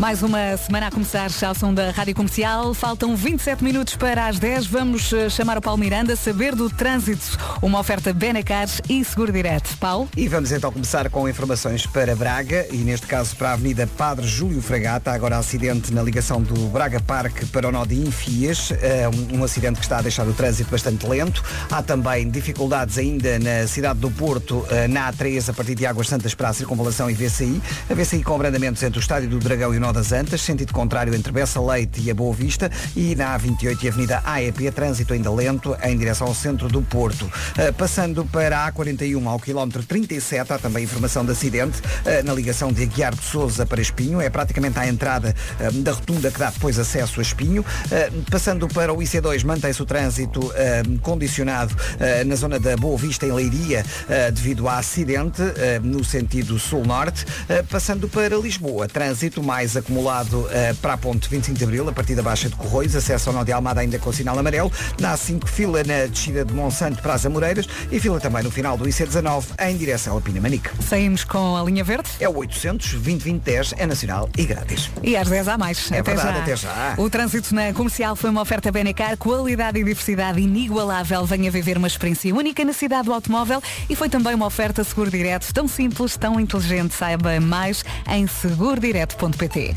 Mais 0.00 0.22
uma 0.22 0.56
semana 0.56 0.86
a 0.86 0.90
começar 0.90 1.30
ao 1.46 1.54
som 1.54 1.74
da 1.74 1.90
Rádio 1.90 2.14
Comercial. 2.14 2.72
Faltam 2.72 3.14
27 3.14 3.62
minutos 3.62 3.96
para 3.96 4.28
as 4.28 4.38
10. 4.38 4.66
Vamos 4.66 5.12
eh, 5.12 5.28
chamar 5.28 5.58
o 5.58 5.60
Paulo 5.60 5.78
Miranda, 5.78 6.16
saber 6.16 6.54
do 6.54 6.70
trânsito. 6.70 7.36
Uma 7.60 7.78
oferta 7.78 8.10
Benacar 8.10 8.66
e 8.88 9.04
Seguro 9.04 9.30
Direto. 9.30 9.76
Paulo? 9.76 10.08
E 10.16 10.26
vamos 10.26 10.52
então 10.52 10.72
começar 10.72 11.10
com 11.10 11.28
informações 11.28 11.86
para 11.86 12.16
Braga 12.16 12.66
e 12.72 12.78
neste 12.78 13.06
caso 13.06 13.36
para 13.36 13.50
a 13.50 13.52
Avenida 13.52 13.86
Padre 13.86 14.26
Júlio 14.26 14.62
Fragata. 14.62 15.12
Agora 15.12 15.36
acidente 15.36 15.92
na 15.92 16.02
ligação 16.02 16.42
do 16.42 16.54
Braga 16.68 16.98
Parque 17.00 17.44
para 17.44 17.68
o 17.68 17.70
nó 17.70 17.84
de 17.84 17.96
Infias. 17.96 18.72
Um, 19.30 19.40
um 19.40 19.44
acidente 19.44 19.80
que 19.80 19.84
está 19.84 19.98
a 19.98 20.02
deixar 20.02 20.26
o 20.26 20.32
trânsito 20.32 20.70
bastante 20.70 21.06
lento. 21.06 21.44
Há 21.70 21.82
também 21.82 22.30
dificuldades 22.30 22.96
ainda 22.96 23.38
na 23.38 23.66
cidade 23.66 24.00
do 24.00 24.10
Porto, 24.10 24.66
eh, 24.70 24.88
na 24.88 25.12
A3, 25.12 25.50
a 25.50 25.52
partir 25.52 25.74
de 25.74 25.84
Águas 25.84 26.08
Santas 26.08 26.34
para 26.34 26.48
a 26.48 26.52
circunvalação 26.54 27.10
e 27.10 27.12
VCI. 27.12 27.60
A 27.88 27.94
VCI 27.94 28.22
com 28.22 28.34
abrandamentos 28.34 28.82
entre 28.82 28.98
o 28.98 29.00
Estádio 29.00 29.28
do 29.28 29.38
Dragão 29.38 29.74
e 29.74 29.76
o 29.76 29.80
Nó 29.80 29.92
das 29.92 30.12
Antas, 30.12 30.40
sentido 30.42 30.72
contrário 30.72 31.14
entre 31.14 31.32
Bessa 31.32 31.60
Leite 31.60 32.00
e 32.00 32.10
a 32.10 32.14
Boa 32.14 32.34
Vista. 32.34 32.70
E 32.94 33.14
na 33.14 33.38
A28 33.38 33.82
e 33.82 33.88
Avenida 33.88 34.22
AEP, 34.24 34.70
trânsito 34.70 35.12
ainda 35.12 35.30
lento 35.30 35.76
em 35.82 35.96
direção 35.96 36.26
ao 36.26 36.34
centro 36.34 36.68
do 36.68 36.82
Porto. 36.82 37.30
Eh, 37.56 37.72
passando 37.72 38.24
para 38.24 38.64
a 38.64 38.72
A41 38.72 39.26
ao 39.26 39.38
quilómetro 39.38 39.82
37, 39.82 40.52
há 40.52 40.58
também 40.58 40.84
informação 40.84 41.24
de 41.24 41.32
acidente 41.32 41.80
eh, 42.04 42.22
na 42.22 42.32
ligação 42.32 42.72
de 42.72 42.82
Aguiar 42.82 43.14
de 43.14 43.22
Souza 43.22 43.66
para 43.66 43.80
Espinho. 43.80 44.20
É 44.20 44.30
praticamente 44.30 44.78
à 44.78 44.86
entrada 44.86 45.34
eh, 45.58 45.70
da 45.72 45.92
rotunda 45.92 46.30
que 46.30 46.38
dá 46.38 46.50
depois 46.50 46.78
acesso 46.78 47.20
a 47.20 47.22
Espinho. 47.22 47.64
Passando 48.30 48.68
para 48.68 48.92
o 48.92 48.98
IC2, 48.98 49.44
mantém-se 49.44 49.82
o 49.82 49.86
trânsito 49.86 50.52
condicionado 51.02 51.74
na 52.26 52.34
zona 52.34 52.58
da 52.58 52.76
Boa 52.76 52.96
Vista, 52.96 53.26
em 53.26 53.32
Leiria, 53.32 53.84
devido 54.32 54.68
a 54.68 54.78
acidente 54.78 55.42
no 55.82 56.04
sentido 56.04 56.58
sul-norte. 56.58 57.24
Passando 57.68 58.08
para 58.08 58.36
Lisboa, 58.36 58.88
trânsito 58.88 59.42
mais 59.42 59.76
acumulado 59.76 60.48
eh, 60.50 60.74
para 60.80 60.94
a 60.94 60.98
ponte 60.98 61.28
25 61.28 61.58
de 61.58 61.64
Abril, 61.64 61.88
a 61.88 61.92
partir 61.92 62.14
da 62.14 62.22
Baixa 62.22 62.48
de 62.48 62.56
Corroios, 62.56 62.94
acesso 62.94 63.30
ao 63.30 63.34
Nó 63.34 63.44
de 63.44 63.52
Almada 63.52 63.80
ainda 63.80 63.98
com 63.98 64.12
sinal 64.12 64.38
amarelo. 64.38 64.72
Na 64.98 65.14
A5, 65.14 65.46
fila 65.46 65.82
na 65.84 66.06
descida 66.06 66.44
de 66.44 66.52
Monsanto 66.52 67.02
para 67.02 67.14
as 67.14 67.26
Amoreiras 67.26 67.66
e 67.90 67.98
fila 68.00 68.20
também 68.20 68.42
no 68.42 68.50
final 68.50 68.76
do 68.76 68.84
IC19 68.84 69.44
em 69.60 69.76
direção 69.76 70.16
a 70.16 70.20
Pinamanique. 70.20 70.70
Saímos 70.82 71.24
com 71.24 71.56
a 71.56 71.62
linha 71.62 71.84
verde? 71.84 72.08
É 72.20 72.28
o 72.28 72.36
800 72.36 72.94
2010 72.94 73.74
é 73.76 73.86
nacional 73.86 74.28
e 74.36 74.44
grátis. 74.44 74.90
E 75.02 75.16
às 75.16 75.28
10 75.28 75.48
há 75.48 75.58
mais. 75.58 75.90
É 75.90 75.98
até, 75.98 76.14
verdade, 76.14 76.36
já. 76.36 76.42
até 76.42 76.56
já. 76.56 76.94
O 76.98 77.10
trânsito 77.10 77.54
na 77.54 77.72
comercial 77.72 78.16
foi 78.16 78.30
uma 78.30 78.42
oferta 78.42 78.70
Benacar, 78.70 79.16
qualidade 79.16 79.78
e 79.78 79.84
diversidade 79.84 80.40
inigualável. 80.40 81.24
Venha 81.24 81.50
viver 81.50 81.76
uma 81.76 81.88
experiência 81.88 82.34
única 82.34 82.64
na 82.64 82.72
cidade 82.72 83.04
do 83.04 83.12
automóvel 83.12 83.62
e 83.88 83.96
foi 83.96 84.08
também 84.08 84.34
uma 84.34 84.46
oferta 84.46 84.84
seguro 84.84 85.10
direto, 85.10 85.52
tão 85.52 85.66
simples, 85.66 86.16
tão 86.16 86.38
inteligente. 86.38 86.94
Saiba 86.94 87.40
mais 87.50 87.84
em 88.08 88.26
segurodireto.pt. 88.26 89.74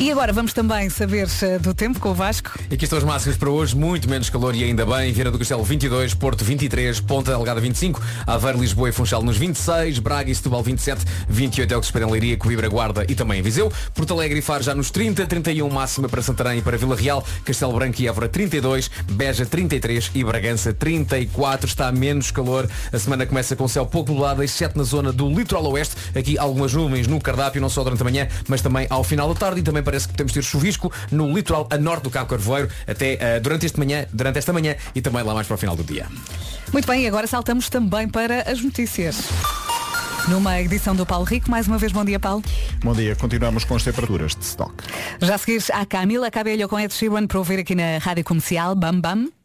E 0.00 0.10
agora 0.10 0.32
vamos 0.32 0.54
também 0.54 0.88
saber 0.88 1.28
eh, 1.42 1.58
do 1.58 1.74
tempo 1.74 2.00
com 2.00 2.08
o 2.08 2.14
Vasco. 2.14 2.58
E 2.70 2.74
aqui 2.74 2.84
estão 2.84 2.98
os 2.98 3.04
máximos 3.04 3.36
para 3.36 3.50
hoje, 3.50 3.76
muito 3.76 4.08
menos 4.08 4.30
calor 4.30 4.54
e 4.54 4.64
ainda 4.64 4.86
bem. 4.86 5.12
Vieira 5.12 5.30
do 5.30 5.38
Castelo 5.38 5.62
22, 5.62 6.14
Porto 6.14 6.42
23, 6.42 7.00
Ponta 7.00 7.32
Delgada 7.32 7.60
25, 7.60 8.00
Aveiro, 8.26 8.58
Lisboa 8.58 8.88
e 8.88 8.92
Funchal 8.92 9.22
nos 9.22 9.36
26, 9.36 9.98
Braga 9.98 10.30
e 10.30 10.34
Setúbal 10.34 10.62
27, 10.62 11.04
28 11.28 11.74
é 11.74 11.76
o 11.76 11.80
que 11.80 11.84
se 11.84 11.90
espera 11.90 12.06
em 12.06 12.10
Leiria, 12.12 12.38
Coimbra, 12.38 12.66
Guarda 12.66 13.04
e 13.10 13.14
também 13.14 13.40
em 13.40 13.42
Viseu. 13.42 13.70
Porto 13.92 14.14
Alegre 14.14 14.38
e 14.38 14.42
Faro 14.42 14.62
já 14.62 14.74
nos 14.74 14.90
30, 14.90 15.26
31 15.26 15.68
máxima 15.68 16.08
para 16.08 16.22
Santarém 16.22 16.60
e 16.60 16.62
para 16.62 16.78
Vila 16.78 16.96
Real, 16.96 17.22
Castelo 17.44 17.74
Branco 17.74 18.00
e 18.00 18.08
Évora 18.08 18.26
32, 18.26 18.90
Beja 19.12 19.44
33 19.44 20.12
e 20.14 20.24
Bragança 20.24 20.72
34. 20.72 21.66
Está 21.66 21.92
menos 21.92 22.30
calor. 22.30 22.66
A 22.90 22.98
semana 22.98 23.26
começa 23.26 23.54
com 23.54 23.68
céu 23.68 23.84
pouco 23.84 24.10
nublado, 24.10 24.42
exceto 24.42 24.78
na 24.78 24.84
zona 24.84 25.12
do 25.12 25.28
litoral 25.28 25.70
oeste. 25.72 25.94
Aqui 26.18 26.38
algumas 26.38 26.72
nuvens 26.72 27.06
no 27.06 27.20
cardápio, 27.20 27.60
não 27.60 27.68
só 27.68 27.84
durante 27.84 28.00
a 28.00 28.04
manhã, 28.04 28.28
mas 28.48 28.62
também 28.62 28.86
ao 28.88 29.04
final 29.04 29.28
da 29.28 29.38
tarde 29.38 29.60
e 29.60 29.62
também 29.62 29.82
parece 29.90 30.06
que 30.06 30.12
podemos 30.12 30.32
ter 30.32 30.42
chuvisco 30.42 30.92
no 31.10 31.34
litoral 31.34 31.66
a 31.68 31.76
norte 31.76 32.04
do 32.04 32.10
Cabo 32.10 32.30
Carvoeiro 32.30 32.68
até 32.86 33.18
eh, 33.20 33.40
durante 33.40 33.66
este 33.66 33.76
manhã, 33.76 34.06
durante 34.12 34.38
esta 34.38 34.52
manhã 34.52 34.76
e 34.94 35.02
também 35.02 35.24
lá 35.24 35.34
mais 35.34 35.48
para 35.48 35.54
o 35.54 35.58
final 35.58 35.74
do 35.74 35.82
dia. 35.82 36.06
Muito 36.72 36.86
bem, 36.86 37.02
e 37.02 37.08
agora 37.08 37.26
saltamos 37.26 37.68
também 37.68 38.08
para 38.08 38.48
as 38.48 38.62
notícias. 38.62 39.16
Numa 40.28 40.60
edição 40.60 40.94
do 40.94 41.04
Paulo 41.04 41.24
Rico, 41.24 41.50
mais 41.50 41.66
uma 41.66 41.76
vez 41.76 41.90
bom 41.90 42.04
dia 42.04 42.20
Paulo. 42.20 42.44
Bom 42.84 42.94
dia, 42.94 43.16
continuamos 43.16 43.64
com 43.64 43.74
as 43.74 43.82
temperaturas 43.82 44.36
de 44.36 44.44
stock. 44.44 44.72
Já 45.20 45.34
a 45.34 45.38
seguir 45.38 45.60
a 45.72 45.84
Camila 45.84 46.30
Cabello 46.30 46.68
com 46.68 46.78
Ed 46.78 46.94
Sheeran 46.94 47.26
para 47.26 47.38
ouvir 47.38 47.58
aqui 47.58 47.74
na 47.74 47.98
Rádio 47.98 48.22
Comercial, 48.22 48.76
Bam 48.76 49.00
Bam. 49.00 49.39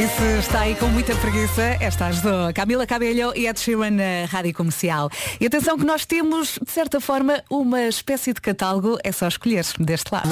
E 0.00 0.08
se 0.08 0.38
está 0.38 0.60
aí 0.60 0.74
com 0.76 0.86
muita 0.86 1.14
preguiça, 1.16 1.76
esta 1.78 2.06
ajudou. 2.06 2.54
Camila 2.54 2.86
Cabello 2.86 3.34
e 3.36 3.46
Ed 3.46 3.60
Sheeran 3.60 3.90
na 3.90 4.24
Rádio 4.26 4.54
Comercial. 4.54 5.10
E 5.38 5.44
atenção 5.44 5.76
que 5.76 5.84
nós 5.84 6.06
temos, 6.06 6.58
de 6.64 6.72
certa 6.72 7.02
forma, 7.02 7.44
uma 7.50 7.82
espécie 7.82 8.32
de 8.32 8.40
catálogo, 8.40 8.96
é 9.04 9.12
só 9.12 9.28
escolher 9.28 9.62
deste 9.78 10.10
lado. 10.10 10.30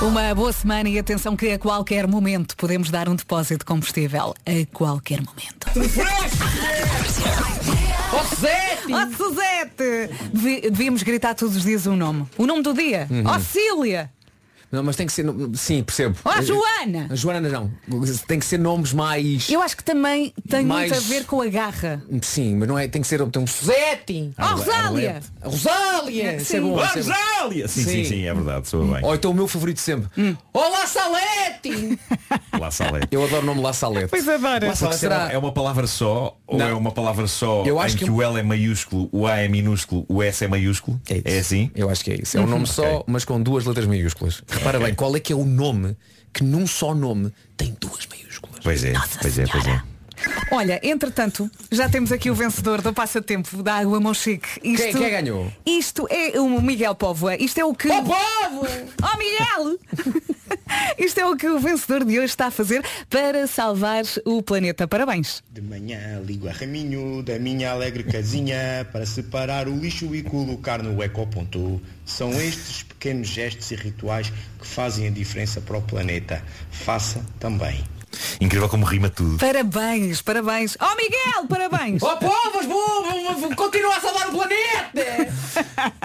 Uma 0.00 0.32
boa 0.32 0.52
semana 0.52 0.88
e 0.88 0.96
atenção 0.96 1.34
que 1.34 1.50
a 1.50 1.58
qualquer 1.58 2.06
momento 2.06 2.56
podemos 2.56 2.88
dar 2.88 3.08
um 3.08 3.16
depósito 3.16 3.58
de 3.58 3.64
combustível. 3.64 4.32
A 4.46 4.66
qualquer 4.72 5.20
momento. 5.20 5.66
Ó 8.12 8.22
Suzete! 8.22 8.92
Ó 8.92 9.16
Suzete! 9.16 10.70
Devíamos 10.70 11.02
gritar 11.02 11.34
todos 11.34 11.56
os 11.56 11.64
dias 11.64 11.84
um 11.88 11.96
nome. 11.96 12.28
O 12.38 12.46
nome 12.46 12.62
do 12.62 12.72
dia. 12.72 13.08
Uhum. 13.10 13.40
Cília! 13.40 14.08
Não, 14.74 14.82
mas 14.82 14.96
tem 14.96 15.06
que 15.06 15.12
ser. 15.12 15.24
Sim, 15.54 15.82
percebo. 15.82 16.16
Ó 16.24 16.40
Joana! 16.42 17.06
A 17.10 17.14
Joana 17.14 17.48
não. 17.48 17.70
Tem 18.26 18.38
que 18.38 18.44
ser 18.46 18.58
nomes 18.58 18.92
mais. 18.92 19.48
Eu 19.48 19.62
acho 19.62 19.76
que 19.76 19.84
também 19.84 20.32
tem 20.48 20.64
Mais- 20.64 20.90
muito 20.90 21.04
a 21.04 21.08
ver 21.08 21.24
com 21.24 21.40
a 21.40 21.46
garra. 21.46 22.02
Sim, 22.22 22.56
mas 22.56 22.68
não 22.68 22.78
é. 22.78 22.88
Tem 22.88 23.00
que 23.02 23.08
ser. 23.08 23.24
Tem 23.28 23.42
um 23.42 23.46
Suzete! 23.46 24.32
Ó 24.38 24.46
Rosália! 24.46 25.20
A 25.40 25.48
Rosália! 25.48 26.36
Isso 26.36 26.56
é 26.56 26.60
bom. 26.60 26.76
isso 26.84 26.98
é 26.98 27.02
bom. 27.02 27.10
Rosália! 27.12 27.68
Sim, 27.68 27.84
sim, 27.84 28.04
sim, 28.04 28.24
é 28.26 28.34
verdade, 28.34 28.68
soa 28.68 28.84
bem. 28.94 29.04
Ou 29.04 29.14
então 29.14 29.30
o 29.30 29.34
meu 29.34 29.46
favorito 29.48 29.80
sempre. 29.80 30.08
Olá 30.52 30.86
Salete! 30.86 31.98
La 32.58 32.70
Salete. 32.70 33.08
Eu 33.10 33.24
adoro 33.24 33.42
o 33.42 33.46
nome 33.46 33.60
La 33.62 33.72
Salete. 33.72 34.08
Pois 34.08 34.28
adoro. 34.28 34.66
La 34.66 34.74
Salete 34.74 34.98
será- 34.98 35.28
é 35.32 35.38
uma 35.38 35.52
palavra 35.52 35.86
só 35.86 36.36
ou 36.46 36.58
Não. 36.58 36.66
é 36.68 36.74
uma 36.74 36.90
palavra 36.92 37.26
só 37.26 37.64
Eu 37.64 37.76
em 37.76 37.80
acho 37.80 37.96
que, 37.96 38.04
que- 38.04 38.10
o 38.10 38.22
L 38.22 38.38
é 38.38 38.42
maiúsculo, 38.42 39.08
o 39.12 39.26
A 39.26 39.38
é 39.38 39.48
minúsculo, 39.48 40.04
o 40.08 40.22
S 40.22 40.44
é 40.44 40.48
maiúsculo? 40.48 41.00
É, 41.08 41.16
isso. 41.18 41.38
assim? 41.40 41.70
Eu 41.74 41.90
acho 41.90 42.04
que 42.04 42.12
é 42.12 42.20
isso. 42.22 42.36
É 42.36 42.40
um 42.40 42.46
nome 42.46 42.66
só, 42.66 43.02
mas 43.06 43.24
com 43.24 43.40
duas 43.42 43.64
letras 43.64 43.86
maiúsculas. 43.86 44.42
Repara 44.64 44.80
bem, 44.80 44.94
qual 44.94 45.14
é 45.14 45.20
que 45.20 45.30
é 45.30 45.36
o 45.36 45.44
nome 45.44 45.94
que 46.32 46.42
num 46.42 46.66
só 46.66 46.94
nome 46.94 47.30
tem 47.54 47.76
duas 47.78 48.06
maiúsculas? 48.06 48.60
Pois 48.62 48.82
é, 48.82 48.94
pois 49.20 49.38
é, 49.38 49.46
pois 49.46 49.66
é. 49.66 49.82
Olha, 50.50 50.80
entretanto, 50.82 51.50
já 51.70 51.88
temos 51.88 52.12
aqui 52.12 52.30
o 52.30 52.34
vencedor 52.34 52.80
do 52.80 52.92
passatempo 52.92 53.62
da 53.62 53.74
Água 53.76 53.98
Monchique. 54.00 54.48
Isto, 54.62 54.82
Quem- 54.84 54.92
quem 54.94 55.10
ganhou? 55.10 55.52
Isto 55.66 56.06
é 56.10 56.38
o 56.40 56.60
Miguel 56.60 56.94
Póvoa. 56.94 57.34
Isto 57.36 57.58
é 57.60 57.64
o 57.64 57.74
que... 57.74 57.88
Oh, 57.88 58.02
Povo! 58.02 58.66
Oh, 59.02 59.18
Miguel! 59.18 59.78
Isto 60.98 61.20
é 61.20 61.26
o 61.26 61.36
que 61.36 61.46
o 61.48 61.58
vencedor 61.58 62.04
de 62.04 62.18
hoje 62.18 62.26
está 62.26 62.46
a 62.46 62.50
fazer 62.50 62.82
para 63.10 63.46
salvar 63.46 64.02
o 64.24 64.42
planeta. 64.42 64.88
Parabéns. 64.88 65.42
De 65.50 65.60
manhã 65.60 66.20
ligo 66.24 66.48
a 66.48 66.52
raminho 66.52 67.22
da 67.22 67.38
minha 67.38 67.70
alegre 67.72 68.02
casinha 68.04 68.86
para 68.92 69.04
separar 69.04 69.68
o 69.68 69.76
lixo 69.76 70.14
e 70.14 70.22
colocar 70.22 70.82
no 70.82 71.02
ecoponto. 71.02 71.80
São 72.04 72.30
estes 72.40 72.82
pequenos 72.82 73.28
gestos 73.28 73.70
e 73.72 73.74
rituais 73.76 74.32
que 74.58 74.66
fazem 74.66 75.06
a 75.06 75.10
diferença 75.10 75.60
para 75.60 75.76
o 75.76 75.82
planeta. 75.82 76.42
Faça 76.70 77.20
também. 77.38 77.84
Incrível 78.40 78.68
como 78.68 78.84
rima 78.84 79.08
tudo. 79.08 79.38
Parabéns, 79.38 80.22
parabéns. 80.22 80.76
Oh, 80.80 80.96
Miguel, 80.96 81.46
parabéns. 81.48 82.02
Oh, 82.02 82.16
povos, 82.16 82.66
vou, 82.66 83.54
continua 83.54 83.96
a 83.96 84.00
salvar 84.00 84.28
o 84.28 84.32
planeta! 84.32 85.32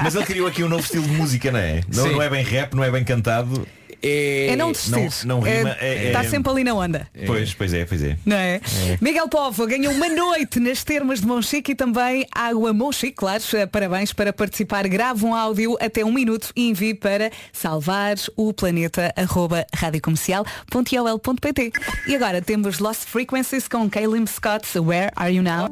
Mas 0.01 0.15
ele 0.15 0.25
criou 0.25 0.47
aqui 0.47 0.63
um 0.63 0.69
novo 0.69 0.83
estilo 0.83 1.03
de 1.03 1.11
música, 1.13 1.51
não 1.51 1.59
é? 1.59 1.81
Não, 1.93 2.07
não 2.11 2.21
é 2.21 2.29
bem 2.29 2.43
rap, 2.43 2.73
não 2.73 2.83
é 2.83 2.91
bem 2.91 3.03
cantado. 3.03 3.67
É 4.01 4.55
não 4.55 4.71
desistir. 4.71 5.25
Não, 5.25 5.37
não 5.37 5.43
rima. 5.43 5.75
É- 5.79 6.05
é- 6.05 6.07
Está 6.07 6.23
é- 6.23 6.29
sempre 6.29 6.51
ali 6.51 6.63
na 6.63 6.73
onda. 6.73 7.07
Pois, 7.25 7.53
pois 7.53 7.73
é, 7.73 7.85
pois 7.85 8.01
é. 8.03 8.17
Não 8.25 8.35
é? 8.37 8.61
Miguel 9.01 9.27
Povo 9.27 9.67
ganhou 9.67 9.93
uma 9.93 10.07
noite 10.09 10.59
nas 10.59 10.83
termas 10.83 11.21
de 11.21 11.27
Monchique 11.27 11.71
e 11.71 11.75
também 11.75 12.25
Água 12.33 12.73
Monchique, 12.73 13.13
claro. 13.13 13.43
Eh, 13.53 13.65
Parabéns 13.65 14.13
para 14.13 14.31
participar. 14.33 14.87
Grave 14.87 15.25
um 15.25 15.33
áudio 15.35 15.77
até 15.81 16.03
um 16.03 16.11
minuto 16.11 16.51
e 16.55 16.69
envie 16.69 16.93
para 16.93 17.31
salvar 17.51 18.15
o 18.35 18.53
planeta 18.53 19.13
arroba 19.15 19.65
radiocomercial.ol.pt 19.75 21.71
E 22.07 22.15
agora 22.15 22.41
temos 22.41 22.79
Lost 22.79 23.05
Frequencies 23.05 23.67
com 23.67 23.89
Kalim 23.89 24.25
Scott. 24.27 24.65
Where 24.79 25.11
are 25.15 25.33
you 25.33 25.43
now? 25.43 25.67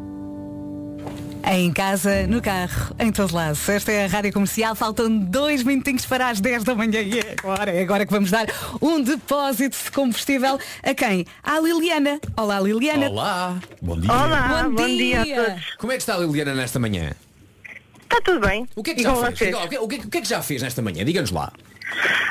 Em 1.50 1.72
casa, 1.72 2.28
no 2.28 2.42
carro, 2.42 2.94
em 3.00 3.10
todo 3.12 3.34
lado. 3.34 3.58
Esta 3.70 3.90
é 3.92 4.04
a 4.04 4.08
Rádio 4.08 4.34
Comercial. 4.34 4.76
Faltam 4.76 5.18
dois 5.18 5.64
minutinhos 5.64 6.06
para 6.06 6.28
as 6.30 6.42
10 6.42 6.64
da 6.66 6.76
manhã. 6.76 7.00
E 7.02 7.20
é 7.20 7.36
agora, 7.40 7.72
é 7.72 7.82
agora 7.82 8.06
que 8.06 8.12
vamos 8.12 8.30
dar 8.32 8.48
um 8.82 9.02
depósito 9.02 9.78
de 9.86 9.92
combustível 9.92 10.60
a 10.84 10.94
quem? 10.94 11.26
À 11.42 11.58
Liliana. 11.60 12.20
Olá, 12.36 12.60
Liliana. 12.60 13.10
Olá! 13.10 13.60
Bom 13.82 13.98
dia. 13.98 14.12
Olá, 14.12 14.64
Bom 14.66 14.72
bom, 14.76 14.86
dia. 14.88 15.24
dia. 15.24 15.42
a 15.42 15.46
todos. 15.46 15.76
Como 15.78 15.94
é 15.94 15.96
que 15.96 16.02
está 16.02 16.16
a 16.16 16.18
Liliana 16.18 16.54
nesta 16.54 16.80
manhã? 16.80 17.12
Está 18.04 18.20
tudo 18.22 18.46
bem? 18.46 18.68
O 18.76 18.84
que 18.84 18.92
é 18.92 18.94
que 18.96 19.04
já 19.04 19.10
com 19.14 19.22
fez? 19.22 19.38
vocês? 19.38 19.50
Diga 19.50 19.58
lá, 19.60 19.66
O 19.66 19.70
que, 19.70 19.78
o 19.78 19.88
que- 19.88 20.08
o 20.08 20.10
que 20.10 20.18
é 20.18 20.22
que 20.22 20.28
já 20.28 20.42
fez 20.42 20.62
nesta 20.62 20.82
manhã? 20.82 21.06
Diga-nos 21.06 21.32
lá. 21.32 21.52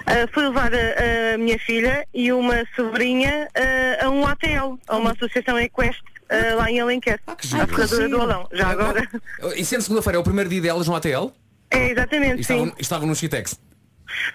Ah, 0.06 0.28
fui 0.32 0.44
levar 0.46 0.70
a, 0.74 1.34
a 1.34 1.38
minha 1.38 1.58
filha 1.58 2.06
e 2.12 2.30
uma 2.32 2.64
sobrinha 2.76 3.48
ah, 3.54 4.04
a 4.06 4.10
um 4.10 4.26
ATL, 4.26 4.78
a 4.86 4.96
uma 4.98 5.12
associação 5.12 5.58
equestre 5.58 6.04
ah, 6.28 6.54
lá 6.56 6.70
em 6.70 6.80
Alenquer, 6.80 7.20
giro. 7.40 7.62
à 7.62 7.66
Ferradura 7.66 8.08
do 8.08 8.20
Alão. 8.20 8.48
Já 8.52 8.68
agora. 8.68 9.08
E 9.56 9.64
sendo 9.64 9.82
segunda-feira 9.82 10.18
é 10.18 10.20
o 10.20 10.24
primeiro 10.24 10.50
dia 10.50 10.60
delas 10.60 10.86
no 10.88 10.94
ATL? 10.94 11.32
É, 11.70 11.90
exatamente, 11.90 12.40
estavam, 12.40 12.66
sim. 12.66 12.72
estavam 12.78 13.06
no 13.06 13.12
Skitex. 13.14 13.58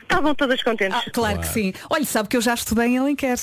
Estavam 0.01 0.35
todas 0.35 0.61
contentes. 0.61 0.97
Ah, 0.97 1.09
claro 1.11 1.39
que 1.39 1.47
sim. 1.47 1.73
Olha, 1.89 2.05
sabe 2.05 2.29
que 2.29 2.37
eu 2.37 2.41
já 2.41 2.53
estudei 2.53 2.87
em 2.87 2.97
Alenquer. 2.97 3.39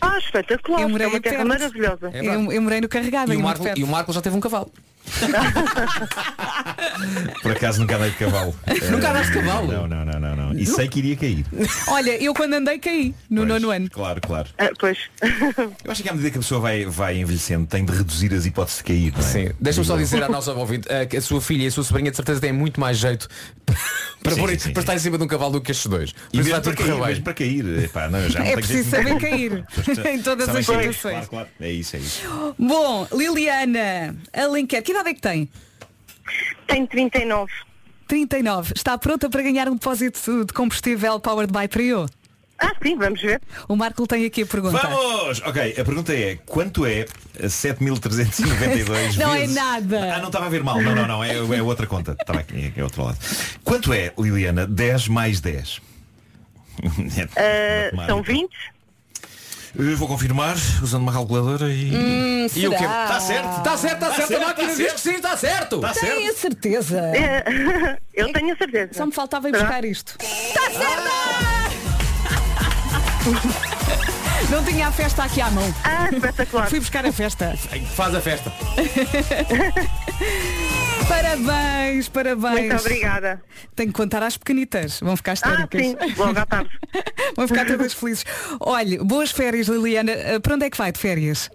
Ah, 0.00 0.18
espetacular. 0.18 0.82
Eu 0.82 0.88
morei 0.88 1.06
é 1.06 1.10
uma 1.10 1.20
terra 1.20 1.44
maravilhosa. 1.44 2.10
É 2.12 2.20
eu, 2.20 2.52
eu 2.52 2.62
morei 2.62 2.80
no 2.80 2.88
Carregado. 2.88 3.32
E 3.32 3.36
o, 3.36 3.40
Marco, 3.40 3.64
e 3.74 3.82
o 3.82 3.86
Marco 3.86 4.12
já 4.12 4.20
teve 4.20 4.36
um 4.36 4.40
cavalo. 4.40 4.70
Por 7.42 7.52
acaso 7.52 7.80
nunca 7.80 7.96
andei 7.96 8.10
de 8.10 8.16
cavalo. 8.16 8.54
Nunca 8.90 9.06
Eh, 9.06 9.10
andaste 9.10 9.32
de 9.32 9.38
cavalo? 9.40 9.72
Não, 9.72 9.86
não, 9.86 10.04
não, 10.04 10.20
não, 10.20 10.36
não. 10.36 10.52
E 10.58 10.66
sei 10.66 10.88
que 10.88 10.98
iria 11.00 11.16
cair. 11.16 11.44
Olha, 11.88 12.22
eu 12.22 12.32
quando 12.34 12.54
andei 12.54 12.78
caí 12.78 13.14
no 13.28 13.44
nono 13.44 13.70
ano. 13.70 13.88
Claro, 13.90 14.20
claro. 14.20 14.48
Ah, 14.58 14.70
pois. 14.78 14.98
Eu 15.84 15.90
acho 15.90 16.02
que 16.02 16.08
à 16.08 16.12
medida 16.12 16.30
que 16.30 16.38
a 16.38 16.40
pessoa 16.40 16.60
vai, 16.60 16.84
vai 16.86 17.18
envelhecendo 17.18 17.66
tem 17.66 17.84
de 17.84 17.92
reduzir 17.92 18.32
as 18.34 18.46
hipóteses 18.46 18.78
de 18.78 18.84
cair. 18.84 19.12
Não 19.12 19.20
é? 19.20 19.22
Sim. 19.22 19.50
Deixa-me 19.60 19.86
só 19.86 19.96
dizer 19.96 20.22
à 20.22 20.28
nossa 20.28 20.52
ouvinte 20.52 20.86
eh, 20.90 21.06
que 21.06 21.16
a 21.16 21.22
sua 21.22 21.40
filha 21.40 21.64
e 21.64 21.66
a 21.66 21.70
sua 21.70 21.84
sobrinha 21.84 22.10
de 22.10 22.16
certeza 22.16 22.40
têm 22.40 22.52
muito 22.52 22.80
mais 22.80 22.98
jeito 22.98 23.28
para, 24.22 24.34
Sim, 24.34 24.40
pôr- 24.40 24.50
sim, 24.50 24.58
sim, 24.58 24.72
para 24.72 24.80
estar 24.80 24.94
em 24.94 24.98
cima 24.98 25.18
de 25.18 25.24
um 25.24 25.28
cavalo 25.28 25.52
do 25.52 25.60
que 25.60 25.70
estes 25.70 25.86
dois. 25.86 26.12
Por 26.12 26.20
E 26.32 26.36
mesmo 26.38 26.60
para 26.62 26.74
cair, 26.74 26.94
mesmo 27.06 27.24
para 27.24 27.34
cair. 27.34 27.84
Epá, 27.84 28.08
não, 28.08 28.18
eu 28.20 28.30
já 28.30 28.38
não 28.40 28.46
É 28.46 28.54
preciso 28.56 28.90
saber 28.90 29.18
cair 29.20 29.64
em 30.12 30.22
todas 30.22 30.46
Sabem 30.46 30.60
as 30.60 30.66
cair, 30.66 30.94
situações. 30.94 31.28
Claro, 31.28 31.28
claro. 31.28 31.48
É 31.60 31.70
isso, 31.70 31.96
é 31.96 31.98
isso. 31.98 32.22
Bom, 32.58 33.06
Liliana, 33.12 34.16
Alenquer, 34.32 34.82
que 34.82 34.93
idade 34.94 35.10
é 35.10 35.14
que 35.14 35.20
tem? 35.20 35.48
Tenho 36.66 36.86
39. 36.86 37.52
39. 38.08 38.72
Está 38.74 38.96
pronta 38.98 39.28
para 39.28 39.42
ganhar 39.42 39.68
um 39.68 39.74
depósito 39.74 40.44
de 40.44 40.52
combustível 40.52 41.18
Powered 41.20 41.52
by 41.52 41.68
Trio? 41.68 42.06
Ah, 42.58 42.72
sim, 42.82 42.96
vamos 42.96 43.20
ver. 43.20 43.42
O 43.68 43.74
Marco 43.74 44.06
tem 44.06 44.24
aqui 44.24 44.42
a 44.42 44.46
pergunta. 44.46 44.78
Vamos! 44.78 45.42
Ok, 45.44 45.72
a 45.72 45.84
pergunta 45.84 46.14
é, 46.14 46.36
quanto 46.46 46.86
é 46.86 47.04
7.392 47.40 49.16
Não 49.18 49.34
é 49.34 49.40
vezes... 49.40 49.54
nada. 49.56 50.14
Ah, 50.14 50.18
não 50.20 50.26
estava 50.28 50.46
a 50.46 50.48
ver 50.48 50.62
mal. 50.62 50.80
Não, 50.80 50.94
não, 50.94 51.06
não. 51.06 51.24
É, 51.24 51.34
é 51.34 51.62
outra 51.62 51.86
conta. 51.86 52.16
Estava 52.18 52.40
aqui, 52.40 52.72
é 52.76 52.84
outro 52.84 53.04
lado. 53.04 53.18
Quanto 53.64 53.92
é, 53.92 54.12
Liliana, 54.18 54.66
10 54.66 55.08
mais 55.08 55.40
10? 55.40 55.80
É 57.36 57.90
Ah, 57.96 58.06
são 58.06 58.22
20? 58.22 58.50
Eu 59.76 59.96
vou 59.96 60.06
confirmar, 60.06 60.54
usando 60.82 61.02
uma 61.02 61.12
calculadora 61.12 61.68
e... 61.72 61.90
Hum, 61.92 62.46
E 62.54 62.68
o 62.68 62.70
quê? 62.70 62.78
será? 62.78 63.02
Está 63.04 63.20
certo? 63.20 63.58
Está 63.58 63.76
certo, 63.76 63.94
está 63.94 64.06
Tá 64.08 64.14
certo. 64.14 64.28
certo, 64.28 64.42
A 64.42 64.46
máquina 64.46 64.68
tá 64.68 64.74
diz 64.74 64.86
certo. 64.86 64.94
que 64.94 65.00
sim, 65.00 65.14
está 65.16 65.36
certo. 65.36 65.76
Está 65.76 65.94
certo? 65.94 66.16
Tenho 66.16 66.30
a 66.30 66.34
certeza. 66.34 66.98
É, 67.00 67.44
eu 68.14 68.32
tenho 68.32 68.54
a 68.54 68.56
certeza. 68.56 68.90
Só 68.94 69.04
me 69.06 69.12
faltava 69.12 69.48
ir 69.48 69.52
buscar 69.52 69.84
isto. 69.84 70.16
Está 70.22 70.70
certa! 70.70 71.10
Não 74.50 74.62
tinha 74.64 74.86
a 74.88 74.92
festa 74.92 75.24
aqui 75.24 75.40
à 75.40 75.50
mão. 75.50 75.74
Ah, 75.82 76.08
espetacular. 76.12 76.68
Fui 76.68 76.78
buscar 76.78 77.04
a 77.06 77.12
festa. 77.12 77.56
Faz 77.96 78.14
a 78.14 78.20
festa. 78.20 78.52
Parabéns, 81.08 82.08
parabéns. 82.08 82.60
Muito 82.60 82.76
obrigada. 82.80 83.42
Tenho 83.76 83.88
que 83.90 83.94
contar 83.96 84.22
às 84.22 84.36
pequenitas. 84.36 85.00
Vão 85.00 85.16
ficar 85.16 85.32
Ah, 85.32 85.34
históricas. 85.34 85.80
sim, 85.82 85.96
logo 86.16 86.38
à 86.38 86.46
tarde. 86.46 86.70
Vão 87.36 87.46
ficar 87.48 87.66
todas 87.66 87.92
felizes. 87.92 88.24
Olha, 88.60 89.02
boas 89.04 89.30
férias, 89.30 89.66
Liliana. 89.68 90.12
Ah, 90.36 90.40
Para 90.40 90.54
onde 90.54 90.66
é 90.66 90.70
que 90.70 90.78
vai 90.78 90.90
de 90.92 90.98
férias? 90.98 91.50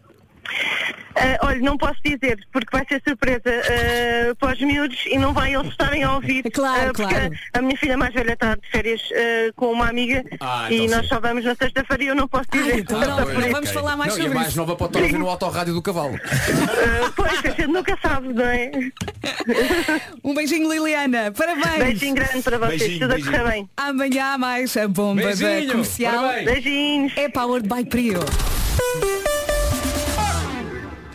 Ah, 1.15 1.37
olha, 1.47 1.59
não 1.59 1.77
posso 1.77 1.97
dizer, 2.05 2.39
porque 2.51 2.67
vai 2.71 2.85
ser 2.87 3.01
surpresa 3.05 3.41
ah, 3.45 4.35
para 4.39 4.53
os 4.53 4.61
miúdos 4.61 4.99
e 5.07 5.17
não 5.17 5.33
vai 5.33 5.53
eles 5.53 5.67
estarem 5.71 6.03
a 6.03 6.13
ouvir. 6.13 6.43
Claro, 6.51 6.91
ah, 6.91 6.93
porque 6.93 7.13
claro. 7.13 7.33
a 7.53 7.61
minha 7.61 7.77
filha 7.77 7.97
mais 7.97 8.13
velha 8.13 8.33
está 8.33 8.55
de 8.55 8.69
férias 8.71 9.01
ah, 9.13 9.51
com 9.55 9.71
uma 9.71 9.89
amiga 9.89 10.23
Ah, 10.39 10.67
e 10.69 10.83
então 10.85 10.97
nós 10.97 11.07
sim. 11.07 11.13
só 11.13 11.19
vamos 11.19 11.43
na 11.43 11.55
sexta-feira 11.55 12.03
e 12.03 12.07
eu 12.07 12.15
não 12.15 12.27
posso 12.27 12.45
dizer. 12.51 12.73
Ai, 12.73 12.79
então 12.79 12.99
não, 12.99 13.17
não 13.25 13.39
isso. 13.41 13.51
vamos 13.51 13.71
falar 13.71 13.97
mais 13.97 14.11
não, 14.13 14.17
e 14.17 14.21
a 14.21 14.23
sobre 14.23 14.35
mais 14.37 14.47
isso. 14.49 14.57
nova 14.57 14.75
pode 14.75 14.89
estar 14.91 14.99
a 14.99 15.03
ouvir 15.03 15.17
no 15.19 15.29
autorrádio 15.29 15.73
do 15.73 15.81
cavalo. 15.81 16.15
Ah, 16.23 17.11
pois, 17.15 17.33
a 17.45 17.49
gente 17.49 17.67
nunca 17.67 17.97
sabe, 18.01 18.33
não 18.33 18.45
é? 18.45 18.71
Um 20.23 20.33
beijinho, 20.33 20.71
Liliana. 20.71 21.31
Parabéns. 21.31 21.77
Beijinho 21.83 22.15
grande 22.15 22.41
para 22.41 22.57
vocês, 22.57 22.79
Beijinho, 22.81 22.99
tudo 22.99 23.13
a 23.13 23.25
correr 23.25 23.51
bem. 23.51 23.69
Amanhã 23.75 24.25
há 24.33 24.37
mais 24.37 24.77
a 24.77 24.87
bomba 24.87 25.21
da 25.21 25.27
Beijinho, 25.27 25.71
comercial. 25.71 26.13
parabéns. 26.23 26.45
Beijinhos. 26.45 27.13
É 27.17 27.29
Powered 27.29 27.67
by 27.67 27.83
Prio. 27.85 28.19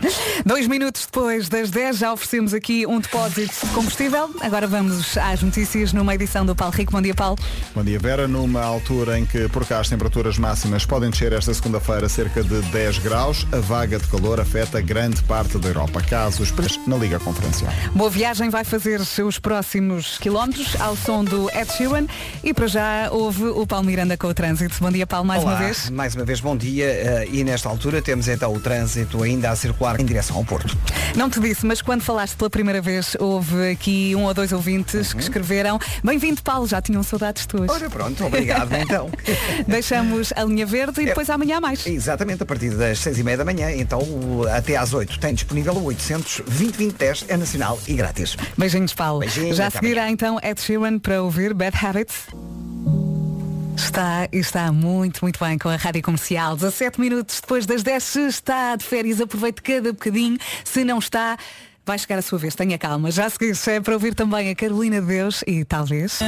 Dois 0.45 0.67
minutos 0.67 1.07
depois 1.07 1.49
das 1.49 1.71
10 1.71 1.99
já 1.99 2.13
oferecemos 2.13 2.55
aqui 2.55 2.87
um 2.87 3.01
depósito 3.01 3.67
de 3.67 3.73
combustível. 3.73 4.31
Agora 4.41 4.67
vamos 4.67 5.17
às 5.17 5.43
notícias 5.43 5.93
numa 5.93 6.15
edição 6.15 6.45
do 6.45 6.55
Paulo 6.55 6.75
Rico. 6.75 6.93
Bom 6.93 7.03
dia, 7.03 7.15
Paulo. 7.15 7.37
Bom 7.75 7.83
dia, 7.83 7.99
Vera. 7.99 8.29
Numa 8.29 8.63
altura 8.63 9.19
em 9.19 9.25
que 9.25 9.49
por 9.49 9.67
cá 9.67 9.81
as 9.81 9.89
temperaturas 9.89 10.39
máximas 10.39 10.85
podem 10.85 11.11
descer 11.11 11.33
esta 11.33 11.53
segunda-feira 11.53 12.09
cerca 12.09 12.43
de 12.43 12.61
10 12.63 12.99
graus, 12.99 13.47
a 13.53 13.59
vaga 13.59 13.99
de 13.99 14.07
calor 14.09 14.41
afeta 14.41 14.81
grande 14.81 15.23
parte 15.25 15.59
da 15.59 15.69
Europa. 15.69 16.03
Casos 16.03 16.53
na 16.87 16.97
Liga 16.97 17.19
Conferencial. 17.19 17.73
Boa 17.95 18.11
viagem 18.11 18.51
vai 18.51 18.65
fazer 18.65 19.01
os 19.01 19.09
seus 19.09 19.39
próximos 19.39 20.19
quilómetros 20.19 20.79
ao 20.81 20.97
som 20.97 21.25
do 21.25 21.51
Ed 21.51 21.73
Sheeran 21.73 22.07
e 22.43 22.53
para 22.53 22.67
já 22.67 23.09
houve 23.11 23.45
o 23.45 23.67
Paulo 23.67 23.87
Miranda 23.87 24.17
com 24.17 24.29
o 24.29 24.35
trânsito. 24.35 24.77
Bom 24.81 24.91
dia, 24.91 25.07
Paulo, 25.07 25.27
mais 25.27 25.43
Olá, 25.43 25.53
uma 25.53 25.59
vez. 25.59 25.91
mais 25.91 26.15
uma 26.15 26.25
vez 26.25 26.41
bom 26.41 26.57
dia 26.57 26.87
eh, 26.87 27.29
e 27.31 27.45
nesta 27.45 27.69
altura 27.69 28.03
temos 28.03 28.29
então 28.29 28.53
o 28.53 28.61
trânsito 28.61 29.23
ainda 29.23 29.51
a 29.51 29.57
circular 29.57 29.94
em 30.01 30.05
direção 30.05 30.37
ao 30.37 30.45
Porto. 30.45 30.77
Não 31.17 31.29
te 31.31 31.41
disse, 31.41 31.65
mas 31.67 31.81
quando 31.83 32.03
falaste 32.03 32.37
pela 32.37 32.51
primeira 32.51 32.81
vez, 32.81 33.17
houve 33.19 33.71
aqui 33.71 34.15
um 34.17 34.25
ou 34.25 34.35
dois 34.35 34.53
ouvintes 34.53 35.13
que 35.13 35.21
escreveram 35.21 35.79
Bem-vindo, 36.03 36.43
Paulo, 36.43 36.67
já 36.67 36.81
tinham 36.83 37.03
saudades 37.03 37.47
tuas. 37.47 37.71
Ora 37.71 37.89
pronto, 37.89 38.25
obrigado 38.25 38.71
então. 38.77 39.09
Deixamos 39.67 40.33
a 40.35 40.45
linha 40.45 40.67
verde 40.67 41.03
e 41.03 41.07
depois 41.07 41.31
amanhã 41.31 41.59
há 41.59 41.61
mais. 41.61 41.87
Exatamente, 41.87 42.43
a 42.43 42.47
partir 42.47 42.71
das 42.71 42.99
seis 42.99 43.19
e 43.19 43.23
meia 43.23 43.37
da 43.37 43.45
manhã, 43.45 43.71
então 43.71 44.01
até 44.55 44.77
às 44.77 44.93
8 44.93 45.19
tem 45.19 45.35
disponível 45.35 45.75
o 45.75 45.85
800 45.85 46.43
2010 46.47 47.27
é 47.29 47.37
nacional 47.37 47.79
e 47.87 47.95
grátis. 47.95 48.37
Beijinhos, 48.57 48.95
Paulo. 48.95 49.21
Beijinho, 49.21 49.55
Já 49.55 49.71
seguirá 49.71 50.11
então 50.11 50.39
Ed 50.43 50.61
Sheeran 50.61 50.99
para 50.99 51.23
ouvir 51.23 51.55
Bad 51.55 51.77
Habits. 51.85 52.27
Está 53.77 54.29
e 54.33 54.39
está 54.39 54.71
muito, 54.71 55.21
muito 55.23 55.39
bem 55.39 55.59
com 55.59 55.69
a 55.69 55.77
Rádio 55.77 56.03
Comercial. 56.03 56.55
17 56.55 57.01
minutos 57.01 57.41
depois 57.41 57.67
das 57.67 57.83
10, 57.83 58.03
se 58.03 58.21
está 58.27 58.77
de 58.77 58.85
férias, 58.85 59.21
aproveite 59.21 59.61
cada 59.63 59.93
bocadinho. 59.93 60.39
Se 60.65 60.85
não 60.85 60.99
está, 60.99 61.37
vai 61.85 61.99
chegar 61.99 62.19
a 62.19 62.23
sua 62.23 62.39
vez, 62.39 62.55
tenha 62.55 62.79
calma. 62.79 63.11
Já 63.11 63.29
seguir 63.29 63.53
é 63.67 63.81
para 63.81 63.95
ouvir 63.95 64.15
também 64.15 64.49
a 64.51 64.55
Carolina 64.55 65.01
de 65.01 65.07
Deus 65.07 65.43
e 65.47 65.65
talvez. 65.65 66.21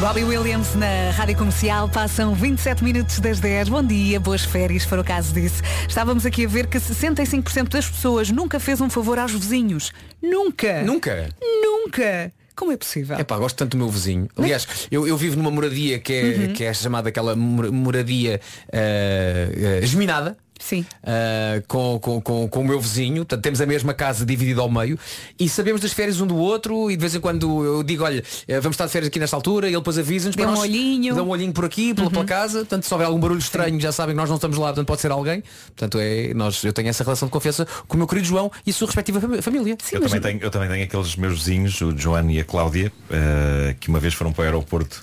Robbie 0.00 0.24
Williams 0.24 0.74
na 0.76 1.10
Rádio 1.14 1.36
Comercial 1.36 1.86
passam 1.88 2.34
27 2.34 2.82
minutos 2.82 3.18
das 3.18 3.38
10. 3.38 3.68
Bom 3.68 3.82
dia, 3.82 4.18
boas 4.18 4.42
férias, 4.42 4.84
for 4.84 4.98
o 4.98 5.04
caso 5.04 5.34
disso. 5.34 5.62
Estávamos 5.86 6.24
aqui 6.24 6.46
a 6.46 6.48
ver 6.48 6.68
que 6.68 6.78
65% 6.78 7.68
das 7.68 7.86
pessoas 7.86 8.30
nunca 8.30 8.58
fez 8.58 8.80
um 8.80 8.88
favor 8.88 9.18
aos 9.18 9.32
vizinhos. 9.32 9.92
Nunca! 10.22 10.82
Nunca? 10.82 11.28
Nunca! 11.40 12.32
Como 12.60 12.72
é 12.72 12.76
possível? 12.76 13.16
É 13.16 13.24
pá, 13.24 13.38
gosto 13.38 13.56
tanto 13.56 13.70
do 13.70 13.78
meu 13.78 13.88
vizinho. 13.88 14.28
Aliás, 14.36 14.68
eu, 14.90 15.08
eu 15.08 15.16
vivo 15.16 15.34
numa 15.38 15.50
moradia 15.50 15.98
que 15.98 16.12
é, 16.12 16.22
Uhum. 16.22 16.52
que 16.52 16.62
é 16.64 16.74
chamada 16.74 17.08
aquela 17.08 17.34
mor- 17.34 17.72
moradia 17.72 18.38
eh, 18.70 19.78
eh, 19.82 19.86
geminada. 19.86 20.36
Sim. 20.60 20.84
Uh, 21.02 21.66
com, 21.66 21.98
com, 21.98 22.20
com, 22.20 22.48
com 22.48 22.60
o 22.60 22.64
meu 22.64 22.78
vizinho, 22.78 23.16
portanto, 23.24 23.42
temos 23.42 23.60
a 23.60 23.66
mesma 23.66 23.94
casa 23.94 24.24
dividida 24.24 24.60
ao 24.60 24.70
meio 24.70 24.98
e 25.38 25.48
sabemos 25.48 25.80
das 25.80 25.92
férias 25.92 26.20
um 26.20 26.26
do 26.26 26.36
outro 26.36 26.90
e 26.90 26.96
de 26.96 27.00
vez 27.00 27.14
em 27.14 27.20
quando 27.20 27.64
eu 27.64 27.82
digo, 27.82 28.04
olha, 28.04 28.22
eh, 28.46 28.60
vamos 28.60 28.74
estar 28.74 28.86
de 28.86 28.92
férias 28.92 29.08
aqui 29.08 29.18
nesta 29.18 29.34
altura 29.36 29.66
e 29.66 29.70
ele 29.70 29.78
depois 29.78 29.98
avisa-nos 29.98 30.36
para 30.36 30.46
um 30.46 30.50
nós- 30.50 30.60
olhinho. 30.60 31.14
dá 31.14 31.22
um 31.22 31.28
olhinho 31.28 31.52
por 31.52 31.64
aqui, 31.64 31.94
pela, 31.94 32.10
pela 32.10 32.24
casa, 32.24 32.58
portanto 32.60 32.84
se 32.84 32.92
houver 32.94 33.06
algum 33.06 33.18
barulho 33.18 33.38
estranho 33.38 33.80
já 33.80 33.90
sabem 33.90 34.14
que 34.14 34.20
nós 34.20 34.28
não 34.28 34.36
estamos 34.36 34.56
lá, 34.58 34.68
portanto 34.68 34.86
pode 34.86 35.00
ser 35.00 35.10
alguém. 35.10 35.42
Portanto, 35.68 35.98
é, 36.00 36.32
nós, 36.34 36.62
eu 36.62 36.72
tenho 36.72 36.88
essa 36.88 37.02
relação 37.02 37.26
de 37.26 37.32
confiança 37.32 37.66
com 37.88 37.94
o 37.94 37.98
meu 37.98 38.06
querido 38.06 38.26
João 38.26 38.50
e 38.66 38.70
a 38.70 38.72
sua 38.72 38.86
respectiva 38.86 39.20
família. 39.42 39.76
eu, 39.92 40.00
também 40.00 40.20
tenho, 40.20 40.40
eu 40.42 40.50
também 40.50 40.68
tenho 40.68 40.84
aqueles 40.84 41.16
meus 41.16 41.38
vizinhos, 41.38 41.80
o 41.80 41.96
João 41.96 42.30
e 42.30 42.38
a 42.38 42.44
Cláudia, 42.44 42.92
eh, 43.10 43.74
que 43.80 43.88
uma 43.88 43.98
vez 43.98 44.14
foram 44.14 44.32
para 44.32 44.42
o 44.42 44.44
aeroporto 44.44 45.02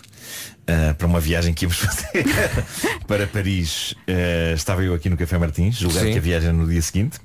eh, 0.68 0.94
para 0.94 1.08
uma 1.08 1.20
viagem 1.20 1.54
que 1.54 1.66
íamos 1.66 1.78
fazer 1.80 2.26
para 3.08 3.26
Paris. 3.28 3.96
Eh, 4.06 4.54
estava 4.56 4.84
eu 4.84 4.94
aqui 4.94 5.10
no 5.10 5.18
Café 5.18 5.38
Martins, 5.38 5.76
julgar 5.78 6.04
que 6.06 6.18
a 6.18 6.22
viagem 6.22 6.50
era 6.50 6.58
no 6.58 6.68
dia 6.68 6.82
seguinte. 6.82 7.20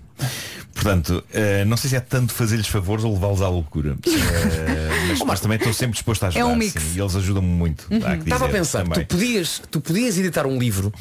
Portanto, 0.74 1.22
eh, 1.34 1.64
não 1.66 1.76
sei 1.76 1.90
se 1.90 1.96
é 1.96 2.00
tanto 2.00 2.32
fazer-lhes 2.32 2.66
favores 2.66 3.04
ou 3.04 3.12
levá-los 3.12 3.42
à 3.42 3.48
loucura. 3.48 3.96
Mas, 5.08 5.18
mas 5.26 5.40
também 5.40 5.58
estou 5.58 5.72
sempre 5.74 5.92
disposto 5.94 6.22
a 6.24 6.28
ajudar. 6.28 6.40
É 6.40 6.44
um 6.46 6.56
mix. 6.56 6.72
sim, 6.80 6.92
e 6.96 7.00
eles 7.00 7.14
ajudam-me 7.16 7.48
muito. 7.48 7.86
Uhum. 7.90 7.98
Estava 7.98 8.46
a 8.46 8.48
pensar, 8.48 8.84
também. 8.84 9.04
tu 9.04 9.08
podias, 9.16 9.60
tu 9.70 9.80
podias 9.80 10.16
editar 10.16 10.46
um 10.46 10.58
livro 10.58 10.92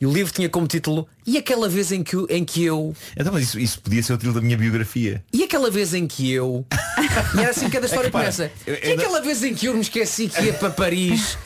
e 0.00 0.04
o 0.06 0.12
livro 0.12 0.30
tinha 0.32 0.48
como 0.48 0.66
título 0.66 1.08
E 1.26 1.38
aquela 1.38 1.68
vez 1.68 1.90
em 1.92 2.02
que, 2.02 2.16
eu- 2.16 2.26
em 2.28 2.44
que 2.44 2.62
eu. 2.64 2.94
Então, 3.16 3.32
mas 3.32 3.44
isso, 3.44 3.58
isso 3.58 3.80
podia 3.80 4.02
ser 4.02 4.12
o 4.12 4.18
título 4.18 4.34
da 4.34 4.40
minha 4.42 4.56
biografia. 4.58 5.22
E 5.32 5.42
aquela 5.42 5.70
vez 5.70 5.94
em 5.94 6.06
que 6.06 6.30
eu. 6.30 6.66
E 7.34 7.40
era 7.40 7.50
assim 7.50 7.66
que 7.66 7.72
cada 7.72 7.86
história 7.86 8.08
É 8.08 8.10
que, 8.10 8.16
começa. 8.18 8.50
eu- 8.66 8.74
E 8.74 8.88
eu- 8.90 8.94
aquela 8.98 9.22
vez 9.22 9.42
em 9.42 9.54
que 9.54 9.66
eu 9.66 9.74
me 9.74 9.80
esqueci 9.80 10.28
que 10.28 10.42
ia 10.42 10.52
para 10.52 10.70
Paris 10.70 11.38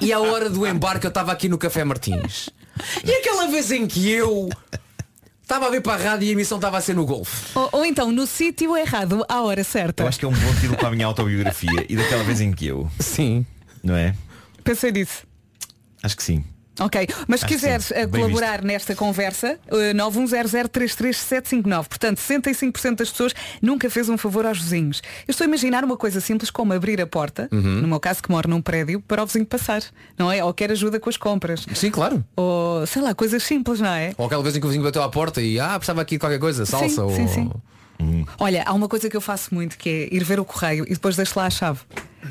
e 0.00 0.12
à 0.12 0.20
hora 0.20 0.48
do 0.48 0.66
embarque 0.66 1.06
eu 1.06 1.10
estava 1.10 1.32
aqui 1.32 1.48
no 1.48 1.58
Café 1.58 1.84
Martins. 1.84 2.50
E 3.04 3.12
aquela 3.12 3.46
vez 3.48 3.70
em 3.70 3.86
que 3.86 4.10
eu 4.10 4.48
estava 5.42 5.66
a 5.66 5.70
ver 5.70 5.80
para 5.80 5.94
a 5.94 6.10
rádio 6.10 6.26
e 6.26 6.28
a 6.30 6.32
emissão 6.32 6.58
estava 6.58 6.78
a 6.78 6.80
ser 6.80 6.94
no 6.94 7.04
Golfe. 7.04 7.58
Ou, 7.58 7.68
ou 7.72 7.84
então 7.84 8.12
no 8.12 8.26
sítio 8.26 8.76
errado, 8.76 9.24
à 9.28 9.42
hora 9.42 9.64
certa. 9.64 10.02
Eu 10.02 10.08
acho 10.08 10.18
que 10.18 10.24
é 10.24 10.28
um 10.28 10.32
bom 10.32 10.54
título 10.54 10.76
para 10.76 10.88
a 10.88 10.90
minha 10.90 11.06
autobiografia. 11.06 11.86
E 11.88 11.96
daquela 11.96 12.22
vez 12.22 12.40
em 12.40 12.52
que 12.52 12.66
eu. 12.66 12.90
Sim. 12.98 13.44
Não 13.82 13.96
é? 13.96 14.14
Pensei 14.62 14.92
nisso. 14.92 15.24
Acho 16.02 16.16
que 16.16 16.22
sim. 16.22 16.44
Ok, 16.80 17.06
mas 17.28 17.40
se 17.40 17.46
que 17.46 17.54
quiseres 17.54 17.86
sim. 17.86 17.94
eh, 17.94 18.06
colaborar 18.06 18.62
nesta 18.62 18.94
conversa, 18.96 19.58
eh, 19.68 19.92
910033759. 19.94 21.88
Portanto, 21.88 22.18
65% 22.18 22.96
das 22.96 23.10
pessoas 23.10 23.34
nunca 23.60 23.88
fez 23.90 24.08
um 24.08 24.16
favor 24.16 24.46
aos 24.46 24.58
vizinhos. 24.60 25.02
Eu 25.28 25.32
estou 25.32 25.44
a 25.44 25.48
imaginar 25.48 25.84
uma 25.84 25.96
coisa 25.96 26.20
simples 26.20 26.50
como 26.50 26.72
abrir 26.72 27.00
a 27.00 27.06
porta, 27.06 27.48
Uhum. 27.52 27.60
no 27.82 27.88
meu 27.88 28.00
caso 28.00 28.22
que 28.22 28.30
moro 28.30 28.48
num 28.48 28.62
prédio, 28.62 29.00
para 29.00 29.22
o 29.22 29.26
vizinho 29.26 29.46
passar, 29.46 29.82
não 30.18 30.30
é? 30.32 30.42
Ou 30.44 30.52
quer 30.54 30.70
ajuda 30.72 30.98
com 30.98 31.08
as 31.10 31.16
compras. 31.16 31.66
Sim, 31.74 31.90
claro. 31.90 32.24
Ou, 32.36 32.86
sei 32.86 33.02
lá, 33.02 33.14
coisas 33.14 33.42
simples, 33.42 33.80
não 33.80 33.90
é? 33.90 34.12
Ou 34.16 34.26
aquela 34.26 34.42
vez 34.42 34.56
em 34.56 34.60
que 34.60 34.66
o 34.66 34.68
vizinho 34.70 34.84
bateu 34.84 35.02
à 35.02 35.08
porta 35.08 35.40
e 35.42 35.60
ah, 35.60 35.70
precisava 35.78 36.00
aqui 36.02 36.14
de 36.16 36.20
qualquer 36.20 36.38
coisa, 36.38 36.64
salsa 36.66 36.88
Sim, 36.88 37.00
ou. 37.00 37.10
sim, 37.14 37.28
sim. 37.28 37.50
Olha, 38.38 38.62
há 38.66 38.72
uma 38.72 38.88
coisa 38.88 39.08
que 39.10 39.16
eu 39.16 39.20
faço 39.20 39.54
muito 39.54 39.76
que 39.78 39.88
é 40.10 40.14
ir 40.14 40.24
ver 40.24 40.40
o 40.40 40.44
correio 40.44 40.84
e 40.88 40.94
depois 40.94 41.16
deixo 41.16 41.38
lá 41.38 41.46
a 41.46 41.50
chave. 41.50 41.80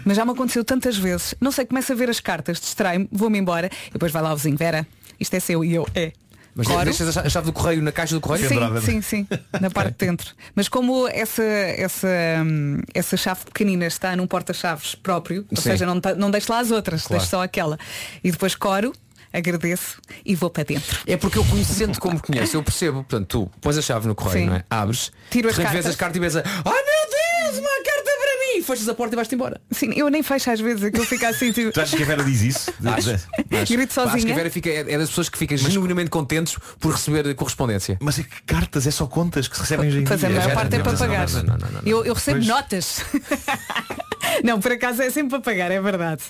Mas 0.05 0.15
já 0.17 0.25
me 0.25 0.31
aconteceu 0.31 0.63
tantas 0.63 0.97
vezes. 0.97 1.35
Não 1.41 1.51
sei, 1.51 1.65
começo 1.65 1.91
a 1.91 1.95
ver 1.95 2.09
as 2.09 2.19
cartas, 2.19 2.59
distrai-me, 2.59 3.07
vou-me 3.11 3.37
embora 3.39 3.69
e 3.87 3.93
depois 3.93 4.11
vai 4.11 4.21
lá 4.21 4.33
o 4.33 4.35
vizinho, 4.35 4.55
Vera, 4.57 4.85
isto 5.19 5.33
é 5.33 5.39
seu 5.39 5.63
e 5.63 5.73
eu, 5.73 5.87
é. 5.95 6.11
Mas 6.55 6.67
Claro. 6.67 6.85
deixas 6.85 7.15
a 7.17 7.29
chave 7.29 7.45
do 7.45 7.53
correio 7.53 7.81
na 7.81 7.91
caixa 7.91 8.15
do 8.15 8.19
correio? 8.19 8.49
Sim, 8.49 8.81
sim, 8.81 9.01
sim, 9.01 9.27
na 9.61 9.69
parte 9.69 9.91
de 9.91 10.05
dentro. 10.05 10.33
Mas 10.55 10.67
como 10.67 11.07
essa, 11.07 11.43
essa, 11.43 12.07
hum, 12.43 12.81
essa 12.93 13.15
chave 13.15 13.45
pequenina 13.45 13.85
está 13.85 14.15
num 14.15 14.27
porta-chaves 14.27 14.95
próprio, 14.95 15.45
ou 15.49 15.57
Sim. 15.57 15.63
seja, 15.71 15.85
não, 15.85 16.01
não 16.17 16.31
deixo 16.31 16.51
lá 16.51 16.59
as 16.59 16.71
outras, 16.71 17.03
Claro. 17.03 17.19
deixo 17.19 17.29
só 17.29 17.43
aquela. 17.43 17.77
E 18.23 18.31
depois 18.31 18.55
coro, 18.55 18.93
agradeço 19.31 19.97
e 20.25 20.35
vou 20.35 20.49
para 20.49 20.63
dentro. 20.63 20.99
É 21.07 21.17
porque 21.17 21.37
eu 21.37 21.45
conhecendo 21.45 21.99
como 21.99 22.19
conheço, 22.21 22.55
eu 22.57 22.63
percebo. 22.63 23.03
Portanto, 23.03 23.27
tu 23.27 23.51
pões 23.61 23.77
a 23.77 23.81
chave 23.81 24.07
no 24.07 24.15
correio, 24.15 24.43
Sim. 24.45 24.49
não 24.49 24.55
é? 24.55 24.63
Abres, 24.69 25.11
Tiro 25.29 25.49
as 25.49 25.55
cartas. 25.57 25.85
as 25.85 25.95
cartas 25.95 26.17
e 26.17 26.19
vês 26.19 26.35
a. 26.35 26.39
Ai 26.39 26.45
meu 26.63 27.53
Deus, 27.53 27.59
uma 27.59 27.69
carta 27.83 28.11
para 28.19 28.55
mim! 28.55 28.63
Fechas 28.63 28.89
a 28.89 28.93
porta 28.93 29.15
e 29.15 29.17
vais-te 29.17 29.35
embora. 29.35 29.61
Sim, 29.71 29.91
eu 29.95 30.09
nem 30.09 30.21
fecho 30.23 30.51
às 30.51 30.59
vezes, 30.59 30.83
aquilo 30.83 31.05
fica 31.05 31.29
assim 31.29 31.51
tipo. 31.51 31.71
Tu 31.71 31.81
achas 31.81 31.95
que 31.95 32.03
a 32.03 32.05
Vera 32.05 32.23
diz 32.23 32.41
isso? 32.41 32.73
Acho. 32.85 33.11
Acho. 33.11 33.73
Grito 33.73 33.93
sozinha. 33.93 34.15
Acho 34.15 34.25
que 34.25 34.31
a 34.31 34.35
Vera 34.35 34.49
fica, 34.49 34.69
é, 34.69 34.79
é 34.79 34.97
das 34.97 35.09
pessoas 35.09 35.29
que 35.29 35.37
ficam 35.37 35.57
genuinamente 35.57 36.09
contentes 36.09 36.57
por 36.79 36.91
receber 36.93 37.33
correspondência. 37.35 37.97
Mas 38.01 38.19
é 38.19 38.23
que 38.23 38.41
cartas, 38.43 38.85
é 38.87 38.91
só 38.91 39.05
contas 39.07 39.47
que 39.47 39.55
se 39.55 39.61
recebem 39.61 39.87
hoje 39.89 39.99
em 39.99 40.03
Pois 40.03 40.23
a 40.23 40.29
maior 40.29 40.53
parte 40.53 40.75
é 40.75 40.79
para 40.79 40.97
pagar. 40.97 41.29
não, 41.29 41.43
não, 41.43 41.57
não, 41.57 41.71
não. 41.71 41.81
Eu, 41.85 42.03
eu 42.05 42.13
recebo 42.13 42.37
Pois. 42.37 42.47
notas. 42.47 43.01
Não, 44.43 44.59
por 44.59 44.71
acaso 44.71 45.01
é 45.01 45.09
sempre 45.09 45.31
para 45.31 45.41
pagar, 45.41 45.71
é 45.71 45.81
verdade. 45.81 46.21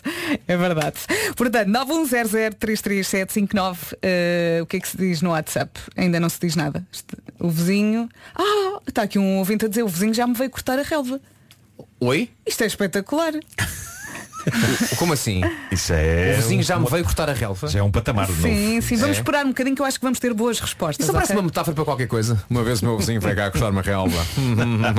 É 0.48 0.56
verdade. 0.58 0.96
Portanto, 1.36 1.70
910033759, 1.70 3.78
eh, 4.02 4.60
o 4.62 4.66
que 4.66 4.78
é 4.78 4.80
que 4.80 4.88
se 4.88 4.98
diz 4.98 5.22
no 5.22 5.32
WhatsApp? 5.32 5.78
Ainda 5.96 6.20
não 6.20 6.30
se 6.30 6.40
diz 6.40 6.56
nada. 6.56 6.86
O 7.40 7.50
vizinho. 7.50 8.10
Ah, 8.36 8.80
está 8.88 9.04
aqui 9.04 9.20
um 9.20 9.38
ouvinte 9.38 9.66
a 9.66 9.68
dizer, 9.68 9.84
o 9.84 9.88
vizinho 9.88 10.14
já 10.14 10.28
me 10.28 10.34
veio 10.34 10.50
cortar 10.50 10.80
a 10.80 10.84
relva. 10.84 11.20
Oi? 12.00 12.30
Isto 12.46 12.64
é 12.64 12.68
espetacular. 12.68 13.34
Como 14.98 15.14
assim? 15.14 15.42
Isso 15.72 15.94
é. 15.94 16.34
O 16.34 16.42
vizinho 16.42 16.64
já 16.64 16.78
me 16.80 16.88
veio 16.90 17.04
cortar 17.04 17.30
a 17.30 17.34
relva. 17.34 17.68
Já 17.68 17.80
é 17.80 17.84
um 17.84 17.92
patamar 17.92 18.26
de 18.28 18.32
novo. 18.34 18.44
Sim, 18.44 18.82
sim, 18.82 18.96
vamos 18.98 19.18
É. 19.18 19.20
esperar 19.20 19.46
um 19.46 19.50
bocadinho 19.50 19.76
que 19.76 19.82
eu 19.82 19.86
acho 19.86 20.00
que 20.00 20.06
vamos 20.06 20.20
ter 20.20 20.34
boas 20.34 20.60
respostas. 20.60 21.04
Isso 21.06 21.14
parece 21.14 21.32
ok? 21.32 21.42
uma 21.42 21.46
metáfora 21.48 21.76
para 21.76 21.86
qualquer 21.86 22.08
coisa. 22.08 22.42
Uma 22.50 22.64
vez 22.64 22.82
o 22.82 22.86
meu 22.86 22.98
vizinho 22.98 23.20
veio 23.22 23.36
cá 23.36 23.52
cortar 23.52 23.70
uma 23.72 23.82
relva. 23.82 24.18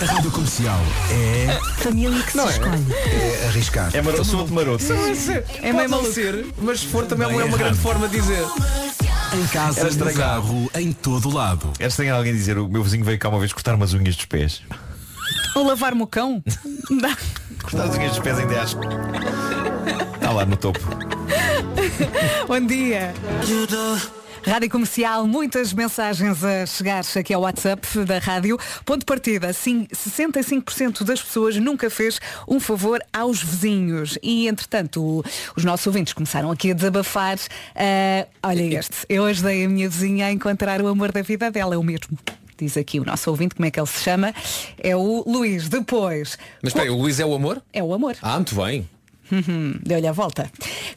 A 0.00 0.04
rádio 0.04 0.30
comercial 0.30 0.78
é. 1.10 1.58
Família 1.82 2.22
que 2.22 2.30
se 2.32 2.36
Não 2.36 2.48
é? 2.48 2.52
escolhe. 2.52 2.86
É 2.92 3.46
arriscar. 3.48 3.90
É 3.94 4.02
maroto, 4.02 4.24
sou 4.24 4.44
de 4.46 4.52
maroto. 4.52 4.84
É 5.62 5.72
meio 5.72 5.88
maluco. 5.90 6.12
ser, 6.12 6.46
mas 6.60 6.80
se 6.80 6.86
for 6.86 7.06
também 7.06 7.26
é 7.38 7.44
uma 7.44 7.56
grande 7.56 7.78
forma 7.78 8.08
de 8.08 8.20
dizer. 8.20 8.44
Em 9.34 9.46
casa, 9.48 9.80
Era 9.80 9.88
no 9.88 9.94
estranho. 9.94 10.16
carro, 10.16 10.70
em 10.74 10.92
todo 10.92 11.30
lado. 11.32 11.70
Era 11.78 11.88
estranho 11.88 12.14
alguém 12.14 12.32
dizer, 12.32 12.58
o 12.58 12.68
meu 12.68 12.82
vizinho 12.82 13.04
veio 13.04 13.18
cá 13.18 13.28
uma 13.28 13.38
vez 13.38 13.52
cortar 13.52 13.74
umas 13.74 13.92
unhas 13.92 14.16
dos 14.16 14.24
pés. 14.26 14.62
Ou 15.54 15.66
lavar-me 15.66 16.02
o 16.02 16.06
cão? 16.06 16.42
Dá. 17.72 17.82
Cortar 17.82 17.84
as 17.84 17.96
unhas 17.96 18.10
dos 18.12 18.20
pés 18.20 18.38
ainda 18.38 18.62
acho. 18.62 18.78
Está 20.14 20.32
lá 20.32 20.46
no 20.46 20.56
topo. 20.56 20.80
Bom 22.46 22.60
dia. 22.60 23.12
Rádio 24.44 24.70
Comercial, 24.70 25.26
muitas 25.26 25.72
mensagens 25.72 26.44
a 26.44 26.64
chegar 26.66 27.02
aqui 27.16 27.34
ao 27.34 27.42
WhatsApp 27.42 27.84
da 28.04 28.18
rádio. 28.18 28.56
Ponto 28.84 29.00
de 29.00 29.04
partida, 29.04 29.52
sim, 29.52 29.88
65% 29.92 31.02
das 31.02 31.20
pessoas 31.20 31.56
nunca 31.56 31.90
fez 31.90 32.20
um 32.46 32.60
favor 32.60 33.02
aos 33.12 33.42
vizinhos. 33.42 34.16
E, 34.22 34.46
entretanto, 34.46 35.24
os 35.56 35.64
nossos 35.64 35.88
ouvintes 35.88 36.12
começaram 36.12 36.48
aqui 36.52 36.70
a 36.70 36.74
desabafar. 36.74 37.38
Ah, 37.74 38.26
olha 38.44 38.78
este, 38.78 39.04
eu 39.08 39.24
ajudei 39.24 39.64
a 39.64 39.68
minha 39.68 39.88
vizinha 39.88 40.26
a 40.26 40.32
encontrar 40.32 40.80
o 40.80 40.86
amor 40.86 41.10
da 41.10 41.22
vida 41.22 41.50
dela, 41.50 41.74
é 41.74 41.78
o 41.78 41.82
mesmo. 41.82 42.16
Diz 42.58 42.76
aqui 42.76 42.98
o 43.00 43.04
nosso 43.04 43.28
ouvinte, 43.30 43.54
como 43.54 43.66
é 43.66 43.70
que 43.70 43.78
ele 43.78 43.86
se 43.86 44.02
chama? 44.02 44.34
É 44.78 44.96
o 44.96 45.22
Luís. 45.26 45.68
Depois, 45.68 46.38
Mas 46.62 46.72
espera, 46.72 46.92
o 46.92 46.96
Luís 47.00 47.20
é 47.20 47.26
o 47.26 47.34
amor? 47.34 47.62
é 47.72 47.82
o 47.82 47.92
amor. 47.92 48.16
Ah, 48.22 48.36
muito 48.36 48.54
bem. 48.54 48.88
Uhum, 49.30 49.74
Deu-lhe 49.82 50.06
a 50.06 50.12
volta. 50.12 50.48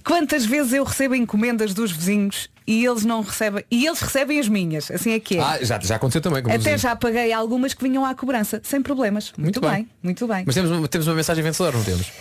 Quantas 0.06 0.46
vezes 0.46 0.72
eu 0.74 0.84
recebo 0.84 1.16
encomendas 1.16 1.74
dos 1.74 1.92
vizinhos 1.92 2.48
e 2.68 2.86
eles 2.86 3.04
não 3.04 3.22
recebem 3.24 3.66
e 3.72 3.88
eles 3.88 4.00
recebem 4.00 4.40
as 4.40 4.48
minhas, 4.48 4.92
assim 4.92 5.14
é 5.14 5.20
que 5.20 5.38
é. 5.38 5.42
Ah, 5.42 5.58
já, 5.64 5.80
já 5.80 5.96
aconteceu 5.96 6.22
também 6.22 6.40
Até 6.44 6.58
vizinho. 6.60 6.78
já 6.78 6.96
paguei 6.96 7.34
algumas 7.34 7.74
que 7.74 7.82
vinham 7.84 8.06
à 8.06 8.14
cobrança, 8.14 8.62
sem 8.64 8.82
problemas. 8.84 9.34
Muito, 9.36 9.60
Muito 9.60 9.62
bem. 9.62 9.72
bem. 9.72 9.90
muito 10.04 10.28
bem. 10.28 10.44
Mas 10.46 10.54
temos, 10.54 10.70
uma- 10.70 10.88
temos 10.88 11.08
uma 11.08 11.16
mensagem 11.16 11.44
vencedora, 11.44 11.76
não 11.76 11.84
temos? 11.84 12.12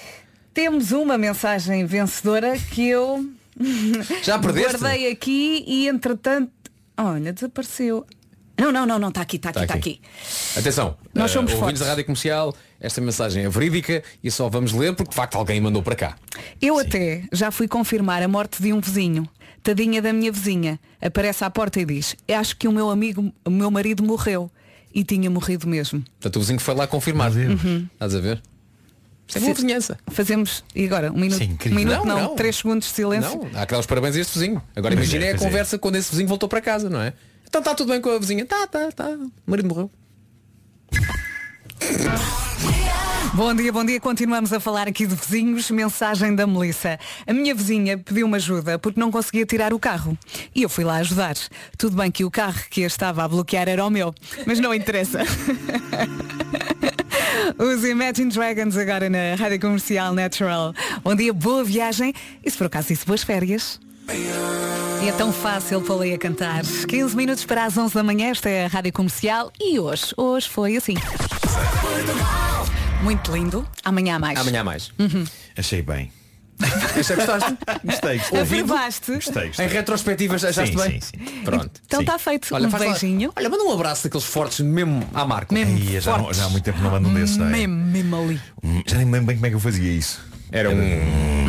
Temos 0.55 0.93
uma 0.93 1.19
mensagem 1.19 1.85
vencedora 1.85 2.57
que 2.59 2.89
eu 2.89 3.29
Já 4.23 4.39
perdeste? 4.41 4.79
guardei 4.79 5.11
aqui 5.13 5.63
e 5.67 5.89
entretanto, 5.89 6.51
olha, 6.97 7.35
desapareceu. 7.35 8.07
Não, 8.59 8.73
não, 8.73 8.85
não, 8.85 8.99
não, 8.99 9.09
está 9.09 9.21
aqui, 9.21 9.37
está 9.37 9.51
aqui, 9.51 9.59
Tá 9.59 9.65
está 9.65 9.75
aqui. 9.75 10.01
aqui. 10.03 10.59
Atenção, 10.59 10.97
Nós 11.15 11.31
somos 11.31 11.53
ouvintes 11.53 11.61
fortes. 11.61 11.81
da 11.81 11.87
Rádio 11.87 12.05
Comercial, 12.05 12.55
esta 12.81 13.01
mensagem 13.01 13.45
é 13.45 13.49
verídica 13.49 14.03
e 14.23 14.31
só 14.31 14.49
vamos 14.49 14.73
ler 14.73 14.95
porque 14.95 15.11
de 15.11 15.17
facto 15.17 15.37
alguém 15.37 15.61
mandou 15.61 15.83
para 15.83 15.95
cá. 15.95 16.17
Eu 16.61 16.79
até 16.79 17.23
já 17.33 17.51
fui 17.51 17.69
confirmar 17.69 18.23
a 18.23 18.29
morte 18.29 18.61
de 18.63 18.73
um 18.73 18.81
vizinho. 18.81 19.29
Tadinha 19.63 20.01
da 20.03 20.13
minha 20.13 20.33
vizinha. 20.33 20.79
Aparece 21.01 21.45
à 21.45 21.51
porta 21.51 21.81
e 21.81 21.85
diz, 21.85 22.17
acho 22.29 22.57
que 22.57 22.67
o 22.67 22.73
meu 22.73 22.91
amigo, 22.91 23.33
o 23.45 23.51
meu 23.51 23.71
marido 23.71 24.03
morreu. 24.03 24.51
E 24.95 25.05
tinha 25.05 25.29
morrido 25.31 25.69
mesmo. 25.69 26.03
Portanto, 26.19 26.37
o 26.37 26.41
vizinho 26.41 26.59
foi 26.59 26.75
lá 26.75 26.87
confirmar. 26.87 27.31
Estás 27.31 28.15
a 28.15 28.21
ver? 28.21 28.43
Isto 29.29 29.37
é 29.37 29.41
boa 29.43 29.55
vizinhança. 29.55 29.99
Fazemos, 30.09 30.65
e 30.75 30.87
agora, 30.87 31.13
um 31.13 31.17
minuto, 31.17 31.43
Isso 31.43 31.59
é 31.69 31.71
um 31.71 31.75
minuto 31.75 31.97
Não, 31.99 32.05
não, 32.07 32.21
não. 32.29 32.35
três 32.35 32.57
segundos 32.57 32.89
de 32.89 32.95
silêncio. 32.95 33.47
Não, 33.53 33.61
há 33.61 33.67
que 33.67 33.73
dar 33.75 33.79
os 33.81 33.85
parabéns 33.87 34.17
a 34.17 34.21
este 34.21 34.39
vizinho. 34.39 34.63
Agora 34.75 34.95
imagina 34.95 35.27
é, 35.27 35.33
a 35.33 35.35
é. 35.35 35.39
conversa 35.39 35.79
quando 35.79 35.97
esse 35.97 36.11
vizinho 36.11 36.27
voltou 36.29 36.49
para 36.49 36.63
casa, 36.63 36.89
não 36.89 37.01
é? 37.03 37.13
Então 37.49 37.61
está 37.61 37.75
tudo 37.75 37.91
bem 37.91 38.01
com 38.01 38.11
a 38.11 38.19
vizinha. 38.19 38.45
Tá, 38.45 38.67
tá, 38.67 38.93
tá. 38.93 39.09
O 39.09 39.31
marido 39.47 39.69
morreu. 39.69 39.91
Bom 43.33 43.55
dia, 43.55 43.73
bom 43.73 43.85
dia. 43.85 43.99
Continuamos 43.99 44.53
a 44.53 44.61
falar 44.61 44.87
aqui 44.87 45.07
de 45.07 45.15
vizinhos. 45.15 45.71
Mensagem 45.71 46.35
da 46.35 46.47
Melissa. 46.47 46.99
A 47.27 47.33
minha 47.33 47.55
vizinha 47.55 47.97
pediu-me 47.97 48.37
ajuda 48.37 48.79
porque 48.79 49.01
não 49.01 49.11
conseguia 49.11 49.47
tirar 49.47 49.73
o 49.73 49.79
carro. 49.79 50.19
E 50.55 50.63
eu 50.63 50.69
fui 50.69 50.85
lá 50.85 50.97
ajudar. 50.97 51.37
Tudo 51.79 51.97
bem 51.97 52.11
que 52.11 52.23
o 52.23 52.31
carro 52.31 52.61
que 52.69 52.85
a 52.85 52.87
estava 52.87 53.25
a 53.25 53.29
bloquear 53.29 53.67
era 53.67 53.83
o 53.85 53.91
meu, 53.91 54.15
mas 54.47 54.61
não 54.61 54.75
interessa. 54.75 55.21
Os 57.59 57.83
Imagine 57.83 58.31
Dragons 58.31 58.77
agora 58.77 59.09
na 59.09 59.37
Rádio 59.37 59.61
Comercial 59.61 60.13
Natural. 60.13 60.75
Bom 61.03 61.15
dia, 61.15 61.33
boa 61.33 61.65
viagem 61.65 62.13
e 62.45 62.51
se 62.51 62.59
por 62.59 62.67
acaso 62.67 62.89
disse 62.89 63.07
boas 63.07 63.23
férias. 63.23 63.81
E 65.03 65.09
é 65.09 65.13
tão 65.13 65.33
fácil 65.33 65.81
para 65.83 65.95
ler 65.97 66.15
a 66.15 66.19
cantar. 66.19 66.63
15 66.65 67.15
minutos 67.17 67.45
para 67.45 67.65
as 67.65 67.77
11 67.77 67.95
da 67.95 68.03
manhã, 68.03 68.31
esta 68.31 68.49
é 68.49 68.65
a 68.65 68.69
Rádio 68.69 68.93
Comercial 68.93 69.53
e 69.61 69.79
hoje, 69.79 70.13
hoje 70.17 70.49
foi 70.49 70.77
assim. 70.77 70.95
Muito 73.03 73.31
lindo. 73.33 73.67
Amanhã 73.85 74.17
há 74.17 74.19
mais. 74.19 74.39
Amanhã 74.39 74.61
há 74.63 74.65
mais. 74.65 74.91
Uhum. 74.99 75.25
Achei 75.57 75.83
bem. 75.83 76.11
Achei 76.59 77.05
que 77.05 77.15
gostaste? 77.15 77.57
Gostei, 77.85 78.19
gostei. 78.19 78.63
Gostei, 78.63 79.47
gostei. 79.47 79.67
Em 79.67 79.69
retrospectiva 79.69 80.39
já 80.39 80.49
achaste 80.49 80.77
Sim, 80.77 80.83
bem? 80.89 81.01
sim, 81.01 81.13
sim. 81.27 81.43
Pronto. 81.45 81.71
Então 81.87 82.01
está 82.01 82.19
feito. 82.19 82.49
Olha, 82.53 82.67
um 82.67 82.71
faz 82.71 82.83
lá- 82.85 82.91
beijinho. 82.91 83.33
Olha, 83.37 83.49
manda 83.49 83.63
um 83.63 83.73
abraço 83.73 84.05
daqueles 84.05 84.27
fortes 84.27 84.59
mesmo 84.61 85.07
à 85.15 85.25
marca. 85.25 85.55
Ai, 85.55 86.01
já, 86.01 86.19
não- 86.19 86.33
já 86.35 86.47
há 86.47 86.49
muito 86.49 86.65
tempo 86.65 86.81
não 86.81 86.91
mando 86.91 87.09
um 87.09 87.15
desses, 87.15 87.37
não 87.37 87.47
é? 87.47 87.51
Mesmo, 87.51 87.75
mesmo 87.77 88.17
ali. 88.17 88.41
Hum, 88.65 88.83
Já 88.87 88.97
nem 88.97 89.07
me 89.07 89.13
lembro 89.13 89.27
bem 89.29 89.37
como 89.37 89.47
é 89.47 89.51
que 89.51 89.55
eu 89.57 89.61
fazia 89.61 89.93
isso. 89.93 90.21
Era 90.51 90.71
um. 90.71 91.49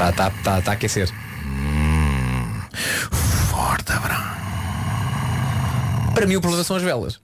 Tá, 0.00 0.10
tá, 0.12 0.30
tá, 0.42 0.62
tá 0.62 0.70
a 0.70 0.74
aquecer. 0.74 1.10
Forte 3.50 3.92
abraço. 3.92 4.30
Para 6.14 6.26
mim 6.26 6.36
o 6.36 6.40
problema 6.40 6.64
são 6.64 6.76
as 6.76 6.82
velas. 6.82 7.20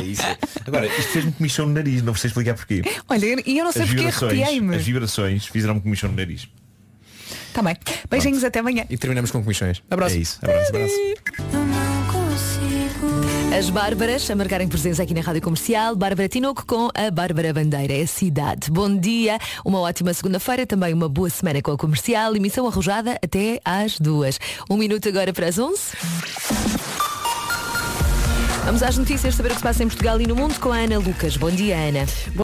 É 0.00 0.02
isso. 0.02 0.22
Agora, 0.66 0.86
isto 0.86 1.12
fez-me 1.12 1.32
comichão 1.32 1.66
no 1.66 1.74
nariz, 1.74 2.00
não 2.00 2.14
sei 2.14 2.28
explicar 2.28 2.54
porquê. 2.54 2.80
Olha, 3.06 3.42
e 3.46 3.58
eu 3.58 3.64
não 3.66 3.72
sei 3.72 3.82
As 3.82 3.88
porque 3.88 4.04
vibrações, 4.04 4.32
arrepiei-me. 4.32 4.74
as 4.74 4.82
vibrações 4.86 5.46
fizeram-me 5.46 5.82
comichão 5.82 6.08
no 6.08 6.16
nariz. 6.16 6.48
Tá 7.52 7.60
bem. 7.62 7.76
Beijinhos 8.08 8.42
até 8.42 8.60
amanhã. 8.60 8.86
E 8.88 8.96
terminamos 8.96 9.30
com 9.30 9.42
comissões. 9.42 9.82
Abraço. 9.90 10.16
É 10.16 10.18
isso. 10.18 10.38
Abraço, 10.42 10.68
abraço. 10.70 11.95
As 13.54 13.70
Bárbaras 13.70 14.30
a 14.30 14.34
marcarem 14.34 14.68
presença 14.68 15.02
aqui 15.02 15.14
na 15.14 15.20
Rádio 15.20 15.40
Comercial. 15.40 15.94
Bárbara 15.94 16.28
Tinoco 16.28 16.64
com 16.66 16.88
a 16.94 17.10
Bárbara 17.10 17.52
Bandeira, 17.52 17.94
é 17.94 18.04
cidade. 18.04 18.70
Bom 18.70 18.94
dia, 18.94 19.38
uma 19.64 19.80
ótima 19.80 20.12
segunda-feira, 20.12 20.66
também 20.66 20.92
uma 20.92 21.08
boa 21.08 21.30
semana 21.30 21.62
com 21.62 21.70
a 21.70 21.76
Comercial. 21.76 22.34
Emissão 22.34 22.66
arrojada 22.66 23.18
até 23.22 23.60
às 23.64 23.98
duas. 23.98 24.38
Um 24.68 24.76
minuto 24.76 25.08
agora 25.08 25.32
para 25.32 25.46
as 25.46 25.58
11. 25.58 25.78
Vamos 28.64 28.82
às 28.82 28.98
notícias, 28.98 29.34
saber 29.34 29.50
o 29.50 29.52
que 29.52 29.58
se 29.58 29.62
passa 29.62 29.84
em 29.84 29.86
Portugal 29.86 30.20
e 30.20 30.26
no 30.26 30.34
mundo 30.34 30.58
com 30.58 30.72
a 30.72 30.78
Ana 30.78 30.98
Lucas. 30.98 31.36
Bom 31.36 31.50
dia, 31.50 31.76
Ana. 31.76 32.04